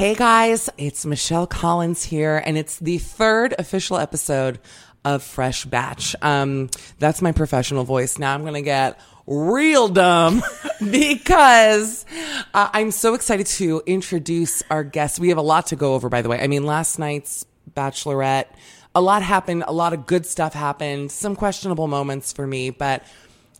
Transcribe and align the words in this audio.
Hey 0.00 0.14
guys, 0.14 0.70
it's 0.78 1.04
Michelle 1.04 1.46
Collins 1.46 2.02
here, 2.02 2.42
and 2.46 2.56
it's 2.56 2.78
the 2.78 2.96
third 2.96 3.54
official 3.58 3.98
episode 3.98 4.58
of 5.04 5.22
Fresh 5.22 5.66
Batch. 5.66 6.16
Um, 6.22 6.70
that's 6.98 7.20
my 7.20 7.32
professional 7.32 7.84
voice. 7.84 8.18
Now 8.18 8.32
I'm 8.32 8.42
gonna 8.42 8.62
get 8.62 8.98
real 9.26 9.88
dumb 9.88 10.42
because 10.90 12.06
uh, 12.54 12.70
I'm 12.72 12.92
so 12.92 13.12
excited 13.12 13.46
to 13.48 13.82
introduce 13.84 14.62
our 14.70 14.84
guests. 14.84 15.20
We 15.20 15.28
have 15.28 15.36
a 15.36 15.42
lot 15.42 15.66
to 15.66 15.76
go 15.76 15.92
over, 15.92 16.08
by 16.08 16.22
the 16.22 16.30
way. 16.30 16.40
I 16.40 16.46
mean, 16.46 16.64
last 16.64 16.98
night's 16.98 17.44
Bachelorette, 17.76 18.46
a 18.94 19.02
lot 19.02 19.22
happened, 19.22 19.64
a 19.68 19.72
lot 19.74 19.92
of 19.92 20.06
good 20.06 20.24
stuff 20.24 20.54
happened, 20.54 21.12
some 21.12 21.36
questionable 21.36 21.88
moments 21.88 22.32
for 22.32 22.46
me, 22.46 22.70
but 22.70 23.04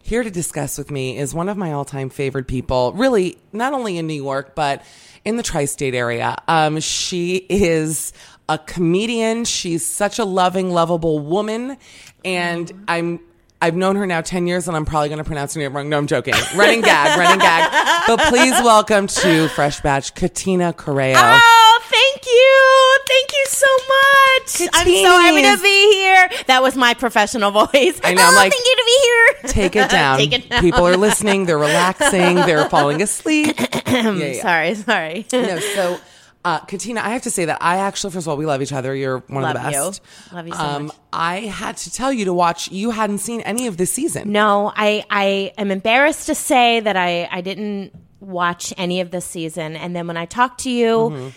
here 0.03 0.23
to 0.23 0.31
discuss 0.31 0.79
with 0.79 0.91
me 0.91 1.19
is 1.19 1.35
one 1.35 1.51
of 1.51 1.59
my 1.59 1.73
all-time 1.73 2.09
favorite 2.09 2.49
people, 2.49 2.93
really, 2.95 3.37
not 3.53 3.75
only 3.75 3.99
in 3.99 4.07
New 4.07 4.15
York, 4.15 4.55
but 4.55 4.83
in 5.25 5.37
the 5.37 5.43
tri-state 5.43 5.95
area. 5.95 6.37
Um, 6.49 6.81
she 6.81 7.47
is 7.49 8.13
a 8.49 8.59
comedian. 8.59 9.45
She's 9.45 9.87
such 9.87 10.19
a 10.19 10.25
loving, 10.25 10.71
lovable 10.71 11.21
woman. 11.21 11.77
And 12.25 12.71
I'm, 12.89 13.21
I've 13.63 13.77
known 13.77 13.97
her 13.97 14.07
now 14.07 14.21
10 14.23 14.47
years 14.47 14.67
and 14.67 14.77
I'm 14.77 14.85
probably 14.85 15.09
going 15.09 15.19
to 15.19 15.25
pronounce 15.25 15.55
her 15.55 15.61
name 15.61 15.75
wrong. 15.75 15.89
No, 15.89 15.99
I'm 15.99 16.07
joking. 16.07 16.35
Running 16.57 16.81
gag, 16.81 17.19
running 17.19 17.39
gag. 17.39 18.07
But 18.07 18.21
please 18.29 18.53
welcome 18.63 19.07
to 19.07 19.49
Fresh 19.49 19.81
Batch, 19.83 20.15
Katina 20.15 20.73
Corrao. 20.73 21.15
Oh, 21.17 21.81
thank 22.23 22.27
you. 22.27 22.99
Thank 23.09 23.33
you 23.33 23.47
so 23.49 23.67
much. 23.89 24.71
I'm 24.75 24.87
so 24.87 25.21
happy 25.21 25.57
to 25.57 25.63
be 25.63 25.93
here. 25.95 26.31
That 26.47 26.63
was 26.63 26.77
my 26.77 26.95
professional 26.95 27.51
voice. 27.67 28.01
I 28.05 28.15
know, 28.15 28.23
I'm 28.23 28.33
Oh, 28.33 28.37
like, 28.37 28.53
thank 28.53 28.65
you 28.65 28.77
to 28.77 28.85
be 28.85 29.01
here. 29.03 29.53
Take 29.53 29.77
it 29.77 29.91
down. 29.91 30.19
Take 30.19 30.33
it 30.33 30.49
down. 30.49 30.61
People 30.63 30.87
are 30.87 30.97
listening. 30.97 31.47
They're 31.47 31.59
relaxing. 31.59 32.37
They're 32.37 32.69
falling 32.69 33.03
asleep. 33.03 33.57
Yeah, 33.91 34.13
yeah. 34.13 34.33
Sorry, 34.43 34.75
sorry. 34.77 35.27
no, 35.33 35.59
so 35.59 35.99
uh, 36.45 36.61
Katina, 36.61 37.01
I 37.01 37.09
have 37.11 37.23
to 37.23 37.31
say 37.31 37.47
that 37.47 37.59
I 37.61 37.79
actually, 37.79 38.13
first 38.13 38.25
of 38.25 38.29
all, 38.29 38.37
we 38.37 38.47
love 38.47 38.63
each 38.63 38.73
other. 38.73 38.95
You're 38.95 39.19
one 39.27 39.43
of 39.45 39.53
the 39.55 39.61
Love 39.61 39.73
you. 39.73 39.79
best. 39.79 40.03
Love 40.33 40.47
you 40.47 40.53
so 40.55 40.61
um, 40.61 40.87
much. 40.87 40.97
I 41.13 41.41
had 41.41 41.77
to 41.79 41.93
tell 41.93 42.13
you 42.13 42.27
to 42.27 42.33
watch. 42.33 42.71
You 42.71 42.93
hadn't 42.93 43.19
seen 43.19 43.41
any 43.41 43.67
of 43.67 43.77
this 43.77 43.91
season. 43.91 44.31
No, 44.31 44.73
I, 44.77 45.05
I 45.11 45.53
am 45.59 45.73
embarrassed 45.73 46.27
to 46.27 46.37
say 46.37 46.79
that 46.81 46.97
I, 46.97 47.29
I 47.33 47.41
didn't 47.41 47.93
watch 48.21 48.73
any 48.77 49.01
of 49.01 49.11
this 49.11 49.25
season. 49.25 49.75
And 49.75 49.95
then 49.97 50.07
when 50.07 50.17
I 50.17 50.27
talked 50.27 50.61
to 50.61 50.71
you, 50.71 50.87
Mm-hmm. 50.97 51.29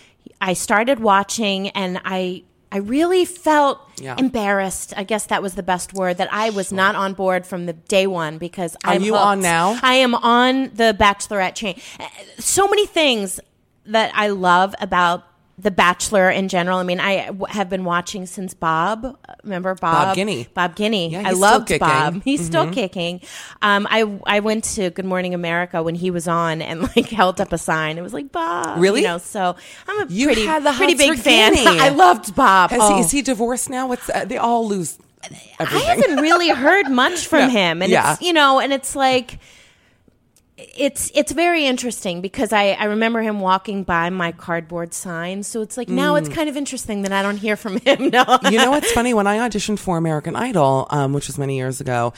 I 0.41 0.53
started 0.53 0.99
watching 0.99 1.69
and 1.69 1.99
I 2.05 2.43
I 2.71 2.77
really 2.77 3.23
felt 3.23 3.79
Yeah. 3.99 4.15
embarrassed. 4.17 4.95
I 4.97 5.03
guess 5.03 5.27
that 5.27 5.43
was 5.43 5.53
the 5.53 5.61
best 5.61 5.93
word 5.93 6.17
that 6.17 6.27
I 6.33 6.49
was 6.49 6.71
not 6.71 6.95
on 6.95 7.13
board 7.13 7.45
from 7.45 7.67
the 7.67 7.73
day 7.73 8.07
one 8.07 8.39
because 8.39 8.75
Are 8.83 8.93
I'm 8.93 9.03
you 9.03 9.13
hooked. 9.13 9.25
on 9.25 9.41
now? 9.41 9.79
I 9.83 9.93
am 9.95 10.15
on 10.15 10.71
the 10.73 10.95
Bachelorette 10.99 11.53
chain. 11.53 11.79
So 12.39 12.67
many 12.67 12.87
things 12.87 13.39
that 13.85 14.11
I 14.15 14.29
love 14.29 14.73
about 14.81 15.23
the 15.57 15.69
Bachelor 15.69 16.31
in 16.31 16.47
general. 16.47 16.79
I 16.79 16.83
mean, 16.83 16.99
I 16.99 17.27
w- 17.27 17.45
have 17.47 17.69
been 17.69 17.83
watching 17.83 18.25
since 18.25 18.53
Bob. 18.55 19.17
Remember 19.43 19.75
Bob? 19.75 20.07
Bob 20.07 20.17
Guiney. 20.17 20.47
Bob 20.53 20.75
Guiney. 20.75 21.11
Yeah, 21.11 21.19
I 21.19 21.23
still 21.29 21.39
loved. 21.39 21.79
Bob. 21.79 22.23
He's 22.23 22.43
still 22.43 22.63
Mm-hmm. 22.65 22.73
kicking. 22.73 23.21
Um, 23.61 23.85
I 23.89 24.19
I 24.25 24.39
went 24.39 24.63
to 24.75 24.89
Good 24.89 25.05
Morning 25.05 25.33
America 25.35 25.83
when 25.83 25.93
he 25.95 26.09
was 26.09 26.27
on 26.27 26.61
and 26.63 26.81
like 26.95 27.09
held 27.09 27.39
up 27.39 27.53
a 27.53 27.57
sign. 27.59 27.97
It 27.97 28.01
was 28.01 28.13
like 28.13 28.31
Bob. 28.31 28.79
Really? 28.81 29.01
You 29.01 29.07
know, 29.07 29.17
so 29.19 29.55
I'm 29.87 30.07
a 30.07 30.11
You 30.11 30.25
pretty 30.27 30.45
had 30.45 30.63
the 30.63 30.71
pretty 30.71 30.95
big 30.95 31.19
fan. 31.19 31.53
I 31.57 31.89
loved 31.89 32.35
Bob. 32.35 32.71
Has 32.71 32.79
Oh. 32.81 32.95
he, 32.95 33.01
is 33.01 33.11
he 33.11 33.21
divorced 33.21 33.69
now? 33.69 33.87
What's 33.87 34.09
uh, 34.09 34.25
they 34.25 34.37
all 34.37 34.67
lose 34.67 34.97
I 35.59 35.63
haven't 35.65 36.17
really 36.17 36.49
heard 36.49 36.89
much 36.89 37.27
from 37.27 37.41
No. 37.41 37.49
him, 37.49 37.81
and 37.81 37.91
Yeah. 37.91 38.13
it's 38.13 38.21
you 38.21 38.33
know, 38.33 38.59
and 38.59 38.73
it's 38.73 38.95
like 38.95 39.39
it's 40.55 41.11
it's 41.15 41.31
very 41.31 41.65
interesting 41.65 42.21
because 42.21 42.53
I, 42.53 42.71
I 42.71 42.83
remember 42.85 43.21
him 43.21 43.39
walking 43.39 43.83
by 43.83 44.11
my 44.11 44.31
cardboard 44.31 44.93
sign. 44.93 45.41
So 45.41 45.61
it's 45.61 45.77
like 45.77 45.89
now 45.89 46.13
it's 46.15 46.29
kind 46.29 46.47
of 46.47 46.55
interesting 46.55 47.01
that 47.03 47.11
I 47.11 47.23
don't 47.23 47.37
hear 47.37 47.55
from 47.55 47.77
him. 47.85 48.09
No, 48.09 48.23
you 48.49 48.59
know 48.59 48.69
what's 48.69 48.91
funny? 48.91 49.15
When 49.15 49.25
I 49.25 49.37
auditioned 49.37 49.79
for 49.79 49.97
American 49.97 50.35
Idol, 50.35 50.87
um, 50.91 51.11
which 51.13 51.25
was 51.27 51.39
many 51.39 51.57
years 51.57 51.81
ago, 51.81 52.13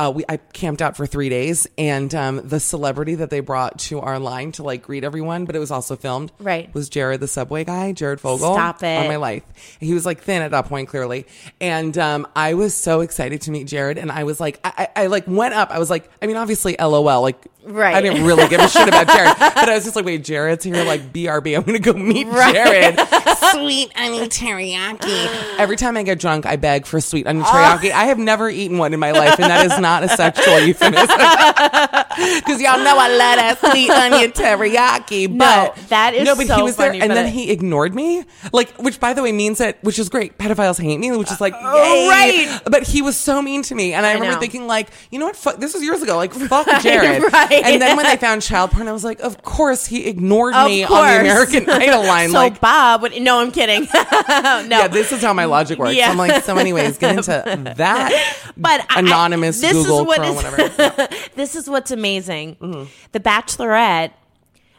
uh, 0.00 0.12
we 0.14 0.24
I 0.28 0.38
camped 0.38 0.82
out 0.82 0.96
for 0.96 1.06
three 1.06 1.28
days, 1.28 1.68
and 1.78 2.12
um, 2.14 2.40
the 2.48 2.58
celebrity 2.58 3.14
that 3.16 3.30
they 3.30 3.38
brought 3.38 3.78
to 3.80 4.00
our 4.00 4.18
line 4.18 4.50
to 4.52 4.64
like 4.64 4.82
greet 4.82 5.04
everyone, 5.04 5.44
but 5.44 5.54
it 5.54 5.60
was 5.60 5.70
also 5.70 5.94
filmed, 5.94 6.32
Right. 6.40 6.72
Was 6.74 6.88
Jared 6.88 7.20
the 7.20 7.28
Subway 7.28 7.64
guy, 7.64 7.92
Jared 7.92 8.20
Fogle? 8.20 8.54
Stop 8.54 8.82
it. 8.82 8.98
On 8.98 9.06
my 9.06 9.16
life, 9.16 9.44
he 9.78 9.94
was 9.94 10.04
like 10.04 10.22
thin 10.22 10.42
at 10.42 10.50
that 10.50 10.66
point, 10.66 10.88
clearly, 10.88 11.26
and 11.60 11.96
um, 11.98 12.26
I 12.34 12.54
was 12.54 12.74
so 12.74 13.00
excited 13.00 13.42
to 13.42 13.52
meet 13.52 13.68
Jared, 13.68 13.96
and 13.96 14.10
I 14.10 14.24
was 14.24 14.40
like, 14.40 14.58
I, 14.64 14.88
I, 14.96 15.02
I 15.04 15.06
like 15.06 15.28
went 15.28 15.54
up, 15.54 15.70
I 15.70 15.78
was 15.78 15.88
like, 15.88 16.10
I 16.20 16.26
mean, 16.26 16.36
obviously, 16.36 16.74
LOL, 16.80 17.22
like. 17.22 17.36
Right. 17.64 17.85
I 17.94 18.00
didn't 18.00 18.24
really 18.24 18.48
give 18.48 18.60
a 18.60 18.68
shit 18.68 18.88
about 18.88 19.06
Jared, 19.08 19.36
but 19.38 19.68
I 19.68 19.74
was 19.74 19.84
just 19.84 19.96
like, 19.96 20.04
wait, 20.04 20.24
Jared's 20.24 20.64
here, 20.64 20.82
like 20.84 21.12
BRB. 21.12 21.56
I'm 21.56 21.62
gonna 21.62 21.78
go 21.78 21.92
meet 21.92 22.26
Right. 22.26 22.54
Jared. 22.54 22.98
Sweet 23.52 23.92
onion 23.96 24.28
teriyaki. 24.28 25.58
Every 25.58 25.76
time 25.76 25.96
I 25.96 26.02
get 26.02 26.18
drunk, 26.18 26.46
I 26.46 26.56
beg 26.56 26.86
for 26.86 27.00
sweet 27.00 27.26
onion 27.26 27.44
teriyaki. 27.44 27.90
Ah. 27.92 28.00
I 28.00 28.04
have 28.06 28.18
never 28.18 28.48
eaten 28.50 28.78
one 28.78 28.92
in 28.94 29.00
my 29.00 29.12
life, 29.12 29.38
and 29.38 29.50
that 29.50 29.64
is 29.66 29.78
not 29.78 30.02
a 30.04 30.08
sexual 30.08 30.58
euphemism. 30.66 31.06
Because 32.16 32.62
y'all 32.62 32.78
know 32.78 32.96
I 32.98 33.08
love 33.08 33.36
that 33.36 33.58
sweet 33.60 33.90
onion 33.90 34.32
teriyaki. 34.32 35.36
But 35.36 35.76
that 35.88 36.14
is 36.14 36.24
no, 36.24 36.34
but 36.34 36.42
he 36.42 36.48
so 36.48 36.64
was 36.64 36.76
there, 36.76 36.92
and 36.92 37.10
then 37.10 37.26
it- 37.26 37.30
he 37.32 37.50
ignored 37.50 37.94
me. 37.94 38.24
Like, 38.52 38.70
which 38.78 38.98
by 39.00 39.12
the 39.12 39.22
way 39.22 39.32
means 39.32 39.58
that, 39.58 39.82
which 39.84 39.98
is 39.98 40.08
great. 40.08 40.38
Pedophiles 40.38 40.80
hate 40.80 40.96
me, 40.98 41.12
which 41.16 41.30
is 41.30 41.40
like, 41.40 41.54
Oh, 41.56 41.84
yay. 41.84 42.08
right. 42.48 42.60
But 42.64 42.84
he 42.86 43.02
was 43.02 43.16
so 43.18 43.42
mean 43.42 43.62
to 43.64 43.74
me, 43.74 43.92
and 43.92 44.06
I, 44.06 44.14
remember 44.14 44.34
know. 44.34 44.40
thinking 44.40 44.66
like, 44.66 44.88
you 45.10 45.18
know 45.18 45.26
what? 45.26 45.36
Fuck, 45.36 45.58
this 45.58 45.74
was 45.74 45.82
years 45.82 46.02
ago. 46.02 46.16
Like, 46.16 46.32
fuck 46.32 46.66
Jared. 46.82 47.22
right. 47.32 47.65
And 47.72 47.82
then 47.82 47.96
when 47.96 48.06
they 48.06 48.16
found 48.16 48.42
child 48.42 48.70
porn, 48.70 48.88
I 48.88 48.92
was 48.92 49.04
like, 49.04 49.20
of 49.20 49.42
course 49.42 49.86
he 49.86 50.06
ignored 50.06 50.54
Of 50.54 50.66
me 50.68 50.84
on 50.84 50.90
the 50.90 51.20
American 51.20 51.68
Idol 51.70 52.04
line. 52.04 52.28
so 52.30 52.34
like, 52.34 52.60
Bob, 52.60 53.02
would, 53.02 53.20
no, 53.20 53.38
I'm 53.40 53.50
kidding. 53.50 53.82
no, 53.94 54.66
yeah, 54.68 54.88
this 54.88 55.12
is 55.12 55.22
how 55.22 55.32
my 55.32 55.44
logic 55.46 55.78
works. 55.78 55.94
Yeah. 55.94 56.10
I'm 56.10 56.16
like, 56.16 56.42
so 56.44 56.56
anyways, 56.56 56.98
get 56.98 57.16
into 57.16 57.30
that 57.76 58.52
but 58.56 58.80
I- 58.90 58.96
I- 58.96 58.98
anonymous 59.00 59.60
this 59.60 59.74
is 59.74 59.82
Google 59.86 60.04
what 60.06 60.18
Chrome, 60.18 60.36
is- 60.36 60.44
whatever. 60.44 61.08
this 61.34 61.56
is 61.56 61.68
what's 61.68 61.90
amazing. 61.90 62.56
Mm-hmm. 62.56 62.84
The 63.12 63.20
Bachelorette, 63.20 64.12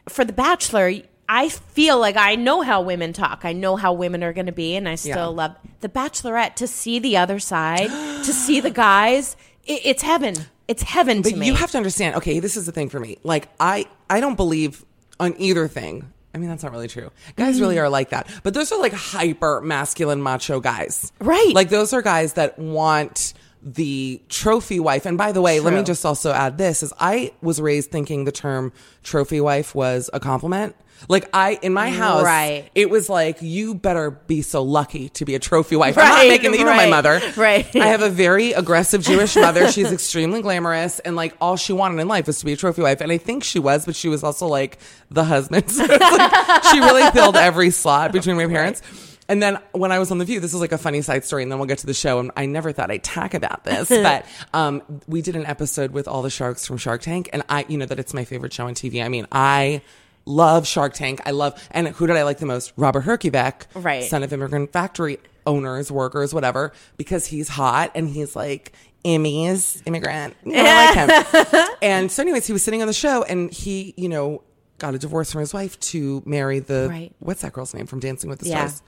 for 0.10 0.24
The 0.26 0.34
Bachelor, 0.34 0.94
I 1.30 1.50
feel 1.50 2.00
like 2.00 2.16
I 2.16 2.36
know 2.36 2.62
how 2.62 2.82
women 2.82 3.12
talk. 3.12 3.42
I 3.44 3.52
know 3.54 3.76
how 3.76 3.92
women 3.92 4.24
are 4.24 4.32
going 4.32 4.46
to 4.46 4.54
be, 4.54 4.76
and 4.78 4.88
I 4.88 4.96
still 4.96 5.12
Yeah. 5.16 5.26
love 5.26 5.56
The 5.82 5.90
Bachelorette. 5.90 6.56
To 6.56 6.68
see 6.68 7.00
the 7.00 7.18
other 7.18 7.40
side, 7.40 7.90
to 7.90 8.32
see 8.34 8.62
the 8.62 8.70
guys, 8.72 9.36
it, 9.66 9.82
it's 9.84 10.04
heaven. 10.04 10.36
It's 10.68 10.84
heaven 10.84 11.22
But 11.22 11.30
to 11.32 11.36
me. 11.38 11.48
you 11.48 11.54
have 11.54 11.72
to 11.72 11.78
understand. 11.78 12.16
Okay, 12.18 12.40
this 12.40 12.58
is 12.58 12.66
the 12.66 12.72
thing 12.72 12.90
for 12.90 13.00
me. 13.00 13.18
Like, 13.24 13.48
I 13.60 13.86
I 14.10 14.20
don't 14.20 14.36
believe 14.36 14.84
on 15.20 15.34
either 15.38 15.68
thing. 15.68 16.12
I 16.36 16.40
mean, 16.40 16.50
that's 16.50 16.62
not 16.62 16.72
really 16.72 16.88
true. 16.88 17.10
Guys 17.36 17.56
Mm-hmm. 17.56 17.62
really 17.64 17.80
are 17.80 17.90
like 17.90 18.10
that. 18.10 18.28
But 18.44 18.54
those 18.54 18.72
are 18.72 18.80
like 18.80 18.94
hyper 18.94 19.62
masculine 19.62 20.22
macho 20.22 20.60
guys. 20.60 21.12
Right. 21.20 21.52
Like 21.56 21.70
those 21.70 21.94
are 21.94 22.02
guys 22.02 22.34
that 22.34 22.60
want 22.60 23.34
the 23.64 24.22
trophy 24.30 24.80
wife. 24.80 25.06
And 25.08 25.18
by 25.18 25.32
the 25.32 25.42
way, 25.42 25.60
let 25.60 25.74
me 25.74 25.82
just 25.84 26.06
also 26.06 26.32
add 26.32 26.58
this 26.60 26.84
is 26.84 26.94
I 27.00 27.32
was 27.42 27.60
raised 27.60 27.90
thinking 27.90 28.26
the 28.26 28.32
term 28.32 28.72
trophy 29.04 29.42
wife 29.42 29.74
was 29.74 30.10
a 30.14 30.20
compliment. 30.20 30.76
Like 31.10 31.30
I 31.34 31.60
in 31.62 31.74
my 31.74 31.90
house, 31.92 32.24
Right. 32.24 32.70
it 32.76 32.90
was 32.90 33.08
like 33.10 33.38
you 33.42 33.76
better 33.76 34.12
be 34.12 34.42
so 34.42 34.64
lucky 34.64 35.10
to 35.10 35.26
be 35.26 35.36
a 35.36 35.40
trophy 35.40 35.76
wife. 35.76 35.98
I'm 35.98 36.06
not 36.06 36.16
Right, 36.16 36.30
making 36.30 36.54
you 36.54 36.66
know 36.66 36.76
my 36.76 36.88
mother. 36.90 37.22
right. 37.38 37.68
I 37.76 37.88
have 37.88 38.02
a 38.02 38.10
very 38.10 38.54
aggressive 38.54 39.02
Jewish 39.04 39.36
mother. 39.38 39.72
She's 39.72 39.92
extremely 39.92 40.42
glamorous, 40.42 41.00
and 41.00 41.16
like 41.16 41.36
all 41.40 41.56
she 41.56 41.72
wanted 41.74 42.00
in 42.02 42.08
life 42.08 42.28
was 42.28 42.40
to 42.40 42.46
be 42.46 42.54
a 42.54 42.58
trophy 42.58 42.82
wife. 42.82 43.02
And 43.02 43.12
I 43.12 43.18
think 43.18 43.44
she 43.44 43.60
was, 43.60 43.86
but 43.86 43.96
she 43.96 44.10
was 44.10 44.24
also 44.24 44.48
like 44.48 44.80
the 45.12 45.24
husband. 45.24 45.66
So 45.72 45.86
like, 45.86 46.64
she 46.66 46.80
really 46.80 47.10
filled 47.12 47.36
every 47.36 47.70
slot 47.70 48.12
between 48.12 48.36
my 48.38 48.48
parents. 48.48 48.82
And 49.30 49.42
then 49.44 49.60
when 49.74 49.92
I 49.92 50.00
was 50.00 50.10
on 50.12 50.18
The 50.20 50.26
View, 50.26 50.40
this 50.40 50.54
is 50.54 50.60
like 50.62 50.72
a 50.72 50.78
funny 50.78 51.02
side 51.02 51.26
story, 51.26 51.44
and 51.44 51.52
then 51.52 51.60
we'll 51.60 51.68
get 51.68 51.80
to 51.80 51.86
the 51.86 51.94
show. 51.94 52.20
And 52.20 52.32
I 52.38 52.46
never 52.46 52.72
thought 52.72 52.90
I'd 52.90 53.04
talk 53.04 53.34
about 53.34 53.64
this, 53.66 53.90
but 53.90 54.26
um, 54.54 54.82
we 55.08 55.22
did 55.22 55.36
an 55.36 55.46
episode 55.46 55.92
with 55.92 56.08
all 56.08 56.22
the 56.22 56.30
sharks 56.30 56.66
from 56.66 56.78
Shark 56.78 57.02
Tank, 57.02 57.30
and 57.34 57.44
I, 57.50 57.66
you 57.68 57.78
know, 57.78 57.86
that 57.86 58.00
it's 58.00 58.14
my 58.14 58.24
favorite 58.24 58.54
show 58.54 58.68
on 58.68 58.74
TV. 58.74 59.04
I 59.04 59.10
mean, 59.10 59.28
I 59.32 59.82
love 60.28 60.68
Shark 60.68 60.94
Tank. 60.94 61.22
I 61.26 61.32
love, 61.32 61.68
and 61.72 61.88
who 61.90 62.06
did 62.08 62.16
I 62.18 62.24
like 62.24 62.38
the 62.40 62.46
most? 62.46 62.74
Robert 62.76 63.06
Herjavec, 63.06 63.66
Right. 63.76 64.04
son 64.04 64.22
of 64.24 64.32
immigrant 64.34 64.72
factory 64.74 65.18
owners, 65.46 65.92
workers, 65.92 66.34
whatever, 66.34 66.74
because 66.98 67.28
he's 67.28 67.48
hot 67.48 67.92
and 67.96 68.10
he's 68.10 68.36
like 68.36 68.74
Emmys, 69.06 69.82
immigrant. 69.86 70.36
Know, 70.46 70.54
I 70.58 70.94
like 70.94 71.44
him. 71.56 71.68
and 71.82 72.12
so, 72.12 72.22
anyways, 72.24 72.46
he 72.46 72.54
was 72.54 72.62
sitting 72.64 72.82
on 72.82 72.88
the 72.88 72.94
show 72.94 73.24
and 73.24 73.52
he, 73.52 73.94
you 73.96 74.10
know, 74.10 74.44
got 74.80 74.94
a 74.94 75.00
divorce 75.00 75.32
from 75.32 75.40
his 75.40 75.54
wife 75.54 75.80
to 75.80 76.22
marry 76.26 76.60
the 76.60 76.88
Right. 76.90 77.14
what's 77.20 77.42
that 77.42 77.54
girl's 77.54 77.74
name 77.74 77.88
from 77.88 78.00
Dancing 78.00 78.30
with 78.30 78.40
the 78.40 78.50
Yeah. 78.50 78.68
Stars? 78.68 78.82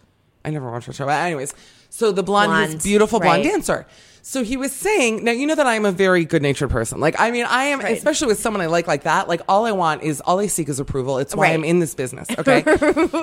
I 0.44 0.50
never 0.52 0.70
watched 0.70 0.88
her 0.88 0.94
show. 0.94 1.06
But 1.06 1.24
anyways, 1.26 1.54
so 1.90 2.12
the 2.12 2.24
blonde, 2.24 2.50
Blonde, 2.50 2.84
beautiful 2.84 3.20
blonde 3.20 3.44
right. 3.44 3.52
dancer. 3.52 3.86
So 4.22 4.44
he 4.44 4.58
was 4.58 4.72
saying, 4.72 5.24
now 5.24 5.32
you 5.32 5.48
know 5.48 5.56
that 5.56 5.66
I'm 5.66 5.86
a 5.86 5.92
very 5.92 6.26
good 6.26 6.42
natured 6.42 6.70
person. 6.70 7.00
Like, 7.00 7.16
I 7.20 7.32
mean, 7.32 7.46
I 7.46 7.66
am, 7.66 7.80
Right. 7.80 7.98
especially 7.98 8.28
with 8.28 8.40
someone 8.40 8.62
I 8.62 8.68
like 8.68 8.86
like 8.88 9.04
that. 9.04 9.28
Like, 9.28 9.42
all 9.48 9.66
I 9.66 9.72
want 9.72 10.04
is, 10.04 10.22
all 10.22 10.40
I 10.40 10.48
seek 10.48 10.70
is 10.70 10.80
approval. 10.80 11.18
It's 11.20 11.36
why 11.36 11.46
Right. 11.48 11.54
I'm 11.54 11.64
in 11.64 11.80
this 11.80 11.96
business. 11.96 12.28
Okay. 12.38 12.64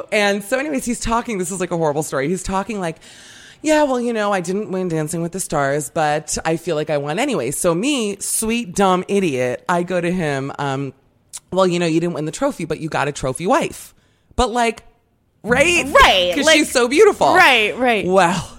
and 0.13 0.43
so, 0.43 0.59
anyways, 0.59 0.85
he's 0.85 0.99
talking. 1.01 1.39
This 1.39 1.51
is 1.51 1.61
like 1.61 1.71
a 1.71 1.77
horrible 1.77 2.03
story. 2.03 2.29
He's 2.29 2.43
talking 2.43 2.81
like, 2.81 2.97
yeah, 3.63 3.83
well, 3.85 4.01
you 4.01 4.13
know, 4.13 4.33
I 4.33 4.41
didn't 4.41 4.71
win 4.71 4.89
Dancing 4.89 5.23
with 5.23 5.33
the 5.33 5.41
Stars, 5.41 5.91
but 5.91 6.37
I 6.45 6.57
feel 6.57 6.77
like 6.77 6.91
I 6.91 6.99
won 6.99 7.19
anyway. 7.19 7.51
So, 7.53 7.75
me, 7.75 8.17
sweet, 8.21 8.75
dumb 8.75 9.05
idiot, 9.09 9.65
I 9.69 9.83
go 9.83 10.01
to 10.01 10.11
him, 10.11 10.53
um, 10.59 10.93
well, 11.53 11.67
you 11.67 11.79
know, 11.79 11.87
you 11.87 12.01
didn't 12.01 12.15
win 12.15 12.25
the 12.25 12.33
trophy, 12.33 12.65
but 12.65 12.81
you 12.81 12.89
got 12.89 13.07
a 13.09 13.13
trophy 13.13 13.47
wife. 13.47 13.95
But, 14.35 14.51
like, 14.51 14.83
right? 15.43 15.85
Right, 15.87 16.31
Because 16.35 16.47
like- 16.47 16.57
she's 16.57 16.71
so 16.73 16.89
beautiful. 16.89 17.35
Right, 17.35 17.77
right. 17.77 18.07
Well, 18.07 18.56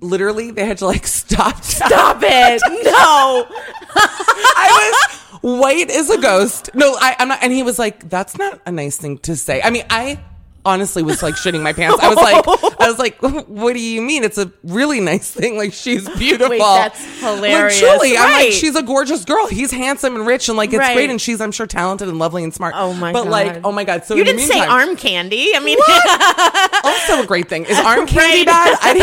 literally, 0.00 0.50
they 0.50 0.64
had 0.66 0.78
to 0.78 0.86
like 0.86 1.06
stop. 1.20 1.62
Stop 1.62 2.18
it! 2.22 2.62
No. 2.84 3.46
I 3.94 5.08
was 5.32 5.40
white 5.60 5.90
as 5.90 6.10
a 6.10 6.18
ghost. 6.20 6.70
No, 6.74 6.94
I, 7.00 7.16
I'm 7.18 7.28
not. 7.28 7.38
And 7.42 7.52
he 7.52 7.62
was 7.62 7.78
like, 7.78 8.08
"That's 8.08 8.36
not 8.38 8.60
a 8.66 8.72
nice 8.72 8.96
thing 8.96 9.18
to 9.18 9.36
say." 9.36 9.60
I 9.62 9.70
mean, 9.70 9.84
I 9.90 10.20
honestly 10.64 11.02
was 11.02 11.22
like 11.22 11.34
shitting 11.34 11.62
my 11.62 11.72
pants. 11.72 11.98
I 12.02 12.08
was 12.08 12.16
like, 12.16 12.67
I 12.80 12.88
was 12.88 12.98
like, 12.98 13.18
"What 13.20 13.72
do 13.74 13.80
you 13.80 14.00
mean? 14.02 14.24
It's 14.24 14.38
a 14.38 14.50
really 14.64 15.00
nice 15.00 15.30
thing. 15.30 15.56
Like 15.56 15.72
she's 15.72 16.08
beautiful." 16.18 16.48
Wait, 16.50 16.58
that's 16.58 17.20
hilarious. 17.20 17.82
Like, 17.82 17.98
truly, 17.98 18.16
I'm 18.16 18.32
like, 18.32 18.52
she's 18.52 18.76
a 18.76 18.82
gorgeous 18.82 19.24
girl. 19.24 19.46
He's 19.48 19.70
handsome 19.70 20.14
and 20.16 20.26
rich, 20.26 20.48
and 20.48 20.56
like 20.56 20.70
it's 20.70 20.78
Right. 20.78 20.94
great. 20.94 21.10
And 21.10 21.20
she's, 21.20 21.40
I'm 21.40 21.52
sure, 21.52 21.66
talented 21.66 22.08
and 22.08 22.18
lovely 22.18 22.44
and 22.44 22.54
smart. 22.54 22.74
Oh 22.76 22.92
my 22.94 23.12
but 23.12 23.24
god. 23.24 23.30
like, 23.30 23.60
oh 23.64 23.72
my 23.72 23.84
god. 23.84 24.04
So 24.04 24.14
you 24.14 24.24
didn't 24.24 24.40
say 24.42 24.54
meantime- 24.54 24.70
arm 24.88 24.96
candy. 24.96 25.52
I 25.54 25.60
mean, 25.60 25.78
also 26.84 27.22
a 27.22 27.26
great 27.26 27.48
thing. 27.48 27.64
Is 27.64 27.78
arm 27.78 28.06
candy 28.06 28.38
Right. 28.38 28.46
bad? 28.46 28.78
I 28.82 28.94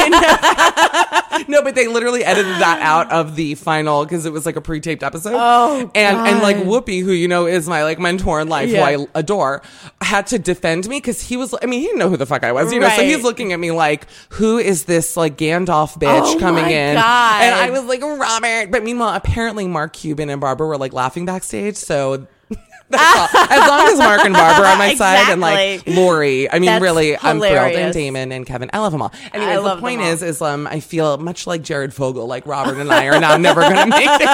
didn't 1.39 1.47
know. 1.47 1.57
no, 1.57 1.63
but 1.63 1.75
they 1.75 1.87
literally 1.87 2.23
edited 2.23 2.53
that 2.55 2.79
out 2.81 3.11
of 3.11 3.35
the 3.35 3.55
final 3.55 4.03
because 4.03 4.25
it 4.25 4.31
was 4.33 4.45
like 4.45 4.55
a 4.55 4.61
pre-taped 4.61 5.03
episode. 5.03 5.33
Oh, 5.35 5.91
and 5.95 6.17
and 6.17 6.41
like 6.41 6.57
Whoopi, 6.57 7.01
who 7.03 7.11
you 7.11 7.27
know 7.27 7.45
is 7.45 7.67
my 7.67 7.83
like 7.83 7.99
mentor 7.99 8.39
in 8.39 8.49
life, 8.49 8.69
Yeah. 8.69 8.91
who 8.95 9.03
I 9.03 9.07
adore, 9.19 9.61
had 10.01 10.27
to 10.27 10.39
defend 10.39 10.87
me 10.87 10.97
because 10.97 11.21
he 11.21 11.37
was. 11.37 11.53
I 11.61 11.65
mean, 11.65 11.81
he 11.81 11.87
didn't 11.87 11.99
know 11.99 12.09
who 12.09 12.17
the 12.17 12.25
fuck 12.25 12.43
I 12.43 12.51
was, 12.51 12.71
you 12.71 12.79
know. 12.79 12.89
So 12.89 13.03
he's 13.03 13.23
looking 13.23 13.53
at 13.53 13.59
me 13.59 13.64
like, 13.71 14.07
"Who 14.33 14.57
is 14.57 14.85
this 14.85 15.17
like 15.17 15.37
Gandalf 15.37 15.99
bitch 15.99 16.35
Oh 16.35 16.39
coming 16.39 16.65
in?" 16.65 16.95
God. 16.95 17.41
And 17.43 17.55
I 17.55 17.69
was 17.71 17.83
like, 17.85 18.01
"Robert," 18.01 18.71
but 18.71 18.83
meanwhile, 18.83 19.15
apparently 19.15 19.67
Mark 19.67 19.93
Cuban 19.93 20.29
and 20.29 20.39
Barbara 20.41 20.67
were 20.67 20.77
like 20.77 20.93
laughing 20.93 21.25
backstage. 21.25 21.75
So. 21.75 22.27
That's 22.87 23.33
all. 23.33 23.41
As 23.49 23.67
long 23.67 23.87
as 23.87 23.97
Mark 23.97 24.21
and 24.25 24.33
Barbara 24.35 24.67
are 24.67 24.71
on 24.73 24.77
my 24.77 24.93
side 24.93 25.31
and 25.31 25.41
like 25.41 25.79
Exactly. 25.87 25.95
Lori, 25.95 26.51
I 26.51 26.59
mean, 26.59 26.67
That's 26.67 26.83
really, 26.83 27.17
I'm 27.17 27.39
thrilled. 27.39 27.73
And. 27.73 27.95
Daymond 27.95 28.31
and 28.31 28.45
Kevin. 28.45 28.69
I 28.73 28.77
love 28.77 28.91
them 28.91 29.01
all. 29.01 29.11
Anyways, 29.33 29.57
I 29.57 29.75
the 29.75 29.81
point 29.81 30.01
is, 30.01 30.21
is 30.21 30.39
um, 30.39 30.67
I 30.67 30.79
feel 30.81 31.17
much 31.17 31.47
like 31.47 31.63
Jared 31.63 31.95
Fogle, 31.95 32.27
like 32.27 32.45
Robert 32.45 32.77
and 32.79 32.91
I 32.93 33.07
are 33.07 33.19
now 33.19 33.37
never 33.37 33.61
going 33.61 33.75
to 33.75 33.85
make 33.87 34.07
it. 34.07 34.29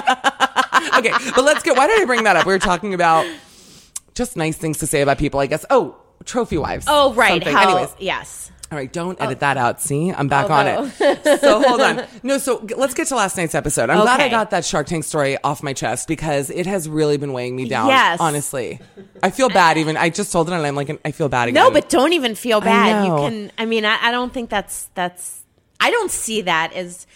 okay, 0.97 1.31
but 1.33 1.45
let's 1.45 1.63
go. 1.63 1.73
Why 1.75 1.87
did 1.87 2.01
I 2.01 2.05
bring 2.05 2.25
that 2.25 2.35
up? 2.35 2.45
We 2.45 2.51
were 2.51 2.59
talking 2.59 2.93
about 2.93 3.25
just 4.15 4.35
nice 4.35 4.57
things 4.57 4.79
to 4.79 4.85
say 4.87 4.99
about 5.01 5.17
people, 5.17 5.39
I 5.39 5.45
guess. 5.47 5.65
Oh, 5.69 5.95
trophy 6.25 6.57
wives. 6.57 6.87
oh 6.89 7.13
right. 7.13 7.41
How? 7.41 7.69
Anyways, 7.71 7.95
Yes. 7.99 8.50
All 8.71 8.77
right, 8.77 8.91
don't 8.91 9.17
oh. 9.19 9.25
edit 9.25 9.41
that 9.41 9.57
out. 9.57 9.81
See, 9.81 10.11
I'm 10.11 10.29
back 10.29 10.49
oh, 10.49 10.53
on 10.53 10.67
Although- 10.67 10.91
it. 10.99 11.41
So 11.41 11.61
hold 11.61 11.81
on. 11.81 12.05
No, 12.23 12.37
so 12.37 12.63
g- 12.65 12.75
let's 12.75 12.93
get 12.93 13.07
to 13.07 13.15
last 13.15 13.35
night's 13.35 13.55
episode. 13.55 13.89
I'm 13.89 14.01
glad 14.01 14.21
I 14.21 14.29
got 14.29 14.51
that 14.51 14.63
Shark 14.63 14.87
Tank 14.87 15.03
story 15.03 15.37
off 15.43 15.63
my 15.63 15.73
chest 15.73 16.07
because 16.07 16.49
it 16.49 16.65
has 16.67 16.87
really 16.87 17.17
been 17.17 17.33
weighing 17.33 17.55
me 17.55 17.67
down. 17.67 17.87
Yes. 17.87 18.19
honestly, 18.21 18.79
I 19.21 19.31
feel 19.31 19.49
bad. 19.49 19.77
Even 19.77 19.97
I 19.97 20.09
just 20.09 20.31
told 20.31 20.47
it, 20.47 20.53
and 20.53 20.65
I'm 20.65 20.75
like, 20.75 21.01
I 21.03 21.11
feel 21.11 21.29
bad 21.29 21.49
again. 21.49 21.63
No, 21.63 21.71
but 21.71 21.89
don't 21.89 22.13
even 22.13 22.35
feel 22.35 22.61
bad. 22.61 23.05
You 23.05 23.15
can. 23.15 23.51
I 23.57 23.65
mean, 23.65 23.85
I, 23.85 23.97
I 24.01 24.11
don't 24.11 24.33
think 24.33 24.49
that's 24.49 24.89
that's. 24.93 25.43
I 25.79 25.91
don't 25.91 26.11
see 26.11 26.41
that 26.41 26.73
as. 26.73 27.07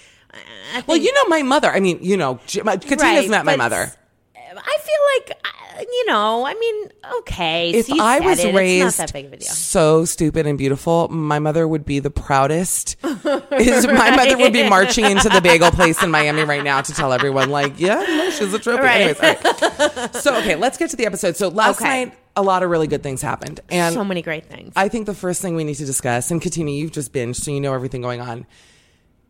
I 0.76 0.84
well, 0.88 0.98
you 0.98 1.14
know, 1.14 1.26
my 1.28 1.44
mother. 1.44 1.72
I 1.72 1.80
mean, 1.80 2.00
you 2.02 2.18
know, 2.18 2.36
Katina's 2.48 3.02
Right, 3.02 3.30
met 3.30 3.46
my 3.46 3.56
mother. 3.56 3.92
I 4.36 4.78
feel 4.80 5.30
like 5.30 5.38
you 5.80 6.06
know, 6.08 6.46
I 6.46 6.54
mean, 6.54 6.90
okay. 7.20 7.72
if 7.72 7.88
so 7.88 7.96
I 8.00 8.20
was 8.20 8.40
it, 8.44 8.54
raised 8.56 8.88
it's 8.88 8.98
not 9.00 9.08
that 9.08 9.14
big 9.14 9.26
of 9.26 9.34
a 9.34 9.38
deal. 9.38 9.48
so 9.48 10.06
stupid 10.06 10.48
and 10.48 10.58
beautiful, 10.58 11.08
my 11.10 11.40
mother 11.40 11.68
would 11.68 11.86
be 11.86 12.00
the 12.00 12.10
proudest. 12.10 12.96
Is 13.04 13.88
my 13.88 14.16
mother 14.16 14.38
would 14.38 14.54
be 14.54 14.68
marching 14.70 15.06
into 15.06 15.30
the 15.30 15.42
bagel 15.42 15.72
place 15.72 16.02
in 16.04 16.12
Miami 16.12 16.44
right 16.44 16.64
now 16.64 16.82
to 16.82 16.94
tell 16.94 17.14
everyone, 17.14 17.50
like, 17.50 17.80
yeah, 17.80 17.96
no, 17.96 18.30
she's 18.30 18.54
a 18.54 18.60
trophy. 18.60 18.82
Right. 18.82 19.02
Anyways, 19.02 19.20
right. 19.20 20.16
so 20.16 20.36
okay, 20.38 20.56
let's 20.58 20.78
get 20.78 20.90
to 20.92 20.96
the 20.96 21.06
episode. 21.06 21.36
So 21.36 21.50
last 21.50 21.80
Okay. 21.82 22.06
night, 22.06 22.18
a 22.36 22.42
lot 22.42 22.64
of 22.64 22.70
really 22.70 22.88
good 22.88 23.02
things 23.04 23.22
happened, 23.22 23.60
and 23.70 23.94
so 23.94 24.04
many 24.04 24.22
great 24.22 24.46
things. 24.46 24.74
I 24.76 24.90
think 24.90 25.06
the 25.06 25.14
first 25.14 25.42
thing 25.42 25.56
we 25.56 25.64
need 25.64 25.76
to 25.76 25.86
discuss, 25.86 26.32
and 26.32 26.42
Katina, 26.42 26.72
you've 26.72 26.92
just 26.92 27.14
binged, 27.14 27.38
so 27.38 27.52
you 27.52 27.62
know 27.62 27.74
everything 27.74 28.02
going 28.02 28.22
on. 28.22 28.46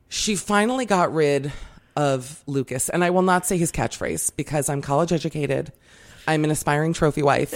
She 0.10 0.36
finally 0.36 0.86
got 0.86 1.14
rid 1.14 1.52
of 1.96 2.44
Lucas, 2.48 2.90
and 2.90 3.04
I 3.04 3.10
will 3.12 3.22
not 3.22 3.46
say 3.46 3.58
his 3.58 3.72
catchphrase 3.72 4.36
because 4.36 4.70
I'm 4.70 4.82
college 4.82 5.12
educated. 5.14 5.72
I'm 6.28 6.44
an 6.44 6.52
aspiring 6.52 6.94
trophy 6.94 7.22
wife, 7.24 7.54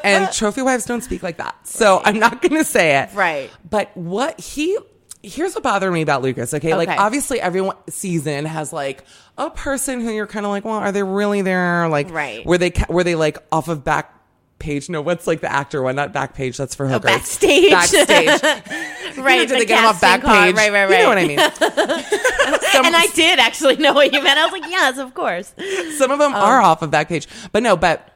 and 0.04 0.32
trophy 0.32 0.62
wives 0.62 0.84
don't 0.84 1.02
speak 1.02 1.22
like 1.22 1.38
that. 1.38 1.66
So 1.66 2.00
I'm 2.04 2.18
not 2.18 2.42
going 2.42 2.54
to 2.56 2.64
say 2.64 2.98
it. 3.00 3.10
Right. 3.14 3.50
But 3.68 3.96
what 3.96 4.40
he. 4.40 4.78
Here's 5.24 5.54
what 5.54 5.62
bothered 5.62 5.92
me 5.92 6.02
about 6.02 6.20
Lucas. 6.22 6.52
Okay. 6.52 6.74
Like, 6.74 6.88
obviously, 6.88 7.40
every 7.40 7.60
one- 7.60 7.76
season 7.88 8.44
has 8.44 8.72
like 8.72 9.04
a 9.38 9.50
person 9.50 10.00
who 10.00 10.10
you're 10.10 10.26
kind 10.26 10.44
of 10.44 10.50
like, 10.50 10.64
well, 10.64 10.74
are 10.74 10.90
they 10.90 11.04
really 11.04 11.42
there? 11.42 11.88
Like, 11.88 12.10
Right. 12.10 12.44
were 12.44 12.58
they, 12.58 12.72
were 12.88 13.04
they 13.04 13.14
like 13.14 13.38
off 13.52 13.68
of 13.68 13.84
back 13.84 14.12
page? 14.58 14.88
No, 14.90 15.00
what's 15.00 15.28
like 15.28 15.40
the 15.40 15.50
actor 15.52 15.80
one? 15.80 15.94
Not 15.94 16.12
back 16.12 16.34
page. 16.34 16.56
That's 16.56 16.74
for 16.74 16.86
oh, 16.86 16.88
hookers. 16.88 17.04
backstage. 17.04 17.70
Backstage. 17.70 18.40
right. 19.18 19.40
You 19.40 19.46
know, 19.46 19.52
the 19.54 19.58
they 19.60 19.66
get 19.66 19.80
him 19.80 19.86
off 19.86 20.00
back 20.00 20.22
call. 20.22 20.34
page? 20.34 20.54
Right, 20.56 20.72
right, 20.72 20.84
right. 20.88 20.98
You 20.98 21.02
know 21.02 21.08
what 21.08 21.18
I 21.18 21.26
mean? 21.26 21.38
some, 22.72 22.86
and 22.86 22.96
I 22.96 23.06
did 23.14 23.38
actually 23.38 23.76
know 23.76 23.92
what 23.92 24.12
you 24.12 24.22
meant. 24.22 24.38
I 24.38 24.44
was 24.44 24.52
like, 24.52 24.70
yes, 24.70 24.98
of 24.98 25.14
course. 25.14 25.52
some 25.98 26.10
of 26.10 26.18
them 26.18 26.34
Um, 26.34 26.42
are 26.42 26.60
off 26.60 26.82
of 26.82 26.90
back 26.90 27.08
page, 27.08 27.26
but 27.52 27.62
no, 27.62 27.76
but 27.76 28.08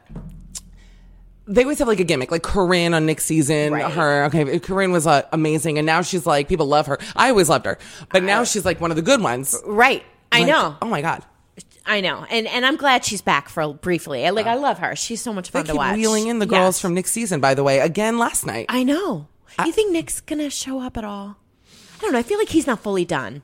they 1.49 1.63
always 1.63 1.79
have 1.79 1.87
like 1.87 1.99
a 1.99 2.03
gimmick, 2.03 2.29
like 2.31 2.43
Corinne 2.43 2.93
on 2.93 3.05
Nick's 3.05 3.23
season. 3.25 3.71
Right. 3.71 3.91
Her, 3.91 4.25
okay, 4.25 4.59
Corinne 4.59 4.91
was 4.91 5.07
uh, 5.07 5.21
amazing, 5.31 5.77
and 5.77 5.85
now 5.85 6.01
she's 6.01 6.25
like 6.25 6.49
people 6.49 6.65
love 6.65 6.87
her. 6.87 6.97
I 7.15 7.29
always 7.29 7.47
loved 7.49 7.65
her, 7.65 7.77
but 8.11 8.23
now 8.23 8.43
she's 8.43 8.65
like 8.65 8.81
one 8.81 8.91
of 8.91 8.97
the 8.97 9.03
good 9.03 9.21
ones. 9.21 9.55
Right. 9.65 10.03
I 10.31 10.39
Like, 10.39 10.47
know. 10.49 10.75
Oh 10.81 10.87
my 10.87 11.01
god, 11.01 11.23
I 11.85 12.01
know. 12.01 12.25
And 12.29 12.47
and 12.47 12.65
I'm 12.65 12.75
glad 12.75 13.05
she's 13.05 13.21
back 13.21 13.47
for 13.47 13.73
briefly. 13.73 14.29
Like 14.29 14.45
I 14.45 14.55
love 14.55 14.79
her. 14.79 14.93
She's 14.97 15.21
so 15.21 15.31
much 15.31 15.51
they 15.51 15.59
fun 15.59 15.65
to 15.67 15.71
keep 15.71 15.77
watch. 15.77 15.95
wheeling 15.95 16.27
in 16.27 16.39
the 16.39 16.45
girls 16.45 16.75
Yes. 16.75 16.81
from 16.81 16.93
Nick's 16.95 17.11
season. 17.11 17.39
By 17.39 17.53
the 17.53 17.63
way, 17.63 17.79
again 17.79 18.17
last 18.17 18.45
night. 18.45 18.65
I 18.67 18.83
know. 18.83 19.27
You 19.65 19.71
think 19.71 19.91
Nick's 19.91 20.21
gonna 20.21 20.49
show 20.49 20.79
up 20.81 20.97
at 20.97 21.03
all? 21.03 21.37
I 21.97 22.01
don't 22.01 22.11
know. 22.13 22.19
I 22.19 22.23
feel 22.23 22.37
like 22.37 22.49
he's 22.49 22.67
not 22.67 22.79
fully 22.81 23.05
done. 23.05 23.41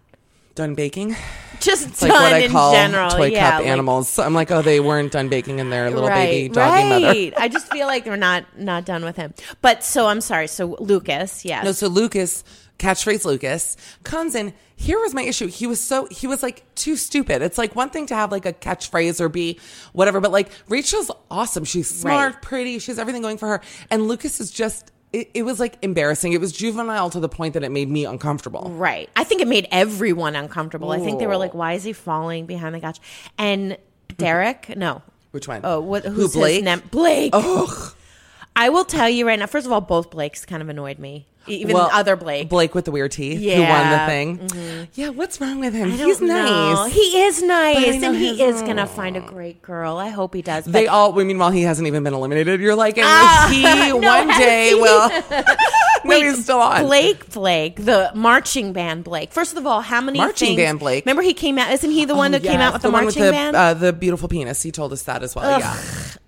done 0.55 0.75
baking. 0.75 1.15
Just 1.60 1.88
It's 1.88 2.00
done 2.01 2.10
like 2.10 2.20
what 2.20 2.34
I 2.34 2.38
in 2.39 2.51
call 2.51 2.74
general. 2.74 3.10
toy 3.10 3.27
yeah, 3.27 3.51
cup 3.51 3.60
like- 3.62 3.67
animals. 3.70 4.10
So 4.10 4.22
I'm 4.22 4.34
like, 4.34 4.51
oh, 4.51 4.62
they 4.62 4.79
weren't 4.79 5.12
done 5.12 5.29
baking 5.29 5.60
in 5.60 5.70
their 5.70 5.89
little 5.89 6.10
right, 6.10 6.25
baby 6.27 6.50
doggy 6.53 6.89
right. 6.89 7.01
mother. 7.01 7.32
I 7.38 7.48
just 7.48 7.72
feel 7.72 7.88
like 7.88 8.03
they're 8.03 8.17
not 8.17 8.46
not 8.60 8.86
done 8.86 9.03
with 9.03 9.15
him. 9.15 9.34
But 9.62 9.84
so 9.84 10.08
I'm 10.08 10.22
sorry. 10.22 10.48
So 10.48 10.75
Lucas, 10.79 11.43
yes. 11.46 11.63
No, 11.65 11.72
so 11.72 11.88
Lucas, 11.88 12.43
catchphrase 12.79 13.25
Lucas, 13.25 13.77
comes 14.03 14.36
in. 14.36 14.53
Here 14.75 15.00
was 15.00 15.13
my 15.15 15.24
issue. 15.24 15.48
He 15.48 15.65
was 15.65 15.79
so 15.82 16.05
he 16.12 16.27
was 16.27 16.43
like 16.43 16.63
too 16.75 16.98
stupid. 16.98 17.41
It's 17.41 17.58
like 17.58 17.75
one 17.75 17.89
thing 17.89 18.05
to 18.08 18.15
have 18.15 18.32
like 18.32 18.46
a 18.46 18.53
catchphrase 18.53 19.20
or 19.22 19.29
be 19.29 19.60
whatever, 19.93 20.20
but 20.20 20.32
like 20.32 20.50
Rachel's 20.70 21.10
awesome. 21.32 21.63
She's 21.63 21.89
smart, 21.89 22.34
Right. 22.34 22.41
pretty. 22.43 22.77
She's 22.79 23.00
everything 23.00 23.22
going 23.24 23.38
for 23.39 23.48
her. 23.48 23.62
And 23.89 24.08
Lucas 24.08 24.39
is 24.39 24.51
just 24.51 24.91
it, 25.13 25.29
it 25.34 25.43
was 25.43 25.60
like 25.60 25.77
embarrassing. 25.82 26.34
It 26.34 26.41
was 26.41 26.51
juvenile 26.51 27.10
to 27.12 27.20
the 27.20 27.29
point 27.29 27.53
that 27.53 27.63
it 27.63 27.72
made 27.72 27.89
me 27.89 28.05
uncomfortable. 28.05 28.70
Right. 28.72 29.10
I 29.15 29.24
think 29.24 29.41
it 29.41 29.48
made 29.48 29.67
everyone 29.72 30.36
uncomfortable. 30.36 30.91
I 30.91 31.00
think 31.00 31.20
they 31.20 31.27
were 31.27 31.38
like, 31.38 31.53
"Why 31.53 31.74
is 31.74 31.84
he 31.84 31.93
falling 31.93 32.46
behind 32.48 32.75
the 32.75 32.79
couch?" 32.79 33.00
And 33.38 33.77
Derek, 34.17 34.75
no. 34.75 35.01
Which 35.32 35.48
one? 35.48 35.62
Oh, 35.63 35.79
what? 35.79 36.03
Who, 36.03 36.12
Who's 36.12 36.34
Blake? 36.34 36.65
His 36.65 36.82
Blake. 36.82 37.34
I 38.55 38.69
will 38.69 38.86
tell 38.86 39.10
you 39.10 39.25
right 39.27 39.39
now. 39.39 39.48
First 39.48 39.65
of 39.65 39.72
all, 39.72 39.81
both 39.81 40.12
Blakes 40.12 40.45
kind 40.45 40.62
of 40.62 40.69
annoyed 40.69 41.00
me. 41.00 41.25
Even 41.45 41.74
Well, 41.74 41.89
other 41.91 42.15
Blake. 42.15 42.48
Blake 42.48 42.74
with 42.74 42.86
the 42.86 42.91
weird 42.91 43.12
teeth 43.12 43.38
who 43.41 43.48
won 43.48 43.89
the 43.89 43.95
Yeah. 43.98 44.07
thing. 44.07 44.88
Yeah, 44.93 45.10
what's 45.10 45.41
wrong 45.41 45.60
with 45.60 45.74
him? 45.74 45.91
He's 45.91 46.22
know. 46.22 46.27
nice. 46.86 46.93
He 46.93 47.22
is 47.22 47.41
nice, 47.43 47.75
But 47.75 47.83
I 47.95 47.98
know 47.98 48.07
and 48.10 48.17
he 48.17 48.41
is 48.41 48.62
gonna 48.62 48.86
find 48.88 49.17
a 49.17 49.19
great 49.19 49.62
girl. 49.62 49.98
I 49.98 50.07
hope 50.07 50.33
he 50.33 50.41
does. 50.41 50.63
They 50.63 50.88
all. 50.88 51.12
Meanwhile, 51.12 51.51
he 51.51 51.63
hasn't 51.63 51.86
even 51.88 52.03
been 52.03 52.13
eliminated. 52.13 52.62
You're 52.62 52.75
like, 52.75 52.98
and 52.98 53.05
Ah, 53.10 53.50
he 53.51 53.63
no, 53.89 53.98
one 53.98 54.27
day 54.38 54.74
will. 54.74 55.10
no, 56.03 56.10
Wait, 56.10 56.24
he's 56.24 56.43
still 56.43 56.60
on. 56.60 56.83
Blake 56.86 57.29
Blake, 57.31 57.75
the 57.83 58.12
marching 58.15 58.74
band 58.74 59.03
Blake. 59.03 59.31
First 59.31 59.55
of 59.57 59.65
all, 59.65 59.81
how 59.81 60.01
many 60.01 60.19
Marching 60.19 60.50
things- 60.50 60.57
band 60.57 60.79
Blake. 60.79 61.05
Remember 61.05 61.22
he 61.22 61.33
came 61.33 61.57
out? 61.57 61.72
Isn't 61.72 61.91
he 61.91 62.05
the 62.05 62.15
one 62.15 62.33
Oh, 62.33 62.38
that 62.39 62.48
came 62.48 62.60
out 62.60 62.74
with 62.74 62.81
the, 62.81 62.91
one 62.91 63.03
marching 63.05 63.22
with 63.22 63.29
the, 63.29 63.33
band? 63.33 63.55
Uh, 63.55 63.74
the 63.74 63.93
beautiful 63.93 64.27
penis. 64.27 64.62
He 64.62 64.72
told 64.72 64.91
us 64.93 65.03
that 65.03 65.24
as 65.24 65.36
well. 65.36 65.60
Yeah. 65.60 65.77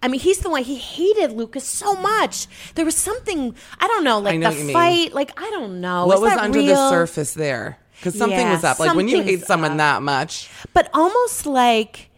I 0.04 0.08
mean, 0.08 0.20
he's 0.20 0.40
the 0.40 0.50
one. 0.50 0.64
He 0.64 0.76
hated 0.76 1.32
Lucas 1.32 1.64
so 1.68 1.96
much. 1.96 2.48
There 2.76 2.86
was 2.86 2.96
something 2.96 3.56
I 3.80 3.88
don't 3.88 4.04
know, 4.04 4.20
like 4.20 4.40
know 4.40 4.50
the 4.52 4.56
what 4.58 4.66
mean. 4.66 4.74
fight. 4.74 5.14
Like 5.14 5.40
I 5.42 5.50
don't 5.52 5.82
know. 5.82 6.06
What 6.08 6.16
Is 6.16 6.22
was 6.22 6.30
that 6.32 6.40
under 6.44 6.62
the 6.62 6.90
surface 6.90 7.34
there? 7.34 7.78
Because 7.98 8.18
something 8.18 8.38
Yeah, 8.40 8.54
was 8.54 8.64
up. 8.64 8.80
Like 8.80 8.96
when 8.96 9.08
you 9.08 9.22
hate 9.24 9.46
someone 9.46 9.72
up. 9.72 9.78
that 9.78 10.02
much. 10.04 10.50
But 10.74 10.90
almost 10.94 11.46
like 11.46 12.10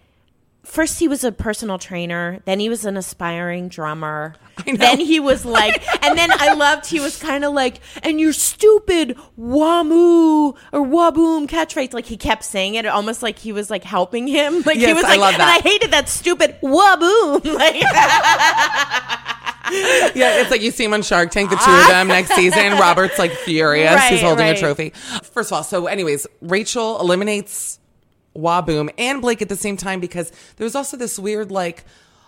first 0.67 0.99
he 0.99 1.07
was 1.07 1.23
a 1.23 1.31
personal 1.31 1.79
trainer, 1.79 2.39
then 2.45 2.59
he 2.59 2.69
was 2.69 2.85
an 2.85 2.97
aspiring 2.97 3.69
drummer. 3.69 4.35
Then 4.65 4.99
he 4.99 5.19
was 5.19 5.45
like, 5.45 5.85
and 6.03 6.17
then 6.17 6.31
I 6.33 6.53
loved 6.53 6.87
he 6.87 6.99
was 6.99 7.21
kind 7.21 7.45
of 7.45 7.53
like, 7.53 7.79
and 8.01 8.19
your 8.19 8.33
stupid 8.33 9.15
wamoo 9.39 10.57
or 10.73 10.81
waboom 10.81 11.47
catchphrase. 11.47 11.93
Like 11.93 12.07
he 12.07 12.17
kept 12.17 12.43
saying 12.43 12.73
it, 12.73 12.87
almost 12.87 13.21
like 13.21 13.37
he 13.37 13.51
was 13.53 13.69
like 13.69 13.83
helping 13.83 14.27
him. 14.27 14.61
Like 14.65 14.77
he 14.79 14.91
was 14.93 15.03
I 15.05 15.09
like, 15.09 15.19
love 15.19 15.33
and. 15.35 15.43
I 15.43 15.59
hated 15.59 15.91
that 15.91 16.09
stupid 16.09 16.57
waboom. 16.61 17.45
Like, 17.53 17.75
Yeah, 20.15 20.41
it's 20.41 20.49
like 20.51 20.61
you 20.61 20.71
see 20.71 20.85
him 20.85 20.93
on 20.93 21.03
Shark 21.03 21.29
Tank, 21.31 21.49
the 21.49 21.55
two 21.55 21.61
of 21.61 21.67
ah. 21.67 21.87
them 21.89 22.07
next 22.07 22.33
season. 22.33 22.73
Robert's 22.79 23.19
like 23.19 23.31
furious. 23.31 24.01
He's 24.07 24.21
Right, 24.21 24.27
holding 24.27 24.47
a 24.47 24.57
trophy. 24.57 24.89
First 25.23 25.51
of 25.51 25.57
all, 25.57 25.63
so 25.63 25.87
anyways, 25.87 26.25
Rachel 26.41 26.99
eliminates 26.99 27.79
Waboom 28.37 28.89
and 28.97 29.21
Blake 29.21 29.41
at 29.41 29.49
the 29.49 29.55
same 29.55 29.77
time 29.77 29.99
because 29.99 30.31
there 30.57 30.65
was 30.65 30.75
also 30.75 30.95
this 30.97 31.17
weird 31.17 31.51
like 31.51 31.83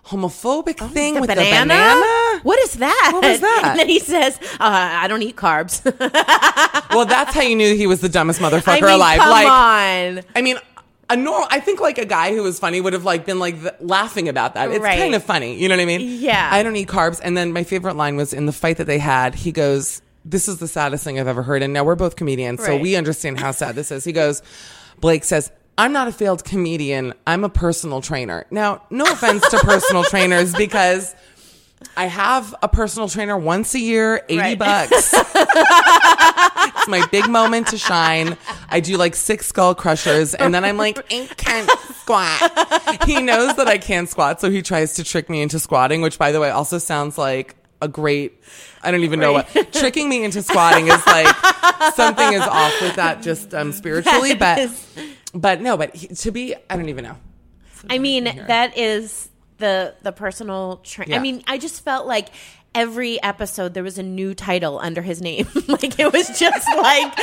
homophobic 0.07 0.77
thing 0.91 1.15
the 1.15 1.21
with 1.21 1.29
banana? 1.29 1.45
the 1.45 1.65
banana. 1.65 2.39
What 2.43 2.59
is 2.61 2.73
that? 2.75 3.09
What 3.13 3.23
was 3.23 3.39
that? 3.41 3.63
And 3.65 3.79
then 3.79 3.87
he 3.89 3.99
says, 3.99 4.39
uh, 4.53 4.57
"I 4.59 5.07
don't 5.07 5.21
eat 5.21 5.35
carbs." 5.35 5.83
Well, 6.91 7.05
that's 7.05 7.35
how 7.35 7.41
you 7.41 7.55
knew 7.55 7.75
he 7.75 7.85
was 7.85 8.01
the 8.01 8.09
dumbest 8.09 8.39
motherfucker 8.39 8.67
I 8.69 8.81
mean, 8.81 8.89
alive. 8.95 9.19
come 9.19 9.29
like, 9.29 9.47
on. 9.47 10.23
I 10.35 10.41
mean, 10.41 10.57
a 11.07 11.15
normal. 11.15 11.47
I 11.51 11.59
think 11.59 11.79
like 11.79 11.99
a 11.99 12.05
guy 12.05 12.33
who 12.33 12.41
was 12.41 12.57
funny 12.57 12.81
would 12.81 12.93
have 12.93 13.03
like 13.05 13.25
been 13.27 13.37
like 13.37 13.61
th- 13.61 13.73
laughing 13.79 14.27
about 14.27 14.55
that. 14.55 14.71
It's 14.71 14.79
Right. 14.79 14.97
kind 14.97 15.13
of 15.13 15.23
funny, 15.23 15.55
you 15.61 15.69
know 15.69 15.75
what 15.75 15.83
I 15.83 15.85
mean? 15.85 16.01
Yeah. 16.19 16.49
I 16.51 16.63
don't 16.63 16.75
eat 16.75 16.87
carbs. 16.87 17.21
And 17.23 17.37
then 17.37 17.53
my 17.53 17.63
favorite 17.63 17.95
line 17.95 18.15
was 18.15 18.33
in 18.33 18.47
the 18.47 18.51
fight 18.51 18.77
that 18.77 18.87
they 18.87 18.97
had. 18.97 19.35
He 19.35 19.51
goes, 19.51 20.01
"This 20.25 20.47
is 20.47 20.57
the 20.57 20.67
saddest 20.67 21.03
thing 21.03 21.19
I've 21.19 21.27
ever 21.27 21.43
heard." 21.43 21.61
And 21.61 21.73
now 21.73 21.83
we're 21.83 21.95
both 21.95 22.15
comedians, 22.15 22.65
so 22.65 22.75
we 22.75 22.95
understand 22.95 23.39
how 23.39 23.51
sad 23.51 23.75
this 23.75 23.91
is. 23.91 24.03
He 24.03 24.11
goes, 24.11 24.41
Blake 24.99 25.23
says. 25.23 25.51
I'm 25.79 25.93
not 25.93 26.07
a 26.07 26.11
failed 26.11 26.43
comedian. 26.43 27.13
I'm 27.25 27.43
a 27.43 27.49
personal 27.49 28.01
trainer. 28.01 28.45
Now, 28.51 28.83
no 28.89 29.05
offense 29.05 29.47
to 29.49 29.57
personal 29.59 30.03
trainers 30.13 30.53
because 30.53 31.15
I 31.95 32.05
have 32.07 32.53
a 32.61 32.67
personal 32.67 33.07
trainer 33.07 33.37
once 33.37 33.73
a 33.73 33.79
year, 33.79 34.21
80 34.27 34.37
Right. 34.39 34.59
bucks. 34.59 35.13
it's 35.13 36.87
my 36.87 37.05
big 37.11 37.29
moment 37.29 37.67
to 37.67 37.77
shine. 37.77 38.37
I 38.69 38.81
do 38.81 38.97
like 38.97 39.15
six 39.15 39.47
skull 39.47 39.73
crushers 39.75 40.33
and 40.35 40.53
then 40.53 40.65
I'm 40.65 40.75
like, 40.77 40.97
I 41.13 41.27
can't 41.37 41.69
squat. 42.01 43.05
He 43.05 43.21
knows 43.21 43.55
that 43.55 43.67
I 43.67 43.77
can't 43.77 44.09
squat, 44.09 44.41
so 44.41 44.49
he 44.49 44.61
tries 44.61 44.95
to 44.95 45.03
trick 45.03 45.29
me 45.29 45.41
into 45.41 45.59
squatting, 45.59 46.01
which 46.01 46.17
by 46.19 46.31
the 46.33 46.39
way 46.41 46.49
also 46.49 46.77
sounds 46.77 47.17
like 47.17 47.55
a 47.81 47.87
great 47.87 48.43
I 48.83 48.91
don't 48.91 49.05
even 49.05 49.21
know 49.21 49.31
what 49.31 49.71
tricking 49.71 50.09
me 50.09 50.25
into 50.25 50.41
squatting 50.41 50.87
is 50.87 51.07
like 51.07 51.33
something 51.95 52.33
is 52.33 52.41
off 52.41 52.73
with 52.81 52.97
that 52.97 53.21
just 53.21 53.53
um 53.53 53.71
spiritually, 53.71 54.33
That 54.33 54.57
but 54.57 54.59
is- 54.59 54.85
but 55.33 55.61
no, 55.61 55.77
but 55.77 55.95
he, 55.95 56.07
to 56.07 56.31
be 56.31 56.55
I 56.69 56.75
don't 56.75 56.89
even 56.89 57.03
know. 57.03 57.17
I 57.89 57.97
mean, 57.99 58.23
that 58.25 58.77
is 58.77 59.29
the 59.57 59.95
the 60.01 60.11
personal 60.11 60.77
train. 60.83 61.09
Yeah. 61.09 61.17
I 61.17 61.19
mean, 61.19 61.43
I 61.47 61.57
just 61.57 61.83
felt 61.83 62.07
like 62.07 62.29
every 62.75 63.21
episode 63.23 63.73
there 63.73 63.83
was 63.83 63.97
a 63.97 64.03
new 64.03 64.33
title 64.35 64.77
under 64.79 65.01
his 65.01 65.21
name. 65.21 65.47
like 65.67 65.97
it 65.99 66.11
was 66.13 66.27
just 66.39 66.67
like 66.77 67.13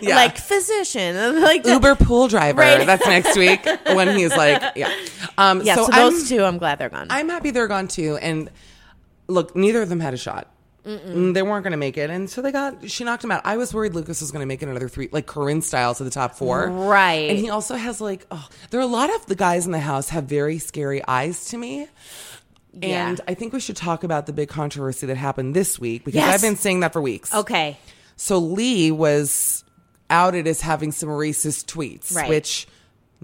Yeah. 0.00 0.14
like 0.16 0.36
physician, 0.38 1.40
like 1.42 1.62
the- 1.64 1.72
Uber 1.72 1.96
pool 1.96 2.28
driver. 2.28 2.60
Right. 2.60 2.86
That's 2.86 3.04
next 3.06 3.36
week 3.36 3.64
when 3.86 4.16
he's 4.16 4.30
like, 4.36 4.62
yeah. 4.76 4.92
Um, 5.38 5.62
Yeah, 5.62 5.74
so, 5.76 5.84
I'm- 5.90 6.12
those 6.12 6.28
two, 6.28 6.44
I'm 6.44 6.58
glad 6.58 6.78
they're 6.78 6.88
gone. 6.88 7.06
I'm 7.10 7.28
happy 7.28 7.50
they're 7.50 7.68
gone 7.68 7.88
too. 7.88 8.16
And 8.18 8.48
look, 9.28 9.56
neither 9.56 9.82
of 9.82 9.88
them 9.88 10.00
had 10.00 10.14
a 10.14 10.18
shot. 10.18 10.51
Mm, 10.84 11.32
They 11.34 11.42
weren't 11.42 11.62
going 11.62 11.70
to 11.72 11.76
make 11.76 11.96
it, 11.96 12.10
and 12.10 12.28
so 12.28 12.42
they 12.42 12.50
got. 12.50 12.90
She 12.90 13.04
knocked 13.04 13.22
him 13.22 13.30
out. 13.30 13.42
I 13.44 13.56
was 13.56 13.72
worried 13.72 13.94
Lucas 13.94 14.20
was 14.20 14.30
going 14.32 14.40
to 14.40 14.46
make 14.46 14.62
it 14.62 14.68
another 14.68 14.88
three, 14.88 15.08
like 15.12 15.26
Corinne 15.26 15.62
style, 15.62 15.94
to 15.94 16.02
the 16.04 16.10
top 16.10 16.34
four. 16.34 16.68
Right. 16.68 17.30
And 17.30 17.38
he 17.38 17.50
also 17.50 17.76
has 17.76 18.00
like, 18.00 18.26
oh, 18.32 18.48
there 18.70 18.80
are 18.80 18.82
a 18.82 18.86
lot 18.86 19.14
of 19.14 19.24
the 19.26 19.36
guys 19.36 19.64
in 19.66 19.72
the 19.72 19.78
house 19.78 20.08
have 20.08 20.24
very 20.24 20.58
scary 20.58 21.00
eyes 21.06 21.46
to 21.50 21.58
me. 21.58 21.86
Yeah. 22.74 23.08
And 23.10 23.20
I 23.28 23.34
think 23.34 23.52
we 23.52 23.60
should 23.60 23.76
talk 23.76 24.02
about 24.02 24.26
the 24.26 24.32
big 24.32 24.48
controversy 24.48 25.06
that 25.06 25.16
happened 25.16 25.54
this 25.54 25.78
week 25.78 26.04
because 26.04 26.16
Yes. 26.18 26.34
I've 26.34 26.40
been 26.42 26.56
saying 26.56 26.80
that 26.80 26.92
for 26.92 27.02
weeks. 27.02 27.32
okay. 27.34 27.76
So 28.16 28.38
Lee 28.38 28.90
was 28.90 29.62
outed 30.10 30.46
as 30.46 30.60
having 30.62 30.90
some 30.92 31.08
racist 31.10 31.66
tweets, 31.66 32.14
Right. 32.14 32.28
which 32.28 32.66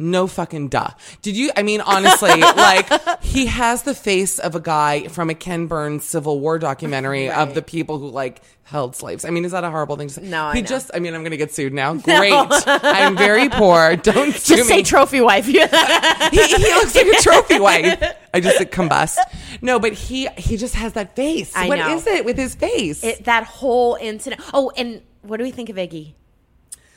No 0.01 0.27
fucking 0.29 0.69
duh. 0.69 0.91
Did 1.23 1.37
you? 1.37 1.51
I 1.57 1.63
mean, 1.63 1.81
honestly, 1.81 2.41
like 2.41 3.23
he 3.23 3.47
has 3.47 3.83
the 3.83 3.95
face 3.95 4.39
of 4.39 4.55
a 4.55 4.61
guy 4.61 5.09
from 5.09 5.29
a 5.29 5.35
Ken 5.35 5.67
Burns 5.67 6.05
Civil 6.05 6.39
War 6.41 6.59
documentary 6.59 7.29
of 7.31 7.55
the 7.55 7.63
people 7.63 7.99
who 7.99 8.09
like 8.09 8.41
held 8.63 8.95
slaves. 8.95 9.25
I 9.25 9.31
mean, 9.31 9.45
is 9.45 9.53
that 9.53 9.65
a 9.65 9.71
horrible 9.71 9.97
thing 9.97 10.09
to 10.09 10.15
say? 10.15 10.23
No, 10.23 10.45
I 10.47 10.55
he 10.55 10.63
know. 10.63 10.69
just. 10.69 10.91
I 10.95 11.01
mean, 11.01 11.15
I'm 11.15 11.23
gonna 11.25 11.37
get 11.37 11.53
sued 11.53 11.73
now. 11.73 11.95
Great. 11.99 12.33
I'm 12.33 13.17
very 13.17 13.49
poor. 13.49 13.97
Don't 13.97 14.33
sue 14.35 14.57
Just 14.57 14.69
say 14.69 14.77
me. 14.79 14.83
trophy 14.85 15.21
wife. 15.21 15.47
he, 15.47 15.53
he 15.53 16.75
looks 16.75 16.95
like 16.95 17.07
a 17.07 17.21
trophy 17.23 17.59
wife. 17.59 18.03
I 18.33 18.41
just 18.41 18.59
like, 18.61 18.71
combust. 18.71 19.19
No, 19.63 19.81
but 19.81 19.95
he 19.95 20.29
he 20.37 20.57
just 20.57 20.77
has 20.77 20.93
that 20.93 21.17
face. 21.17 21.53
I 21.57 21.67
What 21.67 21.79
know. 21.81 21.97
is 21.97 22.07
it 22.07 22.25
with 22.25 22.37
his 22.37 22.55
face? 22.55 23.03
it, 23.03 23.25
that 23.25 23.45
whole 23.45 23.97
incident. 24.01 24.43
Oh, 24.55 24.71
and 24.77 25.03
what 25.23 25.39
do 25.39 25.43
we 25.45 25.51
think 25.51 25.71
of 25.71 25.77
Iggy? 25.77 26.15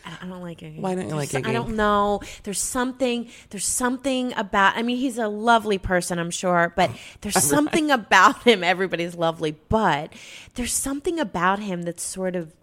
I 0.06 0.26
don't 0.28 0.42
like 0.42 0.60
Iggy. 0.60 0.80
Why 0.80 0.96
don't 0.96 1.08
you 1.10 1.16
like 1.16 1.30
There's- 1.30 1.46
Iggy? 1.46 1.50
I 1.50 1.54
don't 1.54 1.76
know. 1.76 2.22
There's 2.44 2.60
something. 2.60 3.30
There's 3.50 3.66
something 3.66 4.34
about. 4.34 4.76
I 4.78 4.82
mean, 4.82 4.98
he's 4.98 5.18
a 5.18 5.28
lovely 5.28 5.78
person, 5.78 6.20
I'm 6.20 6.32
sure, 6.32 6.74
but 6.76 6.92
there's 7.22 7.42
something 7.44 7.92
about 7.92 8.44
him. 8.44 8.64
Everybody's 8.64 9.16
lovely, 9.16 9.52
but 9.70 10.14
there's 10.56 10.74
something 10.74 11.20
about 11.20 11.60
him 11.60 11.84
that's 11.84 12.04
sort 12.04 12.36
of 12.36 12.54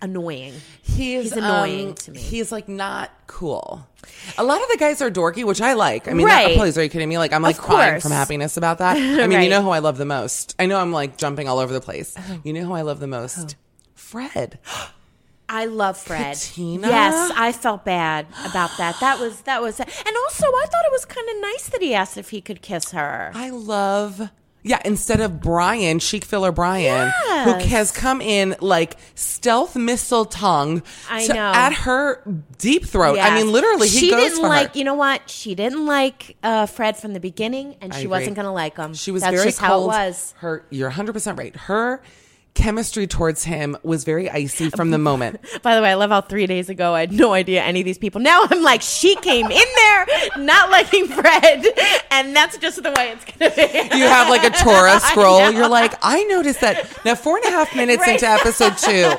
annoying. 0.00 0.54
He 0.82 1.14
is 1.14 1.24
He's 1.24 1.32
annoying 1.34 1.88
um, 1.90 1.94
to 1.94 2.10
me. 2.10 2.20
He's 2.20 2.50
like 2.52 2.68
not 2.68 3.10
cool. 3.26 3.86
A 4.36 4.44
lot 4.44 4.60
of 4.60 4.68
the 4.68 4.76
guys 4.76 5.00
are 5.00 5.10
dorky, 5.10 5.44
which 5.44 5.60
I 5.60 5.74
like. 5.74 6.08
I 6.08 6.12
mean, 6.12 6.26
Right. 6.26 6.48
that, 6.48 6.58
please, 6.58 6.76
are 6.76 6.82
you 6.82 6.88
kidding 6.88 7.08
me? 7.08 7.18
Like, 7.18 7.32
I'm 7.32 7.42
like 7.42 7.56
crying 7.56 8.00
from 8.00 8.10
happiness 8.10 8.56
about 8.56 8.78
that. 8.78 8.96
I 9.20 9.26
mean, 9.26 9.42
you 9.42 9.48
know 9.48 9.62
who 9.62 9.70
I 9.70 9.78
love 9.78 9.98
the 9.98 10.04
most. 10.04 10.56
I 10.58 10.66
know 10.66 10.78
I'm 10.80 10.92
like 10.92 11.16
jumping 11.16 11.48
all 11.48 11.58
over 11.58 11.72
the 11.72 11.80
place. 11.80 12.16
You 12.42 12.52
know 12.52 12.64
who 12.64 12.72
I 12.72 12.82
love 12.82 12.98
the 13.00 13.06
most? 13.06 13.56
Fred. 13.94 14.58
I 15.52 15.66
love 15.66 15.98
Fred. 15.98 16.34
Katina? 16.34 16.88
Yes, 16.88 17.30
I 17.36 17.52
felt 17.52 17.84
bad 17.84 18.26
about 18.44 18.70
that. 18.78 18.98
That 19.00 19.20
was 19.20 19.42
that 19.42 19.60
was, 19.60 19.78
and 19.80 19.88
also 19.88 20.46
I 20.46 20.64
thought 20.70 20.84
it 20.86 20.92
was 20.92 21.04
kind 21.04 21.28
of 21.28 21.36
nice 21.42 21.68
that 21.68 21.82
he 21.82 21.94
asked 21.94 22.16
if 22.16 22.30
he 22.30 22.40
could 22.40 22.62
kiss 22.62 22.92
her. 22.92 23.30
I 23.34 23.50
love. 23.50 24.30
Yeah, 24.64 24.80
instead 24.84 25.20
of 25.20 25.40
Brian, 25.40 25.98
chic 25.98 26.24
filler 26.24 26.52
Brian, 26.52 27.12
who 27.44 27.52
has 27.68 27.90
come 27.90 28.20
in 28.20 28.54
like 28.60 28.96
stealth 29.16 29.74
missile 29.74 30.24
tongue 30.24 30.84
I 31.10 31.26
to- 31.26 31.34
know. 31.34 31.52
at 31.52 31.72
her 31.72 32.22
deep 32.58 32.84
throat. 32.86 33.18
I 33.20 33.34
mean, 33.34 33.50
literally, 33.50 33.88
he 33.88 33.98
she 33.98 34.10
goes 34.10 34.20
didn't 34.22 34.36
for 34.40 34.46
like. 34.48 34.72
her. 34.72 34.78
You 34.78 34.84
know 34.84 34.94
what? 34.94 35.28
She 35.28 35.56
didn't 35.56 35.84
like 35.84 36.36
uh, 36.44 36.66
Fred 36.66 36.96
from 36.96 37.12
the 37.12 37.18
beginning, 37.18 37.74
and 37.80 37.92
I 37.92 37.96
she 37.96 38.02
agree. 38.02 38.10
wasn't 38.18 38.36
going 38.36 38.46
to 38.46 38.52
like 38.52 38.76
him. 38.76 38.94
She 38.94 39.10
was 39.10 39.22
That's 39.22 39.34
very 39.34 39.46
just 39.48 39.58
cold. 39.58 39.90
how 39.92 39.98
it 40.00 40.06
was. 40.06 40.32
Her, 40.38 40.64
you're 40.70 40.88
100 40.90 41.12
percent 41.12 41.38
right. 41.38 41.56
Her 41.56 42.00
chemistry 42.54 43.06
towards 43.06 43.44
him 43.44 43.76
was 43.82 44.04
very 44.04 44.28
icy 44.30 44.70
from 44.70 44.90
the 44.90 44.98
moment. 44.98 45.40
By 45.62 45.74
the 45.74 45.82
way, 45.82 45.90
I 45.90 45.94
love 45.94 46.10
how 46.10 46.20
three 46.20 46.46
days 46.46 46.68
ago 46.68 46.94
I 46.94 47.00
had 47.00 47.12
no 47.12 47.32
idea 47.32 47.62
any 47.62 47.80
of 47.80 47.84
these 47.86 47.98
people. 47.98 48.20
Now 48.20 48.44
I'm 48.50 48.62
like, 48.62 48.82
she 48.82 49.16
came 49.16 49.46
in 49.50 49.66
there 49.76 50.06
not 50.38 50.70
liking 50.70 51.06
Fred, 51.08 51.66
and 52.10 52.36
that's 52.36 52.58
just 52.58 52.82
the 52.82 52.90
way 52.92 53.12
it's 53.12 53.24
to 53.24 53.38
be. 53.38 53.96
You 53.98 54.04
have 54.04 54.28
like 54.28 54.44
a 54.44 54.50
Torah 54.50 55.00
scroll. 55.10 55.50
You're 55.50 55.68
like, 55.68 55.94
I 56.02 56.22
noticed 56.24 56.60
that 56.60 57.04
now 57.04 57.14
four 57.14 57.36
and 57.36 57.46
a 57.46 57.50
half 57.50 57.74
minutes 57.74 58.00
Right. 58.00 58.14
into 58.14 58.28
episode 58.28 58.76
two, 58.78 59.10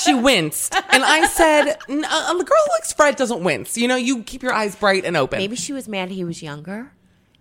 she 0.00 0.14
winced, 0.14 0.74
and 0.92 1.04
I 1.04 1.26
said, 1.26 1.76
"N- 1.88 2.04
uh, 2.08 2.34
"The 2.34 2.44
girl 2.44 2.58
who 2.66 2.72
likes 2.72 2.92
Fred 2.92 3.16
doesn't 3.16 3.42
wince. 3.42 3.76
You 3.76 3.88
know, 3.88 3.96
you 3.96 4.22
keep 4.22 4.42
your 4.42 4.52
eyes 4.52 4.74
bright 4.76 5.04
and 5.04 5.16
open." 5.16 5.38
Maybe 5.38 5.56
she 5.56 5.72
was 5.72 5.88
mad 5.88 6.10
he 6.10 6.24
was 6.24 6.42
younger. 6.42 6.92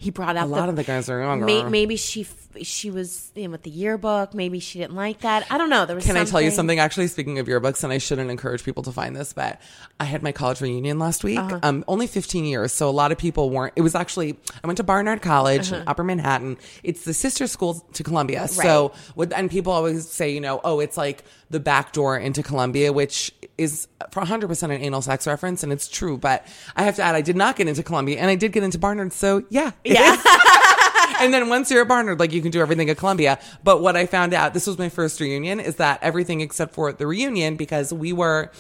He 0.02 0.10
brought 0.12 0.36
out 0.38 0.46
A 0.46 0.50
lot 0.50 0.70
of 0.70 0.76
the 0.78 0.84
guys 0.84 1.10
are 1.10 1.20
younger. 1.22 1.46
May, 1.46 1.64
maybe 1.64 1.96
she 1.98 2.22
f- 2.22 2.36
she 2.64 2.90
was 2.90 3.32
in 3.36 3.52
with 3.52 3.62
the 3.64 3.70
yearbook. 3.70 4.34
Maybe 4.34 4.60
she 4.60 4.80
didn't 4.80 4.96
like 4.96 5.20
that. 5.20 5.46
I 5.52 5.58
don't 5.60 5.70
know. 5.70 5.86
There 5.86 5.96
was. 5.96 6.06
Can 6.06 6.18
I 6.18 6.24
tell 6.24 6.42
you 6.42 6.50
something? 6.52 6.80
Actually, 6.80 7.08
speaking 7.08 7.38
of 7.38 7.48
yearbooks, 7.48 7.84
and 7.84 7.94
I 7.94 7.98
shouldn't 8.00 8.32
encourage 8.32 8.64
people 8.64 8.82
to 8.84 8.92
find 8.92 9.16
this, 9.16 9.34
but 9.34 9.62
I 10.00 10.06
had 10.06 10.24
my 10.24 10.32
college 10.32 10.60
reunion 10.62 10.98
last 11.00 11.24
week. 11.24 11.38
Uh-huh. 11.38 11.60
Um, 11.62 11.84
only 11.88 12.08
15 12.08 12.46
years, 12.46 12.72
so 12.72 12.90
a 12.90 12.92
lot 12.92 13.12
of 13.12 13.18
people 13.20 13.50
weren't. 13.52 13.74
It 13.76 13.82
was 13.82 13.94
actually 13.94 14.40
I 14.64 14.68
went 14.68 14.78
to 14.78 14.84
Barnard 14.84 15.22
College 15.22 15.72
Uh-huh. 15.72 15.82
in 15.82 15.88
Upper 15.88 16.04
Manhattan. 16.04 16.58
It's 16.82 17.04
the 17.04 17.14
sister 17.14 17.46
school 17.46 17.76
to 17.94 18.04
Columbia. 18.04 18.48
So, 18.48 18.94
with, 19.16 19.32
and 19.34 19.52
people 19.52 19.72
always 19.74 20.10
say, 20.10 20.32
you 20.34 20.40
know, 20.42 20.60
oh, 20.64 20.80
it's 20.80 20.98
like 20.98 21.24
the 21.52 21.60
back 21.60 21.92
door 21.94 22.18
into 22.18 22.42
Columbia, 22.42 22.94
which 22.94 23.32
is 23.58 23.88
for 24.12 24.22
100% 24.24 24.64
an 24.64 24.72
anal 24.72 25.02
sex 25.02 25.28
reference, 25.28 25.62
and 25.64 25.72
it's 25.74 25.88
true. 25.88 26.18
But 26.18 26.46
I 26.76 26.84
have 26.84 26.96
to 26.96 27.02
add, 27.04 27.16
I 27.16 27.22
did 27.22 27.36
not 27.36 27.56
get 27.58 27.68
into 27.68 27.84
Columbia, 27.84 28.20
and 28.20 28.30
I 28.30 28.36
did 28.36 28.54
get 28.54 28.64
into 28.64 28.78
Barnard. 28.80 29.12
So, 29.14 29.44
yeah, 29.50 29.72
Yeah. 29.94 30.16
and 31.20 31.34
then 31.34 31.50
once 31.50 31.70
you're 31.72 31.82
at 31.82 31.88
Barnard, 31.88 32.20
like 32.20 32.32
you 32.32 32.42
can 32.42 32.52
do 32.52 32.62
everything 32.62 32.90
at 32.90 32.98
Columbia. 32.98 33.40
But 33.64 33.82
what 33.82 33.96
I 33.96 34.06
found 34.06 34.34
out, 34.34 34.54
this 34.54 34.68
was 34.68 34.78
my 34.78 34.90
first 34.90 35.20
reunion, 35.20 35.60
is 35.60 35.76
that 35.76 36.02
everything 36.02 36.42
except 36.42 36.74
for 36.74 36.92
the 36.92 37.08
reunion, 37.08 37.56
because 37.56 37.94
we 37.94 38.14
were, 38.14 38.52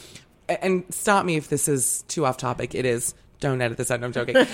and 0.47 0.83
stop 0.89 1.25
me 1.25 1.35
if 1.35 1.49
this 1.49 1.67
is 1.67 2.03
too 2.07 2.25
off 2.25 2.37
topic. 2.37 2.75
It 2.75 2.85
is. 2.85 3.13
Don't 3.39 3.61
edit 3.61 3.77
this 3.77 3.89
out. 3.89 3.99
No, 4.01 4.07
I'm 4.07 4.13
joking. 4.13 4.35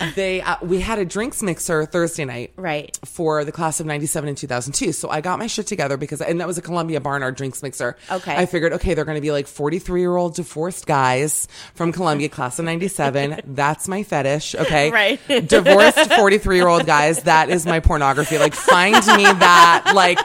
Um, 0.00 0.10
they, 0.14 0.40
uh, 0.40 0.54
we 0.62 0.80
had 0.80 1.00
a 1.00 1.04
drinks 1.04 1.42
mixer 1.42 1.84
Thursday 1.84 2.24
night, 2.24 2.52
Right. 2.54 2.96
for 3.04 3.44
the 3.44 3.50
class 3.50 3.80
of 3.80 3.86
97 3.86 4.28
and 4.28 4.38
2002. 4.38 4.92
So 4.92 5.08
I 5.10 5.20
got 5.20 5.40
my 5.40 5.48
shit 5.48 5.66
together 5.66 5.96
because, 5.96 6.20
and 6.22 6.40
that 6.40 6.46
was 6.46 6.56
a 6.56 6.62
Columbia 6.62 7.00
Barnard 7.00 7.34
drinks 7.34 7.64
mixer. 7.64 7.96
Okay. 8.08 8.32
I 8.36 8.46
figured, 8.46 8.74
okay, 8.74 8.94
they're 8.94 9.04
going 9.04 9.16
to 9.16 9.20
be 9.20 9.32
like 9.32 9.48
43 9.48 10.00
year 10.00 10.14
old 10.14 10.36
divorced 10.36 10.86
guys 10.86 11.48
from 11.74 11.90
Columbia 11.90 12.28
class 12.28 12.60
of 12.60 12.64
97. 12.66 13.40
That's 13.46 13.88
my 13.88 14.04
fetish. 14.04 14.54
Okay. 14.54 14.90
Right. 14.98 15.20
Divorced 15.48 16.12
43 16.14 16.56
year 16.56 16.68
old 16.68 16.86
guys. 16.86 17.24
That 17.24 17.50
is 17.50 17.66
my 17.66 17.80
pornography. 17.80 18.38
Like 18.38 18.54
find 18.54 18.94
me 18.94 19.24
that, 19.24 19.92
like, 19.96 20.18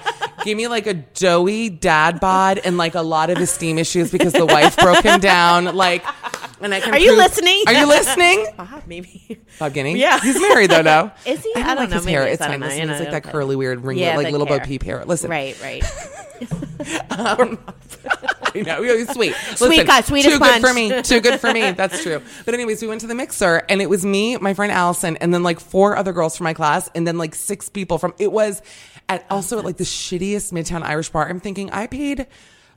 give 0.43 0.55
me 0.55 0.67
like 0.67 0.85
a 0.85 0.93
doughy 0.93 1.69
dad 1.69 2.19
bod 2.19 2.59
and 2.59 2.77
like 2.77 2.93
a 2.93 3.01
lot 3.01 3.31
of 3.31 3.39
esteem 3.39 3.79
issues 3.79 4.11
because 4.11 4.33
the 4.33 4.45
wife 4.45 4.77
broke 4.77 5.03
him 5.03 5.19
down. 5.19 5.75
Like, 5.75 6.03
and 6.63 6.73
I 6.73 6.79
can 6.79 6.93
Are 6.93 6.97
you 6.99 7.09
prove- 7.09 7.17
listening? 7.19 7.63
Are 7.67 7.73
you 7.73 7.85
listening? 7.87 8.47
Bob, 8.57 8.83
maybe. 8.87 9.39
Bob 9.59 9.73
Guiney? 9.73 9.97
Yeah. 9.97 10.19
He's 10.19 10.39
married 10.41 10.71
though 10.71 10.81
now. 10.81 11.13
Is 11.25 11.43
he? 11.43 11.51
I 11.55 11.59
don't, 11.59 11.63
I 11.63 11.67
don't 11.67 11.77
like 11.77 11.89
know. 11.89 11.95
his 11.97 12.05
hair. 12.05 12.23
it's- 12.23 12.39
fine. 12.39 12.59
Listen, 12.61 12.89
it's 12.89 12.99
like 12.99 13.11
that 13.11 13.23
curly, 13.23 13.55
weird 13.55 13.83
ring, 13.83 13.97
Yeah, 13.99 14.15
like 14.17 14.31
little 14.31 14.47
Bo 14.47 14.57
hair. 14.57 14.65
Peep 14.65 14.81
hair. 14.83 15.05
Listen. 15.05 15.29
Right. 15.29 15.55
Right. 15.61 15.83
Um, 17.11 17.57
I 18.53 18.61
know. 18.61 18.83
He 18.83 18.91
was 18.91 19.07
sweet. 19.09 19.33
Sweet 19.55 19.69
Listen, 19.69 19.85
guy, 19.85 20.01
sweet 20.01 20.23
Too 20.23 20.31
as 20.31 20.39
good 20.39 20.61
for 20.61 20.73
me. 20.73 21.01
Too 21.01 21.21
good 21.21 21.39
for 21.39 21.53
me. 21.53 21.71
That's 21.71 22.03
true. 22.03 22.21
But 22.43 22.53
anyways, 22.53 22.81
we 22.81 22.87
went 22.89 22.99
to 23.01 23.07
the 23.07 23.15
mixer 23.15 23.63
and 23.69 23.81
it 23.81 23.89
was 23.89 24.05
me, 24.05 24.35
my 24.37 24.53
friend 24.53 24.69
Allison, 24.71 25.15
and 25.17 25.33
then 25.33 25.43
like 25.43 25.59
four 25.61 25.95
other 25.95 26.11
girls 26.11 26.35
from 26.35 26.43
my 26.45 26.53
class, 26.53 26.89
and 26.95 27.07
then 27.07 27.17
like 27.17 27.33
six 27.35 27.69
people 27.69 27.97
from. 27.97 28.13
It 28.19 28.31
was 28.31 28.61
at 29.07 29.25
also 29.29 29.57
at 29.59 29.63
like 29.63 29.77
the 29.77 29.85
shittiest 29.85 30.51
Midtown 30.51 30.81
Irish 30.83 31.09
bar. 31.09 31.29
I'm 31.29 31.39
thinking 31.39 31.71
I 31.71 31.87
paid. 31.87 32.27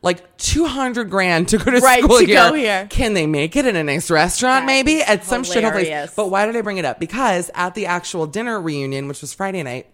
Like 0.03 0.37
two 0.37 0.67
hundred 0.67 1.11
grand 1.11 1.49
to 1.49 1.59
go 1.59 1.71
to 1.71 1.79
Right, 1.79 2.03
school 2.03 2.19
to 2.19 2.25
here. 2.27 2.37
go 2.37 2.55
here. 2.55 2.87
Can 2.91 3.15
they 3.15 3.27
make 3.27 3.57
it 3.57 3.67
in 3.67 3.77
a 3.77 3.83
nice 3.83 4.11
restaurant? 4.11 4.63
That 4.63 4.67
maybe 4.67 5.03
at 5.03 5.25
some 5.25 5.43
shithole 5.43 5.73
place. 5.73 6.13
But 6.15 6.31
why 6.31 6.47
did 6.47 6.55
I 6.57 6.61
bring 6.61 6.79
it 6.79 6.85
up? 6.85 7.01
Because 7.01 7.51
at 7.55 7.75
the 7.75 7.87
actual 7.87 8.27
dinner 8.27 8.61
reunion, 8.61 9.09
which 9.09 9.21
was 9.21 9.33
Friday 9.33 9.63
night, 9.63 9.87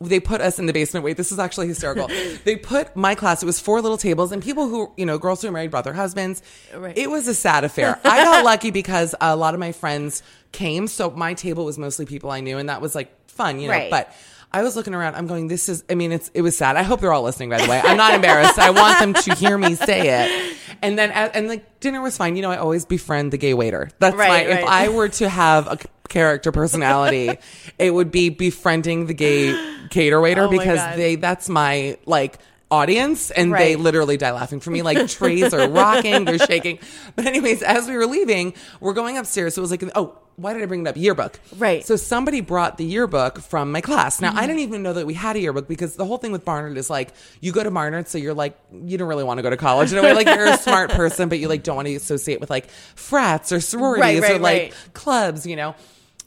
they 0.00 0.20
put 0.20 0.40
us 0.40 0.58
in 0.58 0.66
the 0.66 0.72
basement. 0.72 1.04
Wait, 1.04 1.16
this 1.16 1.32
is 1.32 1.38
actually 1.38 1.68
hysterical. 1.68 2.08
they 2.44 2.56
put 2.56 2.94
my 2.96 3.14
class, 3.14 3.42
it 3.42 3.46
was 3.46 3.60
four 3.60 3.80
little 3.80 3.98
tables, 3.98 4.32
and 4.32 4.42
people 4.42 4.68
who, 4.68 4.92
you 4.96 5.06
know, 5.06 5.18
girls 5.18 5.42
who 5.42 5.48
are 5.48 5.52
married 5.52 5.70
brought 5.70 5.84
their 5.84 5.92
husbands. 5.92 6.42
Right. 6.74 6.96
It 6.96 7.10
was 7.10 7.28
a 7.28 7.34
sad 7.34 7.64
affair. 7.64 7.98
I 8.04 8.24
got 8.24 8.44
lucky 8.44 8.70
because 8.70 9.14
a 9.20 9.36
lot 9.36 9.54
of 9.54 9.60
my 9.60 9.72
friends 9.72 10.22
came. 10.52 10.86
So 10.86 11.10
my 11.10 11.34
table 11.34 11.64
was 11.64 11.78
mostly 11.78 12.04
people 12.06 12.30
I 12.30 12.40
knew, 12.40 12.58
and 12.58 12.68
that 12.68 12.80
was 12.80 12.94
like 12.94 13.10
fun, 13.28 13.60
you 13.60 13.68
know. 13.68 13.74
Right. 13.74 13.90
But 13.90 14.12
I 14.54 14.62
was 14.62 14.76
looking 14.76 14.94
around, 14.94 15.14
I'm 15.14 15.26
going, 15.26 15.48
this 15.48 15.68
is, 15.68 15.82
I 15.88 15.94
mean, 15.94 16.12
it's, 16.12 16.30
it 16.34 16.42
was 16.42 16.56
sad. 16.56 16.76
I 16.76 16.82
hope 16.82 17.00
they're 17.00 17.12
all 17.12 17.22
listening, 17.22 17.48
by 17.50 17.62
the 17.62 17.68
way. 17.68 17.80
I'm 17.82 17.96
not 17.96 18.14
embarrassed. 18.14 18.58
I 18.58 18.70
want 18.70 18.98
them 18.98 19.14
to 19.14 19.34
hear 19.34 19.56
me 19.56 19.74
say 19.74 20.24
it. 20.24 20.56
And 20.82 20.98
then, 20.98 21.10
and 21.10 21.48
like, 21.48 21.80
dinner 21.80 22.00
was 22.00 22.16
fine. 22.16 22.36
You 22.36 22.42
know, 22.42 22.50
I 22.50 22.58
always 22.58 22.84
befriend 22.84 23.32
the 23.32 23.38
gay 23.38 23.54
waiter. 23.54 23.88
That's 23.98 24.14
Right, 24.16 24.46
my, 24.46 24.52
if. 24.52 24.64
I 24.64 24.88
were 24.88 25.08
to 25.08 25.28
have 25.28 25.66
a 25.68 25.78
character 26.08 26.52
personality, 26.52 27.38
it 27.78 27.92
would 27.92 28.10
be 28.10 28.28
befriending 28.28 29.06
the 29.06 29.14
gay 29.14 29.54
cater 29.90 30.20
waiter 30.20 30.44
Oh 30.44 30.50
because 30.50 30.96
they 30.96 31.16
that's 31.16 31.48
my 31.48 31.96
like 32.06 32.38
audience 32.72 33.30
and 33.30 33.54
they 33.54 33.76
literally 33.76 34.16
die 34.16 34.32
laughing 34.32 34.58
for 34.58 34.70
me 34.70 34.80
like 34.80 35.06
trays 35.06 35.52
are 35.52 35.68
rocking 35.68 36.24
they're 36.24 36.38
shaking 36.46 36.78
but 37.14 37.26
anyways 37.26 37.62
as 37.62 37.86
we 37.86 37.94
were 37.94 38.06
leaving 38.06 38.54
we're 38.80 38.94
going 38.94 39.18
upstairs 39.18 39.54
so 39.54 39.60
it 39.60 39.62
was 39.62 39.70
like 39.70 39.84
oh 39.94 40.18
why 40.36 40.54
did 40.54 40.62
I 40.62 40.66
bring 40.66 40.80
it 40.80 40.88
up 40.88 40.96
yearbook 40.96 41.38
Right. 41.58 41.84
so 41.84 41.96
somebody 41.96 42.40
brought 42.40 42.78
the 42.78 42.84
yearbook 42.84 43.38
from 43.40 43.70
my 43.70 43.82
class 43.82 44.20
now 44.22 44.30
Mm-hmm. 44.30 44.38
I 44.38 44.46
didn't 44.46 44.60
even 44.60 44.82
know 44.82 44.94
that 44.94 45.06
we 45.06 45.12
had 45.12 45.36
a 45.36 45.40
yearbook 45.40 45.68
because 45.68 45.96
the 45.96 46.06
whole 46.06 46.16
thing 46.16 46.32
with 46.32 46.44
Barnard 46.46 46.78
is 46.78 46.88
like 46.88 47.12
you 47.42 47.52
go 47.52 47.62
to 47.62 47.70
Barnard 47.70 48.08
so 48.08 48.16
you're 48.16 48.32
like 48.32 48.58
you 48.72 48.96
don't 48.96 49.08
really 49.08 49.24
want 49.24 49.36
to 49.36 49.42
go 49.42 49.50
to 49.50 49.58
college 49.58 49.92
in 49.92 49.98
a 49.98 50.02
way 50.02 50.14
like 50.14 50.26
you're 50.26 50.46
a 50.46 50.56
smart 50.56 50.90
person 51.02 51.28
but 51.28 51.38
you 51.38 51.48
like 51.48 51.62
don't 51.62 51.76
want 51.76 51.88
to 51.88 51.94
associate 51.94 52.40
with 52.40 52.48
like 52.48 52.70
frats 52.70 53.52
or 53.52 53.60
sororities 53.60 54.22
right, 54.22 54.36
or 54.36 54.38
like 54.38 54.62
right. 54.62 54.74
clubs 54.94 55.46
you 55.46 55.56
know 55.56 55.74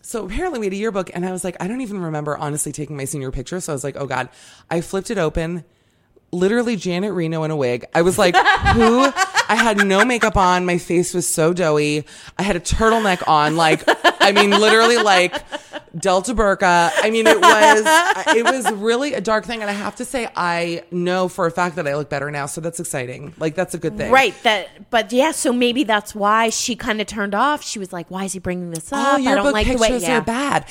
so 0.04 0.24
apparently 0.24 0.60
we 0.60 0.68
had 0.68 0.74
a 0.74 0.78
yearbook 0.78 1.10
and 1.16 1.26
I 1.26 1.32
was 1.32 1.44
like, 1.44 1.58
I 1.60 1.68
don't 1.68 1.82
even 1.82 2.00
remember 2.00 2.38
honestly 2.38 2.72
taking 2.72 2.96
my 2.96 3.06
senior 3.06 3.32
picture. 3.32 3.60
So 3.60 3.74
I 3.74 3.76
was 3.76 3.84
like, 3.84 3.96
oh 3.98 4.06
God. 4.06 4.30
I 4.70 4.82
flipped 4.82 5.10
it 5.10 5.18
open. 5.18 5.64
Literally 6.36 6.76
Janet 6.76 7.14
Reno 7.14 7.44
in 7.44 7.52
a 7.52 7.56
wig. 7.56 7.86
I 7.94 8.02
was 8.02 8.18
like, 8.18 8.36
who? 8.36 9.04
I 9.48 9.56
had 9.56 9.86
no 9.86 10.04
makeup 10.04 10.38
on. 10.38 10.66
My 10.66 10.78
face 10.78 11.14
was 11.14 11.28
so 11.28 11.54
doughy. 11.54 12.06
I 12.38 12.44
had 12.44 12.56
a 12.56 12.60
turtleneck 12.60 13.28
on. 13.28 13.56
Like, 13.56 13.84
I 14.22 14.32
mean, 14.32 14.50
literally 14.50 14.98
like 14.98 15.44
Delta 15.98 16.34
Burke. 16.34 16.64
I 16.64 17.10
mean, 17.10 17.26
it 17.28 17.40
was 17.40 18.36
it 18.36 18.44
was 18.44 18.72
really 18.74 19.14
a 19.14 19.22
dark 19.22 19.46
thing, 19.46 19.62
and 19.62 19.70
I 19.70 19.74
have 19.74 19.96
to 19.98 20.06
say, 20.06 20.28
I 20.36 20.84
know 20.92 21.28
for 21.28 21.46
a 21.46 21.52
fact 21.52 21.78
that 21.78 21.88
I 21.88 21.96
look 21.96 22.10
better 22.10 22.30
now, 22.32 22.48
so 22.48 22.60
that's 22.62 22.80
exciting. 22.80 23.34
Like 23.38 23.56
that's 23.56 23.74
a 23.74 23.78
good 23.78 23.98
thing, 23.98 24.12
Right. 24.12 24.36
That, 24.44 24.90
but 24.90 25.14
yeah. 25.14 25.32
So 25.32 25.54
maybe 25.54 25.84
that's 25.84 26.14
why 26.14 26.50
she 26.50 26.76
kind 26.76 27.00
of 27.00 27.08
turned 27.08 27.36
off. 27.36 27.64
She 27.64 27.80
was 27.80 27.94
like, 27.94 28.12
"Why 28.12 28.26
is 28.26 28.34
he 28.34 28.40
bringing 28.40 28.72
this 28.72 28.92
up? 28.92 29.20
Oh, 29.20 29.24
I 29.24 29.36
don't 29.36 29.54
like 29.54 29.68
the 29.68 29.78
way." 29.78 29.98
Yeah. 29.98 30.18
are 30.18 30.22
bad. 30.22 30.66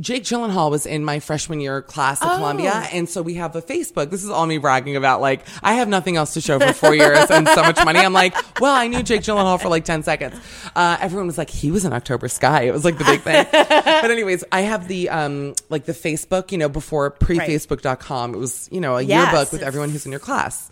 Jake 0.00 0.24
Gyllenhaal 0.24 0.70
was 0.70 0.86
in 0.86 1.04
my 1.04 1.20
freshman 1.20 1.60
year 1.60 1.82
class 1.82 2.22
at 2.22 2.32
Oh. 2.32 2.36
Columbia, 2.36 2.72
and 2.92 3.08
so 3.08 3.20
we 3.22 3.34
have 3.34 3.54
a 3.54 3.60
Facebook. 3.60 4.10
This 4.10 4.24
is 4.24 4.30
all 4.30 4.46
me 4.46 4.56
bragging 4.58 4.96
about. 4.96 5.20
Like, 5.20 5.46
I 5.62 5.74
have 5.74 5.88
nothing 5.88 6.16
else 6.16 6.32
to 6.34 6.40
show 6.40 6.58
for 6.58 6.72
four 6.72 6.94
years 6.94 7.30
and 7.30 7.46
so 7.48 7.62
much 7.62 7.76
money. 7.84 7.98
I'm 8.00 8.12
like, 8.12 8.34
well, 8.60 8.74
I 8.74 8.86
knew 8.88 9.02
Jake 9.02 9.20
Gyllenhaal 9.22 9.60
for 9.60 9.68
like 9.68 9.84
ten 9.84 10.02
seconds. 10.02 10.34
Uh, 10.74 10.96
everyone 11.00 11.26
was 11.26 11.36
like, 11.36 11.50
he 11.50 11.70
was 11.70 11.84
in 11.84 11.92
October 11.92 12.28
Sky. 12.28 12.62
It 12.62 12.72
was 12.72 12.84
like 12.84 12.96
the 12.98 13.04
big 13.04 13.20
thing. 13.20 13.46
but 13.52 14.10
anyways, 14.10 14.42
I 14.50 14.62
have 14.62 14.88
the 14.88 15.10
um 15.10 15.54
like 15.68 15.84
the 15.84 15.92
Facebook. 15.92 16.50
You 16.50 16.58
know, 16.58 16.68
before 16.68 17.10
pre-Facebook.com, 17.10 18.34
it 18.34 18.38
was 18.38 18.68
you 18.72 18.80
know 18.80 18.96
a 18.96 19.02
Yes, 19.02 19.32
yearbook 19.32 19.52
with 19.52 19.62
everyone 19.62 19.90
who's 19.90 20.06
in 20.06 20.12
your 20.12 20.20
class. 20.20 20.70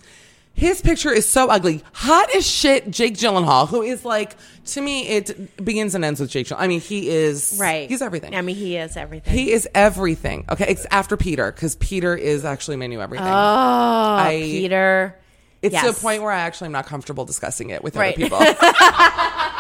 His 0.59 0.81
picture 0.81 1.13
is 1.13 1.27
so 1.29 1.49
ugly. 1.49 1.83
Hot 1.93 2.35
as 2.35 2.45
shit, 2.45 2.91
Jake 2.91 3.15
Gyllenhaal, 3.15 3.69
who 3.69 3.81
is 3.83 4.05
like, 4.05 4.35
to 4.67 4.81
me, 4.81 5.07
it 5.07 5.65
begins 5.65 5.95
and 5.95 6.05
ends 6.05 6.19
with 6.19 6.31
Jake 6.31 6.49
Gyllenhaal. 6.49 6.57
I 6.61 6.67
mean, 6.67 6.81
he 6.81 7.09
is, 7.09 7.57
Right. 7.61 7.89
He's 7.89 8.03
everything. 8.03 8.35
I 8.35 8.43
mean, 8.43 8.57
he 8.57 8.77
is 8.77 8.97
everything. 8.97 9.33
he 9.33 9.53
is 9.53 9.69
everything. 9.73 10.45
Okay, 10.51 10.67
it's 10.69 10.85
after 10.91 11.17
Peter, 11.17 11.53
because 11.53 11.77
Peter 11.77 12.17
is 12.17 12.45
actually 12.45 12.77
my 12.77 12.89
new 12.89 13.01
everything. 13.01 13.27
oh, 13.29 13.31
I- 13.31 14.41
Peter. 14.43 15.15
it's 15.63 15.81
to 15.81 15.91
a 15.91 15.93
point 15.93 16.23
where 16.23 16.33
I 16.33 16.41
actually 16.41 16.67
am 16.67 16.73
not 16.73 16.87
comfortable 16.87 17.25
discussing 17.25 17.71
it 17.71 17.85
with 17.85 17.95
Right. 17.95 18.15
other 18.17 18.23
people. 18.25 18.39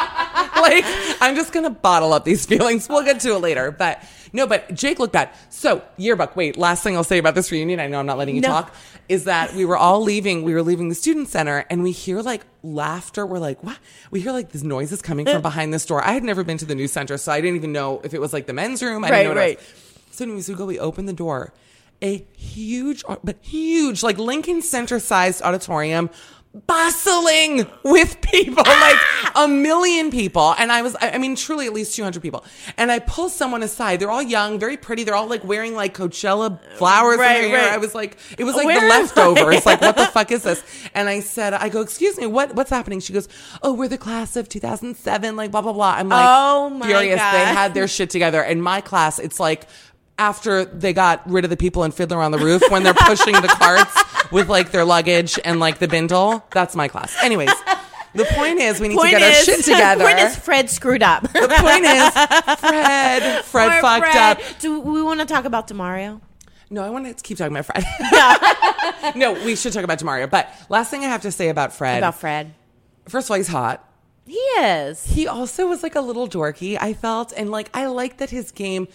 like, 0.62 0.84
I'm 1.20 1.34
just 1.36 1.52
gonna 1.52 1.70
bottle 1.70 2.12
up 2.12 2.24
these 2.24 2.46
feelings. 2.46 2.88
We'll 2.88 3.04
get 3.04 3.20
to 3.20 3.34
it 3.34 3.38
later. 3.40 3.70
But 3.70 4.02
no, 4.32 4.46
but 4.46 4.74
Jake 4.74 4.98
looked 4.98 5.12
bad. 5.12 5.30
So 5.50 5.82
yearbook. 5.96 6.36
Wait, 6.36 6.56
last 6.56 6.82
thing 6.82 6.96
I'll 6.96 7.04
say 7.04 7.18
about 7.18 7.34
this 7.34 7.50
reunion. 7.50 7.80
I 7.80 7.86
know 7.86 7.98
I'm 7.98 8.06
not 8.06 8.18
letting 8.18 8.34
you 8.36 8.42
No. 8.42 8.48
talk. 8.48 8.74
Is 9.08 9.24
that 9.24 9.54
we 9.54 9.64
were 9.64 9.76
all 9.76 10.02
leaving. 10.02 10.42
We 10.42 10.52
were 10.52 10.62
leaving 10.62 10.90
the 10.90 10.94
student 10.94 11.28
center, 11.28 11.64
and 11.70 11.82
we 11.82 11.92
hear 11.92 12.20
like 12.20 12.44
laughter. 12.62 13.24
We're 13.24 13.38
like, 13.38 13.62
what? 13.64 13.78
We 14.10 14.20
hear 14.20 14.32
like 14.32 14.52
these 14.52 14.64
noises 14.64 15.00
coming 15.00 15.24
from 15.24 15.36
uh. 15.36 15.40
behind 15.40 15.72
this 15.72 15.86
door. 15.86 16.04
I 16.04 16.12
had 16.12 16.22
never 16.24 16.44
been 16.44 16.58
to 16.58 16.66
the 16.66 16.74
news 16.74 16.92
center, 16.92 17.16
so 17.16 17.32
I 17.32 17.40
didn't 17.40 17.56
even 17.56 17.72
know 17.72 18.00
if 18.04 18.12
it 18.12 18.20
was 18.20 18.34
like 18.34 18.46
the 18.46 18.52
men's 18.52 18.82
room. 18.82 19.04
I 19.04 19.10
Right, 19.10 19.16
didn't 19.22 19.34
know 19.34 19.40
right. 19.40 19.56
was. 19.58 19.66
So 20.10 20.24
anyways, 20.24 20.48
we 20.48 20.54
go, 20.56 20.66
we 20.66 20.78
open 20.78 21.06
the 21.06 21.12
door. 21.14 21.52
A 22.02 22.24
huge, 22.36 23.02
but 23.24 23.36
huge, 23.40 24.02
like 24.04 24.18
Lincoln 24.18 24.62
Center 24.62 25.00
sized 25.00 25.42
auditorium, 25.42 26.10
bustling 26.66 27.66
with 27.84 28.20
people, 28.20 28.62
like 28.66 28.96
a 29.36 29.46
million 29.48 30.10
people. 30.10 30.54
And 30.58 30.72
I 30.72 30.82
was, 30.82 30.96
I 31.00 31.18
mean, 31.18 31.36
truly 31.36 31.66
at 31.66 31.72
least 31.72 31.94
200 31.96 32.22
people. 32.22 32.44
And 32.76 32.90
I 32.90 32.98
pull 33.00 33.28
someone 33.28 33.62
aside. 33.62 34.00
They're 34.00 34.10
all 34.10 34.22
young, 34.22 34.58
very 34.58 34.76
pretty. 34.76 35.04
They're 35.04 35.14
all 35.14 35.26
like 35.28 35.44
wearing 35.44 35.74
like 35.74 35.94
Coachella 35.96 36.58
flowers 36.76 37.14
in 37.14 37.20
Right, 37.20 37.40
their 37.40 37.48
hair. 37.50 37.58
right. 37.68 37.72
I 37.72 37.78
was 37.78 37.94
like, 37.94 38.16
it 38.38 38.44
was 38.44 38.54
like 38.54 38.66
Where 38.66 38.80
the 38.80 38.86
leftovers. 38.86 39.66
like, 39.66 39.80
what 39.80 39.96
the 39.96 40.06
fuck 40.06 40.30
is 40.32 40.42
this? 40.42 40.62
And 40.94 41.08
I 41.08 41.20
said, 41.20 41.54
I 41.54 41.68
go, 41.68 41.80
excuse 41.80 42.16
me, 42.18 42.26
what, 42.26 42.54
what's 42.54 42.70
happening? 42.70 43.00
She 43.00 43.12
goes, 43.12 43.28
oh, 43.62 43.72
we're 43.74 43.88
the 43.88 43.98
class 43.98 44.36
of 44.36 44.48
2007, 44.48 45.36
like 45.36 45.50
blah, 45.50 45.62
blah, 45.62 45.72
blah. 45.72 45.92
I'm 45.92 46.08
like, 46.08 46.24
Oh, 46.28 46.70
my 46.70 46.86
furious. 46.86 47.16
God. 47.20 47.32
They 47.34 47.44
had 47.44 47.74
their 47.74 47.88
shit 47.88 48.10
together. 48.10 48.42
In 48.42 48.60
my 48.60 48.80
class, 48.80 49.18
it's 49.18 49.38
like 49.40 49.66
after 50.18 50.64
they 50.64 50.92
got 50.92 51.28
rid 51.30 51.44
of 51.44 51.50
the 51.50 51.56
people 51.56 51.84
in 51.84 51.92
Fiddler 51.92 52.20
on 52.22 52.32
the 52.32 52.38
Roof 52.38 52.62
when 52.70 52.82
they're 52.82 52.94
pushing 52.94 53.34
the 53.34 53.48
carts 53.48 54.30
with 54.32 54.48
like 54.48 54.70
their 54.72 54.84
luggage 54.84 55.38
and 55.44 55.60
like 55.60 55.78
the 55.78 55.88
bindle. 55.88 56.44
That's 56.52 56.74
my 56.76 56.88
class. 56.88 57.16
Anyways, 57.22 57.52
the 58.14 58.24
point 58.24 58.58
is 58.58 58.80
we 58.80 58.88
need 58.88 58.98
to 59.00 59.10
get 59.10 59.22
our 59.22 59.44
shit 59.44 59.58
together. 59.64 60.04
Point 60.04 60.18
is, 60.18 60.36
Fred 60.36 60.68
screwed 60.70 61.02
up. 61.02 61.22
the 61.22 61.28
point 61.60 61.84
is 61.84 62.58
Fred. 62.58 63.44
Fred 63.44 63.70
Poor 63.70 63.80
fucked 63.80 64.12
Fred. 64.12 64.16
up. 64.16 64.40
Do 64.58 64.80
we 64.80 65.02
want 65.02 65.20
to 65.20 65.26
talk 65.26 65.44
about 65.44 65.68
Demario? 65.68 66.20
No, 66.70 66.84
I 66.84 66.90
want 66.90 67.06
to 67.06 67.14
keep 67.22 67.38
talking 67.38 67.56
about 67.56 67.64
Fred. 67.64 69.14
no, 69.16 69.32
we 69.44 69.56
should 69.56 69.72
talk 69.72 69.84
about 69.84 69.98
Demario. 69.98 70.28
But 70.28 70.52
last 70.68 70.90
thing 70.90 71.02
I 71.02 71.08
have 71.08 71.22
to 71.22 71.32
say 71.32 71.48
about 71.48 71.72
Fred. 71.72 71.98
About 71.98 72.16
Fred. 72.16 72.54
First 73.08 73.28
of 73.28 73.30
all, 73.30 73.36
he's 73.38 73.48
hot. 73.48 73.84
He 74.26 74.34
is. 74.36 75.06
He 75.06 75.26
also 75.26 75.66
was 75.66 75.82
like 75.82 75.94
a 75.94 76.02
little 76.02 76.28
dorky, 76.28 76.76
I 76.78 76.92
felt. 76.92 77.32
And 77.34 77.50
like, 77.50 77.70
I 77.72 77.86
liked 77.86 78.18
that 78.18 78.28
his 78.28 78.50
game, 78.50 78.86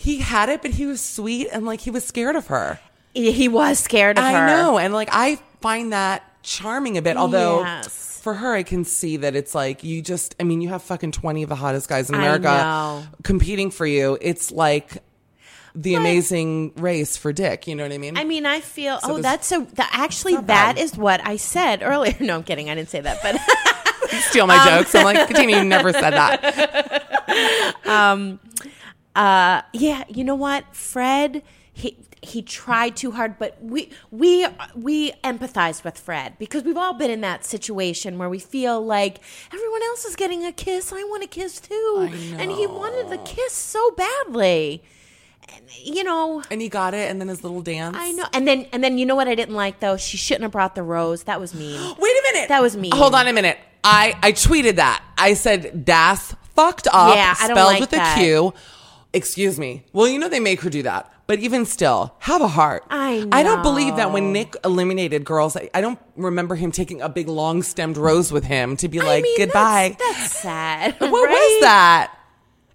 he 0.00 0.18
had 0.18 0.48
it, 0.48 0.62
but 0.62 0.70
he 0.70 0.86
was 0.86 1.00
sweet 1.00 1.48
and 1.52 1.66
like 1.66 1.80
he 1.80 1.90
was 1.90 2.04
scared 2.04 2.36
of 2.36 2.46
her. 2.46 2.78
He 3.14 3.48
was 3.48 3.80
scared 3.80 4.16
of 4.16 4.22
her. 4.22 4.30
I 4.30 4.46
know. 4.46 4.78
And 4.78 4.94
like, 4.94 5.08
I 5.10 5.40
find 5.60 5.92
that 5.92 6.22
charming 6.44 6.96
a 6.96 7.02
bit. 7.02 7.16
Although 7.16 7.62
Yes. 7.62 8.20
for 8.22 8.34
her, 8.34 8.54
I 8.54 8.62
can 8.62 8.84
see 8.84 9.16
that 9.16 9.34
it's 9.34 9.56
like 9.56 9.82
you 9.82 10.00
just, 10.00 10.36
I 10.38 10.44
mean, 10.44 10.60
you 10.60 10.68
have 10.68 10.84
fucking 10.84 11.10
20 11.10 11.42
of 11.42 11.48
the 11.48 11.56
hottest 11.56 11.88
guys 11.88 12.08
in 12.10 12.14
America 12.14 13.08
competing 13.24 13.72
for 13.72 13.86
you. 13.86 14.16
It's 14.20 14.52
like 14.52 15.02
the 15.74 15.96
amazing 15.96 16.74
race 16.76 17.16
for 17.16 17.32
Dick. 17.32 17.66
You 17.66 17.74
know 17.74 17.82
what 17.82 17.90
I 17.90 17.98
mean? 17.98 18.16
I 18.16 18.22
mean, 18.22 18.46
I 18.46 18.60
feel. 18.60 19.00
oh, 19.02 19.20
that's 19.20 19.48
so. 19.48 19.62
That, 19.74 19.90
actually, 19.92 20.36
that 20.36 20.78
is 20.78 20.96
what 20.96 21.20
I 21.26 21.38
said 21.38 21.82
earlier. 21.82 22.14
No, 22.20 22.36
I'm 22.36 22.44
kidding. 22.44 22.70
I 22.70 22.76
didn't 22.76 22.90
say 22.90 23.00
that, 23.00 23.18
but. 23.20 23.36
steal 24.20 24.46
my 24.46 24.56
um, 24.58 24.68
jokes. 24.68 24.94
I'm 24.94 25.04
like, 25.04 25.26
Katina, 25.26 25.58
you 25.58 25.64
never 25.64 25.92
said 25.92 26.10
that. 26.12 27.74
Um, 27.86 28.38
Uh, 29.18 29.62
yeah, 29.72 30.04
you 30.08 30.22
know 30.22 30.36
what, 30.36 30.64
Fred, 30.74 31.42
he 31.72 31.96
he 32.22 32.40
tried 32.42 32.96
too 32.96 33.10
hard, 33.10 33.36
but 33.38 33.56
we 33.60 33.90
we 34.12 34.46
we 34.76 35.10
empathized 35.24 35.82
with 35.82 35.98
Fred 35.98 36.38
because 36.38 36.62
we've 36.62 36.76
all 36.76 36.94
been 36.94 37.10
in 37.10 37.20
that 37.22 37.44
situation 37.44 38.16
where 38.18 38.28
we 38.28 38.38
feel 38.38 38.80
like 38.84 39.18
everyone 39.52 39.82
else 39.84 40.04
is 40.04 40.14
getting 40.14 40.44
a 40.44 40.52
kiss, 40.52 40.92
I 40.92 41.02
want 41.04 41.24
a 41.24 41.26
kiss 41.26 41.60
too, 41.60 42.08
and 42.38 42.52
he 42.52 42.66
wanted 42.66 43.10
the 43.10 43.18
kiss 43.18 43.52
so 43.52 43.90
badly, 43.92 44.82
and, 45.52 45.64
you 45.84 46.04
know. 46.04 46.42
And 46.50 46.60
he 46.60 46.68
got 46.68 46.94
it, 46.94 47.10
and 47.10 47.20
then 47.20 47.26
his 47.26 47.42
little 47.42 47.62
dance. 47.62 47.96
I 47.98 48.12
know, 48.12 48.26
and 48.32 48.46
then 48.46 48.66
and 48.72 48.84
then 48.84 48.98
you 48.98 49.06
know 49.06 49.16
what 49.16 49.26
I 49.26 49.34
didn't 49.34 49.56
like 49.56 49.80
though. 49.80 49.96
She 49.96 50.16
shouldn't 50.16 50.42
have 50.42 50.52
brought 50.52 50.76
the 50.76 50.84
rose. 50.84 51.24
That 51.24 51.40
was 51.40 51.54
mean. 51.54 51.80
Wait 51.98 52.10
a 52.10 52.32
minute. 52.32 52.48
That 52.50 52.62
was 52.62 52.76
mean. 52.76 52.92
Hold 52.92 53.16
on 53.16 53.26
a 53.26 53.32
minute. 53.32 53.58
I 53.82 54.14
I 54.22 54.30
tweeted 54.32 54.76
that. 54.76 55.02
I 55.16 55.34
said 55.34 55.84
Das 55.84 56.36
fucked 56.54 56.86
up, 56.92 57.14
Yeah, 57.16 57.34
I 57.38 57.46
don't 57.48 57.56
spelled 57.56 57.72
like 57.72 57.80
with 57.80 57.90
that. 57.90 58.16
a 58.16 58.20
Q. 58.20 58.54
Excuse 59.12 59.58
me. 59.58 59.84
Well, 59.92 60.06
you 60.06 60.18
know 60.18 60.28
they 60.28 60.40
make 60.40 60.60
her 60.60 60.70
do 60.70 60.82
that. 60.82 61.12
But 61.26 61.40
even 61.40 61.66
still, 61.66 62.14
have 62.20 62.40
a 62.40 62.48
heart. 62.48 62.84
I 62.88 63.26
I 63.32 63.42
don't 63.42 63.62
believe 63.62 63.96
that 63.96 64.12
when. 64.12 64.32
Nick 64.32 64.56
eliminated 64.64 65.24
girls, 65.24 65.56
I, 65.56 65.68
I 65.74 65.80
don't 65.82 65.98
remember 66.16 66.54
him 66.54 66.72
taking 66.72 67.02
a 67.02 67.08
big 67.08 67.28
long 67.28 67.62
stemmed 67.62 67.96
rose 67.98 68.32
with 68.32 68.44
him 68.44 68.76
to 68.78 68.88
be 68.88 69.00
like 69.00 69.20
I 69.20 69.22
mean, 69.22 69.38
goodbye. 69.38 69.96
That's, 69.98 70.18
that's 70.18 70.32
sad. 70.36 70.92
what 71.00 71.10
right? 71.10 71.30
was 71.30 71.60
that? 71.62 72.14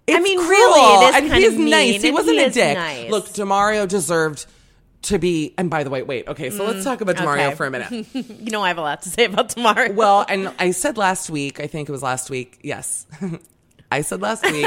It's 0.06 0.22
mean, 0.22 0.38
cruel. 0.38 0.50
really, 0.50 0.80
it 1.06 1.08
is 1.08 1.16
and 1.16 1.30
kind 1.30 1.42
he's 1.44 1.52
of 1.54 1.58
mean, 1.58 1.70
nice. 1.70 2.02
He 2.02 2.10
wasn't 2.12 2.38
he 2.38 2.44
a 2.44 2.50
dick. 2.50 2.76
nice. 2.76 3.10
Look, 3.10 3.26
Demario 3.28 3.88
deserved 3.88 4.46
to 5.02 5.18
be. 5.18 5.54
And 5.58 5.68
by 5.70 5.82
the 5.82 5.90
way, 5.90 6.02
wait. 6.02 6.28
Okay, 6.28 6.50
so 6.50 6.64
let's 6.64 6.84
talk 6.84 7.00
about 7.00 7.16
Demario 7.16 7.38
Mm, 7.38 7.46
okay. 7.48 7.54
for 7.56 7.66
a 7.66 7.70
minute. 7.70 8.06
You 8.14 8.50
know, 8.50 8.62
I 8.62 8.68
have 8.68 8.78
a 8.78 8.82
lot 8.82 9.02
to 9.02 9.08
say 9.08 9.24
about 9.24 9.48
Demario. 9.50 9.94
Well, 9.94 10.24
and 10.28 10.52
I 10.58 10.70
said 10.72 10.96
last 10.96 11.28
week, 11.30 11.58
I 11.58 11.66
think 11.66 11.88
it 11.88 11.92
was 11.92 12.02
last 12.02 12.30
week. 12.30 12.58
Yes. 12.62 13.06
I 13.90 14.02
said 14.02 14.20
last 14.20 14.44
week 14.44 14.66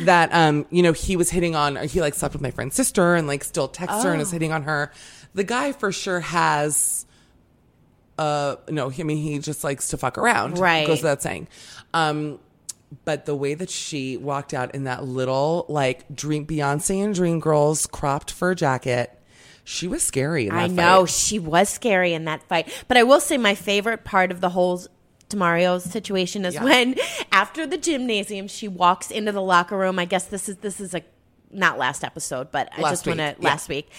that 0.00 0.30
um, 0.32 0.66
you 0.70 0.82
know, 0.82 0.92
he 0.92 1.16
was 1.16 1.30
hitting 1.30 1.54
on 1.54 1.78
or 1.78 1.84
he 1.86 2.00
like 2.00 2.14
slept 2.14 2.34
with 2.34 2.42
my 2.42 2.50
friend's 2.50 2.74
sister 2.74 3.14
and 3.14 3.26
like 3.26 3.44
still 3.44 3.68
texts 3.68 4.02
her 4.04 4.10
and 4.12 4.20
Oh. 4.20 4.22
is 4.22 4.30
hitting 4.30 4.52
on 4.52 4.62
her. 4.64 4.92
The 5.34 5.44
guy 5.44 5.72
for 5.72 5.92
sure 5.92 6.20
has 6.20 7.06
uh 8.18 8.56
no, 8.68 8.90
I 8.90 9.02
mean 9.02 9.18
he 9.18 9.38
just 9.38 9.62
likes 9.64 9.88
to 9.88 9.98
fuck 9.98 10.16
around. 10.18 10.58
Right. 10.58 10.86
Goes 10.86 11.02
without 11.02 11.22
saying. 11.22 11.48
Um 11.92 12.38
but 13.04 13.26
the 13.26 13.34
way 13.34 13.54
that 13.54 13.68
she 13.68 14.16
walked 14.16 14.54
out 14.54 14.74
in 14.74 14.84
that 14.84 15.04
little 15.04 15.66
like 15.68 16.04
dream 16.14 16.46
Beyonce 16.46 17.04
and 17.04 17.14
Dream 17.14 17.40
Girls 17.40 17.86
cropped 17.86 18.30
fur 18.30 18.54
jacket, 18.54 19.10
she 19.64 19.86
was 19.88 20.02
scary 20.02 20.44
in 20.46 20.54
that 20.54 20.62
I 20.64 20.66
fight. 20.68 20.74
know 20.74 21.04
she 21.06 21.38
was 21.38 21.68
scary 21.68 22.14
in 22.14 22.24
that 22.26 22.42
fight, 22.44 22.72
but 22.88 22.96
I 22.96 23.02
will 23.02 23.20
say 23.20 23.36
my 23.36 23.54
favorite 23.54 24.04
part 24.04 24.30
of 24.30 24.40
the 24.40 24.50
whole 24.50 24.80
Demario's 25.28 25.84
situation 25.84 26.44
is 26.44 26.54
Yeah. 26.54 26.64
when 26.64 26.94
after 27.32 27.66
the 27.66 27.78
gymnasium 27.78 28.48
she 28.48 28.68
walks 28.68 29.10
into 29.10 29.32
the 29.32 29.42
locker 29.42 29.76
room. 29.76 29.98
I 29.98 30.04
guess 30.04 30.26
this 30.26 30.48
is 30.48 30.56
this 30.58 30.80
is 30.80 30.94
a 30.94 31.02
not 31.50 31.78
last 31.78 32.04
episode, 32.04 32.50
but 32.50 32.68
I 32.76 32.82
just 32.82 33.06
want 33.06 33.18
to 33.18 33.36
yeah. 33.38 33.48
last 33.48 33.68
week. 33.68 33.90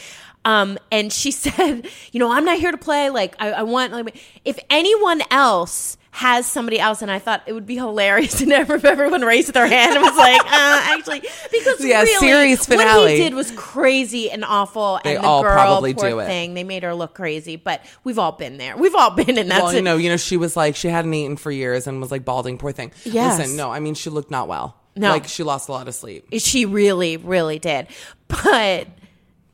Um, 0.46 0.78
and 0.92 1.12
she 1.12 1.32
said, 1.44 1.88
you 2.12 2.20
know, 2.20 2.32
I'm 2.32 2.46
not 2.46 2.58
here 2.60 2.72
to 2.72 2.78
play. 2.78 3.10
Like 3.10 3.36
I, 3.40 3.52
I 3.52 3.64
want 3.64 3.94
like 3.94 4.18
if 4.46 4.60
anyone 4.70 5.22
else 5.32 5.98
has 6.18 6.48
somebody 6.48 6.80
else, 6.80 7.04
and 7.04 7.12
I 7.12 7.20
thought 7.20 7.44
it 7.46 7.54
would 7.54 7.68
be 7.68 7.76
hilarious 7.76 8.42
and 8.42 8.52
if 8.52 8.84
everyone 8.84 9.22
raised 9.22 9.54
their 9.54 9.68
hand 9.68 9.94
and 9.94 10.02
was 10.02 10.18
like, 10.18 10.42
uh, 10.42 10.48
actually, 10.50 11.20
because 11.52 11.86
Yeah, 11.86 12.02
really, 12.02 12.56
series 12.56 12.68
what 12.68 13.12
he 13.12 13.18
did 13.18 13.36
was 13.36 13.52
crazy 13.52 14.32
and 14.32 14.44
awful. 14.44 15.00
They 15.04 15.16
and 15.16 15.24
the 15.24 15.28
all 15.28 15.44
girl, 15.44 15.52
probably 15.54 15.94
poor 15.94 16.10
do 16.10 16.20
it. 16.20 16.26
thing, 16.26 16.56
they 16.56 16.64
made 16.64 16.82
her 16.82 16.96
look 16.96 17.14
crazy, 17.14 17.56
but 17.56 17.86
we've 18.04 18.18
all 18.18 18.32
been 18.32 18.58
there. 18.58 18.76
We've 18.76 18.96
all 18.96 19.12
been 19.12 19.38
in 19.38 19.50
that. 19.50 19.62
well, 19.62 19.76
you 19.76 19.84
know, 19.84 19.98
you 19.98 20.10
know, 20.10 20.18
she 20.18 20.38
was 20.38 20.58
like 20.58 20.76
she 20.76 20.88
hadn't 20.88 21.14
eaten 21.14 21.38
for 21.38 21.52
years 21.52 21.86
and 21.86 22.02
was 22.02 22.10
like 22.10 22.26
balding, 22.26 22.58
poor 22.58 22.72
thing. 22.72 22.94
Yes. 23.04 23.38
Listen, 23.38 23.56
no, 23.56 23.72
I 23.72 23.80
mean 23.80 23.94
she 23.94 24.10
looked 24.10 24.32
not 24.32 24.48
well. 24.48 24.76
No. 24.96 25.12
like 25.12 25.28
she 25.28 25.44
lost 25.44 25.70
a 25.70 25.72
lot 25.72 25.88
of 25.88 25.94
sleep. 25.94 26.26
She 26.40 26.66
really, 26.66 27.18
really 27.18 27.60
did. 27.60 27.90
But 28.28 28.88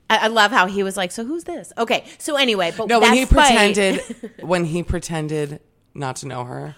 I, 0.10 0.28
love 0.28 0.52
how 0.52 0.68
he 0.68 0.82
was 0.84 0.96
like, 0.96 1.12
"So 1.12 1.26
who's 1.26 1.44
this?" 1.44 1.74
Okay, 1.78 2.06
so 2.20 2.38
anyway, 2.38 2.72
but 2.76 2.88
No, 2.88 3.02
when 3.02 3.14
he 3.14 3.26
pretended, 3.26 4.00
when 4.40 4.64
he 4.64 4.82
pretended 4.82 5.60
not 5.94 6.18
to 6.18 6.28
know 6.28 6.44
her, 6.44 6.76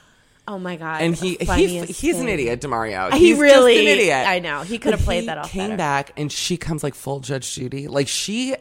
Oh 0.48 0.60
my 0.60 0.76
god! 0.76 1.02
and 1.02 1.16
he, 1.16 1.38
he 1.40 1.80
he's 1.86 2.20
an 2.20 2.28
idiot, 2.28 2.62
Demario. 2.62 3.12
He 3.14 3.30
He's 3.30 3.40
really- 3.40 3.74
just 3.76 3.82
an 3.82 3.88
idiot. 4.00 4.28
I 4.28 4.40
know. 4.40 4.62
He 4.62 4.78
could 4.78 4.94
have 4.94 5.02
played 5.02 5.28
that 5.28 5.38
off 5.40 5.50
Came 5.52 5.70
better. 5.70 5.78
back 5.78 6.12
and 6.18 6.32
she 6.32 6.56
comes 6.58 6.84
like 6.84 6.94
full 6.94 7.20
Judge 7.20 7.56
Judy. 7.56 7.88
Like 7.88 8.08
she, 8.08 8.56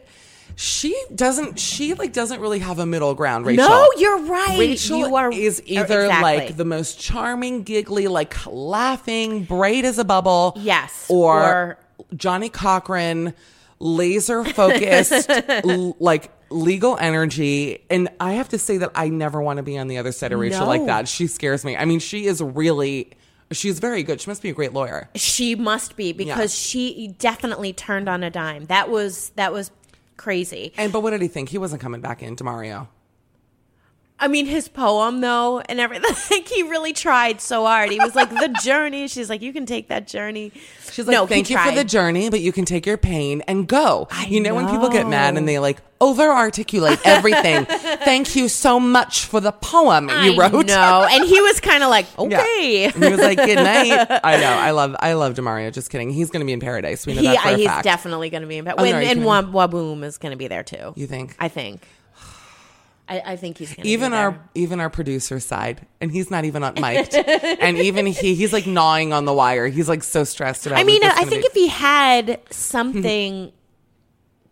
she 0.55 0.95
doesn't. 1.13 1.59
She 1.59 1.93
like 1.93 2.11
doesn't 2.13 2.39
really 2.39 2.59
have 2.59 2.79
a 2.79 2.85
middle 2.87 3.13
ground. 3.13 3.45
Rachel. 3.45 3.67
No, 3.67 3.87
you're 3.97 4.23
right. 4.25 4.57
Rachel 4.57 4.97
You 4.99 5.15
are- 5.15 5.31
is 5.31 5.59
er, 5.59 5.63
either 5.67 6.01
exactly. 6.05 6.37
like 6.47 6.57
the 6.57 6.65
most 6.65 6.99
charming, 6.99 7.61
giggly, 7.63 8.07
like 8.07 8.35
laughing, 8.47 9.43
bright 9.43 9.85
as 9.85 9.99
a 9.99 10.03
bubble. 10.05 10.53
Yes, 10.57 11.05
Or, 11.09 11.41
or- 11.43 11.77
Johnnie 12.15 12.49
Cochran, 12.49 13.33
laser 13.79 14.43
focused, 14.43 15.29
l- 15.49 15.95
like 15.99 16.31
legal 16.49 16.97
energy. 16.97 17.83
And 17.89 18.09
I 18.19 18.33
have 18.33 18.49
to 18.49 18.57
say 18.57 18.77
that 18.77 18.91
I 18.95 19.09
never 19.09 19.41
want 19.41 19.57
to 19.57 19.63
be 19.63 19.77
on 19.77 19.87
the 19.87 19.97
other 19.97 20.11
side 20.11 20.31
of 20.31 20.39
Rachel 20.39 20.61
No. 20.61 20.67
like 20.67 20.85
that. 20.85 21.07
She 21.07 21.27
scares 21.27 21.65
me. 21.65 21.75
I 21.75 21.85
mean, 21.85 21.99
she 21.99 22.25
is 22.27 22.41
really, 22.41 23.11
she's 23.51 23.79
very 23.79 24.03
good. 24.03 24.21
She 24.21 24.29
must 24.29 24.41
be 24.41 24.49
a 24.49 24.53
great 24.53 24.73
lawyer. 24.73 25.09
She 25.15 25.55
must 25.55 25.95
be 25.95 26.13
because 26.13 26.57
she 26.57 27.15
definitely 27.19 27.73
turned 27.73 28.07
on 28.07 28.23
a 28.23 28.29
dime. 28.29 28.65
That 28.65 28.89
was 28.89 29.29
that 29.35 29.51
was 29.53 29.71
crazy. 30.17 30.73
And 30.77 30.93
but 30.93 31.01
what 31.03 31.11
did 31.11 31.21
he 31.21 31.27
think? 31.27 31.49
He 31.49 31.57
wasn't 31.57 31.81
coming 31.81 32.01
back 32.01 32.23
into 32.23 32.43
Mario. 32.43 32.87
I 34.17 34.29
mean, 34.29 34.45
his 34.45 34.67
poem 34.69 35.19
though, 35.21 35.59
and 35.59 35.79
everything. 35.79 36.11
Like 36.31 36.47
he 36.47 36.63
really 36.63 36.93
tried 36.93 37.39
so 37.41 37.65
hard. 37.65 37.91
He 37.91 37.99
was 37.99 38.15
like 38.15 38.29
the 38.29 38.47
journey. 38.63 39.07
She's 39.07 39.29
like, 39.29 39.41
you 39.41 39.53
can 39.53 39.65
take 39.65 39.89
that 39.89 40.07
journey. 40.07 40.51
She's 40.91 41.05
like, 41.07 41.13
no, 41.13 41.27
thank 41.27 41.49
you 41.49 41.57
for 41.57 41.71
the 41.71 41.83
journey, 41.83 42.29
but 42.29 42.39
you 42.39 42.51
can 42.51 42.65
take 42.65 42.85
your 42.85 42.97
pain 42.97 43.41
and 43.47 43.67
go. 43.67 44.07
you 44.27 44.39
know, 44.41 44.55
when 44.55 44.67
people 44.69 44.89
get 44.89 45.07
mad 45.07 45.37
and 45.37 45.47
they 45.47 45.59
like 45.59 45.79
over 46.01 46.23
articulate 46.23 46.99
everything. 47.05 47.65
thank 47.65 48.35
you 48.35 48.47
so 48.49 48.79
much 48.79 49.25
for 49.25 49.39
the 49.39 49.51
poem 49.51 50.09
you 50.23 50.37
wrote. 50.39 50.65
know, 50.67 51.07
and 51.09 51.25
he 51.25 51.39
was 51.41 51.59
kind 51.59 51.83
of 51.83 51.89
like, 51.89 52.05
Yeah. 52.19 52.25
okay. 52.39 52.85
And 52.85 53.03
he 53.03 53.09
was 53.11 53.19
like, 53.19 53.37
"Good 53.37 53.55
night." 53.57 54.07
I 54.23 54.37
know. 54.37 54.49
I 54.51 54.71
love. 54.71 54.95
I 54.99 55.13
love 55.13 55.33
Demario. 55.35 55.71
Just 55.71 55.89
kidding. 55.89 56.09
He's 56.09 56.29
going 56.31 56.41
to 56.41 56.45
be 56.45 56.53
in 56.53 56.59
paradise. 56.59 57.05
We 57.05 57.13
know 57.13 57.21
He, 57.21 57.27
that 57.27 57.41
for 57.41 57.49
a 57.49 57.53
uh, 57.53 57.57
he's 57.57 57.67
fact. 57.67 57.83
definitely 57.83 58.29
going 58.29 58.41
to 58.41 58.47
be 58.47 58.57
in 58.57 58.65
bed. 58.65 58.75
Oh, 58.77 58.83
no, 58.83 58.89
and 58.97 59.21
Waboom 59.21 60.03
is 60.03 60.17
going 60.17 60.31
to 60.31 60.37
be 60.37 60.47
there 60.47 60.63
too. 60.63 60.93
You 60.95 61.07
think? 61.07 61.35
I 61.39 61.47
think. 61.49 61.81
I, 63.07 63.21
I 63.25 63.35
think 63.35 63.57
he's 63.57 63.77
even 63.79 64.13
our 64.13 64.39
even 64.55 64.79
our 64.79 64.89
producer 64.89 65.39
side, 65.39 65.85
and 66.01 66.11
he's 66.11 66.31
not 66.31 66.45
even 66.45 66.63
on 66.63 66.73
mic'd. 66.79 67.13
and 67.15 67.77
even 67.77 68.05
he, 68.07 68.35
he's 68.35 68.51
like 68.51 68.65
gnawing 68.65 69.13
on 69.13 69.25
the 69.25 69.33
wire. 69.33 69.67
He's 69.67 69.87
like 69.87 70.03
so 70.03 70.23
stressed 70.23 70.65
about. 70.65 70.79
I 70.79 70.83
mean, 70.83 71.03
I 71.03 71.23
think 71.25 71.43
be. 71.43 71.47
if 71.47 71.53
he 71.53 71.67
had 71.67 72.39
something 72.51 73.51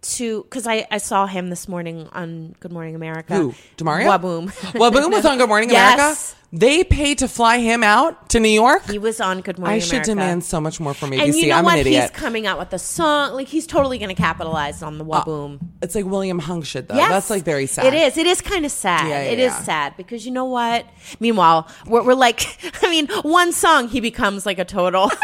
to, 0.03 0.43
because 0.43 0.67
I, 0.67 0.85
I 0.91 0.97
saw 0.99 1.25
him 1.27 1.49
this 1.49 1.67
morning 1.67 2.07
on 2.13 2.55
Good 2.59 2.71
Morning 2.71 2.95
America. 2.95 3.33
Who? 3.35 3.53
Demario? 3.77 4.05
Waboom. 4.07 4.47
Waboom 4.73 5.11
was 5.11 5.25
on 5.25 5.37
Good 5.37 5.49
Morning 5.49 5.69
Yes. 5.69 5.95
America. 5.99 6.39
They 6.55 6.83
paid 6.83 7.17
to 7.17 7.27
fly 7.27 7.57
him 7.57 7.83
out 7.83 8.29
to 8.29 8.39
New 8.39 8.47
York. 8.47 8.87
He 8.87 8.99
was 8.99 9.19
on 9.19 9.41
Good 9.41 9.57
Morning 9.57 9.77
America. 9.79 9.85
I 9.85 9.87
should 9.87 9.93
America. 9.93 10.09
demand 10.11 10.43
so 10.43 10.61
much 10.61 10.79
more 10.79 10.93
from 10.93 11.09
ABC. 11.09 11.23
And 11.23 11.33
you 11.35 11.47
know 11.47 11.55
I'm 11.55 11.65
what? 11.65 11.73
an 11.73 11.79
idiot. 11.79 12.11
He's 12.11 12.11
coming 12.11 12.45
out 12.45 12.59
with 12.59 12.71
a 12.73 12.77
song. 12.77 13.33
Like 13.33 13.47
he's 13.47 13.65
totally 13.65 13.97
going 13.97 14.09
to 14.09 14.21
capitalize 14.21 14.83
on 14.83 14.99
the 14.99 15.03
uh, 15.03 15.23
Waboom. 15.23 15.59
it's 15.81 15.95
like 15.95 16.05
William 16.05 16.37
Hung 16.37 16.61
shit 16.61 16.89
though. 16.89 16.95
Yes, 16.95 17.09
That's 17.09 17.29
like 17.31 17.43
very 17.43 17.65
sad. 17.65 17.87
It 17.87 17.95
is. 17.95 18.17
It 18.17 18.27
is 18.27 18.39
kind 18.41 18.65
of 18.67 18.71
sad. 18.71 19.07
Yeah, 19.09 19.23
yeah, 19.23 19.31
It 19.31 19.39
is 19.39 19.51
yeah. 19.51 19.63
sad 19.63 19.97
because 19.97 20.27
you 20.27 20.31
know 20.31 20.45
what? 20.45 20.85
Meanwhile, 21.19 21.67
we're, 21.87 22.03
we're 22.03 22.13
like, 22.13 22.45
I 22.83 22.89
mean, 22.91 23.07
one 23.23 23.51
song 23.51 23.87
he 23.87 23.99
becomes 23.99 24.45
like 24.45 24.59
a 24.59 24.65
total. 24.65 25.09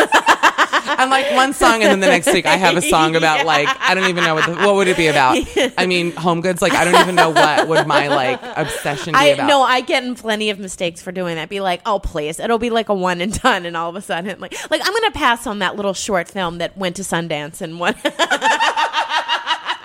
I'm 1.00 1.10
like 1.10 1.32
one 1.34 1.54
song, 1.54 1.84
and 1.84 1.92
then 1.92 2.00
the 2.00 2.08
next 2.08 2.28
week 2.34 2.46
I 2.46 2.58
have 2.58 2.76
a 2.76 2.82
song 2.82 3.16
about 3.16 3.46
like 3.54 3.68
I 3.80 3.94
don't 3.96 4.10
even 4.10 4.24
know 4.24 4.36
what 4.36 4.46
the, 4.46 4.56
what 4.56 4.76
would 4.76 4.88
it 4.88 4.98
be 4.98 5.08
about. 5.08 5.38
I 5.78 5.86
mean, 5.86 6.12
Home 6.14 6.42
Goods. 6.42 6.62
Like 6.62 6.74
I 6.74 6.84
don't 6.84 7.00
even 7.02 7.16
know 7.16 7.30
what 7.30 7.68
would 7.68 7.88
my 7.88 8.08
like 8.08 8.40
obsession 8.56 9.14
be 9.14 9.20
I 9.20 9.26
about. 9.28 9.48
no, 9.48 9.62
I 9.62 9.82
get 9.82 10.04
in 10.04 10.16
plenty 10.16 10.50
of 10.50 10.60
mistakes 10.60 11.02
for 11.02 11.12
doing 11.12 11.36
that. 11.36 11.50
Be 11.50 11.62
like, 11.62 11.82
oh 11.86 12.00
please, 12.00 12.40
it'll 12.40 12.60
be 12.60 12.70
like 12.70 12.90
a 12.90 12.94
one 12.94 13.22
and 13.22 13.40
done, 13.42 13.66
and 13.66 13.78
all 13.78 13.90
of 13.90 13.96
a 13.96 14.02
sudden, 14.02 14.40
like, 14.40 14.54
like 14.70 14.82
I'm 14.84 14.94
gonna 14.94 15.12
pass 15.12 15.48
on 15.48 15.60
that 15.60 15.76
little 15.76 15.94
short 15.94 16.28
film 16.28 16.58
that 16.58 16.78
went 16.78 16.96
to 16.98 17.04
Sundance 17.04 17.62
and 17.62 17.80
won. 17.80 17.96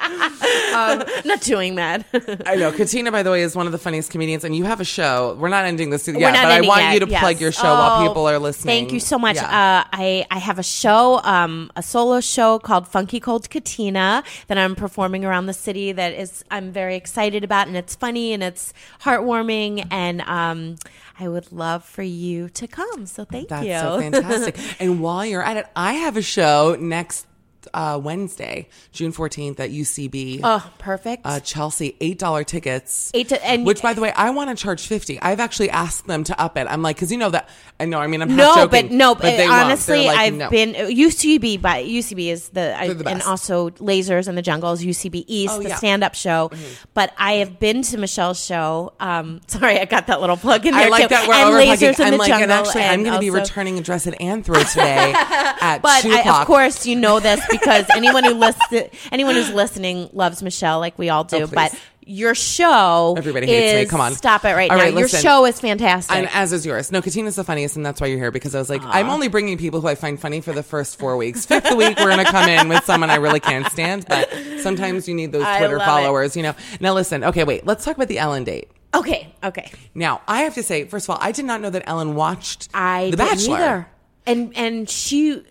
um, 0.04 1.04
not 1.24 1.40
doing 1.40 1.76
that. 1.76 2.06
I 2.46 2.56
know. 2.56 2.72
Katina, 2.72 3.10
by 3.10 3.22
the 3.22 3.30
way, 3.30 3.42
is 3.42 3.56
one 3.56 3.66
of 3.66 3.72
the 3.72 3.78
funniest 3.78 4.10
comedians, 4.10 4.44
and 4.44 4.54
you 4.56 4.64
have 4.64 4.80
a 4.80 4.84
show. 4.84 5.36
We're 5.38 5.48
not 5.48 5.64
ending 5.64 5.90
this 5.90 6.06
yet, 6.06 6.16
but 6.16 6.34
I 6.34 6.60
want 6.60 6.82
yet, 6.82 6.94
you 6.94 7.00
to 7.00 7.08
yes. 7.08 7.20
plug 7.20 7.40
your 7.40 7.52
show 7.52 7.62
while 7.64 8.02
Oh, 8.02 8.08
people 8.08 8.26
are 8.28 8.38
listening. 8.38 8.72
Thank 8.72 8.92
you 8.92 9.00
so 9.00 9.18
much. 9.18 9.36
Yeah. 9.36 9.44
Uh, 9.44 9.88
I 9.92 10.26
I 10.30 10.38
have 10.38 10.58
a 10.58 10.62
show, 10.62 11.20
um, 11.22 11.70
a 11.76 11.82
solo 11.82 12.20
show 12.20 12.58
called 12.58 12.88
Funky 12.88 13.20
Cold 13.20 13.50
Katina 13.50 14.22
that 14.48 14.58
I'm 14.58 14.74
performing 14.74 15.24
around 15.24 15.46
the 15.46 15.52
city. 15.54 15.92
That 15.92 16.12
is 16.12 16.44
I'm 16.50 16.72
very 16.72 16.96
excited 16.96 17.44
about, 17.44 17.66
and 17.68 17.76
it's 17.76 17.94
funny 17.94 18.32
and 18.32 18.42
it's 18.42 18.72
heartwarming, 19.02 19.86
and 19.90 20.20
um, 20.22 20.76
I 21.18 21.28
would 21.28 21.52
love 21.52 21.84
for 21.84 22.02
you 22.02 22.48
to 22.50 22.66
come. 22.66 23.06
So 23.06 23.24
thank 23.24 23.48
That's 23.48 23.66
you. 23.66 23.78
so 23.78 24.00
fantastic. 24.10 24.58
and 24.80 25.00
while 25.00 25.24
you're 25.24 25.42
at 25.42 25.56
it, 25.56 25.66
I 25.76 25.94
have 25.94 26.16
a 26.16 26.22
show 26.22 26.76
next 26.78 27.26
uh, 27.72 27.98
Wednesday, 28.02 28.68
June 28.92 29.12
14th 29.12 29.60
at 29.60 29.70
UCB. 29.70 30.40
oh, 30.42 30.70
perfect. 30.78 31.22
uh, 31.24 31.40
Chelsea, 31.40 31.96
eight 32.00 32.18
dollar 32.18 32.44
tickets. 32.44 33.10
Eight 33.14 33.28
to- 33.30 33.44
and- 33.46 33.64
which, 33.64 33.80
by 33.82 33.94
the 33.94 34.00
way, 34.00 34.12
I 34.12 34.30
want 34.30 34.50
to 34.50 34.62
charge 34.62 34.86
fifty. 34.86 35.20
I've 35.20 35.40
actually 35.40 35.70
asked 35.70 36.06
them 36.06 36.24
to 36.24 36.40
up 36.40 36.56
it. 36.58 36.66
I'm 36.68 36.82
like, 36.82 36.96
because 36.96 37.10
you 37.12 37.18
know 37.18 37.30
that 37.30 37.48
I 37.80 37.86
know. 37.86 37.98
I 37.98 38.06
mean, 38.06 38.22
I'm 38.22 38.34
no, 38.36 38.54
joking, 38.54 38.68
but 38.88 38.90
no, 38.94 39.14
but 39.14 39.22
they 39.22 39.46
honestly, 39.46 40.06
like, 40.06 40.18
I've 40.18 40.34
no. 40.34 40.50
been 40.50 40.74
UCB, 40.74 41.60
but 41.60 41.84
UCB 41.84 42.28
is 42.30 42.48
the, 42.50 42.78
I, 42.78 42.92
the 42.92 43.08
and 43.08 43.22
also 43.22 43.70
Lasers 43.70 44.28
in 44.28 44.34
the 44.34 44.42
Jungles, 44.42 44.82
UCB 44.82 45.24
East, 45.26 45.54
Oh, 45.54 45.62
the 45.62 45.70
yeah. 45.70 45.76
stand-up 45.76 46.14
show. 46.14 46.50
But 46.94 47.12
I 47.18 47.34
have 47.34 47.58
been 47.58 47.82
to 47.82 47.98
Michelle's 47.98 48.44
show. 48.44 48.92
Um, 49.00 49.40
sorry, 49.48 49.78
I 49.80 49.84
got 49.86 50.06
that 50.06 50.20
little 50.20 50.36
plug 50.36 50.66
in 50.66 50.74
there 50.74 50.86
I 50.86 50.88
like 50.88 51.02
too. 51.02 51.08
that 51.08 51.26
we're 51.28 51.34
and 51.34 51.54
Lasers 51.54 51.98
in 51.98 52.04
I'm 52.06 52.10
the 52.12 52.18
like, 52.18 52.28
Jungle. 52.28 52.42
and 52.44 52.52
actually, 52.52 52.82
I'm 52.84 53.02
going 53.02 53.14
to 53.14 53.20
be 53.20 53.30
returning 53.30 53.78
a 53.78 53.82
dress 53.82 54.06
at 54.06 54.18
Anthro 54.20 54.54
today 54.70 55.12
at 55.16 55.78
But 55.82 56.02
two 56.02 56.10
I, 56.12 56.20
o'clock. 56.20 56.40
of 56.42 56.46
course, 56.46 56.86
you 56.86 56.96
know 56.96 57.18
this 57.20 57.40
because 57.60 57.86
anyone 57.94 58.24
who 58.24 58.34
listens, 58.34 58.88
anyone 59.12 59.34
who's 59.34 59.50
listening 59.52 60.08
loves 60.12 60.42
Michelle, 60.42 60.80
like 60.80 60.98
we 60.98 61.08
all 61.10 61.24
do. 61.24 61.42
Oh, 61.42 61.46
but 61.46 61.74
your 62.06 62.34
show, 62.34 63.14
Everybody 63.16 63.46
hates 63.46 63.86
me. 63.86 63.90
Come 63.90 64.00
on. 64.02 64.12
stop 64.12 64.44
it 64.44 64.52
right 64.54 64.70
All 64.70 64.76
now. 64.76 64.82
right, 64.84 64.92
your 64.92 65.02
listen. 65.02 65.22
show 65.22 65.46
is 65.46 65.58
fantastic. 65.58 66.14
And 66.14 66.28
as 66.34 66.52
is 66.52 66.66
yours. 66.66 66.92
No, 66.92 67.00
Katina's 67.00 67.36
the 67.36 67.44
funniest, 67.44 67.76
and 67.76 67.86
that's 67.86 67.98
why 67.98 68.08
you're 68.08 68.18
here 68.18 68.30
because 68.30 68.54
I 68.54 68.58
was 68.58 68.68
like, 68.68 68.82
I'm 68.84 69.08
only 69.08 69.28
bringing 69.28 69.56
people 69.56 69.80
who 69.80 69.88
I 69.88 69.94
find 69.94 70.20
funny 70.20 70.42
for 70.42 70.52
the 70.52 70.62
first 70.62 70.98
four 70.98 71.16
weeks. 71.16 71.46
Fifth 71.46 71.70
week, 71.74 71.96
we're 71.98 72.14
going 72.14 72.18
to 72.24 72.30
come 72.30 72.46
in 72.48 72.68
with 72.68 72.84
someone 72.84 73.08
I 73.08 73.14
really 73.16 73.40
can't 73.40 73.66
stand, 73.72 74.04
but 74.06 74.28
sometimes 74.60 75.08
you 75.08 75.14
need 75.14 75.32
those 75.32 75.46
Twitter 75.56 75.78
love 75.78 75.82
it. 75.82 75.90
followers, 75.90 76.36
you 76.36 76.42
know. 76.42 76.54
Now, 76.78 76.92
listen, 76.92 77.24
okay, 77.24 77.44
wait, 77.44 77.64
let's 77.66 77.84
talk 77.86 77.96
about 77.96 78.08
the 78.08 78.18
Ellen 78.18 78.44
date. 78.44 78.70
okay, 78.94 79.34
okay. 79.42 79.72
Now, 79.94 80.20
I 80.28 80.42
have 80.42 80.54
to 80.56 80.62
say, 80.62 80.84
first 80.84 81.06
of 81.08 81.14
all, 81.14 81.18
I 81.22 81.32
did 81.32 81.46
not 81.46 81.62
know 81.62 81.70
that 81.70 81.84
Ellen 81.86 82.14
watched 82.16 82.68
I 82.74 83.10
The 83.12 83.16
Bachelor. 83.16 83.56
either. 83.56 83.88
And 84.26 84.56
and 84.56 84.88
she, 84.88 85.32
uh, 85.32 85.42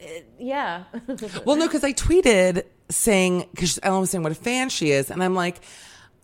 yeah. 0.43 0.83
Well, 1.45 1.55
no, 1.55 1.67
because 1.67 1.83
I 1.83 1.93
tweeted 1.93 2.63
saying 2.89 3.47
because 3.51 3.79
Ellen 3.81 4.01
was 4.01 4.09
saying 4.11 4.23
what 4.23 4.31
a 4.31 4.35
fan 4.35 4.69
she 4.69 4.91
is, 4.91 5.09
and 5.09 5.23
I'm 5.23 5.35
like. 5.35 5.59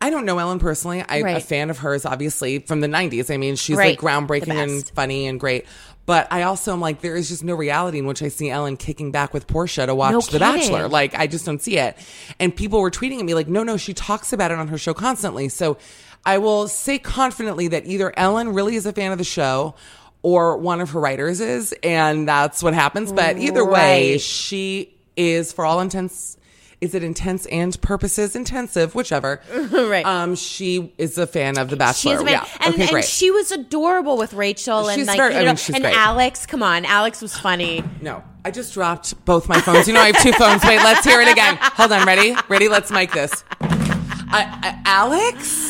I 0.01 0.11
don't 0.11 0.23
know 0.23 0.37
Ellen 0.37 0.59
personally. 0.59 1.03
I'm 1.09 1.27
a 1.27 1.41
fan 1.41 1.69
of 1.69 1.79
hers, 1.79 2.05
obviously, 2.05 2.59
from 2.59 2.79
the 2.79 2.87
90s. 2.87 3.29
I 3.29 3.35
mean, 3.35 3.57
she's 3.57 3.75
Right. 3.75 3.99
like 3.99 3.99
groundbreaking 3.99 4.55
and 4.55 4.89
funny 4.95 5.27
and 5.27 5.37
great. 5.37 5.65
But 6.05 6.31
I 6.31 6.43
also 6.43 6.71
am 6.71 6.79
like, 6.79 7.01
there 7.01 7.17
is 7.17 7.27
just 7.27 7.43
no 7.43 7.53
reality 7.53 7.99
in 7.99 8.05
which 8.05 8.23
I 8.23 8.29
see 8.29 8.49
Ellen 8.49 8.77
kicking 8.77 9.11
back 9.11 9.33
with 9.33 9.45
Portia 9.45 9.85
to 9.87 9.93
watch 9.93 10.13
No 10.13 10.21
The 10.21 10.39
Bachelor. 10.39 10.87
Like, 10.87 11.15
I 11.15 11.27
just 11.27 11.45
don't 11.45 11.61
see 11.61 11.77
it. 11.79 11.97
And 12.39 12.55
people 12.55 12.79
were 12.79 12.89
tweeting 12.91 13.19
at 13.19 13.25
me 13.25 13.33
like, 13.33 13.49
no, 13.49 13.61
no, 13.61 13.75
she 13.75 13.93
talks 13.93 14.31
about 14.31 14.51
it 14.51 14.57
on 14.57 14.69
her 14.69 14.77
show 14.77 14.93
constantly. 14.93 15.49
So 15.49 15.77
I 16.25 16.37
will 16.37 16.69
say 16.69 16.97
confidently 16.97 17.67
that 17.67 17.85
either 17.85 18.13
Ellen 18.17 18.53
really 18.53 18.75
is 18.75 18.85
a 18.85 18.93
fan 18.93 19.11
of 19.11 19.17
the 19.17 19.25
show 19.25 19.75
or 20.21 20.57
one 20.57 20.81
of 20.81 20.89
her 20.91 20.99
writers 20.99 21.39
is, 21.39 21.73
and 21.83 22.27
that's 22.27 22.61
what 22.61 22.73
happens. 22.73 23.11
But 23.11 23.37
either 23.37 23.63
way, 23.65 24.11
Right. 24.13 24.21
she 24.21 24.93
is, 25.15 25.51
for 25.53 25.65
all 25.65 25.79
intents, 25.79 26.35
is 26.81 26.93
it 26.95 27.03
intense 27.03 27.45
and 27.47 27.79
purposes 27.81 28.35
intensive, 28.37 28.95
whichever. 28.95 29.41
Right. 29.71 30.05
Um, 30.05 30.35
she 30.35 30.93
is 30.97 31.17
a 31.17 31.27
fan 31.27 31.57
of 31.57 31.69
The 31.69 31.75
Bachelor. 31.75 32.15
is 32.15 32.21
a 32.21 32.25
fan. 32.25 32.33
yeah. 32.33 32.45
and, 32.61 32.73
okay, 32.73 32.83
and 32.83 32.91
great. 32.91 33.05
she 33.05 33.31
was 33.31 33.51
adorable 33.51 34.17
with 34.17 34.33
Rachel 34.33 34.87
and 34.87 34.97
She's 34.97 35.07
like 35.07 35.17
very- 35.17 35.33
you 35.33 35.39
I 35.41 35.45
mean, 35.45 35.55
she's 35.57 35.75
and 35.75 35.83
great. 35.83 35.95
Alex. 35.97 36.45
Come 36.45 36.63
on, 36.63 36.85
Alex 36.85 37.21
was 37.21 37.37
funny. 37.37 37.83
No, 38.01 38.23
I 38.45 38.51
just 38.51 38.73
dropped 38.73 39.25
both 39.25 39.49
my 39.49 39.59
phones. 39.59 39.87
You 39.87 39.93
know, 39.93 39.99
I 40.01 40.07
have 40.13 40.21
two 40.23 40.31
phones. 40.33 40.63
Wait, 40.63 40.77
let's 40.77 41.05
hear 41.05 41.19
it 41.21 41.27
again. 41.29 41.57
Hold 41.61 41.91
on, 41.91 42.05
ready? 42.07 42.33
Ready? 42.47 42.69
Let's 42.69 42.91
mic 42.91 43.11
this. 43.11 43.43
I, 43.61 44.45
I, 44.63 44.81
Alex, 44.85 45.68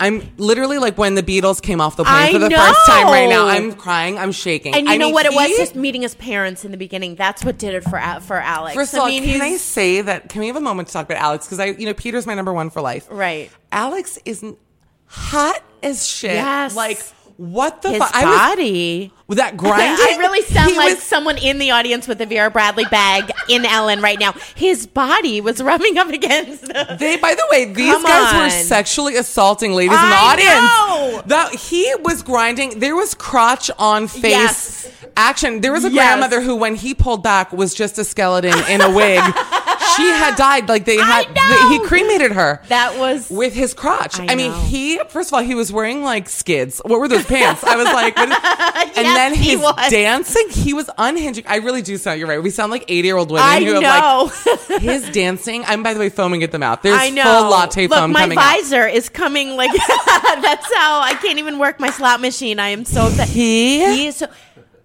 I'm 0.00 0.30
literally 0.36 0.78
like 0.78 0.96
when 0.96 1.14
the 1.16 1.22
Beatles 1.22 1.60
came 1.60 1.80
off 1.80 1.96
the 1.96 2.04
plane 2.04 2.14
I 2.14 2.32
for 2.32 2.38
the 2.38 2.50
first 2.50 2.86
time 2.86 3.06
right 3.06 3.28
now. 3.28 3.48
I'm 3.48 3.72
crying. 3.72 4.16
I'm 4.18 4.30
shaking. 4.32 4.74
And 4.74 4.86
you 4.86 4.92
I 4.92 4.96
know 4.96 5.06
mean, 5.06 5.14
what 5.14 5.26
it 5.26 5.32
was? 5.34 5.48
he- 5.48 5.56
Just 5.56 5.74
meeting 5.74 6.02
his 6.02 6.14
parents 6.14 6.64
in 6.64 6.70
the 6.70 6.76
beginning. 6.76 7.16
That's 7.16 7.44
what 7.44 7.58
did 7.58 7.74
it 7.74 7.82
for 7.84 7.98
for 8.20 8.36
Alex. 8.36 8.74
First 8.74 8.94
of 8.94 9.00
all, 9.00 9.06
mean, 9.08 9.24
can 9.24 9.40
I 9.42 9.56
say 9.56 10.00
that? 10.02 10.28
Can 10.28 10.40
we 10.40 10.46
have 10.46 10.56
a 10.56 10.60
moment 10.60 10.88
to 10.88 10.92
talk 10.92 11.06
about 11.06 11.20
Alex? 11.20 11.46
Because 11.46 11.58
I, 11.60 11.66
you 11.66 11.86
know, 11.86 11.94
Peter's 11.94 12.26
my 12.26 12.34
number 12.34 12.52
one 12.52 12.70
for 12.70 12.80
life. 12.80 13.06
Right. 13.10 13.50
Alex 13.72 14.18
is 14.24 14.44
hot 15.06 15.62
as 15.82 16.06
shit. 16.06 16.32
Yes. 16.32 16.76
Like 16.76 17.02
What 17.36 17.82
the 17.82 17.90
His 17.90 17.98
fuck? 17.98 18.14
I 18.14 18.24
was- 18.24 18.38
body. 18.38 19.12
With 19.28 19.38
that 19.38 19.56
grinding. 19.56 19.86
I 20.04 20.16
really 20.18 20.42
sound 20.42 20.74
like 20.76 20.94
was- 20.96 21.02
someone 21.02 21.38
in 21.38 21.58
the 21.58 21.70
audience 21.70 22.08
with 22.08 22.20
a 22.20 22.26
Vera 22.26 22.50
Bradley 22.50 22.86
bag 22.90 23.30
in 23.48 23.64
Ellen 23.64 24.00
right 24.00 24.18
now. 24.18 24.32
His 24.56 24.86
body 24.86 25.40
was 25.40 25.62
rubbing 25.62 25.98
up 25.98 26.08
against 26.08 26.62
the. 26.62 26.78
They, 26.98 27.16
by 27.16 27.34
the 27.34 27.44
way, 27.50 27.66
these 27.66 28.02
guys 28.02 28.34
were 28.34 28.50
sexually 28.50 29.16
assaulting 29.16 29.72
ladies 29.72 29.96
in 29.98 30.08
the 30.10 30.16
audience. 30.16 30.48
know. 30.48 31.22
That 31.26 31.54
he 31.54 31.94
was 32.02 32.22
grinding. 32.22 32.78
There 32.80 32.96
was 32.96 33.14
crotch 33.14 33.70
on 33.78 34.08
face 34.08 34.32
Yes. 34.32 34.90
action. 35.16 35.60
There 35.60 35.72
was 35.72 35.84
a 35.84 35.90
Yes. 35.90 35.94
grandmother 35.94 36.40
who, 36.40 36.56
when 36.56 36.74
he 36.74 36.94
pulled 36.94 37.22
back, 37.22 37.52
was 37.52 37.74
just 37.74 37.98
a 37.98 38.04
skeleton 38.04 38.54
in 38.68 38.80
a 38.80 38.90
wig. 38.90 39.22
she 39.96 40.02
had 40.08 40.34
died. 40.36 40.68
Like 40.68 40.84
they 40.86 40.96
had, 40.96 41.26
he 41.70 41.78
cremated 41.86 42.32
her. 42.32 42.62
That 42.68 42.98
was 42.98 43.28
with 43.30 43.54
his 43.54 43.74
crotch. 43.74 44.18
I, 44.18 44.28
I 44.30 44.34
mean, 44.34 44.52
he 44.52 44.98
first 45.08 45.30
of 45.30 45.34
all 45.34 45.42
he 45.42 45.54
was 45.54 45.72
wearing 45.72 46.02
like 46.02 46.28
skids. 46.28 46.80
What 46.84 47.00
were 47.00 47.08
those 47.08 47.24
pants? 47.26 47.62
I 47.64 47.76
was 47.76 47.86
like, 47.86 48.16
and 48.18 48.30
Yes, 48.30 49.16
then 49.18 49.34
he 49.34 49.50
his 49.50 49.60
was. 49.60 49.90
dancing, 49.90 50.48
he 50.50 50.72
was 50.74 50.88
unhinging. 50.96 51.44
I 51.46 51.56
really 51.56 51.82
do 51.82 51.96
sound. 51.98 52.18
You're 52.18 52.28
right. 52.28 52.42
We 52.42 52.50
sound 52.50 52.70
like 52.72 52.84
80 52.88 53.06
year 53.08 53.16
old 53.16 53.30
women 53.30 53.46
I 53.46 53.62
who 53.64 53.74
have 53.74 53.82
know. 53.82 54.30
like 54.70 54.80
his 54.82 55.08
dancing. 55.10 55.64
I'm 55.66 55.82
by 55.82 55.92
the 55.94 56.00
way 56.00 56.08
foaming 56.08 56.42
at 56.42 56.52
the 56.52 56.58
mouth. 56.58 56.82
There's 56.82 56.98
I 56.98 57.10
know. 57.10 57.22
full 57.24 57.50
latte 57.50 57.86
Look, 57.88 57.98
foam 57.98 58.12
my 58.12 58.20
coming 58.22 58.38
out. 58.38 58.44
visor 58.62 58.86
is 58.86 59.08
coming 59.08 59.56
like 59.56 59.70
that's 60.06 60.74
how 60.74 61.00
I 61.00 61.14
can't 61.22 61.38
even 61.38 61.58
work 61.58 61.78
my 61.80 61.90
slot 61.90 62.20
machine. 62.20 62.58
I 62.60 62.68
am 62.70 62.84
so 62.84 63.06
upset. 63.06 63.28
He- 63.28 63.78
he 63.84 64.06
is 64.06 64.16
so. 64.16 64.26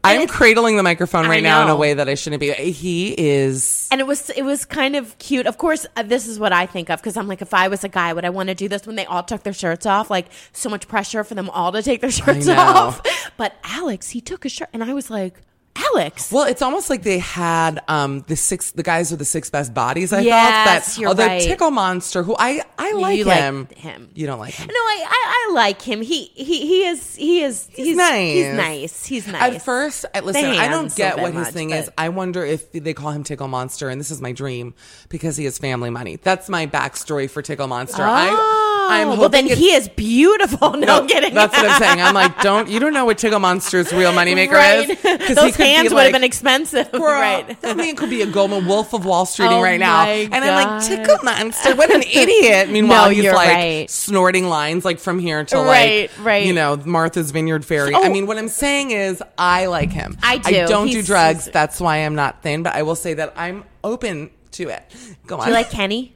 I'm 0.03 0.27
cradling 0.27 0.75
the 0.77 0.83
microphone 0.83 1.27
right 1.27 1.41
now 1.43 1.63
in 1.63 1.69
a 1.69 1.75
way 1.75 1.93
that 1.93 2.09
I 2.09 2.15
shouldn't 2.15 2.39
be. 2.41 2.51
He 2.51 3.13
is. 3.17 3.87
and 3.91 4.01
it 4.01 4.07
was 4.07 4.29
it 4.31 4.43
was 4.43 4.65
kind 4.65 4.95
of 4.95 5.17
cute. 5.17 5.47
Of 5.47 5.57
course, 5.57 5.85
uh, 5.95 6.03
this 6.03 6.27
is 6.27 6.39
what 6.39 6.51
I 6.51 6.65
think 6.65 6.89
of 6.89 6.99
because 6.99 7.15
I'm 7.17 7.27
like, 7.27 7.41
if 7.41 7.53
I 7.53 7.67
was 7.69 7.83
a 7.83 7.89
guy, 7.89 8.11
would 8.13 8.25
I 8.25 8.29
want 8.29 8.49
to 8.49 8.55
do 8.55 8.67
this 8.67 8.85
when 8.85 8.95
they 8.95 9.05
all 9.05 9.23
took 9.23 9.43
their 9.43 9.53
shirts 9.53 9.85
off? 9.85 10.09
Like 10.09 10.27
so 10.51 10.69
much 10.69 10.87
pressure 10.87 11.23
for 11.23 11.35
them 11.35 11.49
all 11.49 11.71
to 11.71 11.81
take 11.81 12.01
their 12.01 12.11
shirts 12.19 12.47
know. 12.47 12.55
off. 12.57 13.01
But 13.37 13.55
Alex, 13.63 14.09
he 14.09 14.21
took 14.21 14.43
his 14.43 14.51
shirt, 14.51 14.69
and 14.73 14.83
I 14.83 14.93
was 14.93 15.09
like, 15.09 15.35
Alex. 15.75 16.31
Well, 16.31 16.45
it's 16.45 16.61
almost 16.61 16.89
like 16.89 17.01
they 17.03 17.17
had 17.19 17.81
um, 17.87 18.23
the 18.27 18.35
six, 18.35 18.71
the 18.71 18.83
guys 18.83 19.09
with 19.09 19.19
the 19.19 19.25
six 19.25 19.49
best 19.49 19.73
bodies. 19.73 20.13
I 20.13 20.21
Yes, 20.21 20.95
felt 20.95 21.05
that 21.05 21.07
although 21.07 21.25
right. 21.25 21.41
Tickle 21.41 21.71
Monster, 21.71 22.21
who 22.23 22.35
I 22.37 22.61
I 22.77 22.91
like 22.93 23.17
You 23.17 23.25
like 23.25 23.39
him, 23.39 23.67
him. 23.75 24.09
You 24.13 24.27
don't 24.27 24.39
like 24.39 24.53
him. 24.53 24.67
No, 24.67 24.73
I, 24.73 25.05
I 25.07 25.47
I 25.49 25.53
like 25.53 25.81
him. 25.81 26.01
He 26.01 26.25
he 26.35 26.65
he 26.67 26.85
is 26.85 27.15
he 27.15 27.41
is 27.41 27.67
he's, 27.71 27.97
nice. 27.97 28.33
He's 28.33 28.53
nice. 28.53 29.05
He's 29.05 29.27
nice. 29.27 29.55
At 29.55 29.61
first, 29.63 30.05
I, 30.13 30.19
listen, 30.19 30.45
I 30.45 30.67
don't 30.67 30.93
get 30.95 31.15
bit 31.15 31.23
what 31.23 31.33
his 31.33 31.45
much, 31.45 31.53
thing 31.53 31.71
is. 31.71 31.89
I 31.97 32.09
wonder 32.09 32.45
if 32.45 32.71
they 32.71 32.93
call 32.93 33.11
him 33.11 33.23
Tickle 33.23 33.47
Monster, 33.47 33.89
and 33.89 33.99
this 33.99 34.11
is 34.11 34.21
my 34.21 34.31
dream 34.31 34.73
because 35.09 35.37
he 35.37 35.45
has 35.45 35.57
family 35.57 35.89
money. 35.89 36.17
That's 36.17 36.49
my 36.49 36.67
backstory 36.67 37.29
for 37.29 37.41
Tickle 37.41 37.67
Monster. 37.67 38.03
Oh, 38.03 38.07
I, 38.09 38.99
I'm 39.01 39.17
well, 39.17 39.29
then 39.29 39.47
he 39.47 39.73
is 39.73 39.87
beautiful. 39.89 40.73
No, 40.83 40.99
I'm 41.01 41.07
kidding. 41.07 41.33
That's 41.33 41.55
what 41.55 41.69
I'm 41.69 41.79
saying. 41.81 42.01
I'm 42.01 42.13
like, 42.13 42.39
don't 42.41 42.67
you 42.69 42.79
don't 42.79 42.93
know 42.93 43.05
what 43.05 43.17
Tickle 43.17 43.39
Monster's 43.39 43.91
real 43.93 44.11
moneymaker 44.11 44.51
right. 44.51 44.89
is? 44.89 44.99
'Cause 45.01 45.43
he 45.45 45.51
could 45.51 45.62
hands 45.63 45.89
would 45.89 45.95
like, 45.95 46.03
have 46.05 46.13
been 46.13 46.23
expensive. 46.23 46.89
Right. 46.93 47.57
That 47.61 47.77
man 47.77 47.95
could 47.95 48.09
be 48.09 48.21
a 48.21 48.25
Goldman 48.25 48.65
Wolf 48.65 48.93
of 48.93 49.05
Wall 49.05 49.25
Streeting 49.25 49.59
Oh 49.59 49.61
right 49.61 49.79
now. 49.79 50.05
And 50.05 50.33
I'm 50.33 50.65
like. 50.67 50.83
Tickle 50.87 51.17
Monster, 51.23 51.75
what 51.75 51.91
an 51.93 52.01
idiot. 52.11 52.69
Meanwhile, 52.69 53.05
No, 53.05 53.09
he's 53.09 53.23
you're 53.23 53.33
like 53.33 53.49
right. 53.49 53.89
snorting 53.89 54.47
lines 54.47 54.83
like 54.85 54.99
from 54.99 55.19
here 55.19 55.43
to 55.45 55.55
Right, 55.57 56.09
like, 56.17 56.25
right. 56.25 56.45
you 56.45 56.53
know, 56.53 56.75
Martha's 56.77 57.31
Vineyard 57.31 57.63
Ferry. 57.65 57.93
Oh. 57.93 58.03
I 58.03 58.09
mean, 58.09 58.27
what 58.27 58.37
I'm 58.37 58.47
saying 58.49 58.91
is 58.91 59.21
I 59.37 59.67
like 59.67 59.91
him. 59.91 60.17
I 60.23 60.37
do. 60.37 60.55
I 60.55 60.65
don't 60.65 60.87
do 60.89 61.01
drugs. 61.01 61.45
That's 61.45 61.79
why 61.79 61.97
I'm 61.97 62.15
not 62.15 62.41
thin, 62.43 62.63
but 62.63 62.73
I 62.75 62.83
will 62.83 62.95
say 62.95 63.13
that 63.15 63.33
I'm 63.35 63.63
open 63.83 64.31
to 64.51 64.69
it. 64.69 64.83
Go 65.27 65.37
on. 65.37 65.45
Do 65.45 65.49
you 65.49 65.55
like 65.55 65.69
Kenny? 65.69 66.15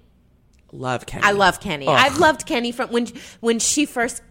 love 0.74 1.06
Kenny. 1.06 1.24
I 1.24 1.32
love 1.32 1.60
Kenny. 1.60 1.88
Ugh. 1.88 1.96
I've 1.98 2.18
loved 2.20 2.46
Kenny 2.46 2.72
from 2.72 2.90
when 2.90 3.08
when 3.40 3.60
she 3.60 3.86
first 3.86 4.22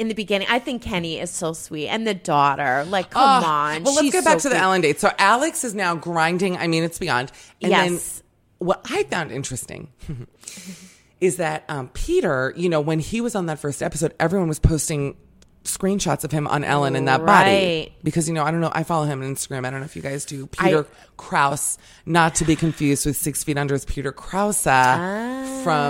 in 0.00 0.08
the 0.08 0.14
beginning. 0.14 0.48
I 0.50 0.58
think 0.58 0.82
Kenny 0.82 1.20
is 1.20 1.30
so 1.30 1.52
sweet, 1.52 1.88
and 1.88 2.06
the 2.06 2.14
daughter. 2.14 2.84
Like, 2.88 3.10
come 3.10 3.22
Ugh. 3.22 3.44
on. 3.44 3.84
Well, 3.84 3.94
let's 3.94 4.10
get 4.10 4.24
back 4.24 4.40
so 4.40 4.48
to 4.48 4.48
the 4.48 4.54
cute. 4.56 4.62
Ellen 4.64 4.80
date. 4.80 4.98
So 4.98 5.12
Alex 5.18 5.62
is 5.62 5.74
now 5.74 5.94
grinding. 5.94 6.56
I 6.56 6.66
mean, 6.66 6.82
it's 6.82 6.98
beyond. 6.98 7.30
And 7.62 7.70
then 7.70 7.92
Yes. 7.92 8.22
what 8.58 8.80
I 8.90 9.04
found 9.04 9.30
interesting 9.30 9.88
is 11.20 11.36
that 11.36 11.64
um, 11.68 11.88
Peter, 11.88 12.52
you 12.56 12.68
know, 12.68 12.80
when 12.80 12.98
he 12.98 13.20
was 13.20 13.34
on 13.34 13.46
that 13.46 13.58
first 13.58 13.82
episode, 13.82 14.14
everyone 14.18 14.48
was 14.48 14.58
posting 14.58 15.16
screenshots 15.64 16.24
of 16.24 16.32
him 16.32 16.46
on 16.48 16.64
Ellen 16.64 16.96
in 16.96 17.04
that 17.04 17.24
body 17.26 17.94
because 18.02 18.26
you 18.26 18.34
know 18.34 18.42
I 18.42 18.50
don't 18.50 18.62
know 18.62 18.72
I 18.74 18.82
follow 18.82 19.04
him 19.04 19.20
on 19.20 19.34
Instagram 19.34 19.66
I 19.66 19.70
don't 19.70 19.80
know 19.80 19.84
if 19.84 19.94
you 19.94 20.00
guys 20.00 20.24
do 20.24 20.46
Peter 20.46 20.86
I- 20.86 21.08
Kraus 21.18 21.76
not 22.06 22.34
to 22.36 22.46
be 22.46 22.56
confused 22.56 23.04
with 23.04 23.14
Six 23.14 23.44
Feet 23.44 23.58
Under's 23.58 23.84
Peter 23.84 24.10
Krause 24.10 24.62
from 24.62 24.70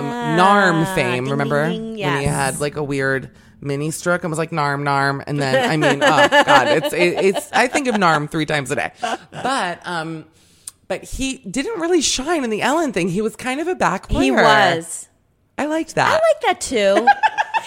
Ah, 0.05 0.35
Narm 0.37 0.93
fame 0.93 1.25
remember 1.25 1.69
ding, 1.69 1.91
when 1.97 2.19
he 2.19 2.25
had 2.25 2.59
like 2.59 2.75
a 2.75 2.83
weird 2.83 3.31
mini 3.61 3.91
stroke 3.91 4.23
and 4.23 4.31
was 4.31 4.37
like 4.39 4.51
narm 4.51 4.81
narm 4.81 5.23
and 5.27 5.39
then 5.41 5.69
i 5.69 5.77
mean 5.77 6.01
oh 6.03 6.27
god 6.29 6.67
it's 6.67 6.93
it, 6.93 7.25
it's 7.25 7.51
i 7.51 7.67
think 7.67 7.87
of 7.87 7.95
narm 7.95 8.29
three 8.29 8.45
times 8.45 8.71
a 8.71 8.75
day 8.75 8.91
but 9.31 9.79
um 9.85 10.25
but 10.87 11.03
he 11.03 11.37
didn't 11.37 11.79
really 11.79 12.01
shine 12.01 12.43
in 12.43 12.49
the 12.49 12.61
ellen 12.61 12.91
thing 12.91 13.07
he 13.07 13.21
was 13.21 13.35
kind 13.35 13.61
of 13.61 13.67
a 13.67 13.75
back 13.75 14.09
player 14.09 14.23
He 14.23 14.31
was. 14.31 15.07
i 15.57 15.65
liked 15.65 15.95
that 15.95 16.09
I 16.09 16.13
like 16.13 16.41
that 16.41 16.61
too. 16.61 17.07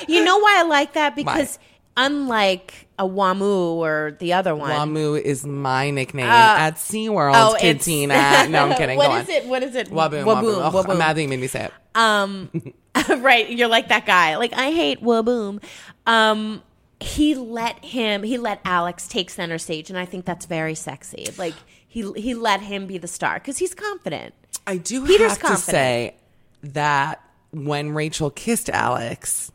you 0.13 0.25
know 0.25 0.39
why 0.39 0.59
I 0.59 0.63
like 0.63 0.95
that? 0.95 1.15
Because 1.15 1.59
unlike 1.97 2.89
a 2.99 3.05
Wamu 3.05 3.75
or 3.75 4.17
the 4.19 4.33
other 4.33 4.55
one. 4.55 4.71
Wamu 4.71 5.21
is 5.21 5.45
my 5.47 5.91
nickname 5.91 6.27
at 6.27 6.75
SeaWorld 6.77 7.33
oh, 7.35 7.57
Cantina. 7.59 8.47
No, 8.49 8.67
I'm 8.69 8.77
kidding. 8.77 8.97
What 8.97 9.09
Go 9.09 9.17
is 9.17 9.29
on. 9.29 9.35
it? 9.35 9.47
What 9.47 9.63
is 9.63 9.75
it? 9.75 9.91
Whaboom, 9.91 10.25
Whaboom, 10.25 10.43
waboom. 10.43 10.67
Ugh, 10.67 10.75
waboom. 10.75 10.91
I'm 10.91 10.99
mad 10.99 11.17
that 11.17 11.23
you 11.23 11.29
made 11.29 11.41
me 11.41 11.47
say 11.47 11.65
it. 11.67 11.73
Um, 11.95 12.51
right. 13.19 13.49
You're 13.51 13.69
like 13.69 13.89
that 13.89 14.07
guy. 14.07 14.37
Like 14.37 14.53
I 14.53 14.71
hate 14.71 15.03
Whaboom. 15.03 15.63
Um, 16.07 16.63
he 17.01 17.35
let 17.35 17.85
him. 17.85 18.23
He 18.23 18.39
let 18.39 18.61
Alex 18.65 19.09
take 19.09 19.31
center 19.31 19.59
stage, 19.59 19.91
and 19.91 19.99
I 19.99 20.05
think 20.05 20.25
that's 20.25 20.47
very 20.47 20.75
sexy. 20.75 21.27
Like 21.37 21.55
he 21.87 22.11
he 22.13 22.35
let 22.35 22.61
him 22.61 22.87
be 22.87 22.99
the 22.99 23.09
star 23.09 23.35
because 23.35 23.59
he's 23.59 23.75
confident. 23.75 24.35
I 24.67 24.79
do 24.79 25.05
Peter's 25.07 25.33
have 25.33 25.39
to 25.39 25.45
confident. 25.45 25.65
say 25.65 26.15
that 26.63 27.23
when 27.51 27.91
Rachel 27.91 28.31
kissed 28.31 28.71
Alex, 28.71 29.53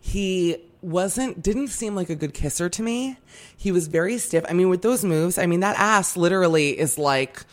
he 0.00 0.58
wasn't 0.80 1.42
didn't 1.42 1.68
seem 1.68 1.94
like 1.94 2.10
a 2.10 2.14
good 2.14 2.34
kisser 2.34 2.68
to 2.68 2.82
me. 2.82 3.16
He 3.56 3.72
was 3.72 3.88
very 3.88 4.18
stiff. 4.18 4.44
I 4.48 4.52
mean, 4.52 4.68
with 4.68 4.82
those 4.82 5.04
moves, 5.04 5.38
I 5.38 5.46
mean 5.46 5.60
that 5.60 5.78
ass 5.78 6.16
literally 6.16 6.78
is 6.78 6.98
like 6.98 7.44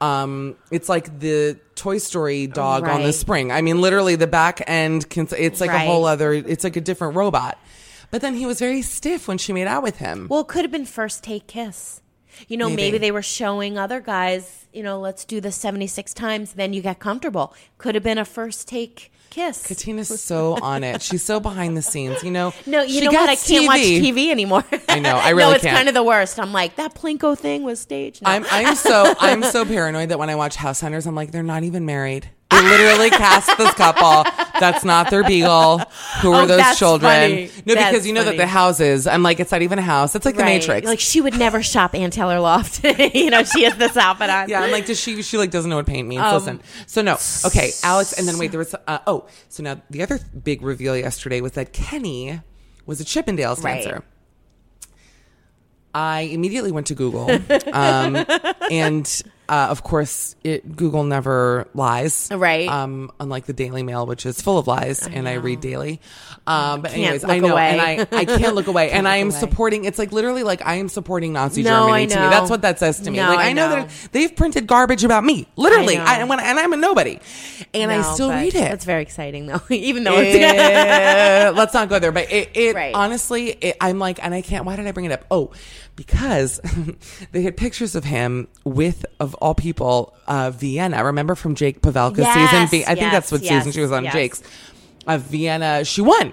um 0.00 0.56
it's 0.70 0.88
like 0.88 1.20
the 1.20 1.58
Toy 1.74 1.98
Story 1.98 2.46
dog 2.46 2.86
on 2.88 3.02
the 3.02 3.12
spring. 3.12 3.52
I 3.52 3.62
mean, 3.62 3.80
literally 3.80 4.16
the 4.16 4.26
back 4.26 4.62
end 4.66 5.08
can 5.10 5.28
it's 5.36 5.60
like 5.60 5.70
a 5.70 5.78
whole 5.78 6.04
other 6.04 6.32
it's 6.32 6.64
like 6.64 6.76
a 6.76 6.80
different 6.80 7.16
robot. 7.16 7.58
But 8.10 8.22
then 8.22 8.34
he 8.34 8.44
was 8.44 8.58
very 8.58 8.82
stiff 8.82 9.28
when 9.28 9.38
she 9.38 9.52
made 9.52 9.68
out 9.68 9.82
with 9.82 9.98
him. 9.98 10.26
Well, 10.28 10.40
it 10.40 10.48
could 10.48 10.62
have 10.62 10.72
been 10.72 10.84
first 10.86 11.22
take 11.22 11.46
kiss. 11.46 12.02
You 12.48 12.56
know, 12.56 12.68
Maybe. 12.68 12.82
maybe. 12.82 12.98
they 12.98 13.12
were 13.12 13.22
showing 13.22 13.76
other 13.78 14.00
guys. 14.00 14.66
You 14.72 14.82
know, 14.82 14.98
let's 14.98 15.24
do 15.24 15.40
this 15.40 15.56
seventy 15.56 15.86
six 15.86 16.14
times. 16.14 16.54
Then 16.54 16.72
you 16.72 16.80
get 16.82 16.98
comfortable. 16.98 17.54
Could 17.78 17.94
have 17.94 18.04
been 18.04 18.18
a 18.18 18.24
first 18.24 18.66
take 18.68 19.12
kiss. 19.30 19.66
Katina's 19.66 20.20
so 20.20 20.58
on 20.60 20.84
it. 20.84 21.02
She's 21.02 21.22
so 21.22 21.40
behind 21.40 21.76
the 21.76 21.82
scenes, 21.82 22.22
you 22.22 22.30
know. 22.30 22.52
No, 22.66 22.82
you 22.82 23.00
know 23.00 23.10
what? 23.10 23.28
I 23.28 23.36
can't 23.36 23.66
watch 23.66 23.80
TV 23.80 24.30
anymore. 24.30 24.64
I 24.88 24.98
know, 25.00 25.16
I 25.16 25.30
no, 25.30 25.36
really 25.36 25.54
it's 25.54 25.64
can't. 25.64 25.76
kind 25.76 25.88
of 25.88 25.94
the 25.94 26.02
worst. 26.02 26.38
I'm 26.38 26.52
like 26.52 26.76
that 26.76 26.94
Plinko 26.94 27.36
thing 27.36 27.62
was 27.62 27.80
staged. 27.80 28.22
No. 28.22 28.30
I'm 28.30 28.44
I'm 28.50 28.74
so 28.76 29.14
I'm 29.20 29.42
so 29.42 29.64
paranoid 29.64 30.10
that 30.10 30.18
when 30.18 30.30
I 30.30 30.34
watch 30.36 30.56
House 30.56 30.80
Hunters, 30.80 31.06
I'm 31.06 31.14
like, 31.14 31.30
they're 31.32 31.42
not 31.42 31.64
even 31.64 31.84
married. 31.86 32.30
They 32.50 32.62
literally 32.62 33.10
cast 33.10 33.56
this 33.58 33.72
couple. 33.74 34.24
That's 34.58 34.84
not 34.84 35.08
their 35.10 35.22
beagle. 35.22 35.78
Who 36.20 36.32
are 36.32 36.42
Oh, 36.42 36.46
those 36.46 36.58
that's 36.58 36.78
children? 36.78 37.10
funny. 37.10 37.50
No, 37.64 37.74
because 37.76 38.06
you 38.06 38.12
know 38.12 38.24
that 38.24 38.36
the 38.36 38.46
houses. 38.46 39.06
I'm 39.06 39.22
like, 39.22 39.38
it's 39.40 39.52
not 39.52 39.62
even 39.62 39.78
a 39.78 39.82
house. 39.82 40.14
It's 40.16 40.26
like 40.26 40.36
the 40.36 40.44
Matrix. 40.44 40.86
Like 40.86 40.98
she 41.00 41.20
would 41.20 41.38
never 41.38 41.62
shop 41.62 41.94
Ann 41.94 42.10
Taylor 42.10 42.40
Loft. 42.40 42.84
you 43.14 43.30
know, 43.30 43.44
she 43.44 43.62
has 43.62 43.76
this 43.76 43.96
outfit 43.96 44.28
on. 44.30 44.48
yeah, 44.48 44.60
I'm 44.62 44.72
like, 44.72 44.86
does 44.86 44.98
she? 45.00 45.22
She 45.22 45.38
like 45.38 45.50
doesn't 45.50 45.70
know 45.70 45.76
what 45.76 45.86
paint 45.86 46.08
means. 46.08 46.22
Um, 46.22 46.34
Listen, 46.34 46.60
so 46.86 47.02
no, 47.02 47.16
okay, 47.46 47.70
Alex, 47.84 48.12
and 48.18 48.26
then 48.26 48.36
wait, 48.38 48.50
there 48.50 48.58
was 48.58 48.74
uh, 48.86 48.98
oh, 49.06 49.26
so 49.48 49.62
now 49.62 49.80
the 49.88 50.02
other 50.02 50.18
big 50.42 50.60
reveal 50.62 50.96
yesterday 50.96 51.40
was 51.40 51.52
that 51.52 51.72
Kenny 51.72 52.40
was 52.84 53.00
a 53.00 53.04
Chippendales 53.04 53.62
Right. 53.62 53.82
dancer. 53.84 54.02
I 55.94 56.20
immediately 56.22 56.70
went 56.72 56.86
to 56.88 56.94
Google, 56.94 57.28
um, 57.72 58.16
and 58.70 59.22
uh, 59.50 59.66
of 59.70 59.82
course, 59.82 60.36
it, 60.44 60.76
Google 60.76 61.02
never 61.04 61.66
lies, 61.74 62.28
Right. 62.30 62.68
Um, 62.68 63.10
unlike 63.18 63.46
the 63.46 63.52
Daily 63.52 63.82
Mail, 63.82 64.06
which 64.06 64.24
is 64.24 64.40
full 64.40 64.58
of 64.58 64.66
lies, 64.68 65.06
and 65.06 65.28
I 65.28 65.34
read 65.34 65.60
daily. 65.60 66.00
Um, 66.46 66.80
but 66.82 66.92
anyways, 66.92 67.24
I 67.24 67.38
know, 67.40 67.52
away. 67.52 67.70
and 67.78 67.80
I 67.80 68.06
I 68.16 68.24
can't 68.24 68.54
look 68.54 68.68
away, 68.68 68.90
and 68.96 69.06
I 69.08 69.16
am 69.16 69.28
away. 69.30 69.38
supporting. 69.38 69.84
It's 69.84 69.98
like 69.98 70.12
literally 70.12 70.42
like 70.44 70.64
I 70.64 70.76
am 70.76 70.88
supporting 70.88 71.32
Nazi 71.32 71.62
No, 71.62 71.86
Germany 71.86 72.04
I 72.04 72.06
to 72.06 72.14
me. 72.22 72.28
That's 72.30 72.48
what 72.50 72.62
that 72.62 72.78
says 72.78 73.00
to 73.00 73.10
me. 73.10 73.18
No, 73.18 73.28
like 73.28 73.38
I, 73.40 73.48
I 73.50 73.52
know, 73.52 73.68
know. 73.68 73.76
that 73.82 74.08
they've 74.12 74.34
printed 74.34 74.66
garbage 74.66 75.02
about 75.04 75.24
me, 75.24 75.46
literally, 75.56 75.96
I. 75.98 76.14
I, 76.14 76.18
and, 76.20 76.28
when, 76.28 76.40
and 76.40 76.58
I'm 76.58 76.72
a 76.72 76.76
nobody, 76.76 77.18
and 77.74 77.90
I 77.90 78.02
still 78.02 78.30
read 78.30 78.54
it. 78.54 78.70
That's 78.70 78.84
very 78.84 79.02
exciting, 79.02 79.46
though. 79.46 79.60
Even 79.70 80.04
though 80.04 80.14
it's 80.18 80.36
Eh, 80.36 81.50
let's 81.54 81.74
not 81.74 81.88
go 81.88 81.98
there. 81.98 82.12
But 82.12 82.30
it, 82.30 82.50
it 82.54 82.74
Right. 82.74 82.94
honestly, 82.94 83.50
it, 83.50 83.76
I'm 83.80 83.98
like, 83.98 84.22
and 84.24 84.32
I 84.32 84.42
can't. 84.42 84.64
Why 84.64 84.76
did 84.76 84.86
I 84.86 84.92
bring 84.92 85.06
it 85.06 85.12
up? 85.12 85.24
Oh, 85.30 85.50
because 86.00 86.62
they 87.32 87.42
had 87.42 87.58
pictures 87.58 87.94
of 87.94 88.04
him 88.04 88.48
with, 88.64 89.04
of 89.20 89.34
all 89.34 89.54
people, 89.54 90.16
uh, 90.26 90.50
Vienna. 90.50 91.04
Remember 91.04 91.34
from 91.34 91.54
Jake 91.54 91.82
Pavelka 91.82 92.16
season? 92.16 92.24
Yes, 92.24 92.70
think 92.70 93.12
that's 93.12 93.30
what 93.30 93.42
yes, 93.42 93.52
season 93.52 93.72
she 93.72 93.82
was 93.82 93.92
on. 93.92 94.04
yes. 94.04 94.14
Jake's. 94.14 94.42
Uh, 95.06 95.18
Vienna. 95.18 95.84
She 95.84 96.00
won. 96.00 96.32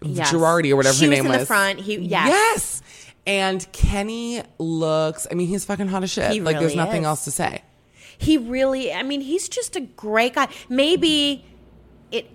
Yes. 0.00 0.32
Girardi 0.32 0.72
or 0.72 0.76
whatever 0.76 0.94
She 0.96 1.04
her 1.04 1.10
was 1.10 1.18
name 1.18 1.26
in 1.26 1.32
was. 1.32 1.40
the 1.40 1.46
front. 1.46 1.80
He- 1.80 1.98
yes. 1.98 2.26
yes. 2.26 2.82
And 3.26 3.70
Kenny 3.72 4.42
looks. 4.58 5.26
I 5.30 5.34
mean, 5.34 5.48
he's 5.48 5.66
fucking 5.66 5.88
hot 5.88 6.02
as 6.02 6.10
shit. 6.10 6.30
He 6.32 6.40
like, 6.40 6.58
there's 6.58 6.74
nothing 6.74 7.02
is. 7.02 7.06
else 7.06 7.24
to 7.24 7.30
say. 7.30 7.60
He 8.16 8.38
really, 8.38 8.94
I 8.94 9.02
mean, 9.02 9.20
he's 9.20 9.46
just 9.46 9.76
a 9.76 9.80
great 9.82 10.36
guy. 10.36 10.48
Maybe 10.70 11.44
it, 12.10 12.30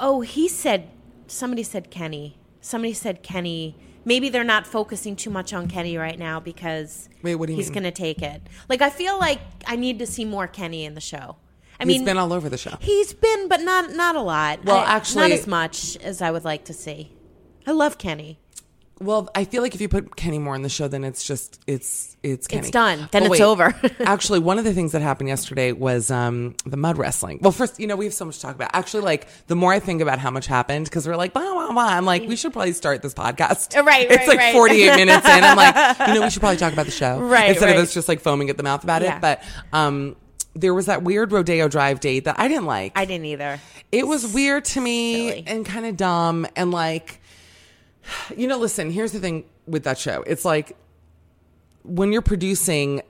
oh, 0.00 0.22
he 0.22 0.48
said, 0.48 0.88
somebody 1.26 1.62
said 1.62 1.90
Kenny. 1.90 2.38
Somebody 2.62 2.94
said 2.94 3.22
Kenny. 3.22 3.76
Maybe 4.04 4.28
they're 4.30 4.44
not 4.44 4.66
focusing 4.66 5.14
too 5.16 5.30
much 5.30 5.52
on 5.52 5.68
Kenny 5.68 5.96
right 5.96 6.18
now 6.18 6.40
because 6.40 7.08
Wait, 7.22 7.34
what 7.34 7.46
do 7.46 7.52
you 7.52 7.56
he's 7.58 7.66
mean? 7.68 7.82
going 7.82 7.92
to 7.92 7.96
take 8.02 8.22
it. 8.22 8.42
Like, 8.68 8.80
I 8.82 8.90
feel 8.90 9.18
like 9.18 9.40
I 9.66 9.76
need 9.76 9.98
to 9.98 10.06
see 10.06 10.24
more 10.24 10.46
Kenny 10.46 10.84
in 10.84 10.94
the 10.94 11.00
show. 11.00 11.36
I 11.78 11.84
He's 11.84 11.96
mean, 11.98 12.04
been 12.04 12.18
all 12.18 12.32
over 12.32 12.48
the 12.48 12.58
show. 12.58 12.76
He's 12.80 13.12
been, 13.14 13.48
but 13.48 13.60
not 13.62 13.92
not 13.92 14.14
a 14.16 14.20
lot. 14.20 14.64
Well, 14.64 14.78
I- 14.78 14.96
actually- 14.96 15.28
not 15.28 15.38
as 15.38 15.46
much 15.46 15.96
as 15.98 16.20
I 16.22 16.30
would 16.30 16.44
like 16.44 16.64
to 16.66 16.72
see. 16.74 17.12
I 17.66 17.72
love 17.72 17.98
Kenny. 17.98 18.38
Well, 19.02 19.30
I 19.34 19.44
feel 19.46 19.62
like 19.62 19.74
if 19.74 19.80
you 19.80 19.88
put 19.88 20.14
Kenny 20.14 20.38
Moore 20.38 20.54
in 20.54 20.60
the 20.62 20.68
show, 20.68 20.86
then 20.86 21.04
it's 21.04 21.24
just 21.24 21.58
it's 21.66 22.16
it's 22.22 22.46
Kenny. 22.46 22.60
It's 22.60 22.70
done. 22.70 23.08
Then 23.12 23.22
But 23.22 23.32
it's 23.32 23.40
over. 23.40 23.74
actually, 24.00 24.40
one 24.40 24.58
of 24.58 24.64
the 24.64 24.74
things 24.74 24.92
that 24.92 25.00
happened 25.00 25.28
yesterday 25.30 25.72
was 25.72 26.10
um, 26.10 26.54
the 26.66 26.76
mud 26.76 26.98
wrestling. 26.98 27.38
Well, 27.40 27.50
first, 27.52 27.80
you 27.80 27.86
know, 27.86 27.96
we 27.96 28.04
have 28.04 28.12
so 28.12 28.26
much 28.26 28.36
to 28.36 28.42
talk 28.42 28.54
about. 28.54 28.70
Actually, 28.74 29.04
like 29.04 29.26
the 29.46 29.56
more 29.56 29.72
I 29.72 29.78
think 29.80 30.02
about 30.02 30.18
how 30.18 30.30
much 30.30 30.46
happened, 30.46 30.84
because 30.84 31.08
we're 31.08 31.16
like, 31.16 31.32
blah, 31.32 31.42
blah, 31.42 31.72
blah, 31.72 31.82
I'm 31.86 32.04
like, 32.04 32.28
we 32.28 32.36
should 32.36 32.52
probably 32.52 32.72
start 32.74 33.00
this 33.00 33.14
podcast. 33.14 33.74
Uh, 33.74 33.84
right, 33.84 34.06
It's 34.10 34.28
like 34.28 34.38
right. 34.38 34.52
48 34.54 34.96
minutes 34.96 35.26
in. 35.26 35.44
I'm 35.44 35.56
like, 35.56 35.98
you 36.08 36.14
know, 36.14 36.20
we 36.22 36.28
should 36.30 36.40
probably 36.40 36.58
talk 36.58 36.74
about 36.74 36.84
the 36.86 36.92
show, 36.92 37.18
Right, 37.20 37.48
Instead 37.50 37.66
right. 37.66 37.76
of 37.76 37.82
us 37.82 37.94
just 37.94 38.06
like 38.06 38.20
foaming 38.20 38.50
at 38.50 38.58
the 38.58 38.62
mouth 38.62 38.84
about 38.84 39.00
Yeah. 39.00 39.16
it. 39.16 39.20
But 39.22 39.42
um, 39.72 40.14
there 40.54 40.74
was 40.74 40.86
that 40.86 41.02
weird 41.02 41.32
Rodeo 41.32 41.68
Drive 41.68 42.00
date 42.00 42.24
that 42.24 42.38
I 42.38 42.48
didn't 42.48 42.66
like. 42.66 42.92
I 42.96 43.06
didn't 43.06 43.24
either. 43.26 43.60
It 43.92 44.06
was 44.06 44.26
weird 44.34 44.66
to 44.66 44.80
me 44.80 45.28
Silly. 45.30 45.44
and 45.46 45.64
kind 45.64 45.86
of 45.86 45.96
dumb 45.96 46.46
and 46.54 46.70
like 46.70 47.19
you 48.36 48.46
know 48.48 48.58
listen, 48.58 48.90
here's 48.90 49.12
the 49.12 49.20
thing 49.20 49.44
with 49.66 49.84
that 49.84 49.98
show. 49.98 50.22
It's 50.26 50.44
like 50.44 50.76
when 51.82 52.12
you're 52.12 52.22
producing 52.22 53.02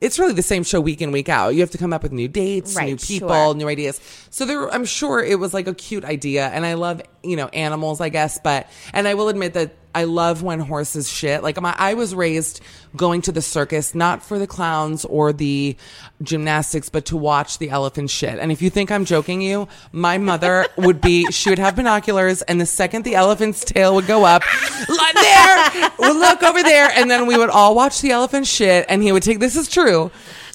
it's 0.00 0.18
really 0.18 0.32
the 0.32 0.42
same 0.42 0.62
show 0.62 0.80
week 0.80 1.02
in 1.02 1.12
week 1.12 1.28
out. 1.28 1.50
You 1.54 1.60
have 1.60 1.70
to 1.72 1.78
come 1.78 1.92
up 1.92 2.02
with 2.02 2.12
new 2.12 2.26
dates, 2.28 2.74
Right, 2.74 2.86
new 2.86 2.96
people, 2.96 3.28
sure. 3.28 3.54
new 3.54 3.68
ideas. 3.68 4.00
So 4.30 4.46
there 4.46 4.72
I'm 4.72 4.84
sure 4.86 5.22
it 5.22 5.38
was 5.38 5.52
like 5.52 5.66
a 5.66 5.74
cute 5.74 6.04
idea 6.04 6.48
and 6.48 6.64
I 6.64 6.74
love, 6.74 7.02
you 7.22 7.36
know, 7.36 7.48
animals, 7.48 8.00
I 8.00 8.08
guess, 8.08 8.38
but 8.42 8.66
and 8.94 9.06
I 9.06 9.14
will 9.14 9.28
admit 9.28 9.52
that 9.54 9.74
I 9.94 10.04
love 10.04 10.42
when 10.42 10.60
horses 10.60 11.08
shit. 11.08 11.42
Like 11.42 11.60
my, 11.60 11.74
I 11.76 11.94
was 11.94 12.14
raised 12.14 12.60
going 12.96 13.22
to 13.22 13.32
the 13.32 13.42
circus 13.42 13.94
not 13.94 14.22
for 14.22 14.38
the 14.38 14.46
clowns 14.46 15.04
or 15.04 15.32
the 15.32 15.76
gymnastics, 16.22 16.88
but 16.88 17.06
to 17.06 17.16
watch 17.16 17.58
the 17.58 17.70
elephant 17.70 18.10
shit. 18.10 18.38
And 18.38 18.52
if 18.52 18.62
you 18.62 18.70
think 18.70 18.90
I'm 18.90 19.04
joking 19.04 19.40
you, 19.40 19.68
my 19.92 20.18
mother 20.18 20.66
would 20.76 21.00
be 21.00 21.26
she 21.30 21.50
would 21.50 21.58
have 21.58 21.76
binoculars, 21.76 22.42
and 22.42 22.60
the 22.60 22.66
second 22.66 23.04
the 23.04 23.14
elephant's 23.14 23.64
tail 23.64 23.94
would 23.94 24.06
go 24.06 24.24
up, 24.24 24.42
like 24.88 25.14
there, 25.14 25.90
look 25.98 26.42
over 26.42 26.62
there, 26.62 26.90
and 26.94 27.10
then 27.10 27.26
we 27.26 27.36
would 27.36 27.50
all 27.50 27.74
watch 27.74 28.00
the 28.00 28.10
elephant 28.10 28.46
shit, 28.46 28.86
and 28.88 29.02
he 29.02 29.12
would 29.12 29.22
take 29.22 29.40
this 29.40 29.56
is 29.56 29.68
true. 29.68 30.10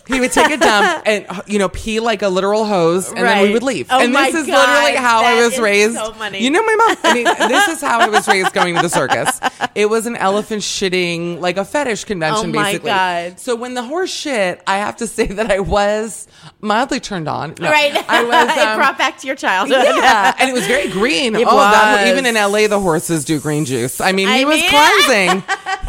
He 0.08 0.20
would 0.20 0.32
take 0.32 0.52
a 0.52 0.58
dump 0.58 1.04
and 1.08 1.26
you 1.48 1.58
know 1.60 1.70
pee 1.70 2.00
like 2.00 2.22
a 2.22 2.30
literal 2.30 2.66
hose, 2.66 3.10
and 3.10 3.18
then 3.18 3.42
we 3.44 3.52
would 3.54 3.64
leave. 3.64 3.88
Oh 3.90 4.00
and 4.00 4.16
this 4.16 4.36
is 4.36 4.46
God, 4.48 4.70
literally 4.70 4.96
how 4.98 5.24
I 5.24 5.44
was 5.44 5.58
raised. 5.60 5.96
so. 5.96 6.14
You 6.32 6.52
know 6.52 6.64
my 6.64 6.76
mom. 6.76 6.98
I 7.04 7.14
mean, 7.14 7.24
this 7.50 7.68
is 7.70 7.82
how 7.82 8.00
I 8.00 8.10
was 8.10 8.28
raised 8.28 8.54
going 8.54 8.76
to 8.76 8.82
the 8.82 8.90
circus. 8.90 9.40
It 9.74 9.90
was 9.90 10.06
an 10.06 10.16
elephant 10.16 10.62
shitting, 10.62 11.40
like 11.40 11.58
a 11.58 11.66
fetish 11.66 12.06
convention, 12.06 12.50
Oh 12.52 12.54
my 12.54 12.64
basically. 12.72 12.90
God. 12.90 13.40
So 13.40 13.56
when 13.56 13.74
the 13.74 13.84
horse 13.84 14.12
shit, 14.12 14.62
I 14.68 14.78
have 14.78 14.98
to 14.98 15.08
say 15.16 15.28
that 15.28 15.52
I 15.52 15.60
was 15.60 16.28
mildly 16.62 17.00
turned 17.00 17.28
on. 17.28 17.56
No, 17.60 17.70
right. 17.70 17.94
I 18.08 18.24
was. 18.24 18.58
it 18.58 18.60
um, 18.68 18.78
brought 18.78 18.98
back 18.98 19.18
to 19.20 19.28
your 19.28 19.36
childhood. 19.36 19.84
yeah, 19.84 20.36
and 20.40 20.50
it 20.50 20.54
was 20.54 20.68
very 20.68 20.90
green. 20.90 21.36
It 21.36 21.48
oh, 21.48 21.58
that- 21.58 22.02
was. 22.04 22.12
even 22.12 22.26
in 22.26 22.36
LA, 22.36 22.68
the 22.68 22.80
horses 22.80 23.26
do 23.26 23.40
green 23.40 23.66
juice. 23.66 24.00
I 24.00 24.12
mean, 24.12 24.28
he 24.28 24.42
I 24.42 24.44
was 24.46 24.60
mean- 24.60 24.70
cleansing. 24.70 25.44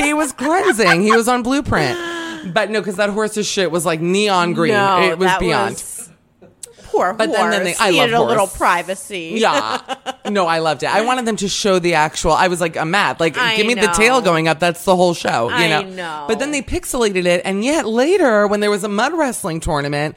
he 0.04 0.14
was 0.14 0.32
cleansing. 0.32 1.02
He 1.02 1.12
was 1.12 1.28
on 1.28 1.42
Blueprint. 1.42 1.98
But 2.52 2.70
no, 2.70 2.80
because 2.80 2.96
that 2.96 3.10
horse's 3.10 3.46
shit 3.46 3.70
was 3.70 3.84
like 3.86 4.00
neon 4.00 4.52
green. 4.54 4.72
No, 4.74 5.02
it 5.02 5.18
was 5.18 5.30
beyond. 5.38 5.74
was- 5.74 6.10
poor 6.84 7.12
But 7.12 7.28
horse. 7.28 7.38
then- 7.38 7.50
then 7.50 7.64
they- 7.64 7.74
I 7.78 7.90
needed 7.90 8.14
a 8.14 8.22
little 8.22 8.46
privacy. 8.46 9.32
Yeah. 9.36 9.80
No, 10.30 10.46
I 10.46 10.60
loved 10.60 10.82
it. 10.82 10.86
I 10.94 11.02
wanted 11.02 11.24
them 11.26 11.36
to 11.36 11.48
show 11.48 11.78
the 11.78 11.94
actual. 11.94 12.32
I 12.32 12.48
was 12.48 12.60
like, 12.60 12.76
I'm 12.76 12.90
mad. 12.90 13.20
Like, 13.20 13.36
I 13.36 13.56
give 13.56 13.66
me 13.66 13.74
the 13.74 13.88
tail 13.88 14.20
going 14.20 14.48
up. 14.48 14.60
That's 14.60 14.84
the 14.84 14.96
whole 14.96 15.12
show. 15.14 15.48
You 15.50 15.54
I 15.54 15.68
know? 15.68 15.82
know. 15.82 16.24
But 16.28 16.38
then 16.38 16.50
they 16.52 16.62
pixelated 16.62 17.26
it, 17.26 17.42
and 17.44 17.64
yet 17.64 17.86
later, 17.86 18.46
when 18.46 18.60
there 18.60 18.70
was 18.70 18.82
a 18.84 18.88
mud 18.88 19.12
wrestling 19.14 19.60
tournament, 19.60 20.16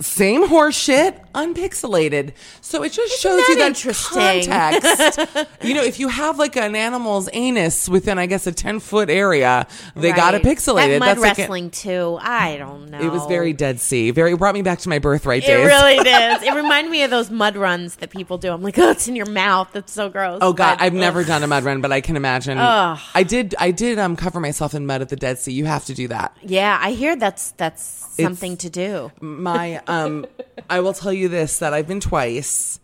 same 0.00 0.46
horse 0.48 0.76
shit, 0.76 1.20
unpixelated. 1.34 2.32
So 2.60 2.82
it 2.82 2.92
just 2.92 3.20
shows 3.20 3.40
that 3.40 3.48
you 3.48 3.56
that 3.58 3.66
interesting? 3.68 4.50
context. 4.50 5.48
you 5.62 5.74
know, 5.74 5.82
if 5.82 5.98
you 6.00 6.08
have 6.08 6.38
like 6.38 6.56
an 6.56 6.74
animal's 6.76 7.28
anus 7.32 7.88
within, 7.88 8.18
I 8.18 8.26
guess, 8.26 8.46
a 8.46 8.52
ten 8.52 8.80
foot 8.80 9.10
area, 9.10 9.66
they 9.94 10.12
got 10.12 10.32
to 10.32 10.36
Right. 10.38 10.44
pixelate 10.44 10.76
that 10.76 10.90
it. 10.90 10.98
Mud 10.98 11.08
That's 11.08 11.20
like 11.20 11.38
a- 11.38 11.40
wrestling 11.42 11.70
too. 11.70 12.18
I 12.20 12.56
don't 12.56 12.90
know. 12.90 13.00
it 13.00 13.10
was 13.10 13.24
very 13.26 13.52
Dead 13.52 13.80
Sea. 13.80 14.10
Very 14.10 14.34
brought 14.36 14.54
me 14.54 14.62
back 14.62 14.80
to 14.80 14.88
my 14.88 14.98
birthright 14.98 15.42
It 15.44 15.46
days. 15.46 15.66
really 15.66 15.96
did. 16.04 16.42
It 16.42 16.54
reminded 16.54 16.90
me 16.90 17.02
of 17.02 17.10
those 17.10 17.30
mud 17.30 17.56
runs 17.56 17.96
that 17.96 18.10
people 18.10 18.38
do. 18.38 18.52
I'm 18.52 18.62
like, 18.62 18.78
oh, 18.78 18.90
it's 18.90 19.08
in 19.08 19.16
your 19.16 19.26
mouth. 19.30 19.68
That's 19.72 19.92
so 19.92 20.08
gross. 20.08 20.38
Oh 20.42 20.52
God, 20.52 20.78
But, 20.78 20.84
I've 20.84 20.94
never 20.94 21.24
done 21.24 21.42
a 21.42 21.46
mud 21.46 21.64
run, 21.64 21.80
but 21.80 21.92
I 21.92 22.00
can 22.00 22.16
imagine. 22.16 22.58
Ugh. 22.58 22.98
I 23.14 23.22
did. 23.22 23.54
I 23.58 23.70
did 23.70 23.98
um, 23.98 24.16
cover 24.16 24.40
myself 24.40 24.74
in 24.74 24.86
mud 24.86 25.00
at 25.02 25.08
the 25.08 25.16
Dead 25.16 25.38
Sea. 25.38 25.52
You 25.52 25.64
have 25.66 25.84
to 25.86 25.94
do 25.94 26.08
that. 26.08 26.36
Yeah, 26.42 26.78
I 26.80 26.92
hear 26.92 27.16
that's 27.16 27.52
that's 27.52 27.82
something 27.82 28.56
to 28.58 28.70
do. 28.70 29.12
My, 29.20 29.65
um, 29.74 30.26
I 30.70 30.80
will 30.80 30.92
tell 30.92 31.12
you 31.12 31.28
this: 31.28 31.58
that 31.58 31.74
I've 31.74 31.86
been 31.86 32.00
twice, 32.00 32.80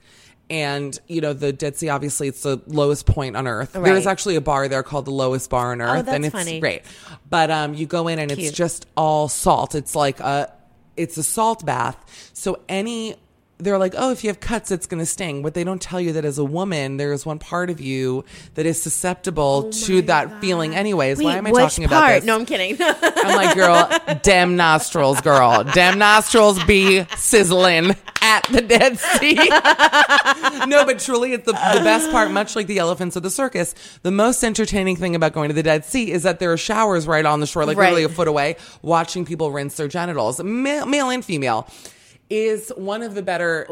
and 0.50 0.98
you 1.08 1.20
know 1.20 1.32
the 1.32 1.52
Dead 1.52 1.76
Sea. 1.76 1.88
Obviously, 1.88 2.28
it's 2.28 2.42
the 2.42 2.60
lowest 2.66 3.06
point 3.06 3.36
on 3.36 3.46
Earth. 3.46 3.72
There 3.72 3.96
is 3.96 4.06
actually 4.06 4.36
a 4.36 4.40
bar 4.40 4.68
there 4.68 4.82
called 4.82 5.06
the 5.06 5.12
lowest 5.12 5.50
bar 5.50 5.72
on 5.72 5.80
Earth, 5.80 6.06
that's 6.06 6.14
and 6.14 6.24
it's 6.24 6.34
funny. 6.34 6.60
great. 6.60 6.82
But 7.28 7.50
um, 7.50 7.74
you 7.74 7.86
go 7.86 8.08
in 8.08 8.18
and 8.18 8.30
it's 8.30 8.52
just 8.52 8.86
all 8.96 9.28
salt. 9.28 9.74
It's 9.74 9.94
like 9.94 10.20
a, 10.20 10.52
it's 10.96 11.16
a 11.16 11.22
salt 11.22 11.64
bath. 11.64 12.30
So 12.34 12.60
any. 12.68 13.16
They're 13.62 13.78
like, 13.78 13.94
oh, 13.96 14.10
if 14.10 14.24
you 14.24 14.28
have 14.30 14.40
cuts, 14.40 14.70
it's 14.70 14.86
going 14.86 14.98
to 14.98 15.06
sting. 15.06 15.42
But 15.42 15.54
they 15.54 15.62
don't 15.64 15.80
tell 15.80 16.00
you 16.00 16.12
that 16.14 16.24
as 16.24 16.38
a 16.38 16.44
woman, 16.44 16.96
there 16.96 17.12
is 17.12 17.24
one 17.24 17.38
part 17.38 17.70
of 17.70 17.80
you 17.80 18.24
that 18.54 18.66
is 18.66 18.82
susceptible 18.82 19.64
oh 19.66 19.70
to 19.86 20.02
that 20.02 20.40
feeling, 20.40 20.74
anyways. 20.74 21.22
Why 21.22 21.34
Oh 21.34 21.38
am 21.38 21.46
I 21.46 21.50
talking 21.52 21.86
part? 21.88 21.92
about 22.04 22.08
this? 22.14 22.24
No, 22.24 22.34
I'm 22.34 22.44
kidding. 22.46 22.76
I'm 22.80 23.36
like, 23.36 23.54
girl, 23.54 23.88
damn 24.22 24.56
nostrils, 24.56 25.20
girl. 25.20 25.64
Damn 25.64 25.98
nostrils 25.98 26.62
be 26.64 27.04
sizzling 27.16 27.94
at 28.20 28.42
the 28.50 28.60
Dead 28.62 28.98
Sea. 28.98 29.34
no, 30.66 30.84
but 30.84 30.98
truly, 30.98 31.32
it's 31.32 31.44
the, 31.46 31.52
the 31.52 31.80
best 31.84 32.10
part, 32.10 32.30
much 32.30 32.54
like 32.56 32.66
the 32.66 32.78
elephants 32.78 33.16
of 33.16 33.22
the 33.22 33.30
circus. 33.30 33.74
The 34.02 34.10
most 34.10 34.42
entertaining 34.44 34.96
thing 34.96 35.14
about 35.14 35.32
going 35.32 35.48
to 35.48 35.54
the 35.54 35.62
Dead 35.62 35.84
Sea 35.84 36.10
is 36.12 36.22
that 36.24 36.38
there 36.38 36.52
are 36.52 36.56
showers 36.56 37.06
right 37.06 37.24
on 37.24 37.40
the 37.40 37.46
shore, 37.46 37.64
like 37.64 37.76
Right. 37.76 37.86
literally 37.92 38.04
a 38.04 38.08
foot 38.08 38.28
away, 38.28 38.56
watching 38.82 39.24
people 39.24 39.50
rinse 39.52 39.76
their 39.76 39.88
genitals, 39.88 40.42
male, 40.42 40.86
male 40.86 41.10
and 41.10 41.24
female. 41.24 41.68
Is 42.34 42.72
one 42.76 43.02
of 43.02 43.14
the 43.14 43.22
better, 43.22 43.66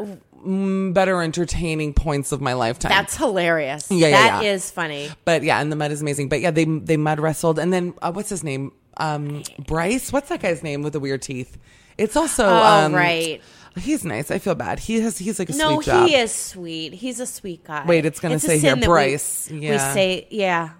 mm, 0.45 0.93
better 0.93 1.19
entertaining 1.21 1.93
points 1.95 2.31
of 2.31 2.41
my 2.41 2.53
lifetime. 2.53 2.89
That's 2.91 3.17
hilarious. 3.17 3.89
Yeah, 3.89 4.09
yeah, 4.09 4.11
That 4.11 4.43
yeah. 4.43 4.51
is 4.51 4.69
funny. 4.69 5.09
But 5.25 5.41
yeah, 5.41 5.59
and 5.59 5.71
the 5.71 5.75
mud 5.75 5.91
is 5.91 6.01
amazing. 6.01 6.29
But 6.29 6.41
yeah, 6.41 6.51
they 6.51 6.65
they 6.65 6.95
mud 6.95 7.19
wrestled, 7.19 7.57
and 7.57 7.73
then 7.73 7.95
uh, 8.03 8.11
what's 8.11 8.29
his 8.29 8.43
name? 8.43 8.71
Um, 8.97 9.41
Bryce. 9.65 10.13
What's 10.13 10.29
that 10.29 10.41
guy's 10.41 10.61
name 10.61 10.83
with 10.83 10.93
the 10.93 10.99
weird 10.99 11.23
teeth? 11.23 11.57
It's 11.97 12.15
also 12.15 12.45
Oh, 12.45 12.63
um, 12.85 12.93
right. 12.93 13.41
He's 13.77 14.03
nice. 14.05 14.29
I 14.29 14.37
feel 14.37 14.53
bad. 14.53 14.79
He 14.79 14.99
has 14.99 15.17
he's 15.17 15.39
like 15.39 15.49
a 15.49 15.53
No, 15.55 15.81
job. 15.81 16.07
he 16.07 16.15
is 16.15 16.31
sweet. 16.31 16.93
He's 16.93 17.19
a 17.19 17.25
sweet 17.25 17.63
guy. 17.63 17.85
Wait, 17.87 18.05
it's 18.05 18.19
gonna 18.19 18.35
a 18.35 18.39
say 18.39 18.59
here, 18.59 18.75
that 18.75 18.81
we- 18.81 18.85
Bryce. 18.85 19.49
We, 19.49 19.61
say, 19.77 20.27
yeah, 20.29 20.71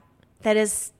that 0.43 0.55
is. 0.57 0.91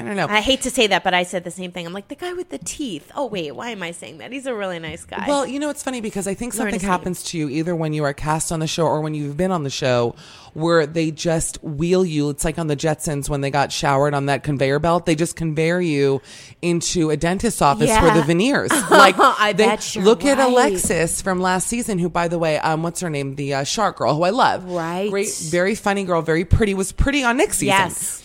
I 0.00 0.08
don't 0.08 0.16
know. 0.16 0.26
I 0.28 0.40
hate 0.40 0.62
to 0.62 0.70
say 0.70 0.86
that, 0.88 1.04
but 1.04 1.14
I 1.14 1.22
said 1.22 1.44
the 1.44 1.50
same 1.50 1.72
thing. 1.72 1.86
I'm 1.86 1.92
like 1.92 2.08
the 2.08 2.14
guy 2.14 2.32
with 2.32 2.50
the 2.50 2.58
teeth. 2.58 3.10
Oh 3.14 3.26
wait, 3.26 3.52
why 3.52 3.70
am 3.70 3.82
I 3.82 3.92
saying 3.92 4.18
that? 4.18 4.32
He's 4.32 4.46
a 4.46 4.54
really 4.54 4.78
nice 4.78 5.04
guy. 5.04 5.24
Well, 5.28 5.46
you 5.46 5.58
know, 5.58 5.70
it's 5.70 5.82
funny 5.82 6.00
because 6.00 6.26
I 6.26 6.34
think 6.34 6.52
something 6.52 6.80
happens 6.80 7.22
to 7.24 7.38
you 7.38 7.48
either 7.48 7.74
when 7.74 7.92
you 7.92 8.04
are 8.04 8.14
cast 8.14 8.52
on 8.52 8.60
the 8.60 8.66
show 8.66 8.86
or 8.86 9.00
when 9.00 9.14
you've 9.14 9.36
been 9.36 9.50
on 9.50 9.64
the 9.64 9.70
show 9.70 10.14
where 10.54 10.86
they 10.86 11.10
just 11.10 11.62
wheel 11.62 12.04
you. 12.04 12.30
It's 12.30 12.44
like 12.44 12.58
on 12.58 12.66
the 12.66 12.76
Jetsons 12.76 13.28
when 13.28 13.40
they 13.40 13.50
got 13.50 13.72
showered 13.72 14.14
on 14.14 14.26
that 14.26 14.42
conveyor 14.42 14.78
belt. 14.78 15.06
They 15.06 15.14
just 15.14 15.36
conveyor 15.36 15.80
you 15.80 16.20
into 16.62 17.10
a 17.10 17.16
dentist's 17.16 17.62
office 17.62 17.96
for 17.96 18.10
the 18.10 18.22
veneers. 18.22 18.70
Like, 18.90 19.14
I 19.18 19.52
they, 19.52 19.66
bet 19.66 19.94
you're 19.94 20.04
look 20.04 20.24
at. 20.24 20.38
Alexis 20.40 21.22
from 21.22 21.40
last 21.40 21.68
season, 21.68 21.98
who, 21.98 22.08
by 22.08 22.28
the 22.28 22.38
way, 22.38 22.58
um, 22.58 22.82
what's 22.82 23.00
her 23.00 23.08
name? 23.08 23.36
The 23.36 23.54
uh, 23.54 23.64
shark 23.64 23.98
girl, 23.98 24.14
who 24.14 24.24
I 24.24 24.30
love. 24.30 24.64
Right. 24.64 25.10
Great, 25.10 25.32
very 25.50 25.74
funny 25.74 26.04
girl, 26.04 26.22
very 26.22 26.44
pretty, 26.44 26.74
was 26.74 26.92
pretty 26.92 27.22
on 27.22 27.36
Nick's 27.36 27.58
season. 27.58 27.68
Yes. 27.68 28.19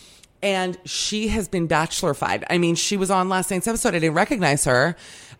And 0.46 0.78
she 0.86 1.30
has 1.30 1.48
been 1.48 1.66
bachelorified. 1.66 2.46
I 2.52 2.60
mean, 2.60 2.76
she 2.76 2.98
was 2.98 3.10
on 3.10 3.30
last 3.30 3.50
night's 3.50 3.68
episode. 3.68 3.96
I 3.96 4.00
didn't 4.00 4.14
recognize 4.14 4.66
her. 4.66 4.96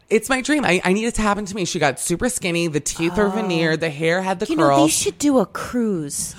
It's 0.10 0.30
my 0.30 0.42
dream. 0.42 0.66
I, 0.66 0.82
I 0.84 0.94
need 0.94 1.06
it 1.06 1.14
to 1.16 1.22
happen 1.22 1.46
to 1.46 1.56
me. 1.56 1.64
She 1.66 1.78
got 1.78 2.00
super 2.00 2.28
skinny. 2.28 2.68
The 2.68 2.80
teeth 2.80 3.18
are 3.20 3.30
veneered. 3.30 3.82
The 3.82 3.92
hair 3.92 4.24
had 4.24 4.40
the 4.40 4.48
you 4.48 4.56
know, 4.56 4.84
they 4.84 4.88
should 4.88 5.20
do 5.20 5.38
a 5.38 5.46
cruise. 5.46 6.36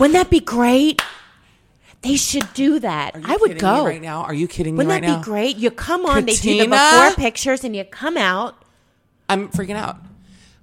Wouldn't 0.00 0.14
that 0.14 0.30
be 0.30 0.40
great? 0.40 1.00
They 2.02 2.16
should 2.16 2.52
do 2.54 2.80
that. 2.80 3.14
I 3.24 3.36
would 3.36 3.60
go. 3.60 3.86
right 3.86 4.02
now. 4.02 4.22
Are 4.22 4.34
you 4.34 4.48
kidding 4.48 4.74
me 4.74 4.78
Wouldn't 4.78 4.90
right 4.90 5.02
that 5.02 5.08
now? 5.08 5.18
be 5.18 5.24
great? 5.24 5.56
You 5.56 5.70
come 5.70 6.04
on, 6.04 6.26
they 6.26 6.34
do 6.34 6.58
the 6.58 6.66
Katina? 6.66 7.06
before 7.10 7.24
pictures, 7.24 7.62
and 7.62 7.76
you 7.76 7.84
come 7.84 8.16
out. 8.16 8.60
I'm 9.28 9.48
freaking 9.50 9.76
out. 9.76 9.98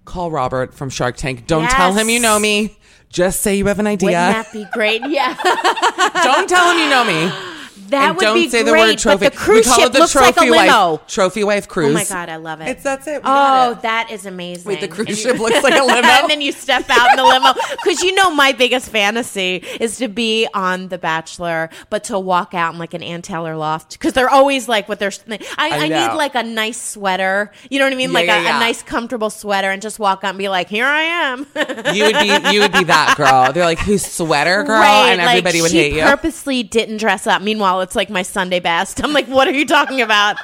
Call 0.09 0.31
Robert 0.31 0.73
from 0.73 0.89
Shark 0.89 1.17
Tank. 1.17 1.45
Don't 1.45 1.69
tell 1.69 1.93
him 1.93 2.09
you 2.09 2.19
know 2.19 2.39
me. 2.39 2.75
Just 3.09 3.41
say 3.41 3.55
you 3.55 3.67
have 3.67 3.77
an 3.77 3.85
idea. 3.85 4.07
Wouldn't 4.07 4.45
that 4.45 4.51
be 4.51 4.65
great? 4.73 5.01
Yeah. 5.07 5.35
Don't 6.23 6.49
tell 6.49 6.71
him 6.71 6.79
you 6.79 6.89
know 6.89 7.03
me. 7.05 7.48
That 7.89 8.07
and 8.09 8.15
would 8.17 8.21
don't 8.23 8.35
be 8.35 8.49
say 8.49 8.63
great. 8.63 8.71
the 8.71 8.77
word 8.77 8.97
trophy. 8.97 9.25
But 9.25 9.33
the 9.33 9.37
cruise 9.39 9.65
we 9.65 9.71
call 9.71 9.79
ship 9.79 9.87
it 9.87 9.93
the 9.93 9.99
looks 9.99 10.11
trophy 10.11 10.25
like 10.25 10.37
a 10.37 10.51
limo. 10.51 10.91
wife. 10.93 11.07
Trophy 11.07 11.43
wife 11.43 11.67
cruise. 11.67 11.89
Oh 11.91 11.93
my 11.93 12.03
god, 12.05 12.29
I 12.29 12.35
love 12.37 12.61
it. 12.61 12.69
It's 12.69 12.83
that's 12.83 13.07
it. 13.07 13.15
We 13.17 13.21
got 13.21 13.67
Oh, 13.67 13.71
it. 13.73 13.81
that 13.83 14.11
is 14.11 14.25
amazing. 14.25 14.67
Wait, 14.67 14.81
the 14.81 14.87
cruise 14.87 15.09
And 15.09 15.17
ship 15.17 15.39
looks 15.39 15.63
like 15.63 15.73
a 15.79 15.83
limo? 15.85 16.07
and 16.07 16.29
then 16.29 16.41
you 16.41 16.51
step 16.51 16.89
out 16.89 17.09
in 17.11 17.17
the 17.17 17.23
limo 17.23 17.53
because 17.83 18.01
you 18.03 18.13
know 18.15 18.31
my 18.31 18.51
biggest 18.51 18.89
fantasy 18.89 19.57
is 19.79 19.97
to 19.97 20.07
be 20.07 20.47
on 20.53 20.87
The 20.89 20.97
Bachelor, 20.97 21.69
but 21.89 22.03
to 22.05 22.19
walk 22.19 22.53
out 22.53 22.73
in 22.73 22.79
like 22.79 22.93
an 22.93 23.03
Ann 23.03 23.21
Taylor 23.21 23.55
loft 23.55 23.93
because 23.93 24.13
they're 24.13 24.29
always 24.29 24.67
like 24.67 24.87
what 24.89 24.99
they're. 24.99 25.11
I, 25.29 25.39
I, 25.57 25.87
know. 25.87 26.07
need 26.09 26.15
like 26.15 26.35
a 26.35 26.43
nice 26.43 26.81
sweater. 26.81 27.51
You 27.69 27.79
know 27.79 27.85
what 27.85 27.93
I 27.93 27.95
mean? 27.95 28.09
Yeah, 28.09 28.13
like 28.13 28.27
yeah, 28.27 28.39
a, 28.39 28.43
yeah. 28.43 28.57
a 28.57 28.59
nice 28.59 28.83
comfortable 28.83 29.29
sweater, 29.29 29.69
and 29.71 29.81
just 29.81 29.99
walk 29.99 30.23
out 30.23 30.29
and 30.29 30.37
be 30.37 30.49
like, 30.49 30.69
"Here 30.69 30.85
I 30.85 31.01
am." 31.01 31.45
You 31.89 32.03
would 32.05 32.19
be 32.19 32.27
you 32.53 32.61
would 32.61 32.71
be 32.71 32.83
that 32.85 33.15
girl. 33.17 33.51
They're 33.51 33.65
like, 33.65 33.79
who's 33.79 34.05
sweater 34.05 34.63
girl? 34.63 34.79
Right, 34.79 35.11
and 35.11 35.21
everybody 35.21 35.59
like, 35.59 35.63
would 35.63 35.71
she 35.71 35.77
hate 35.77 35.93
you. 35.93 36.01
Purposely 36.03 36.61
didn't 36.63 36.97
dress 36.97 37.25
up. 37.25 37.41
Meanwhile, 37.41 37.78
it's 37.81 37.95
like 37.95 38.09
my 38.09 38.21
Sunday 38.21 38.59
best. 38.59 39.03
I'm 39.03 39.13
like, 39.13 39.27
what 39.27 39.47
are 39.47 39.53
you 39.53 39.65
talking 39.65 40.01
about? 40.01 40.37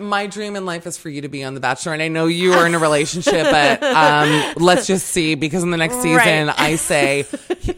My 0.00 0.26
dream 0.30 0.56
in 0.56 0.64
life 0.64 0.86
is 0.86 0.96
for 0.96 1.08
you 1.08 1.22
to 1.22 1.28
be 1.28 1.42
on 1.44 1.54
The 1.54 1.60
Bachelor, 1.60 1.92
and 1.92 2.02
I 2.02 2.08
know 2.08 2.26
you 2.26 2.52
are 2.52 2.66
in 2.66 2.74
a 2.74 2.78
relationship, 2.78 3.44
but 3.50 3.82
um, 3.82 4.54
let's 4.56 4.86
just 4.86 5.08
see 5.08 5.34
because 5.34 5.62
in 5.62 5.70
the 5.70 5.76
next 5.76 5.96
season, 5.96 6.16
Right. 6.48 6.54
I 6.60 6.76
say, 6.76 7.26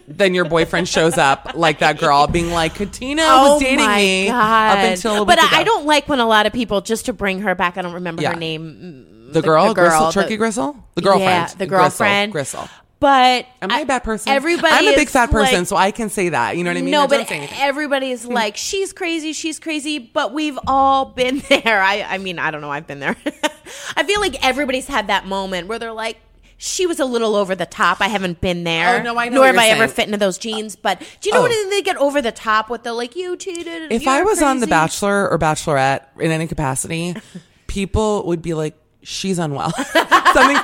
then 0.07 0.35
your 0.35 0.45
boyfriend 0.45 0.89
shows 0.89 1.17
up 1.19 1.53
like 1.55 1.79
that 1.81 1.99
girl, 1.99 2.27
being 2.27 2.51
like, 2.51 2.75
Katina 2.75 3.23
was 3.23 3.61
dating 3.61 3.81
Oh 3.81 3.87
my 3.87 3.97
me 3.97 4.27
God. 4.29 4.79
up 4.79 4.85
until 4.85 5.15
a 5.17 5.19
week 5.21 5.27
but 5.29 5.39
I-. 5.41 5.61
I 5.61 5.65
don't 5.65 5.87
like 5.87 6.09
when 6.09 6.21
a 6.21 6.27
lot 6.27 6.47
of 6.47 6.53
people 6.53 6.81
just 6.81 7.07
to 7.07 7.13
bring 7.13 7.41
her 7.41 7.55
back. 7.55 7.77
I 7.77 7.83
don't 7.83 7.95
remember 7.95 8.23
Yeah. 8.23 8.35
her 8.35 8.39
name. 8.39 9.31
The 9.33 9.43
girl, 9.43 9.69
the 9.69 9.75
girl, 9.75 9.89
Gristle, 9.91 10.07
the- 10.07 10.13
Turkey 10.13 10.37
Gristle, 10.37 10.77
the 10.95 11.03
girlfriend, 11.03 11.29
Yeah, 11.29 11.47
the 11.49 11.67
Gristle, 11.67 11.83
girlfriend. 11.83 12.33
Gristle. 12.33 12.69
But 13.01 13.47
Am 13.63 13.71
I 13.71 13.81
a 13.81 13.87
bad 13.87 14.03
person? 14.03 14.33
Everybody, 14.33 14.75
I'm 14.75 14.89
a 14.89 14.97
big 14.97 15.07
is 15.07 15.13
fat 15.13 15.31
person, 15.31 15.59
like- 15.59 15.67
so 15.69 15.77
I 15.77 15.93
can 15.93 16.11
say 16.11 16.31
that. 16.31 16.57
You 16.57 16.65
know 16.65 16.71
what 16.71 16.79
I 16.79 16.83
mean? 16.83 16.91
no, 16.91 17.07
Don't 17.07 17.11
but 17.21 17.29
say 17.29 17.37
anything. 17.37 17.59
everybody's 17.61 18.25
hmm. 18.25 18.33
like, 18.33 18.57
she's 18.57 18.93
crazy, 18.93 19.33
she's 19.33 19.61
crazy. 19.61 19.99
But 20.01 20.33
we've 20.33 20.59
all 20.67 21.05
been 21.05 21.39
there. 21.49 21.81
I, 21.81 22.03
I 22.03 22.19
mean, 22.19 22.39
I 22.41 22.51
don't 22.51 22.61
know. 22.61 22.73
I've 22.73 22.87
been 22.89 22.99
there. 22.99 23.17
I 23.97 24.03
feel 24.03 24.21
like 24.21 24.45
everybody's 24.45 24.89
had 24.89 25.07
that 25.09 25.27
moment 25.27 25.69
where 25.69 25.79
they're 25.79 25.93
like. 25.93 26.19
She 26.61 26.89
was 26.89 26.99
a 26.99 27.05
little 27.05 27.37
over 27.37 27.55
the 27.55 27.67
top. 27.67 28.01
I 28.01 28.09
haven't 28.09 28.41
been 28.41 28.63
oh, 28.63 28.65
there. 28.65 28.99
Oh, 28.99 29.03
no, 29.05 29.17
I 29.17 29.29
know 29.29 29.37
Nor 29.37 29.47
have 29.47 29.59
I 29.59 29.69
ever 29.69 29.87
fit 29.87 30.07
into 30.07 30.19
those 30.19 30.39
jeans. 30.39 30.75
But 30.75 30.99
do 31.21 31.29
you 31.29 31.33
know 31.33 31.43
Oh. 31.43 31.49
when 31.49 31.71
they 31.71 31.83
get 31.83 31.97
over 31.99 32.21
the 32.21 32.33
top 32.33 32.69
with 32.69 32.83
the 32.83 32.93
like 32.95 33.15
you 33.15 33.37
cheated? 33.37 33.93
if 33.93 34.09
I 34.09 34.25
was 34.25 34.43
on 34.43 34.59
The? 34.59 34.67
Bachelor 34.67 35.29
or 35.31 35.39
Bachelorette 35.39 36.07
in 36.19 36.33
any 36.33 36.49
capacity, 36.49 37.15
people 37.69 38.27
would 38.27 38.43
be 38.43 38.55
like, 38.55 38.75
"She's 39.09 39.39
unwell." 39.39 39.71
Something. 40.35 40.59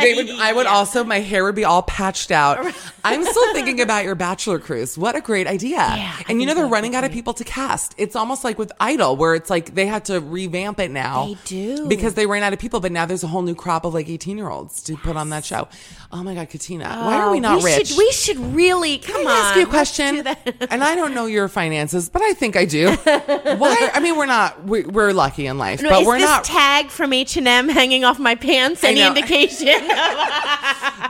They 0.00 0.14
would. 0.16 0.30
I 0.30 0.52
would 0.52 0.66
also. 0.66 1.04
My 1.04 1.20
hair 1.20 1.44
would 1.44 1.54
be 1.54 1.64
all 1.64 1.82
patched 1.82 2.32
out. 2.32 2.58
I'm 3.04 3.24
still 3.24 3.52
thinking 3.52 3.80
about 3.80 4.04
your 4.04 4.16
Bachelor 4.16 4.58
cruise. 4.58 4.98
What 4.98 5.14
a 5.14 5.20
great 5.20 5.46
idea! 5.46 5.78
I 5.78 6.24
and 6.28 6.40
you 6.40 6.46
know 6.48 6.54
they're 6.54 6.66
running 6.66 6.96
out 6.96 7.04
of 7.04 7.12
people 7.12 7.32
to 7.34 7.44
cast. 7.44 7.94
It's 7.96 8.16
almost 8.16 8.42
like 8.42 8.58
with 8.58 8.72
Idol, 8.80 9.16
where 9.16 9.34
it's 9.36 9.50
like 9.50 9.74
they 9.74 9.86
had 9.86 10.06
to 10.06 10.20
revamp 10.20 10.80
it 10.80 10.90
now. 10.90 11.26
They 11.26 11.38
do. 11.44 11.88
because 11.88 12.14
they 12.14 12.26
ran 12.26 12.42
out 12.42 12.52
of 12.52 12.58
people. 12.58 12.80
But 12.80 12.90
now 12.90 13.06
there's 13.06 13.22
a 13.22 13.28
whole 13.28 13.42
new 13.42 13.54
crop 13.54 13.84
of 13.84 13.94
like 13.94 14.08
18 14.08 14.36
year 14.36 14.48
olds 14.48 14.82
to 14.84 14.96
put 14.96 15.16
on 15.16 15.30
that 15.30 15.44
show. 15.44 15.68
Oh 16.16 16.22
my 16.22 16.32
God, 16.36 16.48
Katina, 16.48 16.84
why 16.84 17.16
are 17.18 17.32
we 17.32 17.38
Oh, 17.38 17.40
not 17.40 17.64
rich? 17.64 17.88
Should, 17.88 17.98
we 17.98 18.12
should 18.12 18.38
really 18.38 18.98
come 18.98 19.16
Can 19.16 19.26
on. 19.26 19.32
I 19.32 19.38
ask 19.40 19.56
you 19.56 19.64
a 19.64 19.66
question? 19.66 20.24
and 20.70 20.84
I 20.84 20.94
don't 20.94 21.12
know 21.12 21.26
your 21.26 21.48
finances, 21.48 22.08
but 22.08 22.22
I 22.22 22.34
think 22.34 22.54
I 22.54 22.66
do. 22.66 22.90
Why? 22.94 23.90
I 23.92 23.98
mean, 23.98 24.16
we're 24.16 24.26
not. 24.26 24.62
We, 24.62 24.84
we're 24.84 25.10
lucky 25.12 25.48
in 25.48 25.58
life, 25.58 25.82
No, 25.82 25.88
but 25.90 26.06
we're 26.06 26.18
this 26.18 26.30
not. 26.30 26.44
tag 26.44 26.90
from 26.90 27.12
H 27.12 27.36
and 27.36 27.48
M 27.48 27.68
hanging 27.68 28.04
off 28.04 28.20
my 28.20 28.36
pants 28.36 28.84
any 28.84 29.02
indication? 29.04 29.66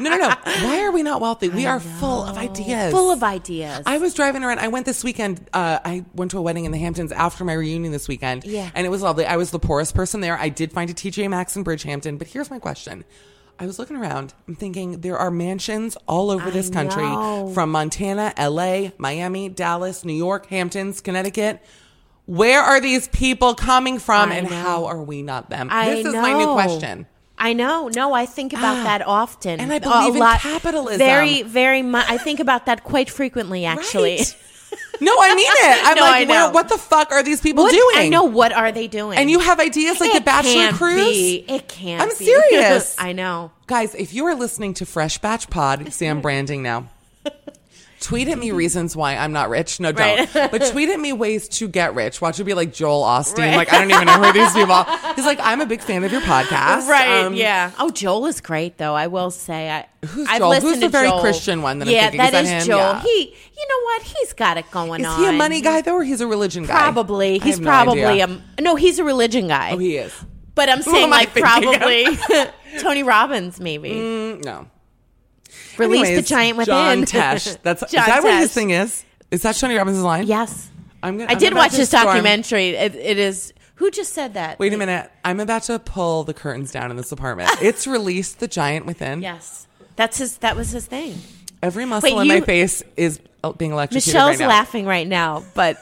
no, 0.01 0.09
no, 0.09 0.17
no. 0.17 0.35
Why 0.45 0.81
are 0.85 0.91
we 0.91 1.03
not 1.03 1.21
wealthy? 1.21 1.51
We 1.51 1.67
are 1.67 1.81
full 1.81 2.25
of 2.25 2.39
ideas. 2.39 2.91
Full 2.91 3.11
of 3.11 3.23
ideas. 3.23 3.83
I 3.85 3.99
was 3.99 4.15
driving 4.15 4.43
around. 4.43 4.61
I 4.61 4.69
went 4.69 4.87
this 4.87 5.05
weekend. 5.05 5.47
Uh, 5.53 5.81
I 5.85 6.07
went 6.15 6.31
to 6.31 6.39
a 6.39 6.43
wedding 6.43 6.65
in 6.65 6.73
the 6.73 6.79
Hamptons 6.79 7.13
after 7.13 7.45
my 7.45 7.53
reunion 7.53 7.93
this 7.93 8.09
weekend. 8.09 8.45
Yeah. 8.45 8.71
And 8.75 8.87
it 8.87 8.91
was 8.91 9.03
lovely. 9.03 9.27
I 9.27 9.37
was 9.37 9.51
the 9.51 9.59
poorest 9.59 9.95
person 9.95 10.23
there. 10.23 10.39
I 10.39 10.49
did 10.49 10.73
find 10.73 10.89
a 10.89 10.95
TJ 10.95 11.29
Maxx 11.29 11.57
in 11.57 11.63
Bridgehampton. 11.65 12.19
But 12.19 12.29
here's 12.29 12.51
my 12.51 12.59
question. 12.59 13.05
I 13.59 13.67
was 13.67 13.79
looking 13.79 13.97
around. 13.97 14.35
I'm 14.49 14.57
thinking 14.57 15.01
there 15.01 15.17
are 15.17 15.31
mansions 15.31 15.97
all 16.09 16.31
over 16.31 16.51
this 16.51 16.71
country 16.71 17.05
know. 17.05 17.51
from 17.55 17.71
Montana, 17.71 18.33
LA, 18.39 18.91
Miami, 18.99 19.49
Dallas, 19.49 20.05
New 20.05 20.15
York, 20.15 20.47
Hamptons, 20.47 21.01
Connecticut. 21.01 21.63
Where 22.27 22.61
are 22.61 22.81
these 22.81 23.07
people 23.09 23.55
coming 23.55 23.99
from 23.99 24.33
I 24.33 24.37
and 24.37 24.51
know. 24.51 24.57
how 24.57 24.87
are 24.87 25.03
we 25.03 25.23
not 25.23 25.51
them? 25.51 25.69
I 25.71 25.91
this 25.91 26.07
is 26.07 26.15
my 26.15 26.33
new 26.33 26.47
know. 26.47 26.55
question. 26.55 27.07
I 27.37 27.53
know. 27.53 27.89
No, 27.95 28.13
I 28.13 28.27
think 28.27 28.53
about 28.53 28.79
ah, 28.79 28.85
that 28.85 29.03
often, 29.07 29.61
And 29.61 29.73
I 29.73 29.79
believe 29.79 30.15
in 30.15 30.21
lot- 30.21 30.41
capitalism. 30.41 30.99
Very, 30.99 31.43
very 31.43 31.83
much. 31.83 32.07
I 32.09 32.17
think 32.17 32.41
about 32.41 32.67
that 32.67 32.85
quite 32.85 33.11
frequently, 33.11 33.65
actually. 33.75 34.17
Right. 34.17 34.37
No, 35.01 35.13
I 35.21 35.35
mean 35.35 35.47
it. 35.51 35.87
I'm 35.87 35.95
No, 35.97 36.03
like, 36.03 36.15
I 36.23 36.25
know. 36.25 36.51
what 36.51 36.69
the 36.69 36.79
fuck 36.79 37.11
are 37.13 37.23
these 37.23 37.41
people 37.41 37.67
doing? 37.67 37.97
I 37.97 38.09
know. 38.09 38.25
What 38.25 38.53
are 38.53 38.73
they 38.73 38.87
doing? 38.87 39.19
And 39.19 39.31
you 39.31 39.39
have 39.41 39.61
ideas 39.61 40.01
like 40.01 40.11
it 40.11 40.15
the 40.15 40.21
Bachelor 40.21 40.53
can't 40.53 40.77
Cruise? 40.77 41.05
Be. 41.05 41.45
It 41.49 41.69
can't. 41.69 42.03
I'm 42.03 42.09
be. 42.11 42.15
serious. 42.25 42.97
I 42.99 43.13
know. 43.13 43.51
Guys, 43.67 43.95
if 43.95 44.15
you 44.15 44.25
are 44.27 44.35
listening 44.35 44.75
to 44.75 44.87
Fresh 44.87 45.19
Batch 45.19 45.51
Pod, 45.51 45.93
see, 45.93 46.07
I'm 46.07 46.21
branding 46.21 46.63
now. 46.63 46.89
Tweet 48.05 48.29
at 48.29 48.39
me 48.39 48.51
reasons 48.51 48.95
why 48.95 49.17
I'm 49.17 49.33
not 49.33 49.49
rich. 49.49 49.81
No, 49.81 49.91
don't. 49.91 50.31
But 50.35 50.71
tweet 50.71 50.91
at 50.91 51.01
me 51.01 51.15
ways 51.15 51.49
to 51.49 51.67
get 51.67 51.95
rich. 51.95 52.21
Watch 52.21 52.39
it 52.39 52.45
be 52.45 52.53
like 52.53 52.71
Joel 52.71 53.03
Osteen. 53.03 53.57
Like, 53.57 53.73
I 53.73 53.81
don't 53.81 53.91
even 53.91 54.07
know 54.07 54.23
who 54.23 54.31
these 54.31 54.53
people 54.53 54.73
are. 54.73 55.15
He's 55.15 55.25
like, 55.25 55.41
I'm 55.41 55.63
a 55.63 55.67
big 55.67 55.81
fan 55.81 56.05
of 56.05 56.13
your 56.13 56.21
podcast. 56.21 56.87
Right. 56.87 57.25
Um, 57.25 57.33
yeah. 57.33 57.71
Oh, 57.79 57.91
Joel 57.91 58.27
is 58.27 58.43
great, 58.43 58.77
though. 58.77 58.95
I 58.95 59.07
will 59.07 59.31
say. 59.31 59.71
I, 59.71 59.87
Who's 60.05 60.29
I've 60.29 60.39
Joel? 60.39 60.61
Who's 60.61 60.81
the 60.81 60.91
very 60.91 61.09
Joel. 61.09 61.21
Christian 61.23 61.63
one 61.63 61.79
that 61.79 61.89
I'm 61.89 61.95
yeah, 61.95 62.11
thinking? 62.11 62.21
Is 62.21 62.33
that 62.33 62.45
that 62.45 62.59
is? 62.59 62.67
Joel. 62.67 62.77
Yeah. 62.79 63.01
He, 63.01 63.35
you 63.57 63.69
know 63.71 63.85
what? 63.85 64.03
He's 64.03 64.33
got 64.35 64.59
it 64.59 64.71
going 64.71 65.01
Is 65.01 65.07
on. 65.07 65.21
he 65.21 65.27
a 65.27 65.33
money 65.33 65.63
guy, 65.63 65.81
though, 65.81 65.95
or 65.95 66.05
he's 66.05 66.21
a 66.21 66.27
religion 66.27 66.67
guy? 66.67 66.79
Probably. 66.79 67.41
I 67.41 67.45
He's 67.45 67.55
have 67.55 67.65
no 67.65 67.71
probably 67.71 68.05
idea. 68.05 68.43
a 68.59 68.61
no. 68.61 68.77
He's 68.77 68.99
a 68.99 69.05
religion 69.05 69.49
guy. 69.49 69.71
Oh, 69.73 69.79
he 69.79 69.97
is. 69.97 70.13
But 70.55 70.69
I'm 70.69 70.83
saying 70.93 71.09
like 71.09 71.33
probably 71.33 72.07
Tony 72.81 73.03
Robbins, 73.03 73.61
maybe. 73.61 73.93
Mm, 73.93 74.45
no. 74.45 74.69
Release 75.79 76.17
the 76.17 76.23
giant 76.23 76.59
within. 76.59 76.75
John 76.75 77.05
Tesh. 77.05 77.57
That's 77.63 77.83
is 77.83 77.91
John 77.91 78.07
that 78.07 78.23
what 78.23 78.35
his 78.41 78.51
Tesh. 78.51 78.55
thing 78.55 78.71
is? 78.71 79.05
Is 79.31 79.43
that 79.43 79.57
Tony 79.57 79.75
Robbins' 79.77 80.03
line? 80.03 80.27
Yes. 80.27 80.71
I'm 81.03 81.19
gonna, 81.19 81.29
I 81.31 81.33
I'm 81.35 81.39
did 81.39 81.53
about 81.53 81.61
watch 81.65 81.71
to 81.73 81.77
his 81.79 81.89
storm- 81.89 82.05
documentary. 82.07 82.71
It, 82.71 82.95
it 82.95 83.19
is. 83.19 83.53
Who 83.77 83.91
just 83.91 84.13
said 84.13 84.35
that? 84.35 84.59
Wait 84.59 84.73
a 84.73 84.77
minute. 84.77 85.11
I'm 85.25 85.41
about 85.41 85.65
to 85.65 85.79
pull 85.79 86.25
the 86.25 86.33
curtains 86.35 86.71
down 86.71 86.91
in 86.91 86.97
this 86.97 87.11
apartment. 87.13 87.51
it's 87.61 87.87
released 87.87 88.39
the 88.41 88.47
giant 88.49 88.87
within. 88.87 89.21
Yes. 89.21 89.67
That's 89.97 90.19
his. 90.19 90.39
That 90.39 90.57
was 90.57 90.71
his 90.71 90.87
thing. 90.87 91.17
Every 91.63 91.85
muscle 91.85 92.17
Wait, 92.17 92.23
in 92.23 92.29
my 92.29 92.41
face 92.41 92.83
is 92.97 93.21
uh, 93.43 93.53
being 93.53 93.73
electrocuted 93.73 94.15
Michelle's 94.15 94.31
right 94.33 94.39
now. 94.41 94.49
laughing 94.49 94.87
right 94.87 95.07
now, 95.09 95.43
but 95.55 95.79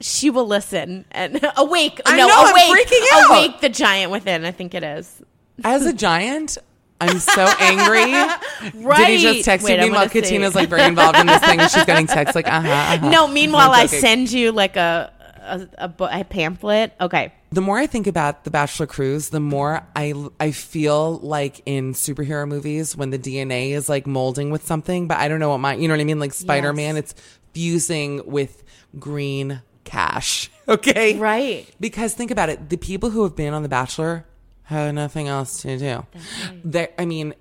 she 0.00 0.28
will 0.30 0.46
listen 0.46 1.04
and 1.12 1.40
awake. 1.56 2.00
I 2.06 2.16
no, 2.16 2.26
know, 2.26 2.34
I'm 2.36 2.52
awake. 2.52 2.86
freaking 2.86 3.04
out. 3.14 3.30
Awake 3.30 3.60
the 3.60 3.68
giant 3.70 4.12
within. 4.12 4.44
I 4.44 4.50
think 4.50 4.74
it 4.74 4.82
is. 4.82 5.22
As 5.64 5.86
a 5.86 5.92
giant, 5.92 6.58
I'm 7.00 7.18
so 7.18 7.44
angry. 7.60 8.12
Did 8.96 9.08
he 9.08 9.18
just 9.18 9.44
text 9.44 9.64
Wait, 9.64 9.74
you? 9.76 9.82
Meanwhile, 9.82 10.08
gonna 10.08 10.10
see. 10.12 10.20
Katina's 10.22 10.54
like 10.54 10.68
very 10.68 10.82
involved 10.84 11.18
in 11.18 11.26
this 11.26 11.40
thing, 11.40 11.60
and 11.60 11.70
she's 11.70 11.84
getting 11.84 12.06
texts 12.06 12.34
like, 12.34 12.46
uh 12.46 12.60
huh. 12.60 12.68
Uh-huh. 12.68 13.10
No. 13.10 13.28
Meanwhile, 13.28 13.72
I 13.72 13.86
send 13.86 14.30
you 14.32 14.52
like 14.52 14.76
a 14.76 15.12
a, 15.44 15.68
a, 15.78 15.88
bo- 15.88 16.08
a 16.10 16.24
pamphlet. 16.24 16.92
Okay. 17.00 17.32
the 17.50 17.60
more 17.60 17.76
I 17.78 17.86
think 17.86 18.06
about 18.06 18.44
the 18.44 18.50
Bachelor 18.50 18.86
Cruise, 18.86 19.28
the 19.28 19.40
more 19.40 19.86
I 19.94 20.14
I 20.40 20.50
feel 20.52 21.18
like 21.18 21.60
in 21.66 21.92
superhero 21.92 22.48
movies 22.48 22.96
when 22.96 23.10
the 23.10 23.18
DNA 23.18 23.70
is 23.72 23.88
like 23.88 24.06
molding 24.06 24.50
with 24.50 24.66
something, 24.66 25.06
but 25.06 25.18
I 25.18 25.28
don't 25.28 25.40
know 25.40 25.50
what 25.50 25.58
my 25.58 25.74
you 25.74 25.86
know 25.88 25.94
what 25.94 26.00
I 26.00 26.04
mean, 26.04 26.18
like 26.18 26.32
Spider 26.32 26.72
Man, 26.72 26.96
it's 26.96 27.14
fusing 27.52 28.22
with 28.24 28.62
green 28.98 29.62
cash. 29.84 30.50
Okay, 30.66 31.18
Right. 31.18 31.68
Because 31.78 32.14
think 32.14 32.30
about 32.30 32.48
it, 32.48 32.70
the 32.70 32.78
people 32.78 33.10
who 33.10 33.22
have 33.24 33.36
been 33.36 33.52
on 33.52 33.62
The 33.62 33.68
Bachelor 33.68 34.24
have 34.64 34.94
nothing 34.94 35.28
else 35.28 35.62
to 35.62 35.78
do. 35.78 36.06
They, 36.64 36.88
I 36.98 37.04
mean. 37.04 37.34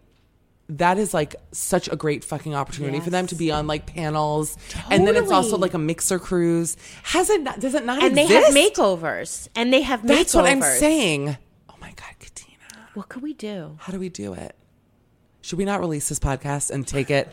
That 0.70 0.98
is 0.98 1.14
like 1.14 1.36
such 1.52 1.90
a 1.92 1.96
great 1.96 2.24
fucking 2.24 2.56
opportunity 2.56 3.02
for 3.02 3.10
them 3.10 3.28
to 3.28 3.36
be 3.36 3.52
on 3.52 3.68
like 3.68 3.86
panels, 3.86 4.58
and 4.90 5.06
then 5.06 5.18
it's 5.18 5.30
also 5.30 5.58
like 5.58 5.74
a 5.74 5.78
mixer 5.78 6.20
cruise. 6.20 6.78
Has 7.04 7.30
it? 7.30 7.42
Not, 7.42 7.60
does 7.60 7.76
it 7.76 7.86
not 7.86 8.02
And 8.02 8.18
they 8.18 8.26
have 8.26 8.54
makeovers. 8.56 9.50
And 9.56 9.74
they 9.74 9.82
have 9.82 10.08
That's 10.08 10.34
what 10.34 10.46
I'm 10.46 10.62
saying. 10.62 11.38
Oh 11.70 11.76
my 11.82 11.90
God, 11.90 12.16
Katina. 12.18 12.88
What 12.94 13.10
could 13.10 13.22
we 13.22 13.34
do? 13.34 13.76
How 13.82 13.92
do 13.92 14.00
we 14.00 14.08
do 14.08 14.34
it? 14.34 14.56
Should 15.42 15.60
we 15.60 15.66
not 15.66 15.82
release 15.82 16.08
this 16.08 16.20
podcast 16.20 16.72
and 16.72 16.88
take 16.88 17.12
it 17.12 17.28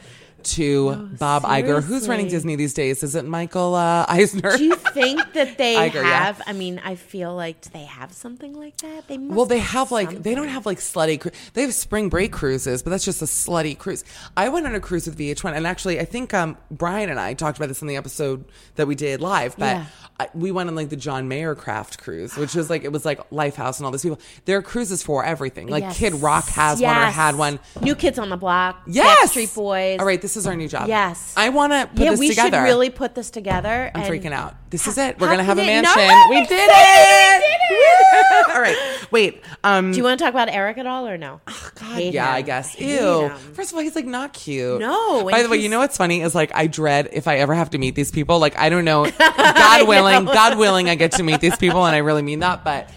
to 0.45 1.11
Bob 1.19 1.43
Iger. 1.43 1.83
Who's 1.83 2.09
running. 2.09 2.29
Disney 2.29 2.55
these 2.57 2.75
days? 2.75 3.03
Is 3.03 3.15
it 3.15 3.25
Michael 3.25 3.75
uh, 3.75 4.05
Eisner? 4.09 4.57
Do 4.57 4.65
you 4.65 4.77
think 4.77 5.33
that 5.33 5.59
they 5.59 5.75
Iger, 5.75 5.95
yeah. 5.95 6.25
have? 6.25 6.43
I 6.47 6.53
mean, 6.53 6.81
I 6.85 6.95
feel 6.95 7.35
like 7.35 7.61
do 7.63 7.71
they 7.73 7.85
have 7.85 8.13
something 8.13 8.53
like 8.59 8.77
that? 8.79 9.09
They 9.09 9.19
must 9.19 9.37
Well, 9.37 9.47
they 9.47 9.59
have 9.59 9.91
like 9.91 10.07
something. 10.09 10.23
they 10.23 10.35
don't 10.35 10.49
have 10.49 10.67
like 10.67 10.79
slutty. 10.79 11.21
Cru- 11.21 11.31
they 11.55 11.63
have 11.63 11.75
spring 11.75 12.09
break 12.09 12.33
cruises, 12.33 12.83
but 12.83 12.91
that's 12.91 13.05
just 13.05 13.23
a 13.23 13.25
slutty 13.27 13.77
cruise. 13.77 14.05
I 14.37 14.49
went 14.49 14.67
on 14.67 14.75
a 14.75 14.81
cruise 14.81 15.07
with 15.07 15.19
VH1, 15.19 15.55
and 15.57 15.67
actually, 15.67 15.99
I 15.99 16.05
think 16.05 16.33
um, 16.35 16.57
Brian 16.71 17.09
and 17.11 17.19
I 17.19 17.35
talked 17.35 17.59
about 17.59 17.69
this 17.69 17.83
in 17.83 17.89
the 17.89 17.97
episode 17.97 18.45
that 18.77 18.87
we 18.87 18.95
did 18.95 19.21
live. 19.21 19.57
But 19.57 19.77
Yeah. 19.77 19.87
I, 20.21 20.29
we 20.35 20.53
went 20.53 20.69
on 20.69 20.75
like 20.75 20.91
the 20.91 20.97
John 20.97 21.29
Mayercraft 21.31 21.99
cruise, 21.99 22.37
which 22.37 22.55
was 22.55 22.69
like 22.69 22.85
it 22.85 22.93
was 22.93 23.05
like 23.07 23.19
Lifehouse 23.31 23.79
and 23.79 23.87
all 23.87 23.93
these 23.93 24.03
people. 24.03 24.21
There 24.45 24.59
are 24.59 24.63
cruises 24.63 25.03
for 25.03 25.25
everything. 25.25 25.69
Like 25.69 25.83
Yes. 25.85 25.99
Kid 25.99 26.15
Rock 26.17 26.47
has 26.49 26.81
one 26.81 26.95
or 26.97 27.07
had 27.07 27.37
one. 27.37 27.59
New 27.81 27.95
Kids 27.95 28.19
on 28.19 28.29
the 28.29 28.37
Block. 28.37 28.83
Yes, 28.87 29.33
Backstreet 29.33 29.55
Boys. 29.55 29.99
All 29.99 30.05
right, 30.05 30.21
this 30.21 30.30
is 30.37 30.47
our 30.47 30.57
new 30.57 30.69
job. 30.69 30.89
Yes. 30.89 31.35
I 31.37 31.49
want 31.51 31.73
to 31.73 31.89
put 31.89 32.05
yeah, 32.05 32.11
this 32.11 32.21
we 32.21 32.29
together. 32.31 32.59
should 32.59 32.65
really 32.65 32.91
put 32.91 33.15
this 33.15 33.31
together. 33.31 33.91
I'm 33.95 34.11
freaking 34.11 34.33
out. 34.33 34.55
This 34.71 34.87
is 34.87 34.99
it. 34.99 35.19
We're 35.19 35.29
gonna 35.29 35.43
have 35.43 35.59
a 35.59 35.65
mansion. 35.65 35.97
No, 35.97 36.27
we 36.31 36.37
I'm 36.37 36.47
did 36.47 36.71
it. 36.73 38.49
All 38.55 38.61
right. 38.61 38.77
Wait. 39.11 39.43
Um. 39.65 39.91
Do 39.91 39.99
you 39.99 40.05
want 40.05 40.19
to 40.19 40.25
talk 40.25 40.33
about 40.33 40.49
Eric 40.49 40.79
at 40.79 40.87
all 40.87 41.09
or 41.09 41.19
no? 41.19 41.41
God, 41.47 41.95
Hate 41.95 42.15
yeah, 42.15 42.29
him. 42.29 42.35
I 42.37 42.43
guess. 42.43 42.75
Hate 42.75 43.01
Ew. 43.01 43.29
him. 43.29 43.37
First 43.37 43.73
of 43.73 43.77
all, 43.77 43.83
he's 43.83 43.97
like 43.97 44.07
not 44.07 44.33
cute. 44.33 44.81
No, 44.81 45.25
By 45.29 45.43
the 45.43 45.49
way, 45.49 45.57
you 45.57 45.69
know 45.69 45.81
what's 45.81 45.97
funny 45.97 46.21
is 46.21 46.35
like 46.35 46.53
I 46.55 46.69
dread 46.69 47.09
if 47.13 47.27
I 47.27 47.39
ever 47.39 47.55
have 47.55 47.71
to 47.71 47.79
meet 47.79 47.97
these 47.97 48.11
people. 48.11 48.39
Like 48.39 48.57
I 48.59 48.69
don't 48.69 48.85
know. 48.85 49.11
God 49.19 49.89
willing, 49.89 50.25
God 50.27 50.57
willing, 50.59 50.89
I 50.89 50.95
get 50.95 51.13
to 51.13 51.23
meet 51.23 51.41
these 51.41 51.57
people, 51.57 51.85
and 51.85 51.97
I 51.97 51.99
really 51.99 52.23
mean 52.23 52.41
that. 52.41 52.65
But 52.65 52.91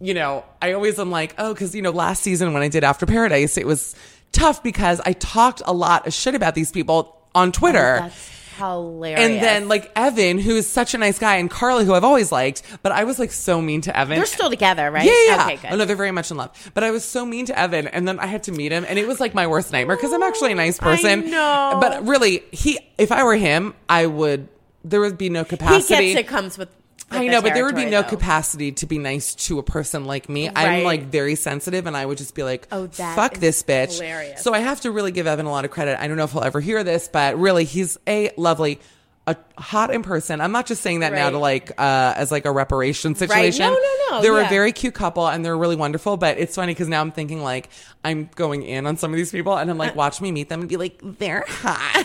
you 0.00 0.14
know, 0.14 0.44
I 0.60 0.72
always 0.72 0.98
am 0.98 1.10
like, 1.10 1.34
oh, 1.38 1.54
because 1.54 1.74
you 1.74 1.82
know, 1.82 1.90
last 1.90 2.22
season 2.22 2.52
when 2.52 2.62
I 2.62 2.68
did 2.68 2.84
After 2.84 3.06
Paradise, 3.06 3.56
it 3.56 3.66
was 3.66 3.94
tough 4.42 4.62
because 4.62 5.00
I 5.04 5.12
talked 5.12 5.62
a 5.64 5.72
lot 5.72 6.06
of 6.06 6.12
shit 6.12 6.34
about 6.34 6.54
these 6.54 6.72
people 6.72 7.16
on 7.34 7.52
Twitter. 7.52 7.98
Oh, 8.00 8.02
That's 8.02 8.28
hilarious. 8.58 9.20
and 9.20 9.42
then 9.42 9.68
like 9.68 9.90
Evan, 9.96 10.38
who 10.38 10.56
is 10.56 10.70
such 10.70 10.94
a 10.94 10.98
nice 10.98 11.18
guy, 11.18 11.36
and 11.36 11.50
Carly, 11.50 11.84
who 11.84 11.94
I've 11.94 12.04
always 12.04 12.30
liked, 12.32 12.62
but 12.82 12.92
I 12.92 13.04
was 13.04 13.18
like 13.18 13.32
so 13.32 13.60
mean 13.62 13.80
to 13.82 13.96
Evan. 13.96 14.16
they're 14.16 14.26
still 14.26 14.50
together, 14.50 14.90
right? 14.90 15.04
Yeah, 15.04 15.12
yeah. 15.26 15.44
Okay, 15.46 15.56
good. 15.56 15.72
Oh 15.72 15.76
no, 15.76 15.84
they're 15.84 15.96
very 15.96 16.10
much 16.10 16.30
in 16.30 16.36
love. 16.36 16.70
But 16.74 16.84
I 16.84 16.90
was 16.90 17.04
so 17.04 17.24
mean 17.24 17.46
to 17.46 17.58
Evan, 17.58 17.86
and 17.88 18.06
then 18.06 18.18
I 18.18 18.26
had 18.26 18.42
to 18.44 18.52
meet 18.52 18.72
him, 18.72 18.84
and 18.88 18.98
it 18.98 19.06
was 19.06 19.20
like 19.20 19.34
my 19.34 19.46
worst 19.46 19.72
nightmare 19.72 19.96
because 19.96 20.12
I'm 20.12 20.22
actually 20.22 20.52
a 20.52 20.56
nice 20.56 20.78
person. 20.78 21.30
know. 21.30 21.78
But 21.80 22.06
really, 22.06 22.42
he, 22.50 22.78
if 22.98 23.12
I 23.12 23.22
were 23.24 23.36
him, 23.36 23.74
I 23.88 24.06
would. 24.06 24.48
There 24.84 25.00
would 25.00 25.16
be 25.16 25.30
no 25.30 25.44
he 25.44 25.48
capacity. 25.50 26.12
gets 26.12 26.20
it 26.20 26.28
comes 26.28 26.58
with. 26.58 26.68
I 27.14 27.26
know, 27.28 27.42
but 27.42 27.54
there 27.54 27.64
would 27.64 27.76
be 27.76 27.84
no 27.86 28.02
though. 28.02 28.08
capacity 28.08 28.72
to 28.72 28.86
be 28.86 28.98
nice 28.98 29.34
to 29.46 29.58
a 29.58 29.62
person 29.62 30.04
like 30.04 30.28
me. 30.28 30.48
I'm 30.48 30.84
like 30.84 31.04
very 31.04 31.34
sensitive, 31.34 31.86
and 31.86 31.96
I 31.96 32.06
would 32.06 32.18
just 32.18 32.34
be 32.34 32.42
like, 32.42 32.66
Oh, 32.72 32.86
that 32.86 33.16
fuck 33.16 33.34
this 33.34 33.62
bitch." 33.62 33.94
hilarious. 33.94 34.42
So 34.42 34.52
I 34.54 34.60
have 34.60 34.80
to 34.82 34.90
really 34.90 35.12
give 35.12 35.26
Evan 35.26 35.46
a 35.46 35.50
lot 35.50 35.64
of 35.64 35.70
credit. 35.70 36.00
I 36.00 36.08
don't 36.08 36.16
know 36.16 36.24
if 36.24 36.32
he'll 36.32 36.42
ever 36.44 36.60
hear 36.60 36.82
this, 36.84 37.08
but 37.12 37.38
really, 37.38 37.64
he's 37.64 37.98
a 38.06 38.30
lovely. 38.36 38.80
A 39.24 39.36
hot 39.56 39.94
in 39.94 40.02
person. 40.02 40.40
I'm 40.40 40.50
not 40.50 40.66
just 40.66 40.82
saying 40.82 41.00
that 41.00 41.12
now 41.12 41.30
to 41.30 41.38
like 41.38 41.70
uh 41.78 42.12
as 42.16 42.32
like 42.32 42.44
a 42.44 42.50
reparation 42.50 43.12
Right. 43.12 43.18
situation. 43.18 43.66
No, 43.66 43.72
no, 43.72 44.16
no. 44.16 44.20
They're 44.22 44.38
a 44.44 44.48
very 44.48 44.72
cute 44.72 44.94
couple 44.94 45.28
and 45.28 45.44
they're 45.44 45.56
really 45.56 45.76
wonderful. 45.76 46.16
But 46.16 46.38
it's 46.38 46.56
funny 46.56 46.72
because 46.74 46.88
now 46.88 47.00
I'm 47.00 47.12
thinking 47.12 47.40
like 47.40 47.68
I'm 48.02 48.28
going 48.34 48.64
in 48.64 48.84
on 48.84 48.96
some 48.96 49.12
of 49.12 49.16
these 49.16 49.30
people 49.30 49.56
and 49.56 49.70
I'm 49.70 49.78
like, 49.78 49.94
watch 50.02 50.20
me 50.20 50.32
meet 50.32 50.48
them 50.48 50.58
and 50.60 50.68
be 50.68 50.76
like, 50.76 50.98
they're 51.02 51.44
hot. 51.46 52.04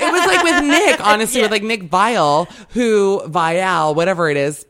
it 0.00 0.12
was 0.12 0.26
like 0.26 0.42
with 0.42 0.64
Nick, 0.64 1.06
honestly, 1.06 1.42
with 1.42 1.52
like 1.52 1.62
Nick 1.62 1.84
Viall, 1.88 2.50
who 2.70 3.22
Viall, 3.26 3.94
whatever 3.94 4.28
it 4.28 4.36
is. 4.36 4.66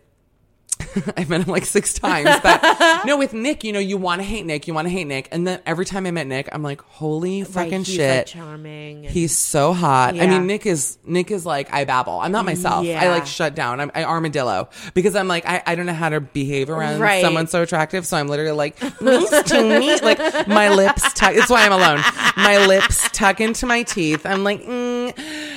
I've 1.17 1.29
met 1.29 1.41
him 1.43 1.49
like 1.51 1.65
six 1.65 1.95
times, 1.95 2.29
but 2.43 3.03
no, 3.07 3.17
with 3.17 3.33
Nick, 3.33 3.65
you 3.65 3.73
know, 3.73 3.79
you 3.79 3.97
want 3.97 4.21
to 4.21 4.25
hate 4.25 4.45
Nick, 4.47 4.67
you 4.67 4.75
want 4.75 4.87
to 4.87 4.91
hate 4.91 5.07
Nick, 5.07 5.29
and 5.33 5.47
then 5.47 5.61
every 5.67 5.85
time 5.85 6.07
I 6.07 6.11
met 6.11 6.27
Nick, 6.27 6.49
I'm 6.53 6.63
like, 6.63 6.81
holy 6.83 7.43
Right, 7.43 7.51
fucking 7.53 7.85
he's, 7.85 7.95
shit, 7.95 8.17
like, 8.19 8.27
charming. 8.27 9.07
and- 9.07 9.15
He's 9.15 9.37
so 9.37 9.73
hot. 9.73 10.19
I 10.19 10.27
mean, 10.27 10.47
Nick 10.47 10.67
is 10.67 10.99
Nick 11.05 11.31
is 11.31 11.45
like 11.47 11.73
I 11.73 11.85
babble. 11.85 12.21
I'm 12.21 12.33
not 12.33 12.45
myself. 12.45 12.87
I 12.87 13.09
like 13.09 13.27
shut 13.27 13.55
down. 13.55 13.81
I'm 13.81 13.91
I 13.95 14.05
armadillo 14.05 14.69
because 14.95 15.17
I'm 15.17 15.29
like 15.29 15.47
I, 15.47 15.63
I 15.67 15.75
don't 15.75 15.87
know 15.87 15.93
how 15.95 16.09
to 16.09 16.21
behave 16.21 16.71
around 16.71 17.01
Right. 17.01 17.23
someone 17.23 17.47
so 17.47 17.63
attractive. 17.63 18.07
So 18.07 18.17
I'm 18.17 18.29
literally 18.29 18.53
like 18.53 18.81
nice 19.01 19.43
to 19.51 19.79
meet. 19.81 20.03
Like 20.03 20.49
my 20.49 20.69
lips 20.71 21.13
tuck. 21.15 21.35
That's 21.35 21.51
why 21.51 21.65
I'm 21.67 21.73
alone. 21.73 22.01
My 22.37 22.65
lips 22.67 23.09
tuck 23.13 23.41
into 23.41 23.67
my 23.67 23.83
teeth. 23.83 24.25
I'm 24.27 24.45
like. 24.45 24.63
Mm. 24.63 25.52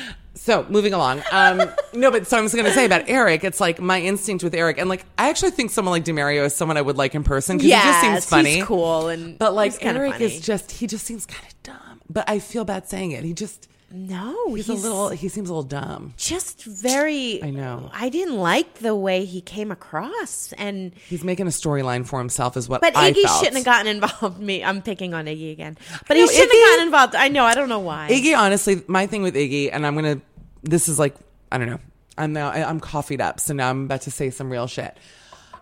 So 0.45 0.63
moving 0.69 0.93
along. 0.93 1.23
Um, 1.31 1.59
no, 1.95 2.11
but 2.11 2.27
so 2.27 2.37
I 2.37 2.41
was 2.41 2.53
going 2.53 2.65
to 2.65 2.71
say 2.71 2.85
about 2.85 3.09
Eric. 3.09 3.43
It's 3.43 3.59
like 3.59 3.81
my 3.81 3.99
instinct 3.99 4.43
with 4.43 4.53
Eric, 4.53 4.77
and 4.77 4.87
like 4.87 5.03
I 5.17 5.29
actually 5.29 5.49
think 5.49 5.71
someone 5.71 5.91
like 5.91 6.05
DeMario 6.05 6.45
is 6.45 6.55
someone 6.55 6.77
I 6.77 6.83
would 6.83 6.97
like 6.97 7.15
in 7.15 7.23
person 7.23 7.57
because 7.57 7.71
he 7.71 7.75
just 7.75 8.01
seems 8.01 8.13
Yes, 8.13 8.29
funny, 8.29 8.55
he's 8.57 8.63
cool, 8.65 9.07
and 9.07 9.39
But 9.39 9.55
like 9.55 9.83
Eric 9.83 10.13
funny. 10.13 10.25
is 10.25 10.39
just 10.41 10.71
he 10.71 10.85
just 10.85 11.03
seems 11.03 11.25
kind 11.25 11.43
of 11.47 11.63
dumb. 11.63 12.01
But 12.07 12.29
I 12.29 12.37
feel 12.37 12.63
bad 12.63 12.87
saying 12.87 13.09
it. 13.13 13.23
He 13.23 13.33
just 13.33 13.67
no, 13.91 14.53
he's, 14.53 14.67
he's, 14.67 14.83
a 14.83 14.87
little 14.87 15.09
he 15.09 15.29
seems 15.29 15.49
a 15.49 15.53
little 15.53 15.63
dumb. 15.67 16.13
just 16.15 16.63
very. 16.63 17.41
I 17.41 17.49
know. 17.49 17.89
I 17.91 18.09
didn't 18.09 18.37
like 18.37 18.75
the 18.75 18.93
way 18.93 19.25
he 19.25 19.41
came 19.41 19.71
across, 19.71 20.53
and 20.59 20.93
He's 21.07 21.23
making 21.23 21.47
a 21.47 21.49
storyline 21.51 22.05
for 22.05 22.19
himself, 22.19 22.55
is 22.55 22.69
what 22.69 22.81
but 22.81 22.95
I 22.95 23.11
Iggy 23.13 23.21
felt. 23.23 23.39
shouldn't 23.39 23.55
have 23.57 23.65
gotten 23.65 23.87
involved. 23.87 24.39
Me, 24.39 24.63
I'm 24.63 24.83
picking 24.83 25.15
on 25.15 25.25
Iggy 25.25 25.51
again, 25.51 25.75
but 26.07 26.15
No, 26.17 26.21
he 26.21 26.27
shouldn't 26.27 26.51
Iggy- 26.51 26.55
have 26.55 26.69
gotten 26.73 26.85
involved. 26.85 27.15
I 27.15 27.29
know. 27.29 27.45
I 27.45 27.55
don't 27.55 27.69
know 27.69 27.79
why. 27.79 28.09
Iggy, 28.11 28.37
honestly, 28.37 28.83
my 28.87 29.07
thing 29.07 29.23
with 29.23 29.33
Iggy, 29.33 29.69
and 29.73 29.87
I'm 29.87 29.95
gonna. 29.95 30.21
This 30.65 30.89
is 30.89 30.99
like 30.99 31.15
I 31.51 31.57
don't 31.57 31.67
know. 31.69 31.79
I'm 32.17 32.33
now 32.33 32.49
I'm 32.49 32.79
coffeeed 32.79 33.21
up, 33.21 33.39
so 33.39 33.53
now 33.53 33.69
I'm 33.69 33.85
about 33.85 34.01
to 34.01 34.11
say 34.11 34.29
some 34.29 34.49
real 34.49 34.67
shit. 34.67 34.97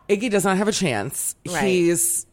Iggy 0.09 0.29
does 0.29 0.43
not 0.43 0.57
have 0.57 0.67
a 0.67 0.71
chance. 0.73 1.35
Right. 1.47 1.63
He's 1.63 2.25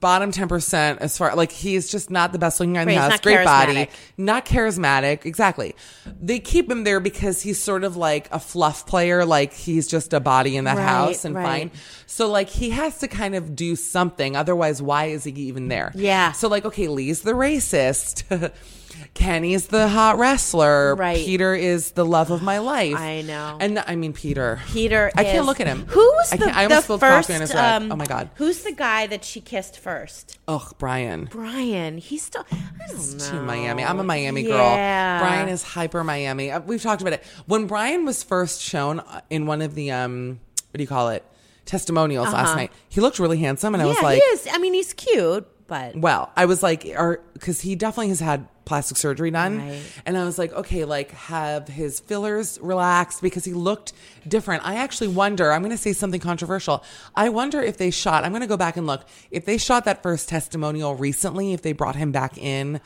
bottom 0.00 0.32
10% 0.32 0.98
as 0.98 1.18
far 1.18 1.36
like 1.36 1.52
he's 1.52 1.90
just 1.92 2.10
not 2.10 2.32
the 2.32 2.38
best 2.38 2.58
looking 2.58 2.72
guy 2.72 2.80
in 2.82 2.88
Right, 2.88 2.94
the 2.94 3.00
house 3.10 3.20
great 3.20 3.44
body 3.44 3.88
not 4.16 4.46
charismatic 4.46 5.26
exactly 5.26 5.76
they 6.20 6.38
keep 6.40 6.68
him 6.70 6.82
there 6.84 6.98
because 6.98 7.42
he's 7.42 7.62
sort 7.62 7.84
of 7.84 7.94
like 7.94 8.26
a 8.32 8.40
fluff 8.40 8.86
player 8.86 9.26
like 9.26 9.52
he's 9.52 9.86
just 9.86 10.14
a 10.14 10.18
body 10.18 10.56
in 10.56 10.64
that 10.64 10.78
Right, 10.78 10.82
house 10.82 11.26
and 11.26 11.34
right. 11.34 11.44
fine 11.44 11.70
so 12.06 12.26
like 12.28 12.48
he 12.48 12.70
has 12.70 12.98
to 13.00 13.06
kind 13.06 13.34
of 13.34 13.54
do 13.54 13.76
something 13.76 14.34
otherwise 14.34 14.80
why 14.80 15.04
is 15.06 15.24
he 15.24 15.32
even 15.32 15.68
there 15.68 15.92
Yeah. 15.94 16.32
so 16.32 16.48
like 16.48 16.64
okay 16.64 16.88
lee's 16.88 17.20
the 17.20 17.32
racist 17.34 18.24
kenny's 19.16 19.66
the 19.68 19.88
hot 19.88 20.18
wrestler 20.18 20.94
Right. 20.94 21.16
peter 21.16 21.54
is 21.54 21.92
the 21.92 22.04
love 22.04 22.30
of 22.30 22.42
my 22.42 22.58
life 22.58 22.94
I 22.96 23.22
know. 23.22 23.56
and 23.60 23.78
i 23.86 23.96
mean 23.96 24.12
peter 24.12 24.60
Peter, 24.68 25.10
i 25.16 25.24
can't 25.24 25.46
look 25.46 25.58
at 25.60 25.66
him 25.66 25.86
Who 25.86 26.00
was 26.00 26.32
I 26.32 26.36
the, 26.36 26.56
I 26.56 26.68
the 26.68 26.98
first? 26.98 27.54
um, 27.54 27.90
oh 27.90 27.96
my 27.96 28.06
god 28.06 28.30
Who's 28.36 28.62
the 28.62 28.72
guy 28.72 29.06
that 29.08 29.24
she 29.24 29.40
kissed 29.40 29.78
first? 29.78 30.38
ugh 30.46 30.74
brian 30.78 31.28
Brian. 31.30 31.98
He's 31.98 32.22
still. 32.22 32.44
I 32.52 32.86
don't 32.88 33.18
know. 33.18 33.24
to 33.30 33.40
Miami. 33.42 33.82
I'm 33.84 33.98
a 33.98 34.04
Miami 34.04 34.42
girl. 34.44 34.74
Brian 34.74 35.48
is 35.48 35.62
hyper 35.62 36.04
Miami. 36.04 36.50
Uh, 36.50 36.60
We've 36.60 36.82
talked 36.82 37.00
about 37.02 37.14
it. 37.14 37.22
When 37.46 37.66
Brian 37.66 38.04
was 38.04 38.22
first 38.22 38.60
shown 38.60 39.00
uh, 39.00 39.20
in 39.30 39.46
one 39.46 39.62
of 39.62 39.74
the 39.74 39.90
um 39.90 40.40
what 40.70 40.78
do 40.78 40.82
you 40.82 40.88
call 40.88 41.08
it? 41.10 41.24
testimonials 41.64 42.32
last 42.32 42.54
night. 42.54 42.70
He 42.88 43.00
looked 43.00 43.18
really 43.18 43.38
handsome 43.38 43.74
and 43.74 43.82
I 43.82 43.86
Uh-huh. 43.86 43.94
was 43.94 44.02
like 44.02 44.22
he 44.22 44.28
is. 44.28 44.46
I 44.52 44.58
mean, 44.58 44.72
he's 44.74 44.92
cute, 44.92 45.46
but 45.66 45.96
well, 45.96 46.30
I 46.36 46.44
was 46.46 46.62
like 46.62 46.82
cuz 47.40 47.60
he 47.60 47.74
definitely 47.74 48.08
has 48.08 48.20
had 48.20 48.46
plastic 48.64 48.96
surgery 48.96 49.30
done 49.30 49.58
Right. 49.58 49.80
and 50.04 50.18
I 50.18 50.24
was 50.24 50.38
like 50.38 50.52
okay, 50.52 50.84
like 50.84 51.12
have 51.12 51.68
his 51.68 52.00
fillers 52.00 52.58
relaxed 52.60 53.22
because 53.22 53.44
he 53.44 53.52
looked 53.52 53.92
different. 54.26 54.64
I 54.66 54.76
actually 54.76 55.08
wonder, 55.08 55.52
I'm 55.52 55.62
going 55.62 55.70
to 55.70 55.78
say 55.78 55.92
something 55.92 56.20
controversial. 56.20 56.82
I 57.14 57.28
wonder 57.28 57.60
if 57.62 57.76
they 57.76 57.90
shot, 57.92 58.24
I'm 58.24 58.32
going 58.32 58.40
to 58.42 58.48
go 58.48 58.56
back 58.56 58.76
and 58.76 58.86
look. 58.86 59.04
If 59.30 59.44
they 59.44 59.56
shot 59.58 59.84
that 59.84 60.02
first 60.02 60.28
testimonial 60.28 60.96
recently, 60.96 61.52
if 61.52 61.62
they 61.62 61.72
brought 61.72 61.94
him 61.96 62.10
back 62.10 62.36
in 62.38 62.80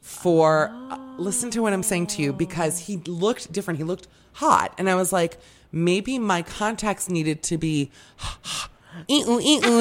for 0.00 0.70
uh, 0.90 0.98
listen 1.18 1.50
to 1.50 1.62
what 1.62 1.72
I'm 1.72 1.82
saying 1.82 2.06
to 2.08 2.22
you 2.22 2.32
because 2.32 2.80
he 2.86 2.98
looked 3.06 3.52
different. 3.52 3.78
He 3.78 3.84
looked 3.84 4.08
hot, 4.34 4.72
and 4.78 4.88
I 4.88 4.94
was 4.94 5.12
like, 5.12 5.38
maybe 5.72 6.18
my 6.18 6.42
contacts 6.42 7.08
needed 7.08 7.42
to 7.44 7.58
be. 7.58 7.90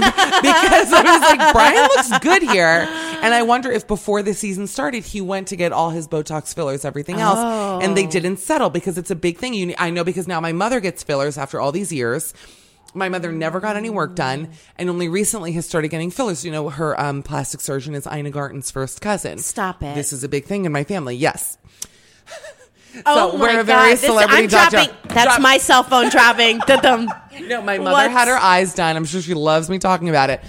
Because 0.42 0.94
I 0.94 1.02
was 1.04 1.22
like, 1.38 1.54
Brian 1.54 1.82
looks 1.84 2.20
good 2.20 2.44
here. 2.44 2.88
And 3.22 3.34
I 3.34 3.42
wonder 3.44 3.72
if 3.72 3.88
before 3.88 4.22
the 4.24 4.34
season 4.34 4.68
started, 4.68 5.04
he 5.04 5.20
went 5.22 5.48
to 5.50 5.56
get 5.56 5.72
all 5.74 5.90
his 5.90 6.08
Botox 6.08 6.54
fillers, 6.56 6.86
everything 6.86 7.20
else, 7.20 7.40
and 7.84 7.96
they 7.98 8.06
didn't 8.06 8.38
settle 8.38 8.70
because 8.70 8.98
it's 8.98 9.12
a 9.12 9.16
big 9.16 9.38
thing. 9.38 9.54
You, 9.54 9.74
I 9.78 9.90
know 9.90 10.04
because 10.04 10.28
now 10.28 10.40
my 10.40 10.52
mother 10.54 10.80
gets 10.80 11.04
fillers 11.04 11.38
after 11.38 11.60
all 11.60 11.72
these 11.72 11.92
years. 11.92 12.34
My 12.96 13.08
mother 13.10 13.32
never 13.32 13.60
got 13.60 13.76
any 13.76 13.90
work 13.92 14.16
done 14.16 14.50
and 14.78 14.90
only 14.90 15.10
recently 15.10 15.52
has 15.52 15.66
started 15.66 15.90
getting 15.90 16.10
fillers. 16.10 16.44
You 16.44 16.52
know, 16.52 16.70
her 16.70 17.00
um, 17.00 17.22
plastic 17.22 17.62
surgeon 17.62 17.94
is 17.94 18.08
Ina 18.08 18.32
Garten's 18.32 18.72
first 18.72 19.00
cousin. 19.02 19.38
Stop 19.38 19.84
it. 19.84 19.94
This 19.96 20.12
is 20.12 20.24
a 20.24 20.30
big 20.30 20.46
thing 20.46 20.66
in 20.66 20.72
my 20.72 20.84
family. 20.84 21.16
Yes. 21.16 21.58
Oh 23.06 23.32
So 23.32 23.38
my 23.38 23.42
we're 23.44 23.50
a 23.52 23.64
god, 23.64 23.66
very 23.66 23.92
this- 23.92 24.02
celebrity 24.02 24.44
I'm 24.44 24.48
dot- 24.50 24.72
dropping. 24.72 24.90
drop- 24.90 25.08
That's 25.14 25.24
drop- 25.26 25.42
my 25.42 25.58
cell 25.58 25.84
phone 25.84 26.10
dropping. 26.10 26.62
No, 27.48 27.62
my 27.62 27.78
mother 27.78 28.10
had 28.10 28.28
her 28.28 28.36
eyes 28.36 28.74
done. 28.74 28.98
I'm 28.98 29.06
sure 29.06 29.22
she 29.22 29.34
loves 29.34 29.70
me 29.70 29.80
talking 29.80 30.10
about 30.10 30.30
it. 30.30 30.42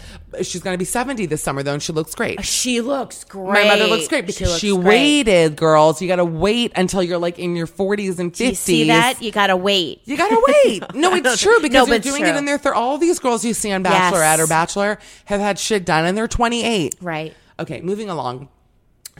She's 0.42 0.60
going 0.60 0.74
to 0.74 0.78
be 0.78 0.84
70 0.84 1.26
this 1.26 1.40
summer, 1.40 1.62
though, 1.62 1.74
and 1.74 1.82
she 1.82 1.92
looks 1.92 2.16
great. 2.16 2.40
Uh, 2.40 2.42
she 2.42 2.80
looks 2.80 3.22
great. 3.22 3.64
My 3.64 3.64
mother 3.64 3.86
looks 3.86 4.08
great 4.08 4.26
because 4.26 4.58
she, 4.58 4.72
looks 4.72 4.82
great. 4.84 5.26
waited, 5.26 5.54
girls. 5.56 6.02
You 6.02 6.08
got 6.08 6.16
to 6.16 6.24
wait 6.24 6.72
until 6.74 7.00
you're 7.02 7.18
like 7.18 7.38
in 7.38 7.54
your 7.54 7.68
40s 7.68 8.18
and 8.18 8.32
50s. 8.32 8.36
Do 8.36 8.44
you 8.46 8.54
see 8.56 8.86
that? 8.88 9.22
You 9.22 9.30
gotta 9.30 9.56
wait. 9.56 10.00
You 10.04 10.16
gotta 10.16 10.42
wait. 10.64 10.82
No, 10.94 11.14
it's 11.14 11.40
true 11.40 11.60
because 11.60 11.86
No, 11.86 11.94
it's 11.94 12.04
doing 12.04 12.24
it 12.26 12.34
in 12.34 12.44
their. 12.44 12.58
Thir- 12.58 12.74
all 12.74 12.98
these 12.98 13.20
girls 13.20 13.44
you 13.44 13.54
see 13.54 13.70
on 13.70 13.84
Yes. 13.84 14.12
Bachelorette 14.12 14.38
or 14.40 14.48
Bachelor 14.48 14.98
have 15.26 15.40
had 15.40 15.60
shit 15.60 15.84
done, 15.86 16.06
and 16.06 16.18
they're 16.18 16.26
28. 16.28 16.96
Right. 17.00 17.34
Okay, 17.60 17.80
moving 17.82 18.10
along. 18.10 18.48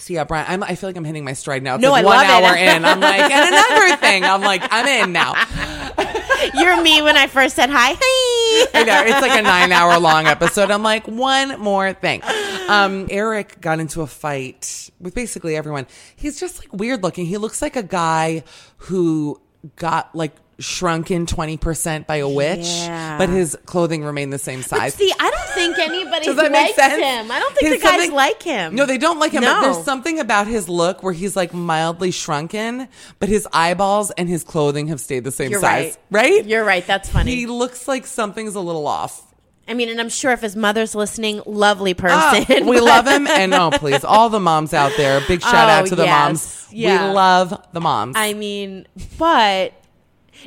So 0.00 0.12
yeah, 0.14 0.24
Brian, 0.24 0.46
I'm, 0.48 0.62
I 0.62 0.74
feel 0.74 0.88
like 0.88 0.96
I'm 0.96 1.04
hitting 1.04 1.24
my 1.24 1.34
stride 1.34 1.62
now. 1.62 1.74
It's 1.76 1.82
No, 1.82 1.90
like 1.92 2.04
I 2.04 2.06
one 2.06 2.16
love 2.16 2.26
it. 2.26 2.44
hour 2.44 2.56
in. 2.56 2.84
I'm 2.84 3.00
like, 3.00 3.20
and 3.30 3.54
another 3.54 3.96
thing. 3.96 4.24
I'm 4.24 4.40
like, 4.40 4.62
I'm 4.70 4.86
in 4.86 5.12
now. 5.12 5.34
You're 6.54 6.80
me 6.82 7.02
when 7.02 7.16
I 7.16 7.26
first 7.26 7.54
said 7.54 7.68
hi. 7.70 7.94
Hi. 8.00 8.66
I 8.74 8.84
know 8.84 9.02
it's 9.04 9.20
like 9.20 9.38
a 9.38 9.42
nine 9.42 9.72
hour 9.72 9.98
long 9.98 10.26
episode. 10.26 10.70
I'm 10.70 10.82
like, 10.82 11.06
one 11.06 11.60
more 11.60 11.92
thing. 11.92 12.22
Um, 12.68 13.06
Eric 13.10 13.60
got 13.60 13.78
into 13.78 14.00
a 14.00 14.06
fight 14.06 14.90
with 15.00 15.14
basically 15.14 15.54
everyone. 15.56 15.86
He's 16.16 16.40
just 16.40 16.58
like 16.60 16.72
weird 16.72 17.02
looking. 17.02 17.26
He 17.26 17.36
looks 17.36 17.60
like 17.60 17.76
a 17.76 17.82
guy 17.82 18.42
who 18.78 19.40
got 19.76 20.14
like 20.14 20.32
shrunken 20.60 21.26
20% 21.26 22.06
by 22.06 22.16
a 22.16 22.28
witch, 22.28 22.60
Yeah. 22.66 23.18
but 23.18 23.28
his 23.28 23.56
clothing 23.66 24.04
remained 24.04 24.32
the 24.32 24.38
same 24.38 24.62
size. 24.62 24.94
See, 24.94 25.12
I 25.18 25.30
don't 25.30 25.48
think 25.54 25.78
anybody 25.78 26.24
Does 26.26 26.36
that 26.36 26.52
make 26.52 26.66
likes 26.68 26.76
sense? 26.76 27.02
him. 27.02 27.30
I 27.32 27.38
don't 27.40 27.54
think 27.56 27.72
His 27.72 27.80
the 27.82 27.86
guys 27.88 28.10
like 28.10 28.42
him. 28.42 28.74
No, 28.74 28.86
they 28.86 28.98
don't 28.98 29.18
like 29.18 29.32
him. 29.32 29.42
But 29.42 29.60
No. 29.60 29.72
there's 29.72 29.84
something 29.84 30.20
about 30.20 30.46
his 30.46 30.68
look 30.68 31.02
where 31.02 31.12
he's 31.12 31.34
like 31.36 31.52
mildly 31.54 32.10
shrunken, 32.10 32.88
but 33.18 33.28
his 33.28 33.48
eyeballs 33.52 34.10
and 34.12 34.28
his 34.28 34.44
clothing 34.44 34.88
have 34.88 35.00
stayed 35.00 35.24
the 35.24 35.30
same 35.32 35.50
You're 35.50 35.60
size. 35.60 35.96
right. 36.10 36.22
Right? 36.22 36.44
You're 36.46 36.64
right. 36.64 36.86
That's 36.86 37.08
funny. 37.08 37.34
He 37.34 37.46
looks 37.46 37.88
like 37.88 38.06
something's 38.06 38.54
a 38.54 38.60
little 38.60 38.86
off. 38.86 39.26
I 39.68 39.74
mean, 39.74 39.88
and 39.88 40.00
I'm 40.00 40.08
sure 40.08 40.32
if 40.32 40.40
his 40.40 40.56
mother's 40.56 40.96
listening, 40.96 41.42
lovely 41.46 41.94
Ah, 42.02 42.34
person. 42.44 42.66
we 42.66 42.80
love 42.80 43.06
him, 43.06 43.26
and 43.30 43.54
oh, 43.54 43.70
please, 43.70 44.02
all 44.02 44.28
the 44.28 44.40
moms 44.40 44.74
out 44.74 44.90
there, 44.96 45.20
big 45.28 45.42
shout 45.42 45.68
out 45.68 45.84
Oh, 45.84 45.86
to 45.86 45.94
the 45.94 46.02
yes. 46.04 46.10
moms. 46.26 46.66
Yeah. 46.72 47.08
We 47.08 47.14
love 47.14 47.66
the 47.72 47.80
moms. 47.80 48.14
I 48.16 48.32
mean, 48.32 48.88
but 49.16 49.72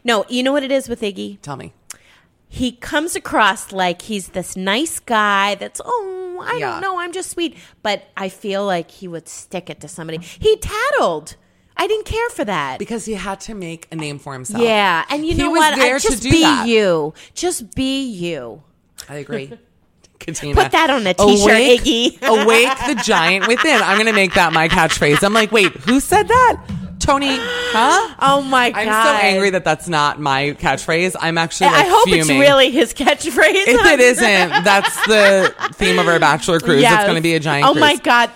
no, 0.03 0.25
you 0.29 0.43
know 0.43 0.51
what 0.51 0.63
it 0.63 0.71
is 0.71 0.87
with 0.89 1.01
Iggy? 1.01 1.39
Tell 1.41 1.55
me, 1.55 1.73
He 2.49 2.71
comes 2.71 3.15
across 3.15 3.71
like 3.71 4.03
he's 4.03 4.29
this 4.29 4.55
nice 4.55 4.99
guy 4.99 5.55
that's, 5.55 5.81
oh, 5.83 6.43
I 6.45 6.57
Yeah. 6.57 6.71
don't 6.71 6.81
know, 6.81 6.99
I'm 6.99 7.11
just 7.11 7.31
sweet. 7.31 7.57
But 7.81 8.03
I 8.17 8.29
feel 8.29 8.65
like 8.65 8.91
he 8.91 9.07
would 9.07 9.27
stick 9.27 9.69
it 9.69 9.79
to 9.81 9.87
somebody. 9.87 10.19
He 10.19 10.57
tattled. 10.57 11.35
I 11.75 11.87
didn't 11.87 12.05
care 12.05 12.29
for 12.29 12.45
that. 12.45 12.77
because 12.77 13.05
he 13.05 13.13
had 13.13 13.39
to 13.41 13.55
make 13.55 13.87
a 13.91 13.95
name 13.95 14.19
for 14.19 14.33
himself. 14.33 14.61
yeah, 14.61 15.05
and 15.09 15.25
you 15.25 15.31
He 15.33 15.41
know 15.41 15.49
was 15.49 15.59
what? 15.59 15.75
there 15.75 15.95
I, 15.95 15.99
to 15.99 16.07
just 16.07 16.21
do 16.21 16.29
be 16.29 16.41
that. 16.41 16.67
you. 16.67 17.13
Just 17.33 17.73
be 17.73 18.03
you. 18.07 18.61
I 19.09 19.15
agree. 19.15 19.51
Katina. 20.19 20.53
Put 20.55 20.71
that 20.71 20.89
on 20.91 21.05
a 21.07 21.13
t-shirt, 21.15 21.49
Iggy. 21.51 22.21
awake 22.43 22.69
the 22.87 23.01
giant 23.03 23.47
within. 23.47 23.81
I'm 23.81 23.95
going 23.97 24.05
to 24.05 24.13
make 24.13 24.35
that 24.35 24.53
my 24.53 24.69
catchphrase. 24.69 25.21
I'm 25.23 25.33
like, 25.33 25.51
wait, 25.51 25.71
who 25.73 25.99
said 25.99 26.27
that? 26.29 26.61
Tony, 27.03 27.35
huh? 27.37 28.15
Oh 28.19 28.41
my 28.41 28.71
god! 28.71 28.87
I'm 28.87 29.05
so 29.05 29.25
angry 29.25 29.49
that 29.51 29.63
that's 29.63 29.87
not 29.87 30.19
my 30.19 30.51
catchphrase. 30.59 31.15
I'm 31.19 31.37
actually 31.37 31.67
like 31.67 31.85
I 31.85 31.89
hope 31.89 32.05
fuming. 32.05 32.21
it's 32.21 32.29
really 32.29 32.71
his 32.71 32.93
catchphrase. 32.93 33.27
If 33.67 33.85
it 33.85 33.99
isn't, 34.11 34.63
that's 34.63 34.95
the 35.05 35.53
theme 35.73 35.99
of 35.99 36.07
our 36.07 36.19
bachelor 36.19 36.59
cruise. 36.59 36.81
Yes. 36.81 36.93
It's 36.93 37.03
going 37.03 37.15
to 37.17 37.21
be 37.21 37.35
a 37.35 37.39
giant 37.39 37.67
Oh 37.67 37.71
cruise. 37.73 37.81
my 37.81 37.95
god! 37.97 38.31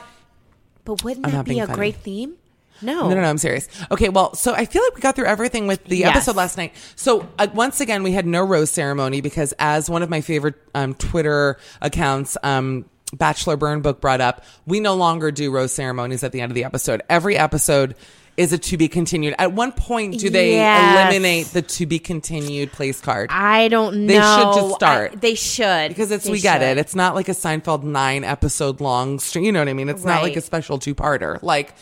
But 0.86 1.04
wouldn't 1.04 1.26
I'm 1.26 1.32
that 1.34 1.46
be 1.46 1.60
a 1.60 1.66
funny. 1.66 1.76
great 1.76 1.96
theme? 1.98 2.36
No, 2.82 3.10
No, 3.10 3.16
no, 3.16 3.22
no, 3.22 3.30
I'm 3.30 3.40
serious. 3.40 3.68
Okay, 3.90 4.10
well, 4.10 4.36
so 4.36 4.54
I 4.54 4.66
feel 4.66 4.84
like 4.84 4.94
we 4.94 5.02
got 5.02 5.16
through 5.16 5.26
everything 5.26 5.66
with 5.66 5.84
the 5.86 5.98
Yes. 5.98 6.16
episode 6.16 6.36
last 6.36 6.58
night. 6.58 6.74
So 6.96 7.28
uh, 7.40 7.48
once 7.54 7.82
again, 7.82 8.04
we 8.04 8.12
had 8.12 8.28
no 8.28 8.44
rose 8.44 8.70
ceremony 8.70 9.20
because, 9.20 9.52
as 9.58 9.90
one 9.90 10.04
of 10.04 10.12
my 10.12 10.22
favorite 10.22 10.54
um, 10.76 10.94
Twitter 10.94 11.58
accounts, 11.82 12.38
um, 12.44 12.86
Bachelor 13.14 13.58
Burn 13.58 13.82
Book 13.82 14.00
brought 14.00 14.22
up, 14.22 14.44
we 14.68 14.80
no 14.80 14.94
longer 14.94 15.32
do 15.32 15.50
rose 15.50 15.72
ceremonies 15.72 16.24
at 16.24 16.34
the 16.34 16.42
end 16.42 16.52
of 16.52 16.56
the 16.56 16.66
episode. 16.66 17.02
Every 17.10 17.36
episode 17.36 17.96
is 18.38 18.54
a 18.54 18.58
to 18.60 18.78
be 18.78 18.88
continued. 18.88 19.34
At 19.40 19.52
one 19.54 19.72
point, 19.72 20.20
do 20.20 20.30
they 20.30 20.52
Yes. 20.54 20.96
eliminate 21.12 21.48
the 21.48 21.64
to 21.64 21.86
be 21.88 21.98
continued 21.98 22.72
place 22.72 23.02
card? 23.02 23.30
I 23.34 23.68
don't 23.68 24.06
know. 24.06 24.08
They 24.08 24.14
should 24.14 24.62
just 24.62 24.76
start. 24.76 25.12
I- 25.14 25.16
they 25.16 25.34
should 25.36 25.90
because 25.90 26.12
it's 26.12 26.26
They 26.26 26.32
we 26.32 26.40
get 26.40 26.62
it. 26.62 26.78
It's 26.78 26.94
not 26.94 27.16
like 27.16 27.30
a 27.30 27.34
Seinfeld 27.34 27.82
nine 27.84 28.24
episode 28.24 28.80
long 28.80 29.18
stream. 29.20 29.46
You 29.46 29.52
know 29.52 29.60
what 29.60 29.68
I 29.70 29.74
mean? 29.74 29.90
It's 29.90 30.06
not 30.06 30.22
like 30.22 30.36
a 30.36 30.42
special 30.42 30.78
two 30.78 30.94
parter. 30.94 31.42
Like, 31.42 31.74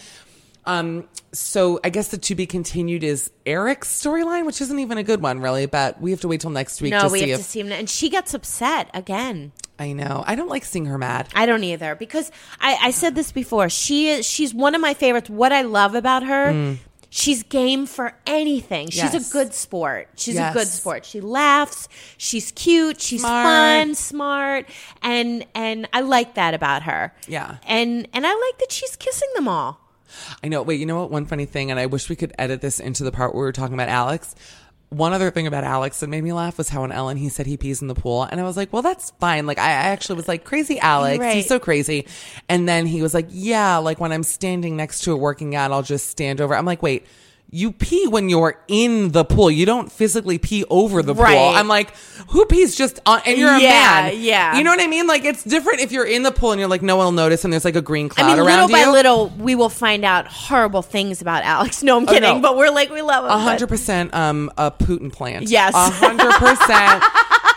um, 0.66 1.04
so 1.34 1.80
I 1.84 1.90
guess 1.90 2.08
the 2.08 2.18
to 2.18 2.36
be 2.36 2.46
continued 2.46 3.04
is 3.04 3.30
Eric's 3.46 3.90
storyline, 3.90 4.46
which 4.46 4.62
isn't 4.62 4.80
even 4.80 4.98
a 4.98 5.04
good 5.04 5.22
one, 5.22 5.42
really. 5.42 5.66
But 5.66 6.02
we 6.02 6.12
have 6.12 6.22
to 6.22 6.28
wait 6.30 6.40
till 6.42 6.50
next 6.52 6.82
week 6.82 6.92
no. 6.92 7.02
to 7.02 7.10
we 7.10 7.20
see 7.20 7.30
have 7.32 7.40
if 7.42 7.46
to 7.46 7.52
see 7.52 7.60
him, 7.60 7.72
and 7.74 7.90
she 7.90 8.10
gets 8.10 8.34
upset 8.34 8.90
again. 8.94 9.52
I 9.78 9.92
know. 9.92 10.24
I 10.26 10.36
don't 10.36 10.50
like 10.50 10.64
seeing 10.66 10.86
her 10.86 10.98
mad. 10.98 11.28
I 11.36 11.46
don't 11.46 11.64
either 11.64 11.96
because 11.96 12.32
I, 12.62 12.78
I 12.82 12.92
said 12.92 13.14
this 13.16 13.32
before. 13.32 13.70
She 13.70 14.08
is 14.10 14.26
she's 14.26 14.54
one 14.54 14.74
of 14.76 14.82
my 14.82 14.94
favorites. 14.94 15.30
What 15.30 15.52
I 15.52 15.64
love 15.64 15.96
about 15.96 16.24
her, 16.24 16.78
she's 17.10 17.44
game 17.44 17.86
for 17.86 18.14
anything. 18.26 18.90
She's 18.90 19.02
Mm. 19.04 19.14
Yes. 19.14 19.30
a 19.30 19.34
good 19.34 19.54
sport. 19.54 20.08
She's 20.16 20.38
a 20.38 20.52
good 20.54 20.68
sport. 20.68 21.06
She 21.06 21.20
laughs. 21.20 21.90
She's 22.18 22.52
cute. 22.52 23.02
She's 23.02 23.20
Smart. 23.22 23.46
fun, 23.46 23.96
smart, 23.96 24.66
and 25.02 25.46
and 25.54 25.90
I 25.92 26.02
like 26.02 26.36
that 26.36 26.54
about 26.54 26.84
her. 26.84 27.14
Yeah. 27.28 27.58
and 27.68 28.08
and 28.14 28.26
I 28.26 28.30
like 28.34 28.60
that 28.60 28.72
she's 28.72 28.96
kissing 28.96 29.30
them 29.36 29.48
all. 29.50 29.82
I 30.42 30.48
know. 30.48 30.62
Wait, 30.62 30.80
you 30.80 30.86
know 30.86 31.02
what? 31.02 31.12
One 31.12 31.26
funny 31.26 31.46
thing, 31.46 31.70
and 31.72 31.78
I 31.80 31.88
wish 31.88 32.08
we 32.08 32.16
could 32.16 32.32
edit 32.40 32.62
this 32.62 32.80
into 32.80 33.04
the 33.04 33.12
part 33.12 33.34
where 33.34 33.42
we 33.42 33.46
were 33.48 33.52
talking 33.52 33.74
about 33.74 33.90
Alex. 33.90 34.34
One 34.90 35.14
other 35.14 35.32
thing 35.32 35.48
about 35.48 35.64
Alex 35.64 36.00
that 36.00 36.08
made 36.08 36.24
me 36.24 36.32
laugh 36.32 36.58
was 36.58 36.70
how 36.70 36.84
on 36.84 36.92
Ellen 36.92 37.18
he 37.18 37.28
said 37.30 37.46
he 37.48 37.58
pees 37.58 37.82
in 37.82 37.88
the 37.88 37.96
pool, 37.96 38.24
and 38.24 38.40
I 38.40 38.44
was 38.44 38.56
like, 38.56 38.72
"Well, 38.72 38.82
that's 38.82 39.12
fine." 39.20 39.46
Like, 39.46 39.58
I 39.58 39.64
I 39.68 39.88
actually 39.92 40.16
was 40.16 40.28
like, 40.28 40.44
"Crazy 40.46 40.80
Alex, 40.80 41.20
Right. 41.20 41.36
he's 41.36 41.48
so 41.48 41.60
crazy." 41.60 42.06
And 42.48 42.70
then 42.70 42.86
he 42.86 43.02
was 43.02 43.14
like, 43.14 43.28
"Yeah, 43.30 43.78
like 43.78 44.00
when 44.00 44.12
I'm 44.12 44.24
standing 44.24 44.78
next 44.78 45.02
to 45.02 45.12
it 45.12 45.16
working 45.20 45.56
out, 45.56 45.72
I'll 45.72 45.82
just 45.84 46.10
stand 46.10 46.40
over." 46.40 46.56
I'm 46.56 46.66
like, 46.66 46.82
"Wait." 46.84 47.06
You 47.52 47.72
pee 47.72 48.06
when 48.08 48.28
you're 48.28 48.60
in 48.68 49.12
the 49.12 49.24
pool. 49.24 49.50
You 49.50 49.66
don't 49.66 49.90
physically 49.90 50.38
pee 50.38 50.66
over 50.70 51.02
the 51.02 51.14
Right. 51.14 51.38
pool. 51.38 51.50
I'm 51.56 51.70
like, 51.70 51.96
who 52.30 52.44
pees 52.46 52.76
just 52.76 53.00
on? 53.06 53.22
And 53.26 53.38
you're 53.38 53.50
a 53.54 53.60
man. 53.60 54.14
yeah. 54.18 54.58
You 54.58 54.64
know 54.66 54.72
what 54.72 54.82
I 54.82 54.88
mean? 54.88 55.08
Like 55.08 55.24
it's 55.24 55.42
different 55.44 55.80
if 55.80 55.92
you're 55.94 56.06
in 56.06 56.24
the 56.24 56.32
pool 56.34 56.52
and 56.52 56.60
you're 56.60 56.68
like, 56.68 56.82
no 56.82 56.98
one 56.98 57.06
will 57.06 57.12
notice, 57.14 57.46
and 57.46 57.54
there's 57.54 57.64
like 57.64 57.78
a 57.78 57.82
green 57.82 58.10
cloud 58.10 58.26
I 58.26 58.30
mean, 58.36 58.40
around 58.46 58.70
little 58.70 58.78
you. 58.80 58.86
by 58.86 58.92
little, 58.92 59.30
we 59.38 59.56
will 59.56 59.70
find 59.70 60.04
out 60.04 60.28
horrible 60.28 60.82
things 60.82 61.22
about 61.22 61.44
Alex. 61.44 61.82
No, 61.84 61.96
I'm 61.98 62.06
kidding, 62.06 62.24
Oh, 62.26 62.34
no. 62.36 62.42
but 62.42 62.58
we're 62.58 62.72
like 62.72 62.90
we 62.90 63.02
love 63.02 63.24
him. 63.24 63.32
A 63.32 63.38
hundred 63.38 63.68
percent 63.68 64.14
um 64.14 64.52
a 64.58 64.70
Putin 64.72 65.14
plant. 65.14 65.48
Yes. 65.50 65.74
A 65.76 65.90
hundred 65.90 66.34
percent 66.34 67.04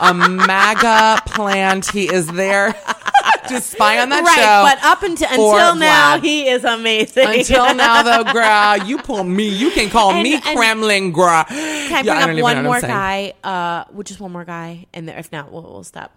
a 0.00 0.14
MAGA 0.46 1.22
plant. 1.26 1.90
He 1.90 2.04
is 2.12 2.26
there 2.28 2.74
to 3.48 3.60
spy 3.60 3.98
on 4.00 4.08
that 4.10 4.24
right, 4.24 4.34
show. 4.36 4.62
but 4.76 4.84
up 4.84 5.02
until 5.02 5.28
until 5.28 5.74
now, 5.76 6.16
Vlad. 6.18 6.22
he 6.22 6.48
is 6.48 6.64
amazing. 6.64 7.26
Until 7.28 7.74
now, 7.74 8.02
though, 8.02 8.24
girl, 8.32 8.76
you 8.86 8.98
pull 8.98 9.24
me. 9.24 9.48
You 9.48 9.70
can 9.70 9.90
call 9.90 10.10
And- 10.12 10.22
me 10.22 10.34
and- 10.34 10.42
Kremlin, 10.44 11.12
girl. 11.12 11.44
Can 11.44 12.08
I 12.08 12.24
bring 12.26 12.38
up 12.38 12.42
one 12.42 12.56
more 12.62 12.68
what 12.68 12.84
I'm 12.84 12.90
saying. 12.90 13.32
guy? 13.42 13.48
Uh, 13.48 13.84
well, 13.92 14.02
just 14.02 14.20
one 14.20 14.32
more 14.32 14.44
guy, 14.44 14.86
and 14.94 15.08
if 15.10 15.32
not, 15.32 15.52
we'll, 15.52 15.62
we'll 15.62 15.84
stop. 15.84 16.12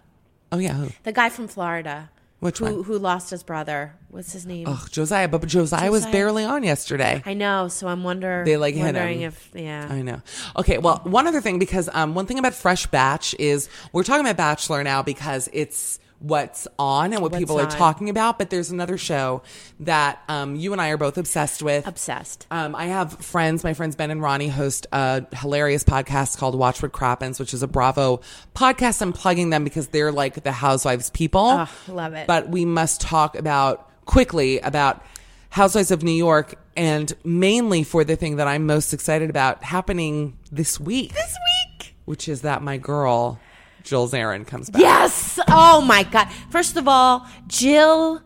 Oh 0.50 0.58
yeah. 0.58 0.74
Who? 0.74 0.90
The 1.04 1.12
guy 1.12 1.30
from 1.30 1.48
Florida, 1.48 2.10
Which 2.40 2.58
who 2.58 2.64
one? 2.66 2.84
who 2.84 2.98
lost 2.98 3.30
his 3.30 3.42
brother? 3.42 3.94
What's 4.10 4.34
his 4.34 4.44
name? 4.44 4.66
Ugh, 4.68 4.90
Josiah, 4.90 5.26
but 5.28 5.46
Josiah, 5.46 5.90
was 5.90 6.04
barely 6.06 6.44
on 6.44 6.62
yesterday. 6.62 7.22
I 7.24 7.32
know, 7.32 7.68
so 7.68 7.88
I'm 7.88 8.04
wonder 8.04 8.42
They, 8.44 8.58
like, 8.58 8.74
hit 8.74 8.82
wondering 8.84 9.20
him. 9.20 9.28
if 9.28 9.50
yeah. 9.54 9.86
I 9.88 10.02
know. 10.02 10.20
Okay, 10.58 10.76
well, 10.76 11.00
one 11.04 11.26
other 11.26 11.40
thing 11.40 11.58
because 11.58 11.88
um, 11.94 12.14
one 12.14 12.26
thing 12.26 12.38
about 12.38 12.52
Fresh 12.54 12.88
Batch 12.88 13.34
is 13.38 13.70
we're 13.94 14.02
talking 14.04 14.20
about 14.26 14.36
Bachelor 14.36 14.84
now 14.84 15.02
because 15.02 15.48
it's 15.54 15.98
what's 16.22 16.68
on 16.78 17.12
and 17.12 17.20
what 17.20 17.32
What's 17.32 17.40
people 17.40 17.60
are 17.60 17.66
talking 17.66 18.08
about. 18.08 18.38
But 18.38 18.50
there's 18.50 18.70
another 18.70 18.96
show 18.96 19.42
that 19.80 20.20
um, 20.28 20.56
you 20.56 20.72
and 20.72 20.80
I 20.80 20.90
are 20.90 20.96
both 20.96 21.18
obsessed 21.18 21.62
with. 21.62 21.86
Obsessed. 21.86 22.46
Um, 22.50 22.74
I 22.74 22.86
have 22.86 23.12
friends. 23.24 23.64
My 23.64 23.74
friends 23.74 23.96
Ben 23.96 24.10
and 24.10 24.22
Ronnie 24.22 24.48
host 24.48 24.86
a 24.92 25.26
hilarious 25.34 25.84
podcast 25.84 26.38
called 26.38 26.54
Watch 26.54 26.82
What 26.82 26.92
Crappens, 26.92 27.38
which 27.40 27.52
is 27.52 27.62
a 27.62 27.68
Bravo 27.68 28.20
podcast. 28.54 29.02
I'm 29.02 29.12
plugging 29.12 29.50
them 29.50 29.64
because 29.64 29.88
they're 29.88 30.12
like 30.12 30.42
the 30.42 30.52
Housewives 30.52 31.10
people. 31.10 31.44
Oh, 31.44 31.68
love 31.88 32.14
it. 32.14 32.26
But 32.26 32.48
we 32.48 32.64
must 32.64 33.00
talk 33.00 33.36
about 33.36 33.88
quickly 34.06 34.60
about 34.60 35.04
Housewives 35.50 35.90
of 35.90 36.02
New 36.02 36.12
York 36.12 36.54
and 36.76 37.12
mainly 37.24 37.82
for 37.82 38.04
the 38.04 38.16
thing 38.16 38.36
that 38.36 38.46
I'm 38.46 38.64
most 38.66 38.94
excited 38.94 39.28
about 39.28 39.62
happening 39.62 40.38
this 40.50 40.80
week. 40.80 41.12
This 41.12 41.36
week. 41.78 41.94
Which 42.04 42.28
is 42.28 42.42
that 42.42 42.62
my 42.62 42.78
girl, 42.78 43.38
Jill 43.84 44.08
Zarin, 44.08 44.46
comes 44.46 44.70
back. 44.70 44.80
Yes. 44.82 45.38
Oh 45.48 45.80
my 45.80 46.02
god. 46.04 46.28
First 46.50 46.76
of 46.76 46.86
all, 46.88 47.26
Jill 47.46 48.22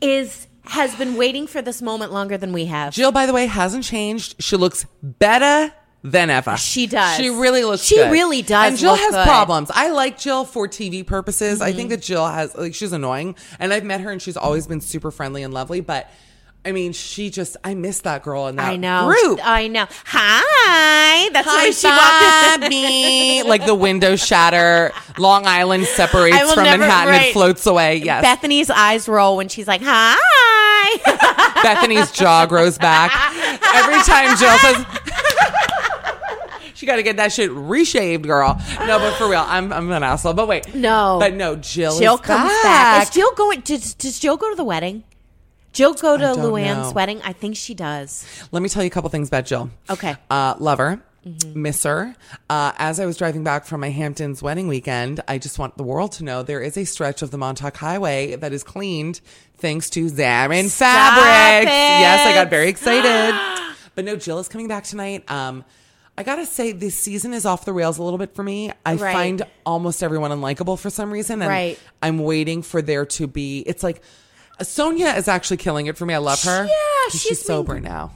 is 0.00 0.46
has 0.64 0.94
been 0.94 1.16
waiting 1.16 1.46
for 1.46 1.60
this 1.62 1.82
moment 1.82 2.12
longer 2.12 2.36
than 2.38 2.52
we 2.52 2.66
have. 2.66 2.92
Jill, 2.94 3.10
by 3.12 3.26
the 3.26 3.32
way, 3.32 3.46
hasn't 3.46 3.84
changed. 3.84 4.36
She 4.40 4.56
looks 4.56 4.86
better 5.02 5.72
than 6.02 6.30
ever. 6.30 6.56
She 6.56 6.86
does. 6.86 7.16
She 7.16 7.28
really 7.28 7.64
looks 7.64 7.82
She 7.82 7.96
good. 7.96 8.10
really 8.12 8.40
does 8.40 8.68
And 8.70 8.78
Jill 8.78 8.94
has 8.94 9.10
good. 9.10 9.16
Mm-hmm. 9.18 9.28
problems. 9.28 9.70
I 9.74 9.90
like 9.90 10.18
Jill 10.18 10.44
for 10.44 10.66
TV 10.68 11.06
purposes. 11.06 11.60
I 11.60 11.72
think 11.72 11.90
that 11.90 12.00
Jill 12.02 12.26
has 12.26 12.54
like 12.54 12.74
she's 12.74 12.92
annoying. 12.92 13.34
And 13.58 13.72
I've 13.72 13.84
met 13.84 14.00
her 14.00 14.10
and 14.10 14.22
she's 14.22 14.36
always 14.36 14.66
been 14.66 14.80
super 14.80 15.10
friendly 15.10 15.42
and 15.42 15.52
lovely, 15.52 15.80
but 15.80 16.10
I 16.62 16.72
mean, 16.72 16.92
she 16.92 17.30
just 17.30 17.56
I 17.64 17.74
miss 17.74 18.00
that 18.02 18.22
girl 18.22 18.46
in 18.48 18.56
that 18.56 18.68
I 18.72 18.76
know. 18.76 19.06
group. 19.06 19.40
I 19.42 19.66
know. 19.68 19.86
Hi. 20.04 21.30
That's 21.32 21.46
way 21.48 21.72
she. 21.72 21.88
Bobby. 21.88 23.42
like 23.48 23.64
the 23.64 23.74
windows 23.74 24.24
shatter, 24.24 24.92
Long 25.16 25.46
Island 25.46 25.86
separates 25.86 26.52
from 26.52 26.64
never- 26.64 26.80
Manhattan, 26.82 27.12
right. 27.14 27.28
it 27.28 27.32
floats 27.32 27.66
away. 27.66 27.96
Yes. 27.96 28.22
Bethany's 28.22 28.68
eyes 28.68 29.08
roll 29.08 29.38
when 29.38 29.48
she's 29.48 29.66
like, 29.66 29.80
"Hi." 29.82 30.18
Bethany's 31.62 32.10
jaw 32.12 32.44
grows 32.46 32.76
back. 32.78 33.10
Every 33.74 34.00
time 34.02 34.36
Jill 34.36 34.58
says 34.58 34.86
She 36.74 36.86
got 36.86 36.96
to 36.96 37.02
get 37.02 37.16
that 37.18 37.30
shit 37.32 37.50
reshaved, 37.52 38.24
girl. 38.24 38.58
No, 38.80 38.98
but 38.98 39.14
for 39.16 39.28
real, 39.28 39.44
I'm 39.46 39.72
I'm 39.72 39.90
an 39.90 40.02
asshole. 40.02 40.32
But 40.34 40.48
wait, 40.48 40.74
No. 40.74 41.18
but 41.20 41.34
no, 41.34 41.56
Jill. 41.56 41.98
Jill 41.98 42.14
is 42.14 42.20
comes 42.20 42.50
back. 42.50 42.62
back. 42.62 43.02
Is 43.04 43.10
Jill 43.10 43.32
going? 43.34 43.60
Does, 43.60 43.94
does 43.94 44.18
Jill 44.18 44.36
go 44.38 44.48
to 44.50 44.56
the 44.56 44.64
wedding? 44.64 45.04
Jill 45.72 45.94
go 45.94 46.16
to 46.16 46.24
Luann's 46.40 46.88
know. 46.88 46.92
wedding? 46.92 47.20
I 47.22 47.32
think 47.32 47.56
she 47.56 47.74
does. 47.74 48.26
Let 48.52 48.62
me 48.62 48.68
tell 48.68 48.82
you 48.82 48.88
a 48.88 48.90
couple 48.90 49.10
things 49.10 49.28
about 49.28 49.46
Jill. 49.46 49.70
Okay. 49.88 50.16
Uh, 50.28 50.54
love 50.58 50.78
her. 50.78 51.00
Mm-hmm. 51.26 51.62
Miss 51.62 51.82
her. 51.82 52.14
Uh, 52.48 52.72
as 52.78 52.98
I 52.98 53.04
was 53.06 53.16
driving 53.18 53.44
back 53.44 53.66
from 53.66 53.82
my 53.82 53.90
Hamptons 53.90 54.42
wedding 54.42 54.68
weekend, 54.68 55.20
I 55.28 55.38
just 55.38 55.58
want 55.58 55.76
the 55.76 55.82
world 55.82 56.12
to 56.12 56.24
know 56.24 56.42
there 56.42 56.62
is 56.62 56.76
a 56.78 56.84
stretch 56.84 57.20
of 57.22 57.30
the 57.30 57.36
Montauk 57.38 57.76
Highway 57.76 58.36
that 58.36 58.52
is 58.52 58.64
cleaned 58.64 59.20
thanks 59.58 59.90
to 59.90 60.06
Zarin 60.06 60.68
Stop 60.70 61.18
Fabrics. 61.18 61.70
it. 61.70 61.74
Yes, 61.74 62.26
I 62.26 62.34
got 62.34 62.48
very 62.48 62.68
excited. 62.70 63.38
but 63.94 64.04
no, 64.06 64.16
Jill 64.16 64.38
is 64.38 64.48
coming 64.48 64.66
back 64.66 64.84
tonight. 64.84 65.30
Um, 65.30 65.64
I 66.16 66.22
gotta 66.22 66.46
say, 66.46 66.72
this 66.72 66.96
season 66.96 67.32
is 67.34 67.44
off 67.46 67.64
the 67.66 67.72
rails 67.74 67.98
a 67.98 68.02
little 68.02 68.18
bit 68.18 68.34
for 68.34 68.42
me. 68.42 68.72
I 68.84 68.94
Right. 68.94 69.12
find 69.12 69.42
almost 69.64 70.02
everyone 70.02 70.30
unlikable 70.30 70.78
for 70.78 70.90
some 70.90 71.10
reason, 71.12 71.40
and 71.42 71.48
Right. 71.50 71.78
I'm 72.02 72.18
waiting 72.18 72.62
for 72.62 72.80
there 72.82 73.04
to 73.06 73.26
be. 73.26 73.60
It's 73.60 73.82
like 73.82 74.02
Sonja 74.60 75.16
is 75.16 75.28
actually 75.28 75.56
killing 75.58 75.86
it 75.86 75.96
for 75.96 76.06
me. 76.06 76.14
I 76.14 76.18
love 76.18 76.42
her. 76.44 76.64
Yeah, 76.64 77.10
she's 77.10 77.20
she's 77.22 77.42
sober 77.44 77.80
now. 77.80 78.12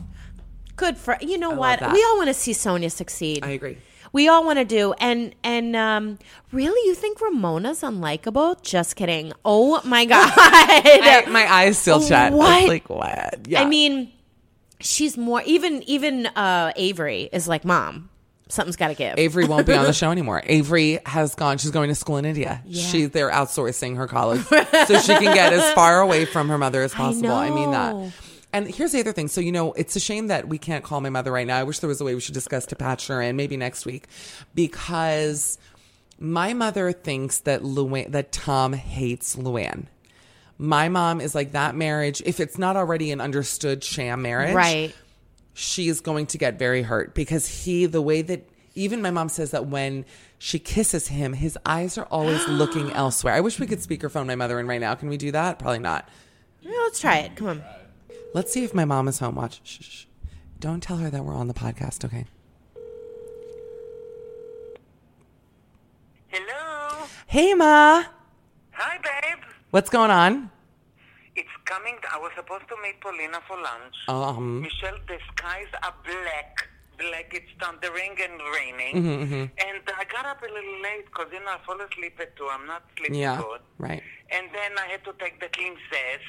Good 0.76 0.97
for 0.97 1.16
you 1.20 1.38
know 1.38 1.51
love 1.51 1.59
what? 1.80 1.92
We 1.92 2.03
all 2.05 2.16
want 2.16 2.28
to 2.28 2.34
see 2.34 2.53
Sonja 2.53 2.90
succeed. 2.90 3.45
I 3.45 3.51
agree. 3.51 3.78
We 4.12 4.28
all 4.28 4.45
want 4.45 4.59
to 4.59 4.64
do. 4.64 4.92
And 4.95 5.34
and 5.42 5.74
um 5.76 6.18
really 6.53 6.80
you 6.88 6.95
think 6.95 7.20
Ramona's 7.20 7.80
unlikable? 7.82 8.62
Just 8.62 8.97
kidding. 8.97 9.32
Oh 9.45 9.80
my 9.84 10.05
god. 10.14 10.32
I- 10.36 11.24
my 11.28 11.53
eyes 11.53 11.78
still 11.78 12.01
shut. 12.01 12.32
I 12.32 12.34
What? 12.34 12.68
like, 12.68 12.88
what? 12.90 13.47
Yeah. 13.49 13.62
I 13.62 13.64
mean, 13.66 14.12
she's 14.80 15.16
more 15.16 15.42
even 15.47 15.82
even 15.84 16.26
uh 16.26 16.72
Avery 16.76 17.28
is 17.32 17.49
like, 17.49 17.64
"Mom, 17.64 18.09
something's 18.49 18.76
got 18.76 18.88
to 18.88 18.95
give." 18.95 19.18
Avery 19.18 19.47
won't 19.47 19.66
be 19.66 19.74
on 19.74 19.84
the 19.84 19.92
show 19.95 20.11
anymore. 20.11 20.42
Avery 20.45 21.01
has 21.07 21.34
gone. 21.34 21.59
She's 21.59 21.70
going 21.70 21.88
to 21.88 21.95
school 21.95 22.16
in 22.16 22.24
India. 22.24 22.62
She 22.70 23.07
they're 23.07 23.30
outsourcing 23.30 23.97
her 23.97 24.07
college 24.07 24.42
so 24.86 24.99
she 24.99 25.14
can 25.14 25.34
get 25.34 25.53
as 25.53 25.72
far 25.74 26.01
away 26.01 26.24
from 26.24 26.49
her 26.49 26.59
mother 26.59 26.82
as 26.82 26.92
possible. 26.95 27.32
I, 27.32 27.51
mean 27.51 27.70
that. 27.70 28.12
And 28.53 28.72
here's 28.72 28.92
the 28.92 29.01
other 29.01 29.12
thing. 29.12 29.28
So 29.28 29.40
you 29.40 29.53
know, 29.53 29.72
it's 29.72 29.97
a 29.97 30.01
shame 30.01 30.28
that 30.28 30.49
we 30.49 30.59
can't 30.59 30.84
call 30.84 31.01
my 31.01 31.11
mother 31.11 31.32
right 31.32 31.47
now. 31.47 31.59
I 31.59 31.64
wish 31.64 31.80
there 31.80 31.88
was 31.88 32.01
a 32.01 32.05
way 32.05 32.14
we 32.14 32.20
should 32.20 32.34
discuss 32.34 32.66
to 32.66 32.76
patch 32.76 33.09
her 33.09 33.20
in, 33.20 33.36
maybe 33.36 33.57
next 33.57 33.84
week, 33.84 34.07
because 34.55 35.59
my 36.18 36.55
mother 36.55 36.92
thinks 36.92 37.38
that 37.40 37.62
Luann, 37.62 38.12
that 38.12 38.32
Tom 38.32 38.72
hates 38.72 39.36
Luann. 39.36 39.86
My 40.57 40.88
mom 40.88 41.20
is 41.20 41.34
like 41.34 41.53
that 41.53 41.74
marriage. 41.74 42.22
If 42.24 42.38
it's 42.38 42.57
not 42.59 42.76
already 42.76 43.11
an 43.11 43.20
understood 43.20 43.82
sham 43.82 44.22
marriage, 44.22 44.55
right. 44.55 44.95
She 45.55 45.88
is 45.88 46.00
going 46.00 46.26
to 46.26 46.38
get 46.38 46.59
very 46.59 46.82
hurt 46.82 47.14
because 47.14 47.64
he, 47.64 47.86
the 47.86 48.02
way 48.02 48.20
that 48.22 48.48
even 48.74 49.00
my 49.00 49.11
mom 49.11 49.28
says 49.28 49.52
that 49.52 49.66
when 49.66 50.05
she 50.36 50.59
kisses 50.59 51.09
him, 51.09 51.32
his 51.32 51.57
eyes 51.64 51.96
are 51.96 52.07
always 52.07 52.46
looking 52.48 52.90
elsewhere. 52.92 53.34
I 53.34 53.40
wish 53.40 53.59
we 53.59 53.66
could 53.66 53.78
speakerphone 53.78 54.26
my 54.26 54.34
mother 54.34 54.59
in 54.59 54.66
right 54.66 54.80
now. 54.80 54.94
Can 54.94 55.09
we 55.09 55.16
do 55.16 55.30
that? 55.30 55.59
Probably 55.61 55.78
not. 55.78 56.09
Yeah, 56.61 56.72
let's 56.82 57.00
try 57.00 57.18
it. 57.18 57.36
Come 57.36 57.48
on. 57.48 57.64
Let's 58.34 58.52
see 58.52 58.64
if 58.64 58.74
my 58.74 58.84
mom 58.84 59.07
is 59.07 59.20
home. 59.20 59.36
Watch. 59.36 59.61
Shh, 59.62 59.78
shh, 59.80 59.84
shh. 59.84 60.05
Don't 60.59 60.82
tell 60.82 60.96
her 60.96 61.09
that 61.11 61.24
we're 61.24 61.34
on 61.34 61.46
the 61.46 61.55
podcast, 61.55 62.05
okay? 62.05 62.26
Hello. 66.28 67.07
Hey, 67.26 67.55
Ma. 67.55 68.05
Hi, 68.72 68.98
babe. 68.98 69.44
What's 69.70 69.90
going 69.90 70.11
on? 70.11 70.50
Coming. 71.64 71.96
I 72.12 72.18
was 72.18 72.30
supposed 72.36 72.68
to 72.68 72.76
meet 72.82 73.00
Paulina 73.00 73.40
for 73.48 73.56
lunch. 73.56 73.96
Um, 74.08 74.60
Michelle, 74.62 74.98
the 75.08 75.18
skies 75.32 75.66
are 75.82 75.94
black. 76.04 76.68
Black. 76.98 77.32
It's 77.32 77.50
thundering 77.58 78.14
and 78.22 78.36
raining. 78.54 78.94
Mm-hmm, 79.02 79.34
And 79.66 79.82
I 79.96 80.04
got 80.04 80.26
up 80.26 80.42
a 80.42 80.52
little 80.52 80.82
late 80.82 81.06
because, 81.06 81.26
you 81.32 81.40
know, 81.40 81.56
I 81.56 81.58
fall 81.66 81.80
asleep 81.80 82.18
at 82.20 82.36
2. 82.36 82.46
I'm 82.52 82.66
not 82.66 82.82
sleeping 82.96 83.14
yeah, 83.16 83.38
good. 83.40 83.60
right. 83.78 84.02
And 84.30 84.46
then 84.52 84.72
I 84.78 84.86
had 84.92 85.04
to 85.04 85.12
take 85.18 85.40
the 85.40 85.48
clean 85.48 85.74
cess. 85.90 86.20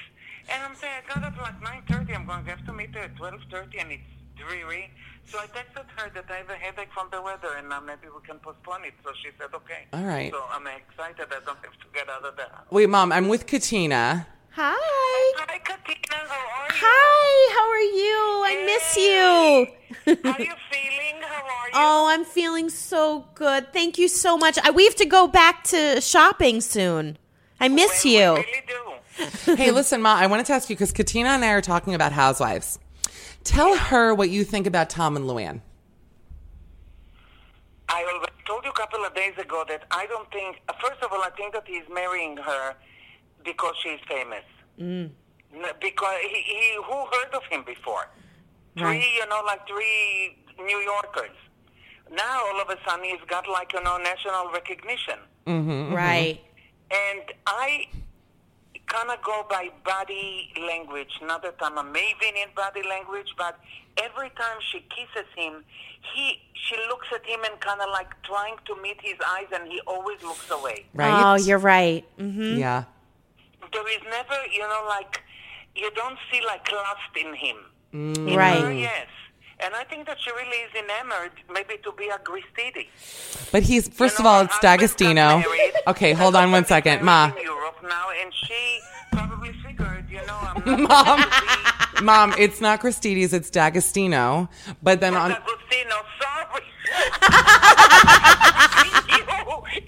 And 0.52 0.64
I'm 0.64 0.76
saying, 0.76 0.94
I 1.04 1.14
got 1.14 1.24
up 1.24 1.38
like 1.42 1.60
9.30. 1.90 2.16
I'm 2.16 2.26
going 2.26 2.44
to 2.46 2.50
have 2.52 2.66
to 2.66 2.74
meet 2.74 2.94
her 2.96 3.02
at 3.02 3.16
12.30 3.16 3.82
and 3.82 3.92
it's 3.92 4.04
dreary. 4.38 4.90
So 5.26 5.40
I 5.40 5.48
texted 5.48 5.86
her 5.98 6.10
that 6.14 6.26
I 6.30 6.38
have 6.38 6.50
a 6.50 6.56
headache 6.56 6.90
from 6.94 7.10
the 7.12 7.22
weather 7.22 7.50
and 7.58 7.72
uh, 7.74 7.82
maybe 7.82 8.08
we 8.14 8.22
can 8.26 8.38
postpone 8.40 8.86
it. 8.86 8.94
So 9.04 9.12
she 9.22 9.30
said, 9.40 9.50
okay. 9.54 9.86
All 9.92 10.04
right. 10.04 10.32
So 10.32 10.42
I'm 10.52 10.66
excited 10.68 11.28
I 11.30 11.44
don't 11.46 11.58
have 11.66 11.74
to 11.82 11.88
get 11.94 12.08
out 12.10 12.24
of 12.24 12.36
the 12.36 12.44
house. 12.44 12.66
Wait, 12.72 12.90
Mom, 12.90 13.12
I'm 13.12 13.28
with 13.28 13.46
Katina. 13.48 14.28
Hi. 14.56 15.34
Hi, 15.38 15.58
Katina. 15.60 16.16
How 16.16 16.62
are 16.62 16.68
you? 16.68 16.74
Hi. 16.82 17.54
How 17.56 17.70
are 17.70 17.80
you? 17.80 18.44
I 18.46 18.66
miss 18.66 18.98
you. 18.98 20.16
How 20.24 20.32
are 20.32 20.42
you 20.42 20.54
feeling? 20.72 21.22
How 21.22 21.44
are 21.44 21.68
you? 21.68 21.74
Oh, 21.74 22.08
I'm 22.10 22.24
feeling 22.24 22.70
so 22.70 23.26
good. 23.36 23.74
Thank 23.74 23.98
you 23.98 24.08
so 24.08 24.38
much. 24.38 24.58
I, 24.64 24.72
we 24.72 24.86
have 24.86 24.96
to 24.96 25.06
go 25.06 25.28
back 25.28 25.64
to 25.66 26.00
shopping 26.00 26.62
soon. 26.62 27.18
I 27.60 27.68
miss 27.68 28.06
Well, 28.06 28.14
you. 28.14 28.34
We 28.34 28.46
really 28.46 28.64
do. 29.46 29.56
hey, 29.56 29.72
listen, 29.72 30.02
Ma, 30.02 30.16
I 30.16 30.28
wanted 30.28 30.46
to 30.48 30.54
ask 30.54 30.70
you 30.70 30.76
because 30.76 30.92
Katina 30.92 31.30
and 31.30 31.44
I 31.44 31.50
are 31.50 31.62
talking 31.62 31.94
about 31.94 32.12
housewives. 32.14 32.80
Tell 33.44 33.76
her 33.78 34.14
what 34.14 34.30
you 34.30 34.44
think 34.44 34.68
about 34.68 34.90
Tom 34.90 35.16
and 35.18 35.26
Luann. 35.26 35.62
I 37.90 38.04
already 38.04 38.32
told 38.48 38.64
you 38.64 38.72
a 38.72 38.74
couple 38.74 39.04
of 39.06 39.14
days 39.14 39.34
ago 39.38 39.64
that 39.68 39.84
I 39.92 40.06
don't 40.08 40.30
think. 40.32 40.62
uh, 40.68 40.74
First 40.82 41.02
of 41.04 41.12
all, 41.12 41.22
I 41.22 41.30
think 41.38 41.54
that 41.54 41.64
he's 41.68 41.84
marrying 41.94 42.36
her 42.38 42.76
because 43.46 43.76
she's 43.82 44.00
famous. 44.08 44.44
Mm. 44.80 45.10
Because 45.80 46.18
he, 46.30 46.42
he, 46.42 46.76
who 46.86 46.94
heard 46.94 47.34
of 47.34 47.44
him 47.50 47.64
before? 47.66 48.10
Three, 48.78 49.06
you 49.16 49.26
know, 49.30 49.42
like 49.46 49.66
three 49.68 50.38
New 50.58 50.80
Yorkers. 50.80 51.38
Now 52.14 52.42
all 52.48 52.62
of 52.62 52.70
a 52.70 52.78
sudden 52.88 53.06
he's 53.06 53.22
got 53.28 53.48
like 53.48 53.72
you 53.74 53.82
know 53.82 53.98
national 53.98 54.52
recognition. 54.52 55.20
Right. 55.48 56.40
And 56.92 57.22
I 57.48 57.86
kind 58.88 59.10
of 59.10 59.22
go 59.24 59.46
by 59.50 59.70
body 59.86 60.52
language. 60.62 61.20
Not 61.24 61.42
that 61.44 61.56
I'm 61.62 61.78
a 61.78 61.84
maven 61.84 62.36
in 62.36 62.50
body 62.56 62.82
language, 62.88 63.34
but 63.38 63.58
every 63.98 64.30
time 64.32 64.58
she 64.72 64.80
kisses 64.90 65.28
him, 65.36 65.64
he 66.14 66.40
she 66.54 66.76
looks 66.90 67.08
at 67.14 67.26
him 67.26 67.40
and 67.50 67.60
kind 67.62 67.82
of 67.82 67.90
like 67.92 68.12
trying 68.24 68.56
to 68.66 68.76
meet 68.82 68.98
his 69.02 69.16
eyes, 69.28 69.48
and 69.54 69.68
he 69.72 69.80
always 69.88 70.22
looks 70.22 70.50
away. 70.52 70.86
Right? 70.94 71.24
Oh, 71.24 71.36
you're 71.36 71.58
right. 71.60 72.04
hmm 72.18 72.58
Yeah. 72.58 72.84
There 73.74 73.88
is 73.96 74.02
never, 74.10 74.38
you 74.52 74.60
know, 74.60 74.84
like 74.88 75.22
you 75.76 75.90
don't 75.96 76.18
see 76.32 76.42
like 76.46 76.72
lust 76.72 77.14
in 77.26 77.34
him. 77.36 77.58
Mm. 77.94 78.32
Her, 78.32 78.38
Right. 78.38 78.78
yes. 78.78 79.08
And 79.60 79.74
I 79.74 79.86
think 79.86 80.06
that 80.08 80.18
she 80.20 80.32
really 80.32 80.58
is 80.68 80.72
enamored, 80.84 81.32
maybe 81.52 81.78
to 81.84 81.92
be 81.94 82.10
a 82.10 82.18
Gristidi. 82.20 82.88
But 83.54 83.64
he's, 83.64 83.88
first 83.88 84.20
You 84.20 84.26
of 84.26 84.28
all, 84.30 84.42
it's 84.42 84.60
D'Agostino. 84.60 85.42
Okay, 85.88 86.12
hold 86.12 86.36
on 86.36 86.52
one 86.52 86.66
second. 86.66 87.04
Ma, 87.04 87.32
In 87.38 87.42
Europe 87.44 87.78
now, 87.82 88.08
and 88.22 88.34
she 88.34 88.80
probably 89.14 89.54
figured, 89.66 90.10
you 90.10 90.18
know, 90.28 90.38
I'm 90.66 90.84
not 90.84 90.90
Mom. 92.02 92.04
Mom, 92.06 92.36
it's 92.38 92.60
not 92.60 92.82
Gristedes, 92.82 93.32
it's 93.32 93.50
D'Agostino. 93.50 94.50
But 94.84 95.00
then 95.00 95.16
on, 95.16 95.32
Agostino, 95.32 95.96
sorry. 96.22 96.62
You, 98.86 99.22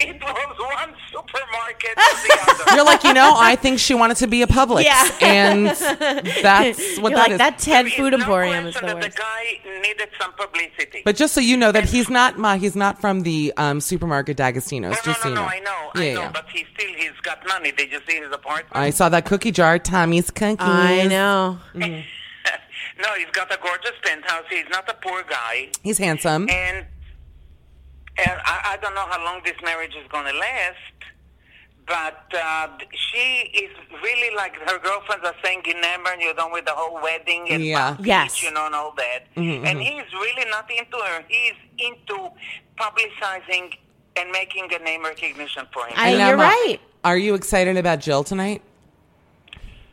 it 0.00 0.20
was 0.20 0.58
one 0.58 0.94
supermarket 1.10 1.90
or 1.90 1.94
the 1.96 2.38
other. 2.64 2.76
you're 2.76 2.84
like, 2.84 3.04
you 3.04 3.14
know, 3.14 3.32
I 3.36 3.56
think 3.56 3.78
she 3.78 3.94
wanted 3.94 4.16
to 4.18 4.26
be 4.26 4.42
a 4.42 4.46
Publix. 4.46 4.84
Yeah. 4.84 5.08
And 5.22 5.66
that's 6.42 6.98
what 6.98 7.10
You're 7.10 7.18
that 7.18 7.18
like 7.18 7.30
is. 7.32 7.38
that 7.38 7.58
Ted 7.58 7.86
There 7.86 7.92
is 7.92 7.94
Food 7.94 8.12
no 8.12 8.18
Emporium 8.18 8.66
is 8.66 8.74
the 8.74 8.80
that 8.82 8.94
worst. 8.96 9.10
The 9.16 9.16
guy 9.22 9.80
needed 9.82 10.08
some 10.20 10.32
publicity. 10.32 11.02
But 11.04 11.16
just 11.16 11.34
so 11.34 11.40
you 11.40 11.56
know 11.56 11.72
that 11.72 11.84
he's 11.84 12.08
not, 12.10 12.38
my, 12.38 12.58
he's 12.58 12.76
not 12.76 13.00
from 13.00 13.22
the 13.22 13.52
um, 13.56 13.80
supermarket 13.80 14.36
D'Agostino's. 14.36 14.82
no, 14.82 14.88
no, 14.90 14.94
just 15.02 15.22
so 15.22 15.28
no, 15.28 15.30
you 15.30 15.34
no, 15.34 15.40
know. 15.42 15.46
I 15.48 15.58
know, 15.60 15.90
Yeah, 15.94 16.10
I 16.10 16.14
know, 16.14 16.20
yeah. 16.22 16.30
but 16.32 16.46
he 16.52 16.66
still, 16.74 16.94
he's 16.94 17.18
got 17.22 17.46
money. 17.48 17.72
Did 17.72 17.90
you 17.92 18.00
see 18.08 18.16
his 18.16 18.32
apartment? 18.32 18.66
I 18.72 18.90
saw 18.90 19.08
that 19.08 19.24
cookie 19.24 19.52
jar, 19.52 19.78
Tommy's 19.78 20.30
cookies. 20.30 20.56
I 20.60 21.06
know. 21.06 21.58
No, 22.98 23.14
he's 23.14 23.30
got 23.32 23.52
a 23.52 23.58
gorgeous 23.62 23.92
penthouse. 24.02 24.44
He's 24.50 24.68
not 24.70 24.88
a 24.88 24.94
poor 24.94 25.22
guy. 25.28 25.68
He's 25.82 25.98
handsome. 25.98 26.48
And, 26.50 26.86
and 28.18 28.40
I, 28.44 28.72
I 28.72 28.78
don't 28.80 28.94
know 28.94 29.06
how 29.08 29.24
long 29.24 29.40
this 29.44 29.56
marriage 29.64 29.94
is 29.94 30.06
going 30.10 30.26
to 30.32 30.38
last, 30.38 30.76
but 31.86 32.26
uh, 32.36 32.68
she 32.92 33.50
is 33.54 33.70
really 34.02 34.34
like 34.36 34.56
her 34.56 34.78
girlfriends 34.80 35.24
are 35.24 35.34
saying 35.44 35.62
enamored, 35.64 36.20
you're 36.20 36.34
done 36.34 36.52
with 36.52 36.64
the 36.66 36.72
whole 36.72 37.00
wedding 37.02 37.46
and 37.50 37.64
Yeah. 37.64 37.88
Palm 37.94 37.96
Beach, 37.98 38.06
Yes. 38.06 38.42
you 38.42 38.50
know, 38.52 38.66
and 38.66 38.74
all 38.74 38.92
that. 38.96 39.20
and 39.36 39.80
he's 39.80 40.12
really 40.12 40.50
not 40.50 40.68
into 40.70 40.96
her. 40.98 41.24
He's 41.28 41.54
into 41.78 42.28
publicizing 42.76 43.74
and 44.16 44.30
making 44.32 44.68
a 44.74 44.78
name 44.82 45.04
recognition 45.04 45.66
for 45.72 45.86
him. 45.86 45.94
I- 45.96 46.14
you're 46.28 46.36
right. 46.36 46.78
Are 47.04 47.16
you 47.16 47.34
excited 47.34 47.76
about 47.76 48.00
Jill 48.00 48.24
tonight? 48.24 48.60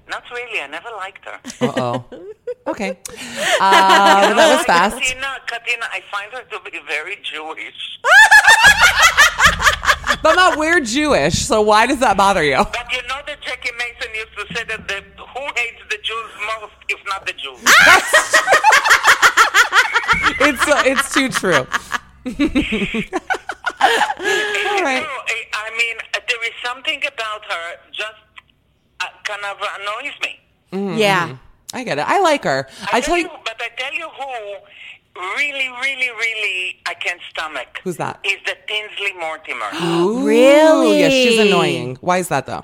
not 0.09 0.23
really. 0.31 0.59
I 0.59 0.67
never 0.67 0.89
liked 0.97 1.25
her. 1.25 1.39
Uh 1.61 1.73
oh. 1.77 2.05
okay. 2.67 2.99
Uh, 3.57 4.19
well, 4.21 4.35
that 4.35 4.57
was 4.57 4.65
fast. 4.65 4.97
Katina, 4.97 5.37
Katina, 5.47 5.85
I 5.89 6.01
find 6.11 6.29
her 6.33 6.43
to 6.43 6.59
be 6.69 6.77
very 6.85 7.15
Jewish. 7.23 7.99
But 10.21 10.35
Ma, 10.35 10.55
we're 10.57 10.81
Jewish, 10.81 11.45
so 11.45 11.61
why 11.61 11.85
does 11.87 11.99
that 11.99 12.17
bother 12.17 12.43
you? 12.43 12.57
But 12.57 12.91
you 12.91 13.01
know 13.07 13.21
that 13.27 13.39
Jackie 13.41 13.71
Mason 13.77 14.13
used 14.13 14.33
to 14.37 14.45
say 14.55 14.63
that 14.65 14.87
the, 14.87 15.01
who 15.23 15.41
hates 15.55 15.81
the 15.89 15.97
Jews 16.03 16.31
most, 16.59 16.73
if 16.89 16.99
not 17.07 17.25
the 17.25 17.33
Jews? 17.33 17.63
It's 20.37 20.67
uh, 20.67 20.83
it's 20.85 21.13
too 21.13 21.29
true. 21.29 21.53
All 21.53 21.65
right. 24.83 25.05
I, 25.05 25.45
I 25.53 25.69
mean, 25.77 25.95
uh, 26.13 26.19
there 26.27 26.43
is 26.43 26.51
something 26.63 26.99
about 26.99 27.45
her 27.45 27.75
just 27.91 28.19
uh, 28.99 29.05
kind 29.23 29.43
of 29.45 29.57
annoys 29.79 30.13
me. 30.21 30.39
Yeah. 30.99 31.37
I 31.73 31.83
get 31.83 31.97
it. 31.99 32.05
I 32.07 32.19
like 32.21 32.43
her. 32.43 32.67
I, 32.91 32.97
I 32.97 33.01
tell 33.01 33.17
you, 33.17 33.29
but 33.43 33.59
I 33.61 33.69
tell 33.77 33.93
you 33.93 34.07
who 34.09 35.21
really, 35.35 35.69
really, 35.81 36.09
really 36.09 36.77
I 36.85 36.93
can't 36.93 37.19
stomach. 37.29 37.79
Who's 37.83 37.97
that? 37.97 38.19
Is 38.23 38.37
the 38.45 38.55
Tinsley 38.67 39.13
Mortimer. 39.19 39.69
Ooh, 40.01 40.25
Really? 40.25 40.99
Yeah, 41.01 41.09
she's 41.09 41.39
annoying. 41.39 41.97
Why 42.01 42.17
is 42.17 42.27
that 42.29 42.45
though? 42.45 42.61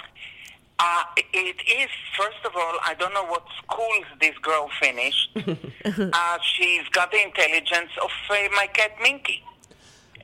Uh, 0.83 1.03
it 1.33 1.55
is, 1.79 1.89
first 2.17 2.43
of 2.43 2.53
all, 2.55 2.77
I 2.83 2.95
don't 2.97 3.13
know 3.13 3.25
what 3.25 3.43
schools 3.61 4.05
this 4.19 4.35
girl 4.39 4.67
finished. 4.79 5.29
uh, 5.85 6.37
she's 6.41 6.87
got 6.89 7.11
the 7.11 7.21
intelligence 7.21 7.91
of 8.01 8.09
uh, 8.31 8.35
my 8.55 8.67
cat 8.73 8.91
Minky. 9.01 9.43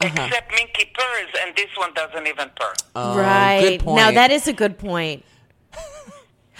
Uh-huh. 0.01 0.23
Except 0.27 0.51
Minky 0.51 0.91
purrs, 0.95 1.27
and 1.43 1.55
this 1.55 1.69
one 1.75 1.93
doesn't 1.93 2.25
even 2.25 2.49
purr. 2.55 2.73
right. 2.95 3.59
Oh, 3.61 3.69
good 3.69 3.79
point. 3.81 3.97
Now 3.97 4.11
that 4.11 4.31
is 4.31 4.47
a 4.47 4.53
good 4.53 4.79
point. 4.79 5.23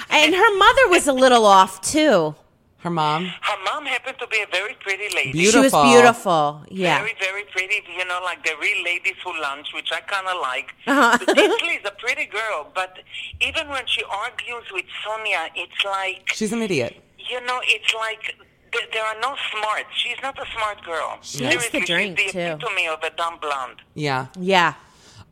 And 0.10 0.34
her 0.34 0.58
mother 0.58 0.90
was 0.90 1.08
a 1.08 1.14
little 1.14 1.46
off 1.46 1.82
too. 1.82 2.36
Her 2.80 2.90
mom. 2.92 3.26
Her 3.26 3.64
mom 3.66 3.86
happened 3.86 4.18
to 4.20 4.28
be 4.28 4.38
a 4.42 4.46
very 4.52 4.76
pretty 4.80 5.14
lady. 5.16 5.32
Beautiful. 5.34 5.70
She 5.70 5.76
was 5.76 5.92
beautiful. 5.94 6.62
Yeah. 6.70 7.00
Very, 7.00 7.16
very 7.20 7.44
pretty. 7.52 7.82
You 7.98 8.06
know, 8.06 8.20
like 8.24 8.44
the 8.46 8.54
real 8.62 8.84
ladies 8.86 9.16
who 9.24 9.32
lunch, 9.42 9.68
which 9.74 9.90
I 9.92 10.00
kind 10.02 10.28
of 10.28 10.40
like. 10.42 10.74
Uh-huh. 10.86 11.18
Tinsley 11.34 11.74
is 11.80 11.86
a 11.86 11.92
pretty 12.00 12.26
girl, 12.28 12.72
but 12.76 13.00
even 13.42 13.68
when 13.70 13.86
she 13.88 14.04
argues 14.04 14.64
with 14.72 14.86
Sonja, 15.06 15.50
it's 15.56 15.84
like, 15.84 16.30
She's 16.34 16.54
an 16.54 16.62
idiot. 16.62 17.02
you 17.18 17.42
know, 17.46 17.60
it's 17.64 17.94
like 17.96 18.36
th- 18.72 18.90
there 18.94 19.04
are 19.04 19.20
no 19.22 19.36
smarts. 19.52 19.90
She's 19.96 20.18
not 20.22 20.38
a 20.40 20.46
smart 20.54 20.82
girl. 20.86 21.18
She 21.24 21.44
likes 21.46 21.70
to 21.72 21.80
drink, 21.82 22.20
she's 22.20 22.28
the 22.28 22.40
too. 22.40 22.40
epitome 22.54 22.88
of 22.88 23.00
a 23.04 23.10
dumb 23.18 23.40
blonde. 23.42 23.82
Yeah. 23.96 24.28
Yeah. 24.40 24.76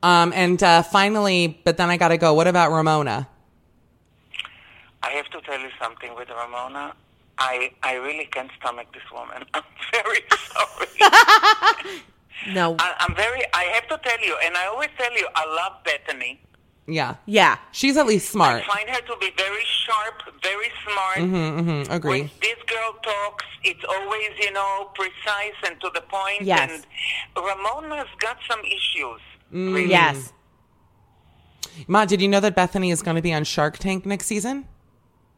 Um, 0.04 0.34
and 0.36 0.62
uh, 0.62 0.82
finally, 0.82 1.62
but 1.64 1.78
then 1.78 1.90
I 1.90 1.98
got 1.98 2.10
to 2.10 2.18
go. 2.18 2.34
What 2.34 2.48
about 2.48 2.72
Ramona? 2.72 3.30
I 5.06 5.12
have 5.12 5.30
to 5.30 5.42
tell 5.42 5.60
you 5.60 5.70
something 5.82 6.16
with 6.16 6.30
Ramona. 6.30 6.96
I 7.38 7.72
I 7.84 7.94
really 7.96 8.26
can't 8.26 8.52
stomach 8.60 8.88
this 8.94 9.08
woman. 9.12 9.44
I'm 9.54 9.64
very 9.92 10.22
sorry. 10.30 12.02
No. 12.54 12.76
I, 12.80 12.94
I'm 13.00 13.16
very. 13.16 13.42
I 13.54 13.64
have 13.76 13.88
to 13.88 13.98
tell 14.04 14.20
you, 14.20 14.36
and 14.44 14.56
I 14.58 14.68
always 14.68 14.90
tell 14.98 15.12
you, 15.14 15.28
I 15.36 15.46
love 15.56 15.84
Bethany. 15.84 16.42
Yeah. 16.88 17.16
yeah. 17.26 17.58
She's 17.72 17.98
at 17.98 18.06
least 18.06 18.30
smart. 18.30 18.64
I 18.64 18.68
find 18.68 18.90
her 18.90 19.02
to 19.02 19.16
be 19.20 19.32
very 19.36 19.64
sharp, 19.66 20.22
very 20.44 20.72
smart. 20.84 21.18
Mm, 21.18 21.90
agree. 21.90 22.22
When 22.22 22.30
this 22.42 22.58
girl 22.68 22.94
talks, 23.02 23.46
it's 23.64 23.84
always, 23.90 24.30
you 24.40 24.52
know, 24.52 24.92
precise 24.94 25.56
and 25.66 25.82
to 25.82 25.90
the 25.96 26.02
point. 26.02 26.42
Yes. 26.42 26.70
And 26.72 27.44
Ramona's 27.44 28.10
got 28.20 28.38
some 28.48 28.60
issues. 28.60 29.22
Mm. 29.52 29.74
really. 29.74 29.90
Yes. 29.90 30.32
Ma, 31.88 32.06
did 32.06 32.22
you 32.22 32.28
know 32.28 32.40
that 32.40 32.56
Bethany 32.56 32.92
is 32.92 33.02
going 33.02 33.16
to 33.16 33.22
be 33.22 33.34
on 33.34 33.44
Shark 33.44 33.80
Tank 33.80 34.06
next 34.06 34.28
season? 34.28 34.66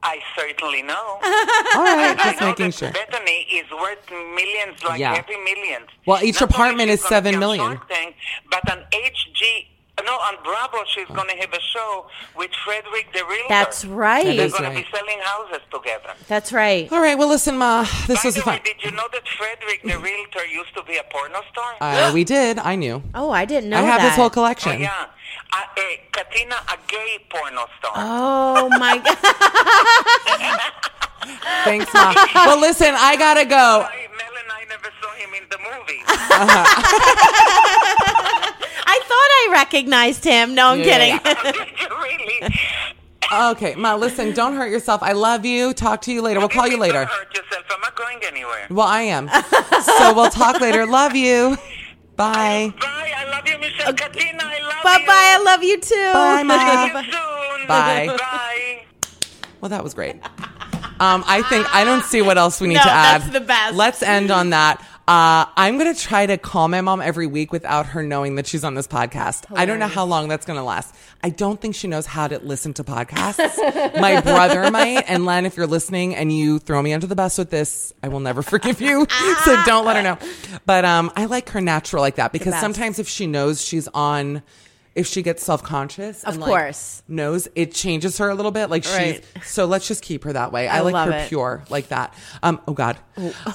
I 0.08 0.20
certainly 0.39 0.82
know. 0.84 0.93
All 1.76 1.84
right, 1.84 2.16
I 2.18 2.24
just 2.32 2.39
know 2.41 2.47
making 2.47 2.66
that 2.68 2.74
sure. 2.76 2.91
Bethany 2.91 3.39
is 3.60 3.70
worth 3.72 4.10
millions, 4.10 4.82
like 4.84 4.99
Yeah. 5.01 5.16
every 5.22 5.36
million. 5.43 5.82
Well, 6.05 6.24
each 6.24 6.39
Not 6.39 6.49
apartment 6.51 6.89
is 6.89 7.01
seven 7.03 7.38
million. 7.39 7.78
Tank, 7.89 8.16
but 8.49 8.64
on 8.72 8.86
HG, 8.93 9.68
no, 10.06 10.14
on 10.14 10.36
Bravo, 10.43 10.78
she's 10.88 11.08
going 11.08 11.28
to 11.30 11.36
have 11.36 11.52
a 11.54 11.60
show 11.60 12.06
with 12.36 12.52
Fredrik 12.66 13.12
the 13.14 13.24
Realtor. 13.26 13.45
That's 13.50 13.82
That 13.82 13.89
right. 13.89 14.26
They're 14.26 14.45
is 14.45 14.54
going 14.54 14.70
to 14.72 14.78
be 14.78 14.86
selling 14.93 15.20
houses 15.24 15.62
together. 15.72 16.14
That's 16.28 16.52
right. 16.54 16.88
All 16.91 17.00
right. 17.02 17.18
Well, 17.18 17.28
listen, 17.30 17.58
Ma, 17.58 17.82
this 18.08 18.22
By 18.24 18.28
was 18.28 18.36
the 18.36 18.41
fun. 18.41 18.54
way, 18.56 18.62
did 18.64 18.84
you 18.84 18.91
know 18.91 19.08
that 19.12 19.28
Fredrik 19.28 19.82
the 19.84 19.98
Realtor 20.00 20.45
used 20.48 20.74
to 20.76 20.84
be 20.84 20.98
a 20.98 21.04
porno 21.12 21.41
star? 21.52 21.76
Uh, 21.98 22.12
we 22.14 22.24
did. 22.24 22.60
I 22.60 22.76
knew. 22.76 23.02
Oh, 23.16 23.32
I 23.32 23.45
didn't 23.45 23.70
know 23.70 23.78
I 23.78 23.82
have 23.82 24.00
that. 24.02 24.08
this 24.10 24.16
whole 24.16 24.26
oh, 24.28 24.30
collection. 24.30 24.80
yeah. 24.82 25.08
Uh, 25.52 25.62
uh, 25.78 25.82
Katina, 26.12 26.56
a 26.56 26.78
gay 26.88 27.18
porno 27.30 27.66
star. 27.80 27.91
Oh 27.95 28.70
my 28.70 28.98
god. 28.98 29.18
Thanks, 31.64 31.91
Ma. 31.93 32.14
well, 32.45 32.60
listen, 32.60 32.93
I 32.95 33.16
gotta 33.18 33.45
go. 33.45 33.86
I, 33.89 34.08
Mel 34.18 34.36
and 34.41 34.52
I 34.52 34.64
never 34.70 34.89
saw 35.02 35.12
him 35.16 35.34
in 35.34 35.48
the 35.50 35.58
movie. 35.58 36.04
I 38.89 38.99
thought 38.99 39.09
I 39.11 39.49
recognized 39.51 40.23
him. 40.23 40.55
No, 40.55 40.67
I'm 40.69 40.79
Yeah. 40.79 41.17
kidding. 41.19 41.43
Did 41.43 41.89
really? 42.01 42.55
Okay, 43.51 43.75
Ma, 43.75 43.95
listen, 43.95 44.31
don't 44.33 44.55
hurt 44.55 44.69
yourself. 44.71 45.03
I 45.03 45.11
love 45.11 45.45
you. 45.45 45.73
Talk 45.73 46.01
to 46.03 46.13
you 46.13 46.21
later. 46.21 46.39
We'll 46.39 46.47
call 46.49 46.67
you 46.67 46.77
later. 46.77 46.99
Don't 46.99 47.09
hurt 47.09 47.35
yourself. 47.35 47.65
I'm 47.69 47.81
not 47.81 47.95
going 47.97 48.19
anywhere. 48.25 48.67
Well, 48.69 48.88
I 48.88 49.01
am. 49.01 49.29
So 49.99 50.13
we'll 50.13 50.29
talk 50.29 50.59
later. 50.59 50.85
Love 50.85 51.15
you. 51.15 51.57
Bye. 52.15 52.73
Bye. 52.79 53.11
I 53.15 53.29
love 53.29 53.47
you, 53.47 53.57
Michelle 53.59 53.93
Katina. 53.93 54.43
I 54.43 54.59
love 54.61 54.83
Bye 54.83 54.97
you. 55.01 55.05
bye. 55.07 55.13
I 55.13 55.41
love 55.43 55.63
you 55.63 55.79
too. 55.79 56.13
Bye, 56.13 56.43
Ma. 56.43 56.57
See 56.57 56.85
you 56.97 57.03
soon. 57.11 57.67
Bye. 57.67 58.07
Bye. 58.17 58.85
Well, 59.61 59.69
that 59.69 59.83
was 59.83 59.93
great. 59.93 60.15
Um, 60.99 61.23
I 61.27 61.43
think 61.49 61.73
I 61.73 61.83
don't 61.83 62.03
see 62.03 62.21
what 62.21 62.38
else 62.38 62.59
we 62.59 62.67
need 62.67 62.75
No, 62.75 62.83
to 62.83 62.89
add. 62.91 63.21
that's 63.21 63.31
the 63.33 63.39
best. 63.41 63.75
Let's 63.75 64.01
end 64.03 64.29
on 64.31 64.49
that. 64.49 64.83
Uh, 65.08 65.45
I'm 65.55 65.78
gonna 65.78 65.93
try 65.95 66.26
to 66.26 66.38
call 66.38 66.68
my 66.68 66.82
mom 66.82 67.01
every 67.01 67.28
week 67.28 67.53
without 67.53 67.86
her 67.88 68.03
knowing 68.03 68.36
that 68.36 68.45
she's 68.45 68.66
on 68.66 68.74
this 68.74 68.89
podcast. 68.89 69.45
I 69.55 69.66
don't 69.66 69.80
know 69.80 69.88
how 69.88 70.03
long 70.03 70.28
that's 70.28 70.45
gonna 70.45 70.66
last. 70.66 70.93
I 71.24 71.30
don't 71.30 71.62
think 71.62 71.76
she 71.76 71.88
knows 71.88 72.05
how 72.05 72.28
to 72.28 72.39
listen 72.39 72.74
to 72.74 72.84
podcasts. 72.84 73.38
my 74.01 74.20
brother 74.20 74.70
might. 74.70 75.05
And 75.08 75.26
Len, 75.26 75.45
if 75.45 75.55
you're 75.55 75.66
listening 75.66 76.14
and 76.14 76.36
you 76.36 76.60
throw 76.60 76.82
me 76.82 76.91
under 76.91 77.08
the 77.08 77.16
bus 77.16 77.38
with 77.38 77.49
this, 77.49 77.93
I 78.03 78.10
will 78.10 78.20
never 78.20 78.41
forgive 78.41 78.82
you. 78.82 79.08
so 79.45 79.64
don't 79.66 79.86
let 79.86 79.95
her 79.95 80.01
know. 80.01 80.18
But 80.66 80.84
um, 80.84 81.10
I 81.16 81.26
like 81.26 81.51
her 81.51 81.62
natural 81.62 82.01
like 82.01 82.16
that 82.16 82.34
because 82.34 82.60
sometimes 82.60 82.99
if 82.99 83.08
she 83.08 83.28
knows 83.28 83.64
she's 83.64 83.88
on. 83.89 84.43
If 84.98 85.06
she 85.08 85.22
gets 85.22 85.43
self 85.43 85.62
conscious, 85.64 86.24
Of 86.24 86.39
course. 86.39 87.04
knows 87.08 87.48
it 87.56 87.72
changes 87.74 88.18
her 88.18 88.30
a 88.30 88.36
little 88.36 88.52
bit. 88.52 88.70
Like 88.72 88.84
Right. 88.86 89.24
she's 89.36 89.48
so 89.52 89.66
let's 89.66 89.88
just 89.88 90.02
keep 90.04 90.24
her 90.24 90.34
that 90.34 90.52
way. 90.52 90.68
I, 90.68 90.78
I 90.78 90.82
like 90.82 90.93
love 90.93 91.10
her 91.10 91.18
it. 91.20 91.30
pure 91.30 91.64
like 91.70 91.89
that. 91.89 92.14
Um. 92.41 92.60
Oh 92.68 92.74
God, 92.74 92.98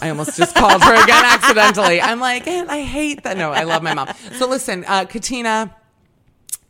I 0.01 0.09
almost 0.11 0.37
just 0.37 0.55
called 0.55 0.81
her 0.83 0.95
again 1.05 1.25
accidentally. 1.35 2.01
I'm 2.01 2.21
like, 2.21 2.47
"Eh, 2.47 2.65
I 2.69 2.83
hate 2.83 3.25
that. 3.25 3.37
No, 3.37 3.51
I 3.53 3.65
love 3.65 3.83
my 3.83 3.93
mom. 3.93 4.09
So 4.39 4.49
listen, 4.49 4.85
uh, 4.87 5.05
Katina. 5.05 5.75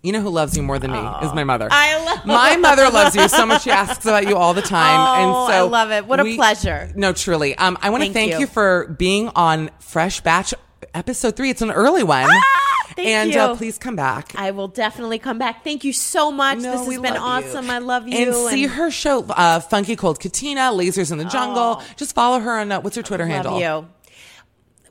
You 0.04 0.10
know 0.10 0.20
who 0.20 0.30
loves 0.30 0.56
you 0.56 0.64
more 0.64 0.80
than 0.80 0.90
me 0.90 0.98
is 0.98 1.32
my 1.32 1.44
mother. 1.44 1.68
I 1.70 2.04
love- 2.04 2.26
my 2.26 2.56
mother 2.56 2.90
loves 2.90 3.14
you 3.14 3.28
so 3.28 3.46
much. 3.46 3.62
She 3.62 3.70
asks 3.70 4.04
about 4.04 4.26
you 4.26 4.36
all 4.36 4.52
the 4.52 4.60
time, 4.62 4.98
Oh, 4.98 5.14
and 5.46 5.52
so 5.52 5.58
I 5.58 5.60
love 5.70 5.92
it. 5.92 6.06
What 6.06 6.18
a 6.18 6.24
pleasure. 6.34 6.90
No, 6.96 7.12
truly. 7.12 7.56
Um, 7.56 7.78
I 7.80 7.90
want 7.90 8.00
to 8.02 8.06
Thank 8.06 8.14
thank 8.14 8.32
you. 8.32 8.38
you. 8.40 8.46
for 8.48 8.88
being 8.98 9.28
on 9.36 9.70
Fresh 9.78 10.22
Batch 10.22 10.54
episode 10.92 11.36
three. 11.36 11.50
It's 11.50 11.62
an 11.62 11.70
early 11.70 12.02
one, 12.02 12.26
Ah, 12.28 12.71
thank 12.96 13.08
and 13.08 13.32
you. 13.32 13.40
Uh, 13.40 13.56
please 13.56 13.78
come 13.78 13.96
back. 13.96 14.32
I 14.36 14.50
will 14.50 14.68
definitely 14.68 15.18
come 15.18 15.38
back. 15.38 15.64
Thank 15.64 15.84
you 15.84 15.92
so 15.92 16.30
much. 16.30 16.58
No, 16.58 16.72
this 16.72 16.86
has 16.86 16.88
been 16.88 17.14
love 17.14 17.44
you. 17.44 17.48
awesome. 17.48 17.70
I 17.70 17.78
love 17.78 18.08
you. 18.08 18.16
And 18.16 18.34
see 18.50 18.66
her 18.66 18.90
show, 18.90 19.24
uh, 19.24 19.60
Funky 19.60 19.96
Cold 19.96 20.20
Katina, 20.20 20.70
Lasers 20.72 21.12
in 21.12 21.18
the 21.18 21.24
Jungle. 21.24 21.78
Oh. 21.80 21.84
Just 21.96 22.14
follow 22.14 22.40
her 22.40 22.58
on, 22.58 22.72
uh, 22.72 22.80
what's 22.80 22.96
her 22.96 23.02
Twitter 23.02 23.26
handle? 23.26 23.58
You. 23.60 23.88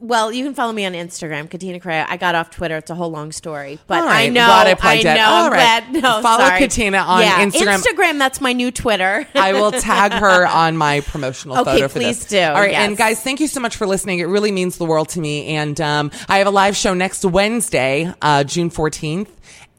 Well, 0.03 0.31
you 0.31 0.43
can 0.43 0.55
follow 0.55 0.73
me 0.73 0.83
on 0.87 0.93
Instagram, 0.93 1.47
Katina 1.47 1.79
Corrao. 1.79 2.05
I 2.09 2.17
got 2.17 2.33
off 2.33 2.49
Twitter. 2.49 2.75
It's 2.77 2.89
a 2.89 2.95
whole 2.95 3.11
long 3.11 3.31
story, 3.31 3.77
but 3.85 4.03
right, 4.03 4.25
I 4.25 4.27
know. 4.29 4.45
glad 4.47 4.65
I 4.67 4.73
plugged 4.73 5.05
I 5.05 5.11
it. 5.13 5.15
know. 5.15 5.25
All 5.25 5.45
I'm 5.45 5.51
right. 5.51 5.91
glad. 5.91 6.01
No, 6.03 6.21
Follow 6.23 6.43
sorry. 6.45 6.57
Katina 6.59 6.97
on 6.97 7.21
yeah, 7.21 7.45
Instagram. 7.45 7.77
Instagram. 7.83 8.17
That's 8.17 8.41
my 8.41 8.53
new 8.53 8.71
Twitter. 8.71 9.27
I 9.35 9.53
will 9.53 9.71
tag 9.79 10.13
her 10.13 10.47
on 10.47 10.75
my 10.75 11.01
promotional 11.01 11.59
Okay, 11.59 11.73
photo 11.73 11.87
for 11.87 11.99
please 11.99 12.19
this. 12.19 12.29
do. 12.29 12.39
All 12.41 12.53
right, 12.55 12.71
Yes. 12.71 12.87
and 12.87 12.97
guys, 12.97 13.21
thank 13.21 13.39
you 13.41 13.47
so 13.47 13.59
much 13.59 13.75
for 13.75 13.85
listening. 13.85 14.17
It 14.19 14.25
really 14.25 14.51
means 14.51 14.77
the 14.77 14.85
world 14.85 15.09
to 15.09 15.19
me. 15.21 15.45
And 15.55 15.79
um, 15.79 16.09
I 16.27 16.39
have 16.39 16.47
a 16.47 16.51
live 16.51 16.75
show 16.75 16.95
next 16.95 17.23
Wednesday, 17.23 18.11
uh, 18.23 18.43
June 18.43 18.71
fourteenth. 18.71 19.29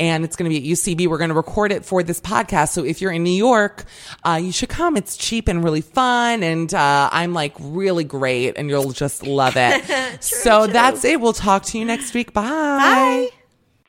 And 0.02 0.24
it's 0.24 0.34
going 0.34 0.50
to 0.50 0.60
be 0.60 0.72
at 0.72 0.76
UCB. 0.76 1.06
We're 1.06 1.16
going 1.16 1.30
to 1.30 1.36
record 1.36 1.70
it 1.70 1.84
for 1.84 2.02
this 2.02 2.20
podcast. 2.20 2.70
So 2.70 2.84
if 2.84 3.00
you're 3.00 3.12
in 3.12 3.22
New 3.22 3.30
York, 3.30 3.84
uh, 4.24 4.40
you 4.42 4.50
should 4.50 4.68
come. 4.68 4.96
It's 4.96 5.16
cheap 5.16 5.46
and 5.46 5.62
really 5.62 5.80
fun. 5.80 6.42
And 6.42 6.74
uh, 6.74 7.08
I'm 7.12 7.32
like 7.32 7.54
really 7.60 8.02
great, 8.02 8.56
and 8.56 8.68
you'll 8.68 8.90
just 8.90 9.24
love 9.24 9.54
it. 9.56 10.20
so 10.20 10.66
that's 10.66 11.04
it. 11.04 11.20
We'll 11.20 11.32
talk 11.32 11.62
to 11.66 11.78
you 11.78 11.84
next 11.84 12.14
week. 12.14 12.32
Bye. 12.32 12.42
Bye. 12.42 13.28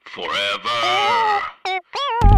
Forever. 0.06 1.42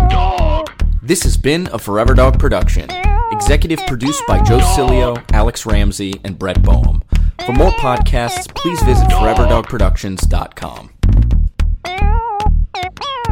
Dog. 0.10 0.72
This 1.04 1.24
has 1.24 1.36
been 1.36 1.68
a 1.74 1.78
Forever 1.78 2.14
Dog 2.14 2.40
production. 2.40 2.90
Executive 3.34 3.80
produced 3.88 4.24
by 4.26 4.42
Joe 4.44 4.60
Cilio, 4.60 5.22
Alex 5.34 5.66
Ramsey, 5.66 6.14
and 6.24 6.40
Brett 6.40 6.64
Boehm. 6.64 7.04
For 7.46 7.52
more 7.52 7.72
podcasts, 7.72 8.48
please 8.56 8.82
visit 8.84 9.10
foreverdogproductions.com. 9.10 10.92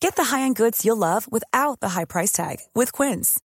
Get 0.00 0.16
the 0.16 0.24
high-end 0.24 0.56
goods 0.56 0.84
you'll 0.84 0.96
love 0.96 1.26
without 1.30 1.80
the 1.80 1.90
high 1.90 2.04
price 2.04 2.32
tag 2.32 2.58
with 2.74 2.92
Quince. 2.92 3.40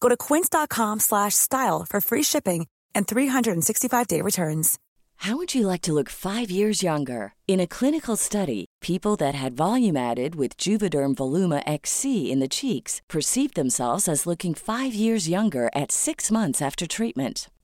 Go 0.00 0.08
to 0.08 0.16
quince.com/style 0.16 1.86
for 1.88 2.00
free 2.00 2.22
shipping 2.22 2.66
and 2.94 3.06
365-day 3.06 4.22
returns. 4.22 4.78
How 5.16 5.36
would 5.36 5.54
you 5.54 5.66
like 5.66 5.82
to 5.82 5.92
look 5.92 6.08
5 6.08 6.50
years 6.50 6.82
younger? 6.82 7.34
In 7.46 7.60
a 7.60 7.66
clinical 7.66 8.16
study, 8.16 8.64
people 8.80 9.16
that 9.16 9.34
had 9.34 9.52
volume 9.52 9.96
added 9.96 10.34
with 10.34 10.56
Juvederm 10.56 11.14
Voluma 11.14 11.62
XC 11.66 12.32
in 12.32 12.40
the 12.40 12.48
cheeks 12.48 13.02
perceived 13.06 13.54
themselves 13.54 14.08
as 14.08 14.26
looking 14.26 14.54
5 14.54 14.94
years 14.94 15.28
younger 15.28 15.68
at 15.74 15.92
6 15.92 16.30
months 16.30 16.62
after 16.62 16.86
treatment. 16.86 17.50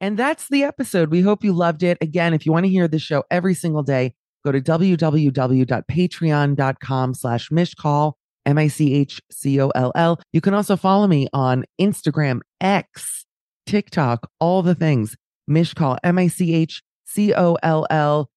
And 0.00 0.16
that's 0.16 0.48
the 0.48 0.62
episode. 0.62 1.10
We 1.10 1.22
hope 1.22 1.42
you 1.44 1.52
loved 1.52 1.82
it. 1.82 1.98
Again, 2.00 2.32
if 2.34 2.46
you 2.46 2.52
want 2.52 2.66
to 2.66 2.70
hear 2.70 2.86
the 2.88 2.98
show 2.98 3.24
every 3.30 3.54
single 3.54 3.82
day, 3.82 4.14
go 4.44 4.52
to 4.52 4.60
www.patreon.com 4.60 7.14
slash 7.14 7.48
michcoll, 7.50 8.12
M-I-C-H-C-O-L-L. 8.46 10.20
You 10.32 10.40
can 10.40 10.54
also 10.54 10.76
follow 10.76 11.08
me 11.08 11.28
on 11.32 11.64
Instagram, 11.80 12.40
X, 12.60 13.26
TikTok, 13.66 14.30
all 14.40 14.62
the 14.62 14.74
things. 14.74 15.16
Michcoll, 15.50 15.98
M-I-C-H-C-O-L-L. 16.04 18.30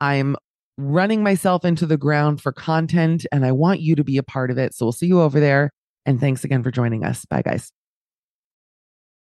I'm 0.00 0.36
running 0.78 1.22
myself 1.22 1.64
into 1.64 1.86
the 1.86 1.96
ground 1.96 2.42
for 2.42 2.52
content 2.52 3.24
and 3.32 3.46
I 3.46 3.52
want 3.52 3.80
you 3.80 3.96
to 3.96 4.04
be 4.04 4.18
a 4.18 4.22
part 4.22 4.50
of 4.50 4.58
it. 4.58 4.74
So 4.74 4.84
we'll 4.84 4.92
see 4.92 5.06
you 5.06 5.22
over 5.22 5.40
there. 5.40 5.70
And 6.04 6.20
thanks 6.20 6.44
again 6.44 6.62
for 6.62 6.70
joining 6.70 7.02
us. 7.04 7.24
Bye, 7.24 7.40
guys. 7.42 7.72